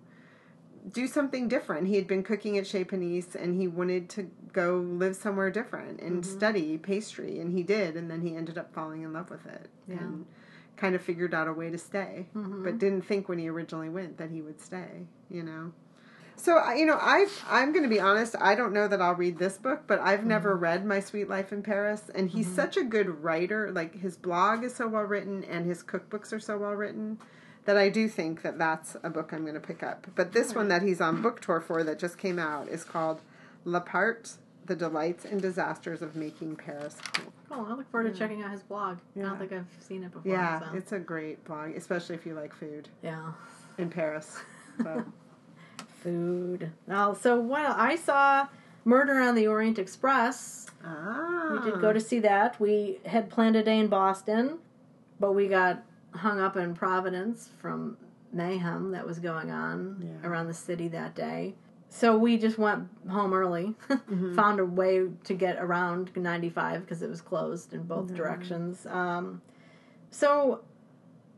do 0.93 1.05
something 1.05 1.49
different. 1.49 1.87
He 1.87 1.95
had 1.97 2.07
been 2.07 2.23
cooking 2.23 2.57
at 2.57 2.65
Chez 2.65 2.85
Panisse 2.85 3.35
and 3.35 3.59
he 3.59 3.67
wanted 3.67 4.07
to 4.11 4.31
go 4.53 4.77
live 4.77 5.17
somewhere 5.17 5.51
different 5.51 5.99
and 5.99 6.23
Mm-hmm. 6.23 6.37
study 6.37 6.77
pastry. 6.77 7.39
And 7.41 7.51
he 7.51 7.61
did. 7.61 7.97
And 7.97 8.09
then 8.09 8.21
he 8.21 8.37
ended 8.37 8.57
up 8.57 8.73
falling 8.73 9.01
in 9.01 9.11
love 9.11 9.29
with 9.29 9.45
it. 9.45 9.67
Yeah. 9.85 9.97
And 9.99 10.25
kind 10.77 10.95
of 10.95 11.01
figured 11.01 11.33
out 11.33 11.47
a 11.47 11.53
way 11.53 11.69
to 11.69 11.77
stay, 11.77 12.27
Mhm. 12.35 12.63
but 12.63 12.77
didn't 12.77 13.01
think 13.01 13.27
when 13.27 13.39
he 13.39 13.49
originally 13.49 13.89
went 13.89 14.17
that 14.17 14.29
he 14.29 14.41
would 14.41 14.61
stay, 14.61 15.07
you 15.29 15.43
know? 15.43 15.73
So 16.39 16.71
you 16.73 16.85
know, 16.85 16.99
I've 17.01 17.43
I'm 17.49 17.71
going 17.73 17.81
to 17.83 17.89
be 17.89 17.99
honest. 17.99 18.35
I 18.39 18.53
don't 18.53 18.71
know 18.71 18.87
that 18.87 19.01
I'll 19.01 19.15
read 19.15 19.39
this 19.39 19.57
book, 19.57 19.81
but 19.87 19.99
I've 19.99 20.23
never 20.23 20.55
read 20.55 20.85
My 20.85 20.99
Sweet 20.99 21.27
Life 21.27 21.51
in 21.51 21.63
Paris, 21.63 22.11
and 22.13 22.29
he's 22.29 22.47
such 22.47 22.77
a 22.77 22.83
good 22.83 23.23
writer. 23.23 23.71
Like 23.71 23.95
his 23.95 24.15
blog 24.17 24.63
is 24.63 24.75
so 24.75 24.87
well 24.87 25.01
written, 25.03 25.43
and 25.43 25.65
his 25.65 25.81
cookbooks 25.83 26.31
are 26.31 26.39
so 26.39 26.59
well 26.59 26.73
written 26.75 27.17
that 27.65 27.75
I 27.75 27.89
do 27.89 28.07
think 28.07 28.43
that 28.43 28.59
that's 28.59 28.95
a 29.01 29.09
book 29.09 29.33
I'm 29.33 29.41
going 29.41 29.55
to 29.55 29.59
pick 29.59 29.81
up. 29.81 30.05
But 30.15 30.31
this 30.33 30.53
one 30.53 30.67
that 30.67 30.83
he's 30.83 31.01
on 31.01 31.23
book 31.23 31.41
tour 31.41 31.59
for 31.59 31.83
that 31.83 31.97
just 31.97 32.19
came 32.19 32.37
out 32.37 32.67
is 32.67 32.83
called 32.83 33.21
L'Appart: 33.65 34.37
The 34.67 34.75
Delights 34.75 35.25
and 35.25 35.41
Disasters 35.41 36.01
of 36.01 36.15
Making 36.15 36.55
Paris 36.57 36.97
Cool. 37.13 37.33
Cool. 37.49 37.65
I 37.69 37.73
look 37.75 37.89
forward 37.89 38.11
to 38.13 38.17
checking 38.19 38.43
out 38.43 38.51
his 38.51 38.61
blog. 38.61 38.97
Yeah. 39.15 39.23
I 39.23 39.25
don't 39.29 39.39
think 39.39 39.53
I've 39.53 39.65
seen 39.79 40.03
it 40.03 40.11
before. 40.11 40.29
Yeah, 40.31 40.59
so. 40.59 40.77
it's 40.77 40.91
a 40.91 40.99
great 40.99 41.43
blog, 41.45 41.71
especially 41.75 42.15
if 42.15 42.25
you 42.25 42.33
like 42.33 42.53
food 42.53 42.89
yeah. 43.01 43.31
in 43.77 43.89
Paris. 43.89 44.37
So. 44.83 45.03
Food. 46.03 46.71
Well, 46.87 47.15
so 47.15 47.39
well, 47.39 47.73
I 47.77 47.95
saw 47.95 48.47
Murder 48.85 49.19
on 49.19 49.35
the 49.35 49.47
Orient 49.47 49.79
Express. 49.79 50.67
ah, 50.85 51.59
We 51.63 51.71
did 51.71 51.81
go 51.81 51.91
to 51.91 51.99
see 51.99 52.19
that. 52.19 52.59
We 52.59 52.99
had 53.05 53.29
planned 53.29 53.55
a 53.55 53.63
day 53.63 53.79
in 53.79 53.87
Boston, 53.87 54.59
but 55.19 55.33
we 55.33 55.47
got 55.47 55.83
hung 56.11 56.39
up 56.39 56.55
in 56.55 56.75
Providence 56.75 57.49
from 57.59 57.97
mayhem 58.31 58.91
that 58.91 59.05
was 59.05 59.19
going 59.19 59.49
on 59.49 60.01
Yeah. 60.21 60.27
around 60.29 60.47
the 60.47 60.53
city 60.53 60.87
that 60.89 61.15
day. 61.15 61.55
So 61.97 62.15
we 62.15 62.37
just 62.37 62.59
went 62.59 62.87
home 63.09 63.33
early, 63.33 63.73
Mm-hmm. 63.89 64.35
found 64.41 64.59
a 64.59 64.65
way 64.65 65.07
to 65.23 65.33
get 65.33 65.57
around 65.57 66.11
95 66.15 66.81
because 66.81 67.01
it 67.01 67.09
was 67.09 67.21
closed 67.21 67.73
in 67.73 67.83
both 67.83 68.05
Mm-hmm. 68.05 68.15
directions. 68.15 68.85
Um, 68.85 69.41
so 70.11 70.61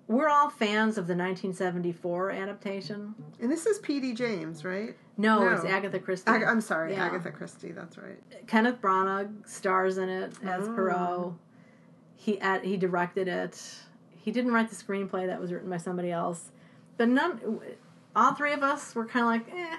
we're 0.07 0.27
all 0.27 0.49
fans 0.49 0.97
of 0.97 1.07
the 1.07 1.15
1974 1.15 2.31
adaptation. 2.31 3.15
And 3.39 3.49
this 3.49 3.65
is 3.65 3.79
P.D. 3.79 4.13
James, 4.15 4.65
right? 4.65 4.97
No, 5.17 5.39
No. 5.45 5.53
it's 5.53 5.63
Agatha 5.63 5.99
Christie. 5.99 6.29
Ag- 6.31 6.43
I'm 6.43 6.59
sorry, 6.61 6.91
Yeah. 6.93 7.05
Agatha 7.05 7.31
Christie. 7.31 7.71
That's 7.71 7.97
right. 7.97 8.19
Kenneth 8.47 8.81
Branagh 8.81 9.47
stars 9.47 9.97
in 9.97 10.09
it 10.09 10.33
as 10.43 10.67
Oh. 10.67 10.75
Poirot. 10.75 11.33
He 12.17 12.37
ad- 12.41 12.65
he 12.65 12.75
directed 12.75 13.29
it. 13.29 13.75
He 14.11 14.31
didn't 14.31 14.51
write 14.51 14.69
the 14.69 14.75
screenplay 14.75 15.25
that 15.27 15.39
was 15.39 15.53
written 15.53 15.69
by 15.69 15.77
somebody 15.77 16.11
else. 16.11 16.51
But 16.97 17.07
none, 17.07 17.61
all 18.13 18.33
three 18.33 18.51
of 18.51 18.61
us 18.61 18.93
were 18.93 19.05
kind 19.05 19.23
of 19.23 19.47
like, 19.47 19.55
eh. 19.57 19.77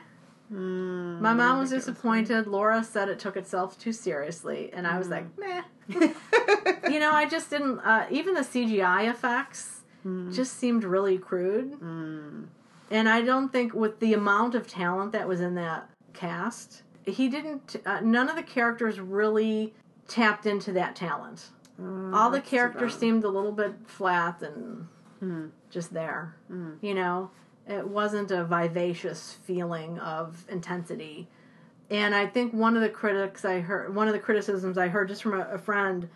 Mm, 0.52 1.20
My 1.20 1.32
mom 1.32 1.58
was 1.60 1.68
I 1.72 1.76
think 1.76 1.82
it 1.82 1.86
disappointed. 1.86 2.46
Laura 2.46 2.82
said 2.82 3.08
it 3.08 3.18
took 3.18 3.36
itself 3.36 3.78
too 3.78 3.92
seriously, 3.92 4.70
and 4.72 4.86
I 4.86 4.98
was 4.98 5.08
Mm. 5.08 5.10
like, 5.10 5.38
meh. 5.38 5.62
You 6.90 6.98
know, 6.98 7.12
I 7.12 7.26
just 7.28 7.50
didn't. 7.50 7.78
Uh, 7.80 8.06
even 8.10 8.34
the 8.34 8.40
CGI 8.44 9.08
effects 9.08 9.82
Mm. 10.04 10.32
just 10.34 10.56
seemed 10.56 10.82
really 10.82 11.18
crude, 11.18 11.78
Mm. 11.80 12.46
and 12.90 13.08
I 13.08 13.20
don't 13.22 13.52
think 13.52 13.74
with 13.74 14.00
the 14.00 14.14
amount 14.14 14.54
of 14.54 14.66
talent 14.66 15.12
that 15.12 15.28
was 15.28 15.40
in 15.40 15.54
that 15.56 15.88
cast, 16.14 16.82
he 17.04 17.28
didn't. 17.28 17.76
Uh, 17.86 18.00
none 18.00 18.28
of 18.28 18.34
the 18.36 18.42
characters 18.42 18.98
really 18.98 19.74
tapped 20.08 20.46
into 20.46 20.72
that 20.72 20.96
talent. 20.96 21.50
Oh, 21.80 22.10
All 22.12 22.30
the 22.30 22.40
characters 22.40 22.94
seemed 22.96 23.24
a 23.24 23.28
little 23.28 23.52
bit 23.52 23.74
flat 23.86 24.42
and 24.42 24.88
Mm. 25.22 25.50
just 25.70 25.92
there. 25.92 26.34
Mm. 26.50 26.76
You 26.80 26.94
know, 26.94 27.30
it 27.70 27.86
wasn't 27.86 28.32
a 28.32 28.44
vivacious 28.44 29.38
feeling 29.44 29.98
of 30.00 30.44
intensity. 30.48 31.28
And 31.88 32.14
I 32.14 32.26
think 32.26 32.52
one 32.52 32.76
of 32.76 32.82
the 32.82 32.88
critics 32.88 33.44
I 33.44 33.60
heard, 33.60 33.94
one 33.94 34.08
of 34.08 34.12
the 34.12 34.18
criticisms 34.18 34.76
I 34.76 34.88
heard 34.88 35.08
just 35.08 35.22
from 35.22 35.34
a, 35.34 35.44
a 35.52 35.58
friend, 35.58 36.08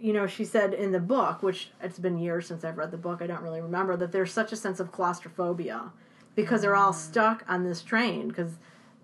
you 0.00 0.12
know, 0.12 0.26
she 0.26 0.44
said 0.44 0.74
in 0.74 0.90
the 0.90 1.00
book, 1.00 1.42
which 1.42 1.70
it's 1.80 2.00
been 2.00 2.18
years 2.18 2.48
since 2.48 2.64
I've 2.64 2.76
read 2.78 2.90
the 2.90 2.96
book, 2.96 3.22
I 3.22 3.28
don't 3.28 3.42
really 3.42 3.60
remember, 3.60 3.96
that 3.96 4.10
there's 4.10 4.32
such 4.32 4.52
a 4.52 4.56
sense 4.56 4.80
of 4.80 4.90
claustrophobia 4.90 5.92
because 6.34 6.62
they're 6.62 6.76
all 6.76 6.92
mm. 6.92 6.96
stuck 6.96 7.44
on 7.48 7.62
this 7.62 7.82
train 7.82 8.28
because 8.28 8.58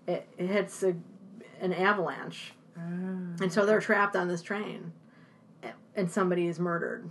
it, 0.05 0.27
it 0.37 0.47
hits 0.47 0.83
a, 0.83 0.95
an 1.61 1.71
avalanche. 1.71 2.53
Oh. 2.77 2.81
And 3.41 3.51
so 3.51 3.65
they're 3.65 3.81
trapped 3.81 4.15
on 4.15 4.27
this 4.27 4.41
train, 4.41 4.91
and 5.95 6.11
somebody 6.11 6.47
is 6.47 6.59
murdered. 6.59 7.09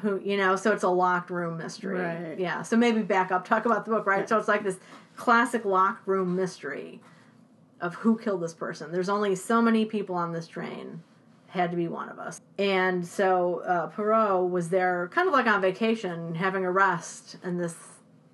Who 0.00 0.20
you 0.24 0.36
know? 0.36 0.56
So 0.56 0.72
it's 0.72 0.84
a 0.84 0.88
locked 0.88 1.30
room 1.30 1.58
mystery. 1.58 1.98
Right. 2.00 2.38
Yeah. 2.38 2.62
So 2.62 2.76
maybe 2.76 3.02
back 3.02 3.32
up, 3.32 3.46
talk 3.46 3.64
about 3.66 3.84
the 3.84 3.90
book, 3.90 4.06
right? 4.06 4.28
So 4.28 4.38
it's 4.38 4.48
like 4.48 4.62
this 4.62 4.78
classic 5.16 5.64
locked 5.64 6.06
room 6.06 6.36
mystery 6.36 7.00
of 7.80 7.94
who 7.96 8.18
killed 8.18 8.42
this 8.42 8.54
person. 8.54 8.92
There's 8.92 9.08
only 9.08 9.34
so 9.34 9.60
many 9.60 9.84
people 9.84 10.14
on 10.14 10.32
this 10.32 10.46
train. 10.46 11.02
Had 11.48 11.72
to 11.72 11.76
be 11.76 11.88
one 11.88 12.08
of 12.08 12.20
us. 12.20 12.40
And 12.58 13.04
so 13.04 13.62
uh, 13.66 13.88
Poirot 13.88 14.48
was 14.50 14.68
there, 14.68 15.10
kind 15.12 15.26
of 15.26 15.32
like 15.34 15.46
on 15.48 15.60
vacation, 15.60 16.36
having 16.36 16.64
a 16.64 16.70
rest, 16.70 17.38
and 17.42 17.58
this 17.58 17.74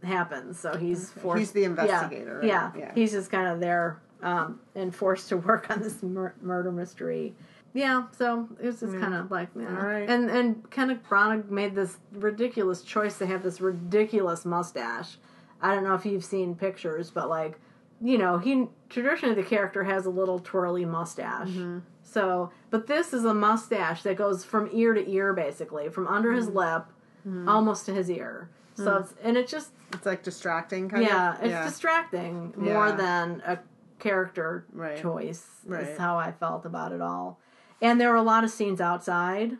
happens. 0.04 0.58
So 0.60 0.76
he's 0.76 1.10
forced. 1.12 1.38
He's 1.38 1.52
the 1.52 1.60
Yeah. 1.62 1.66
investigator, 1.68 2.38
right? 2.40 2.46
Yeah. 2.46 2.72
Yeah. 2.76 2.92
He's 2.94 3.12
just 3.12 3.30
kind 3.30 3.48
of 3.48 3.58
there 3.60 4.02
um, 4.22 4.60
and 4.74 4.94
forced 4.94 5.30
to 5.30 5.38
work 5.38 5.70
on 5.70 5.80
this 5.80 6.02
mur- 6.02 6.34
murder 6.42 6.70
mystery. 6.70 7.34
Yeah, 7.76 8.04
so 8.16 8.48
it 8.60 8.64
was 8.66 8.80
just 8.80 8.94
Yeah. 8.94 9.00
kind 9.00 9.14
of 9.14 9.30
like, 9.30 9.48
yeah. 9.54 9.68
All 9.68 9.86
right. 9.86 10.08
And 10.08 10.30
and 10.30 10.70
Kenneth 10.70 11.00
Branagh 11.08 11.50
made 11.50 11.74
this 11.74 11.98
ridiculous 12.12 12.80
choice 12.82 13.18
to 13.18 13.26
have 13.26 13.42
this 13.42 13.60
ridiculous 13.60 14.44
mustache. 14.46 15.18
I 15.60 15.74
don't 15.74 15.84
know 15.84 15.94
if 15.94 16.06
you've 16.06 16.24
seen 16.24 16.54
pictures, 16.54 17.10
but 17.10 17.28
like, 17.28 17.60
you 18.00 18.16
know, 18.18 18.38
he 18.38 18.68
traditionally 18.88 19.34
the 19.34 19.42
character 19.42 19.84
has 19.84 20.06
a 20.06 20.10
little 20.10 20.38
twirly 20.38 20.84
mustache. 20.86 21.48
Mm-hmm. 21.48 21.78
So, 22.02 22.50
but 22.70 22.86
this 22.86 23.12
is 23.12 23.24
a 23.26 23.34
mustache 23.34 24.02
that 24.04 24.16
goes 24.16 24.42
from 24.44 24.70
ear 24.72 24.94
to 24.94 25.10
ear, 25.10 25.32
basically, 25.34 25.88
from 25.90 26.06
under 26.08 26.32
his 26.32 26.46
Mm-hmm. 26.48 26.56
lip 26.58 27.48
almost 27.48 27.84
to 27.86 27.92
his 27.92 28.08
ear. 28.10 28.48
So 28.74 28.98
it's 28.98 29.14
and 29.22 29.36
it 29.36 29.48
just 29.48 29.72
It's 29.92 30.06
like 30.06 30.22
distracting, 30.22 30.88
kind 30.88 31.02
of 31.04 31.08
yeah, 31.10 31.34
of. 31.38 31.42
it's 31.44 31.70
distracting 31.72 32.54
more 32.56 32.88
Yeah. 32.88 32.96
than 32.96 33.42
a 33.46 33.58
character 33.98 34.64
Right. 34.72 34.96
choice. 35.00 35.46
Right. 35.66 35.82
Is 35.88 35.98
how 35.98 36.16
I 36.18 36.32
felt 36.32 36.64
about 36.66 36.92
it 36.92 37.00
all. 37.00 37.38
And 37.82 38.00
there 38.00 38.10
were 38.10 38.16
a 38.16 38.22
lot 38.22 38.44
of 38.44 38.50
scenes 38.50 38.80
outside, 38.80 39.58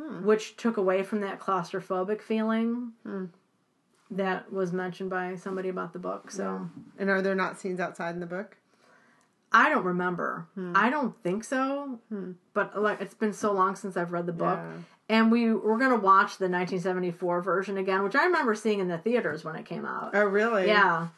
Hmm. 0.00 0.24
which 0.26 0.56
took 0.58 0.76
away 0.76 1.02
from 1.02 1.20
that 1.22 1.40
claustrophobic 1.40 2.20
feeling 2.20 2.92
Hmm. 3.02 3.24
that 4.10 4.52
was 4.52 4.72
mentioned 4.72 5.08
by 5.10 5.36
somebody 5.36 5.68
about 5.70 5.92
the 5.94 5.98
book. 5.98 6.30
So 6.30 6.68
And 6.98 7.08
are 7.10 7.22
there 7.22 7.34
not 7.34 7.58
scenes 7.58 7.80
outside 7.80 8.14
in 8.14 8.20
the 8.20 8.26
book? 8.26 8.56
I 9.52 9.70
don't 9.70 9.84
remember. 9.84 10.46
Hmm. 10.54 10.72
I 10.74 10.90
don't 10.90 11.16
think 11.22 11.44
so. 11.44 11.98
But 12.52 12.80
like, 12.80 13.00
it's 13.00 13.14
been 13.14 13.32
so 13.32 13.52
long 13.52 13.74
since 13.74 13.96
I've 13.96 14.12
read 14.12 14.26
the 14.26 14.32
book. 14.32 14.58
Yeah. 14.58 14.72
And 15.08 15.30
we 15.32 15.52
were 15.52 15.78
gonna 15.78 15.96
watch 15.96 16.36
the 16.38 16.48
1974 16.48 17.40
version 17.40 17.78
again, 17.78 18.02
which 18.02 18.16
I 18.16 18.24
remember 18.26 18.54
seeing 18.54 18.80
in 18.80 18.88
the 18.88 18.98
theaters 18.98 19.44
when 19.44 19.54
it 19.56 19.64
came 19.64 19.86
out. 19.86 20.10
Oh, 20.14 20.24
really? 20.26 20.66
Yeah. 20.66 21.08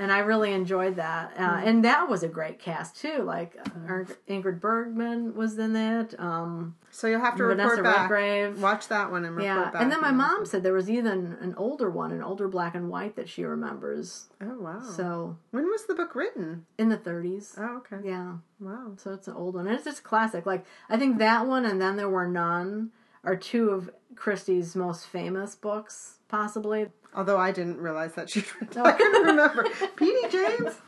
And 0.00 0.10
I 0.10 0.20
really 0.20 0.52
enjoyed 0.52 0.96
that. 0.96 1.32
Uh, 1.36 1.60
Hmm. 1.60 1.68
And 1.68 1.84
that 1.84 2.08
was 2.08 2.22
a 2.22 2.28
great 2.28 2.58
cast, 2.58 2.96
too. 2.96 3.22
Like, 3.22 3.56
uh, 3.64 4.04
Ingrid 4.28 4.58
Bergman 4.60 5.34
was 5.34 5.58
in 5.58 5.76
it. 5.76 6.18
Um, 6.18 6.76
So 6.90 7.06
you'll 7.06 7.20
have 7.20 7.36
to 7.36 7.46
Vanessa 7.46 7.76
report 7.76 7.84
back. 7.84 8.10
Redgrave. 8.10 8.60
Watch 8.62 8.88
that 8.88 9.10
one 9.10 9.24
and 9.24 9.36
report 9.36 9.56
yeah. 9.56 9.70
back. 9.70 9.82
And 9.82 9.92
then 9.92 10.00
my 10.00 10.10
mom 10.10 10.46
said 10.46 10.62
there 10.62 10.72
was 10.72 10.90
even 10.90 11.36
an 11.40 11.54
older 11.56 11.88
one, 11.90 12.10
an 12.12 12.22
older 12.22 12.48
black 12.48 12.74
and 12.74 12.88
white 12.88 13.14
that 13.16 13.28
she 13.28 13.44
remembers. 13.44 14.28
Oh, 14.40 14.58
wow. 14.58 14.80
So, 14.82 15.36
when 15.50 15.66
was 15.66 15.84
the 15.86 15.94
book 15.94 16.14
written? 16.14 16.66
in 16.78 16.88
the 16.88 16.96
30s. 16.96 17.54
Oh, 17.58 17.76
okay. 17.78 17.98
Yeah. 18.08 18.38
Wow. 18.58 18.94
So 18.96 19.12
it's 19.12 19.28
an 19.28 19.34
old 19.34 19.54
one. 19.54 19.66
And 19.66 19.76
it's 19.76 19.84
just 19.84 20.02
classic. 20.02 20.46
Like, 20.46 20.64
I 20.88 20.96
think 20.96 21.18
that 21.18 21.46
one 21.46 21.64
and 21.66 21.80
Then 21.80 21.96
There 21.96 22.08
Were 22.08 22.26
None 22.26 22.90
are 23.22 23.36
two 23.36 23.68
of 23.70 23.90
Christie's 24.16 24.74
most 24.74 25.06
famous 25.06 25.54
books, 25.54 26.16
possibly. 26.28 26.88
Although 27.14 27.38
I 27.38 27.52
didn't 27.52 27.78
realize 27.78 28.14
that 28.14 28.30
she. 28.30 28.40
I 28.60 28.92
couldn't 28.92 29.16
oh. 29.16 29.22
remember. 29.24 29.64
P.D. 29.96 30.28
James. 30.30 30.74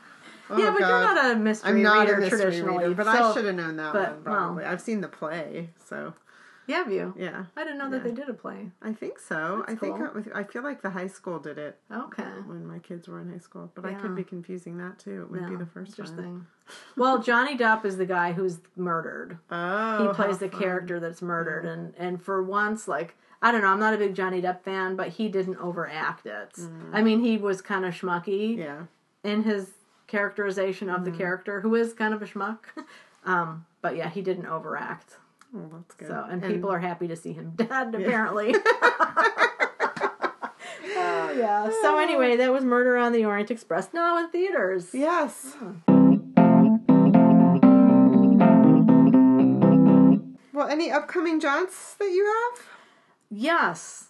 Oh, 0.49 0.57
yeah, 0.57 0.71
but 0.71 0.79
God. 0.81 0.89
you're 0.89 1.15
not 1.15 1.31
a 1.31 1.39
mystery 1.39 1.69
I'm 1.71 1.81
not 1.81 1.99
reader 2.01 2.15
a 2.15 2.19
mystery 2.19 2.39
traditionally. 2.41 2.77
reader, 2.83 2.95
but 2.95 3.05
so- 3.05 3.11
I 3.31 3.33
should 3.33 3.45
have 3.45 3.55
known 3.55 3.77
that 3.77 3.93
but, 3.93 4.11
one 4.15 4.23
probably. 4.23 4.65
I've 4.65 4.81
seen 4.81 4.99
the 4.99 5.07
play, 5.07 5.69
so 5.87 6.13
Yeah, 6.67 6.79
have 6.79 6.91
you? 6.91 7.13
yeah, 7.17 7.45
I 7.55 7.63
didn't 7.63 7.77
know 7.79 7.89
that 7.89 8.03
they 8.03 8.11
did 8.11 8.27
a 8.27 8.33
play. 8.33 8.69
I 8.81 8.91
think 8.91 9.19
so. 9.19 9.63
That's 9.65 9.77
I 9.77 9.85
think 9.85 9.95
cool. 9.97 10.23
I, 10.35 10.41
I 10.41 10.43
feel 10.43 10.61
like 10.61 10.81
the 10.81 10.89
high 10.89 11.07
school 11.07 11.39
did 11.39 11.57
it 11.57 11.79
Okay. 11.89 12.23
when 12.45 12.67
my 12.67 12.79
kids 12.79 13.07
were 13.07 13.21
in 13.21 13.31
high 13.31 13.39
school, 13.39 13.71
but 13.73 13.85
I 13.85 13.93
could 13.93 14.17
be 14.17 14.23
confusing 14.25 14.77
that 14.79 14.99
too. 14.99 15.21
It 15.23 15.31
would 15.31 15.49
be 15.49 15.55
the 15.55 15.65
first 15.65 15.95
thing. 15.95 16.45
Well, 16.97 17.23
Johnny 17.23 17.57
Depp 17.57 17.85
is 17.85 17.95
the 17.95 18.05
guy 18.05 18.33
who's 18.33 18.59
murdered. 18.75 19.37
Oh, 19.49 20.07
He 20.09 20.13
plays 20.13 20.39
the 20.39 20.49
fun. 20.49 20.59
character 20.59 20.99
that's 20.99 21.21
murdered, 21.21 21.65
and 21.65 21.93
and 21.97 22.21
for 22.21 22.43
once, 22.43 22.85
like 22.87 23.15
I 23.43 23.51
don't 23.51 23.61
know, 23.61 23.67
I'm 23.67 23.79
not 23.79 23.93
a 23.93 23.97
big 23.97 24.15
Johnny 24.15 24.41
Depp 24.41 24.61
fan, 24.63 24.95
but 24.95 25.09
he 25.09 25.27
didn't 25.27 25.57
overact 25.57 26.25
it. 26.25 26.57
I 26.93 27.01
mean, 27.01 27.19
he 27.19 27.37
was 27.37 27.61
kind 27.61 27.83
of 27.85 27.93
schmucky 27.93 28.55
Mm. 28.55 28.57
Yeah, 28.57 28.83
in 29.29 29.43
his 29.43 29.71
characterization 30.07 30.89
of 30.89 31.03
the 31.03 31.11
Mm. 31.11 31.17
character, 31.17 31.59
who 31.61 31.75
is 31.75 31.93
kind 31.93 32.13
of 32.13 32.21
a 32.21 32.25
schmuck. 32.25 32.59
um, 33.25 33.65
but 33.81 33.97
yeah, 33.97 34.09
he 34.09 34.21
didn't 34.21 34.45
overact. 34.47 35.17
oh, 35.55 35.69
that's 35.73 35.93
good. 35.95 36.07
So, 36.07 36.25
and, 36.29 36.41
people 36.41 36.69
are 36.69 36.79
happy 36.79 37.07
to 37.09 37.15
see 37.17 37.33
him 37.33 37.51
dead, 37.57 37.93
apparently. 37.93 38.55
oh 40.95 41.31
yeah. 41.37 41.69
So 41.81 41.97
anyway, 41.99 42.37
that 42.37 42.51
was 42.51 42.63
Murder 42.63 42.95
on 42.97 43.11
the 43.11 43.25
Orient 43.25 43.51
Express. 43.51 43.93
Now 43.93 44.17
in 44.19 44.29
theaters. 44.29 44.91
Yes. 44.93 45.55
Well, 50.53 50.67
any 50.69 50.91
upcoming 50.91 51.39
jaunts 51.39 51.95
that 51.95 52.11
you 52.11 52.25
have? 52.25 52.65
Yes. 53.35 54.09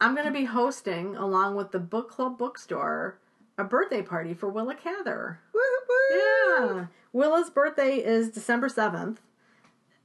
I'm 0.00 0.14
going 0.14 0.26
to 0.26 0.32
be 0.32 0.44
hosting, 0.44 1.14
along 1.14 1.54
with 1.54 1.70
the 1.70 1.78
Book 1.78 2.10
Club 2.10 2.38
Bookstore, 2.38 3.18
a 3.56 3.62
birthday 3.62 4.02
party 4.02 4.34
for 4.34 4.48
Willa 4.48 4.74
Cather. 4.74 5.38
Yeah. 6.10 6.86
Willa's 7.12 7.50
birthday 7.50 7.96
is 7.96 8.30
December 8.30 8.68
7th. 8.68 9.18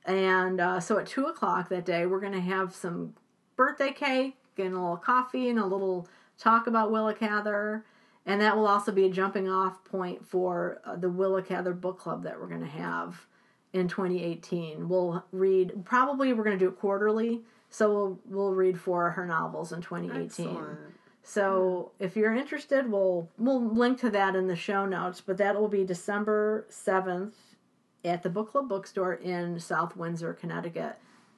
And 0.05 0.59
uh, 0.59 0.80
so 0.80 0.99
at 0.99 1.07
2 1.07 1.25
o'clock 1.25 1.69
that 1.69 1.85
day, 1.85 2.05
we're 2.05 2.19
going 2.19 2.34
to 2.34 2.41
have 2.41 2.75
some 2.75 3.15
birthday 3.55 3.91
cake 3.91 4.35
and 4.57 4.73
a 4.73 4.80
little 4.80 4.97
coffee 4.97 5.49
and 5.49 5.57
a 5.57 5.65
little 5.65 6.07
talk 6.38 6.67
about 6.67 6.91
Willa 6.91 7.15
Cather. 7.15 7.85
And 8.25 8.39
that 8.41 8.55
will 8.55 8.67
also 8.67 8.91
be 8.91 9.05
a 9.05 9.09
jumping 9.09 9.49
off 9.49 9.84
point 9.84 10.27
for 10.27 10.80
uh, 10.85 10.95
the 10.95 11.09
Willa 11.09 11.41
Cather 11.41 11.73
book 11.73 11.97
club 11.97 12.23
that 12.23 12.39
we're 12.39 12.47
going 12.47 12.61
to 12.61 12.67
have 12.67 13.25
in 13.71 13.88
2018. 13.88 14.88
We'll 14.88 15.25
read, 15.31 15.85
probably 15.85 16.34
we're 16.34 16.43
going 16.43 16.59
to 16.59 16.63
do 16.63 16.69
it 16.69 16.77
quarterly. 16.77 17.41
So 17.73 17.91
we'll, 17.91 18.19
we'll 18.25 18.53
read 18.53 18.79
four 18.79 19.07
of 19.07 19.15
her 19.15 19.25
novels 19.25 19.71
in 19.71 19.81
2018. 19.81 20.25
Excellent. 20.25 20.79
So 21.23 21.91
if 21.97 22.15
you're 22.15 22.35
interested, 22.35 22.91
we'll 22.91 23.29
we'll 23.39 23.67
link 23.67 23.99
to 24.01 24.11
that 24.11 24.35
in 24.35 24.45
the 24.45 24.55
show 24.55 24.85
notes. 24.85 25.21
But 25.21 25.37
that 25.37 25.59
will 25.59 25.69
be 25.69 25.83
December 25.83 26.67
seventh 26.69 27.33
at 28.05 28.21
the 28.21 28.29
Book 28.29 28.51
Club 28.51 28.69
Bookstore 28.69 29.15
in 29.15 29.59
South 29.59 29.97
Windsor, 29.97 30.35
Connecticut. 30.35 30.97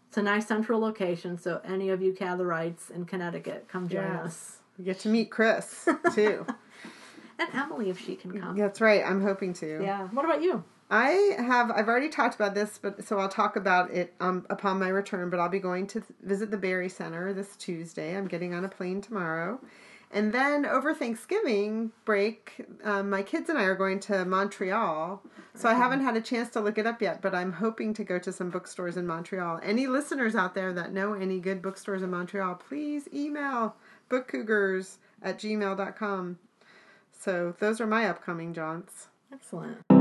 It's 0.09 0.17
a 0.17 0.21
nice 0.21 0.45
central 0.45 0.81
location, 0.81 1.37
so 1.37 1.61
any 1.63 1.87
of 1.87 2.01
you 2.01 2.11
Catherites 2.11 2.91
in 2.91 3.05
Connecticut, 3.05 3.67
come 3.69 3.87
join 3.87 4.03
us. 4.03 4.25
Yes. 4.25 4.57
You 4.77 4.85
get 4.85 4.99
to 4.99 5.07
meet 5.07 5.31
Chris 5.31 5.87
too. 6.13 6.45
and 7.39 7.49
Emily 7.53 7.89
if 7.89 7.97
she 7.97 8.17
can 8.17 8.37
come. 8.37 8.57
That's 8.57 8.81
right. 8.81 9.05
I'm 9.05 9.21
hoping 9.21 9.53
to. 9.53 9.79
Yeah. 9.81 10.07
What 10.09 10.25
about 10.25 10.41
you? 10.41 10.65
I 10.89 11.35
have. 11.37 11.71
I've 11.71 11.87
already 11.87 12.09
talked 12.09 12.35
about 12.35 12.53
this, 12.53 12.77
but 12.79 13.07
so 13.07 13.17
I'll 13.17 13.29
talk 13.29 13.55
about 13.55 13.91
it 13.91 14.13
um, 14.19 14.45
upon 14.49 14.79
my 14.79 14.89
return. 14.89 15.29
But 15.29 15.39
I'll 15.39 15.49
be 15.49 15.59
going 15.59 15.87
to 15.87 16.03
visit 16.21 16.51
the 16.51 16.57
Barry 16.57 16.89
Center 16.89 17.33
this 17.33 17.55
Tuesday. 17.55 18.15
I'm 18.15 18.27
getting 18.27 18.53
on 18.53 18.63
a 18.63 18.69
plane 18.69 19.01
tomorrow, 19.01 19.59
and 20.11 20.31
then 20.31 20.65
over 20.65 20.93
Thanksgiving 20.93 21.91
break, 22.05 22.65
um, 22.83 23.09
my 23.09 23.23
kids 23.23 23.49
and 23.49 23.57
I 23.57 23.63
are 23.63 23.75
going 23.75 23.99
to 24.01 24.25
Montreal. 24.25 25.23
So 25.55 25.69
I 25.69 25.73
haven't 25.73 26.01
had 26.01 26.17
a 26.17 26.21
chance 26.21 26.49
to 26.49 26.59
look 26.59 26.77
it 26.77 26.85
up 26.85 27.01
yet, 27.01 27.21
but 27.21 27.33
I'm 27.33 27.53
hoping 27.53 27.93
to 27.93 28.03
go 28.03 28.19
to 28.19 28.31
some 28.31 28.49
bookstores 28.49 28.97
in 28.97 29.07
Montreal. 29.07 29.61
Any 29.63 29.87
listeners 29.87 30.35
out 30.35 30.53
there 30.53 30.73
that 30.73 30.91
know 30.91 31.13
any 31.13 31.39
good 31.39 31.61
bookstores 31.61 32.03
in 32.03 32.11
Montreal, 32.11 32.55
please 32.55 33.07
email 33.13 33.75
bookcougars 34.09 34.97
at 35.21 35.39
gmail.com. 35.39 36.39
So 37.11 37.55
those 37.59 37.79
are 37.79 37.87
my 37.87 38.07
upcoming 38.07 38.53
jaunts. 38.53 39.07
Excellent. 39.31 39.94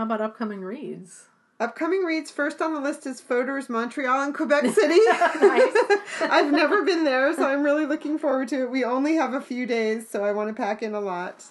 How 0.00 0.06
about 0.06 0.22
upcoming 0.22 0.62
reads? 0.62 1.26
Upcoming 1.60 2.04
reads 2.04 2.30
first 2.30 2.62
on 2.62 2.72
the 2.72 2.80
list 2.80 3.06
is 3.06 3.20
Fodor's 3.20 3.68
Montreal 3.68 4.22
and 4.22 4.34
Quebec 4.34 4.64
City. 4.64 4.98
I've 6.22 6.50
never 6.50 6.82
been 6.86 7.04
there, 7.04 7.34
so 7.34 7.46
I'm 7.46 7.62
really 7.62 7.84
looking 7.84 8.18
forward 8.18 8.48
to 8.48 8.62
it. 8.62 8.70
We 8.70 8.82
only 8.82 9.16
have 9.16 9.34
a 9.34 9.42
few 9.42 9.66
days, 9.66 10.08
so 10.08 10.24
I 10.24 10.32
want 10.32 10.48
to 10.48 10.54
pack 10.54 10.82
in 10.82 10.94
a 10.94 11.00
lot. 11.00 11.44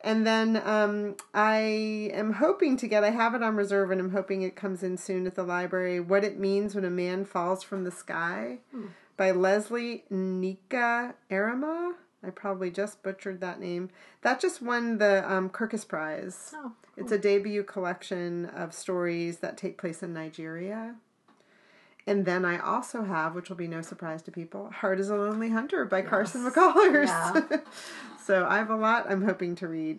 And 0.00 0.26
then 0.26 0.60
um, 0.64 1.14
I 1.32 2.10
am 2.12 2.32
hoping 2.32 2.76
to 2.78 2.88
get, 2.88 3.04
I 3.04 3.10
have 3.10 3.36
it 3.36 3.42
on 3.44 3.54
reserve 3.54 3.92
and 3.92 4.00
I'm 4.00 4.10
hoping 4.10 4.42
it 4.42 4.56
comes 4.56 4.82
in 4.82 4.96
soon 4.96 5.24
at 5.28 5.36
the 5.36 5.44
library, 5.44 6.00
What 6.00 6.24
It 6.24 6.40
Means 6.40 6.74
When 6.74 6.84
a 6.84 6.90
Man 6.90 7.24
Falls 7.24 7.62
from 7.62 7.84
the 7.84 7.92
Sky 7.92 8.58
Hmm. 8.72 8.86
by 9.16 9.30
Leslie 9.30 10.02
Nika 10.10 11.14
Arama. 11.30 11.92
I 12.22 12.30
probably 12.30 12.70
just 12.70 13.02
butchered 13.02 13.40
that 13.40 13.60
name. 13.60 13.88
That 14.22 14.40
just 14.40 14.60
won 14.60 14.98
the 14.98 15.30
um, 15.30 15.48
Kirkus 15.50 15.86
Prize. 15.88 16.52
Oh, 16.54 16.72
It's 16.96 17.12
a 17.12 17.18
debut 17.18 17.62
collection 17.62 18.46
of 18.46 18.74
stories 18.74 19.38
that 19.38 19.56
take 19.56 19.78
place 19.78 20.02
in 20.02 20.12
Nigeria. 20.12 20.96
And 22.06 22.26
then 22.26 22.44
I 22.44 22.58
also 22.58 23.04
have, 23.04 23.34
which 23.34 23.48
will 23.48 23.56
be 23.56 23.68
no 23.68 23.82
surprise 23.82 24.22
to 24.22 24.30
people, 24.30 24.70
Heart 24.70 25.00
is 25.00 25.10
a 25.10 25.16
Lonely 25.16 25.50
Hunter 25.50 25.84
by 25.84 26.02
Carson 26.02 26.44
McCullers. 26.44 27.06
Yeah. 27.06 27.58
so 28.24 28.46
I 28.46 28.58
have 28.58 28.70
a 28.70 28.76
lot 28.76 29.10
I'm 29.10 29.22
hoping 29.24 29.54
to 29.56 29.68
read 29.68 29.98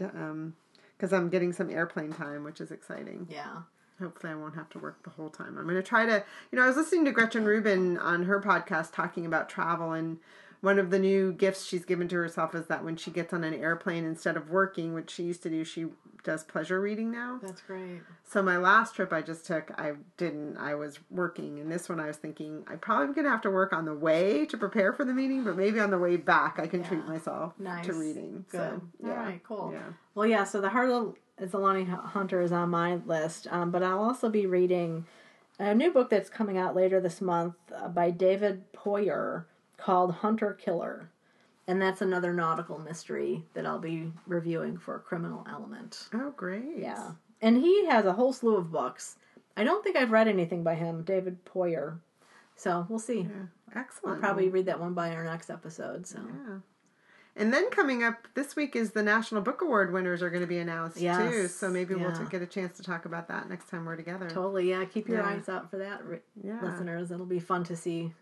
because 0.97 1.13
I'm 1.13 1.29
getting 1.29 1.53
some 1.53 1.69
airplane 1.69 2.11
time, 2.11 2.43
which 2.43 2.61
is 2.61 2.71
exciting. 2.71 3.27
yeah. 3.29 3.61
Hopefully, 3.99 4.33
I 4.33 4.35
won't 4.35 4.55
have 4.55 4.67
to 4.71 4.79
work 4.79 5.03
the 5.03 5.11
whole 5.11 5.29
time. 5.29 5.59
I'm 5.59 5.65
going 5.65 5.75
to 5.75 5.83
try 5.83 6.07
to, 6.07 6.23
you 6.51 6.57
know, 6.57 6.63
I 6.63 6.67
was 6.67 6.75
listening 6.75 7.05
to 7.05 7.11
Gretchen 7.11 7.45
Rubin 7.45 7.99
on 7.99 8.23
her 8.23 8.41
podcast 8.41 8.93
talking 8.93 9.27
about 9.27 9.47
travel, 9.47 9.91
and 9.91 10.17
one 10.61 10.77
of 10.79 10.91
the 10.91 10.99
new 10.99 11.33
gifts 11.33 11.65
she's 11.65 11.85
given 11.85 12.07
to 12.07 12.15
herself 12.15 12.53
is 12.55 12.67
that 12.67 12.83
when 12.83 12.95
she 12.95 13.11
gets 13.11 13.33
on 13.33 13.43
an 13.43 13.53
airplane, 13.53 14.05
instead 14.05 14.37
of 14.37 14.49
working, 14.49 14.93
which 14.93 15.09
she 15.09 15.23
used 15.23 15.41
to 15.43 15.49
do, 15.49 15.63
she 15.63 15.87
does 16.23 16.43
pleasure 16.43 16.79
reading 16.79 17.11
now. 17.11 17.39
That's 17.41 17.61
great. 17.61 18.01
So 18.23 18.43
my 18.43 18.57
last 18.57 18.95
trip 18.95 19.11
I 19.11 19.23
just 19.23 19.45
took, 19.45 19.71
I 19.79 19.93
didn't. 20.17 20.57
I 20.57 20.75
was 20.75 20.99
working, 21.09 21.59
and 21.59 21.71
this 21.71 21.89
one 21.89 21.99
I 21.99 22.05
was 22.05 22.17
thinking 22.17 22.63
I 22.67 22.75
probably 22.75 23.15
gonna 23.15 23.29
have 23.29 23.41
to 23.41 23.49
work 23.49 23.73
on 23.73 23.85
the 23.85 23.93
way 23.95 24.45
to 24.45 24.57
prepare 24.57 24.93
for 24.93 25.03
the 25.03 25.13
meeting, 25.13 25.43
but 25.43 25.57
maybe 25.57 25.79
on 25.79 25.89
the 25.89 25.97
way 25.97 26.15
back 26.15 26.59
I 26.59 26.67
can 26.67 26.83
treat 26.83 27.07
myself 27.07 27.53
Nice. 27.57 27.87
to 27.87 27.93
reading. 27.93 28.45
Good. 28.49 28.57
So 28.59 28.81
yeah, 29.03 29.09
All 29.09 29.15
right, 29.17 29.43
cool. 29.43 29.71
Yeah. 29.73 29.81
Well, 30.13 30.27
yeah, 30.27 30.43
so 30.43 30.61
The 30.61 30.69
Heart 30.69 30.89
of 30.91 31.15
a 31.39 31.85
Hunter 32.07 32.39
is 32.39 32.51
on 32.51 32.69
my 32.69 32.95
list, 33.07 33.47
um, 33.49 33.71
but 33.71 33.81
I'll 33.81 34.03
also 34.03 34.29
be 34.29 34.45
reading 34.45 35.05
a 35.57 35.73
new 35.73 35.91
book 35.91 36.11
that's 36.11 36.29
coming 36.29 36.57
out 36.57 36.75
later 36.75 36.99
this 36.99 37.19
month 37.19 37.55
uh, 37.75 37.87
by 37.87 38.11
David 38.11 38.71
Poyer 38.73 39.45
called 39.81 40.11
Hunter 40.15 40.53
Killer. 40.53 41.09
And 41.67 41.81
that's 41.81 42.01
another 42.01 42.33
nautical 42.33 42.79
mystery 42.79 43.43
that 43.53 43.65
I'll 43.65 43.79
be 43.79 44.11
reviewing 44.27 44.77
for 44.77 44.99
Criminal 44.99 45.45
Element. 45.49 46.09
Oh, 46.13 46.31
great. 46.35 46.77
Yeah. 46.77 47.11
And 47.41 47.57
he 47.57 47.85
has 47.85 48.05
a 48.05 48.13
whole 48.13 48.33
slew 48.33 48.57
of 48.57 48.71
books. 48.71 49.17
I 49.55 49.63
don't 49.63 49.83
think 49.83 49.95
I've 49.95 50.11
read 50.11 50.27
anything 50.27 50.63
by 50.63 50.75
him, 50.75 51.03
David 51.03 51.43
Poyer. 51.45 51.99
So 52.55 52.85
we'll 52.89 52.99
see. 52.99 53.21
Yeah. 53.21 53.45
Excellent. 53.75 54.15
I'll 54.15 54.21
probably 54.21 54.49
read 54.49 54.65
that 54.65 54.79
one 54.79 54.93
by 54.93 55.13
our 55.15 55.23
next 55.23 55.49
episode. 55.49 56.05
So 56.07 56.19
Yeah. 56.19 56.57
And 57.37 57.53
then 57.53 57.69
coming 57.69 58.03
up 58.03 58.27
this 58.33 58.57
week 58.57 58.75
is 58.75 58.91
the 58.91 59.01
National 59.03 59.41
Book 59.41 59.61
Award 59.61 59.93
winners 59.93 60.21
are 60.21 60.29
going 60.29 60.41
to 60.41 60.47
be 60.47 60.57
announced 60.57 60.97
too. 60.97 61.47
So 61.47 61.69
maybe 61.69 61.95
we'll 61.95 62.11
t- 62.11 62.25
get 62.29 62.41
a 62.41 62.45
chance 62.45 62.75
to 62.77 62.83
talk 62.83 63.05
about 63.05 63.29
that 63.29 63.47
next 63.49 63.69
time 63.69 63.85
we're 63.85 63.95
together. 63.95 64.29
totally, 64.29 64.69
yeah. 64.69 64.83
Keep 64.83 65.07
your 65.07 65.19
Yeah. 65.19 65.29
eyes 65.29 65.47
out 65.47 65.69
for 65.71 65.77
that, 65.77 66.01
Yeah. 66.43 66.59
listeners. 66.61 67.09
It'll 67.11 67.25
be 67.25 67.39
fun 67.39 67.63
to 67.65 67.75
see. 67.77 68.13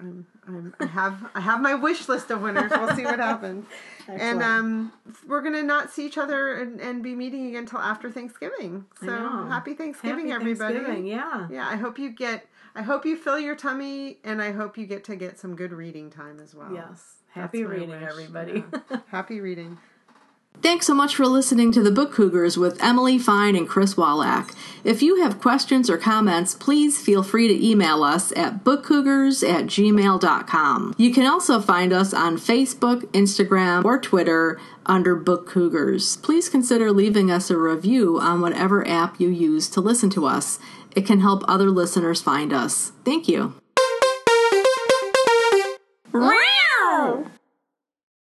I'm, 0.00 0.26
I'm, 0.46 0.74
I 0.80 0.86
have 0.86 1.30
I 1.34 1.40
have 1.40 1.60
my 1.60 1.74
wish 1.74 2.08
list 2.08 2.30
of 2.30 2.42
winners. 2.42 2.70
We'll 2.70 2.94
see 2.96 3.04
what 3.04 3.18
happens. 3.18 3.66
and 4.08 4.42
um, 4.42 4.92
we're 5.26 5.42
gonna 5.42 5.62
not 5.62 5.90
see 5.90 6.06
each 6.06 6.18
other 6.18 6.54
and, 6.60 6.80
and 6.80 7.02
be 7.02 7.14
meeting 7.14 7.46
again 7.48 7.60
until 7.60 7.78
after 7.78 8.10
Thanksgiving. 8.10 8.86
So 9.00 9.10
happy 9.48 9.74
Thanksgiving, 9.74 10.28
Happy 10.28 10.40
everybody! 10.40 10.74
Thanksgiving, 10.74 11.06
Yeah. 11.06 11.48
Yeah, 11.50 11.68
I 11.68 11.76
hope 11.76 11.98
you 11.98 12.10
get. 12.10 12.46
I 12.74 12.82
hope 12.82 13.04
you 13.04 13.16
fill 13.16 13.38
your 13.38 13.54
tummy, 13.54 14.18
and 14.24 14.40
I 14.40 14.52
hope 14.52 14.78
you 14.78 14.86
get 14.86 15.04
to 15.04 15.16
get 15.16 15.38
some 15.38 15.54
good 15.56 15.72
reading 15.72 16.10
time 16.10 16.40
as 16.40 16.54
well. 16.54 16.72
Yes. 16.72 17.16
Happy 17.28 17.64
reading, 17.64 17.90
wish, 17.90 18.02
everybody. 18.02 18.64
yeah. 18.90 18.98
Happy 19.08 19.40
reading. 19.40 19.78
Thanks 20.60 20.86
so 20.86 20.94
much 20.94 21.16
for 21.16 21.26
listening 21.26 21.72
to 21.72 21.82
The 21.82 21.90
Book 21.90 22.12
Cougars 22.12 22.56
with 22.56 22.80
Emily 22.80 23.18
Fine 23.18 23.56
and 23.56 23.68
Chris 23.68 23.94
Wolak. 23.94 24.54
If 24.84 25.02
you 25.02 25.20
have 25.22 25.40
questions 25.40 25.90
or 25.90 25.98
comments, 25.98 26.54
please 26.54 27.00
feel 27.02 27.24
free 27.24 27.48
to 27.48 27.66
email 27.66 28.04
us 28.04 28.30
at 28.32 28.62
bookcougars 28.62 29.42
at 29.48 29.64
gmail.com. 29.66 30.94
You 30.96 31.12
can 31.12 31.26
also 31.26 31.60
find 31.60 31.92
us 31.92 32.14
on 32.14 32.36
Facebook, 32.36 33.02
Instagram, 33.06 33.84
or 33.84 33.98
Twitter 33.98 34.60
under 34.86 35.16
Book 35.16 35.48
Cougars. 35.48 36.16
Please 36.18 36.48
consider 36.48 36.92
leaving 36.92 37.28
us 37.30 37.50
a 37.50 37.56
review 37.56 38.20
on 38.20 38.40
whatever 38.40 38.86
app 38.86 39.20
you 39.20 39.30
use 39.30 39.68
to 39.70 39.80
listen 39.80 40.10
to 40.10 40.26
us. 40.26 40.60
It 40.94 41.06
can 41.06 41.20
help 41.20 41.42
other 41.48 41.70
listeners 41.70 42.22
find 42.22 42.52
us. 42.52 42.92
Thank 43.04 43.26
you. 43.26 43.54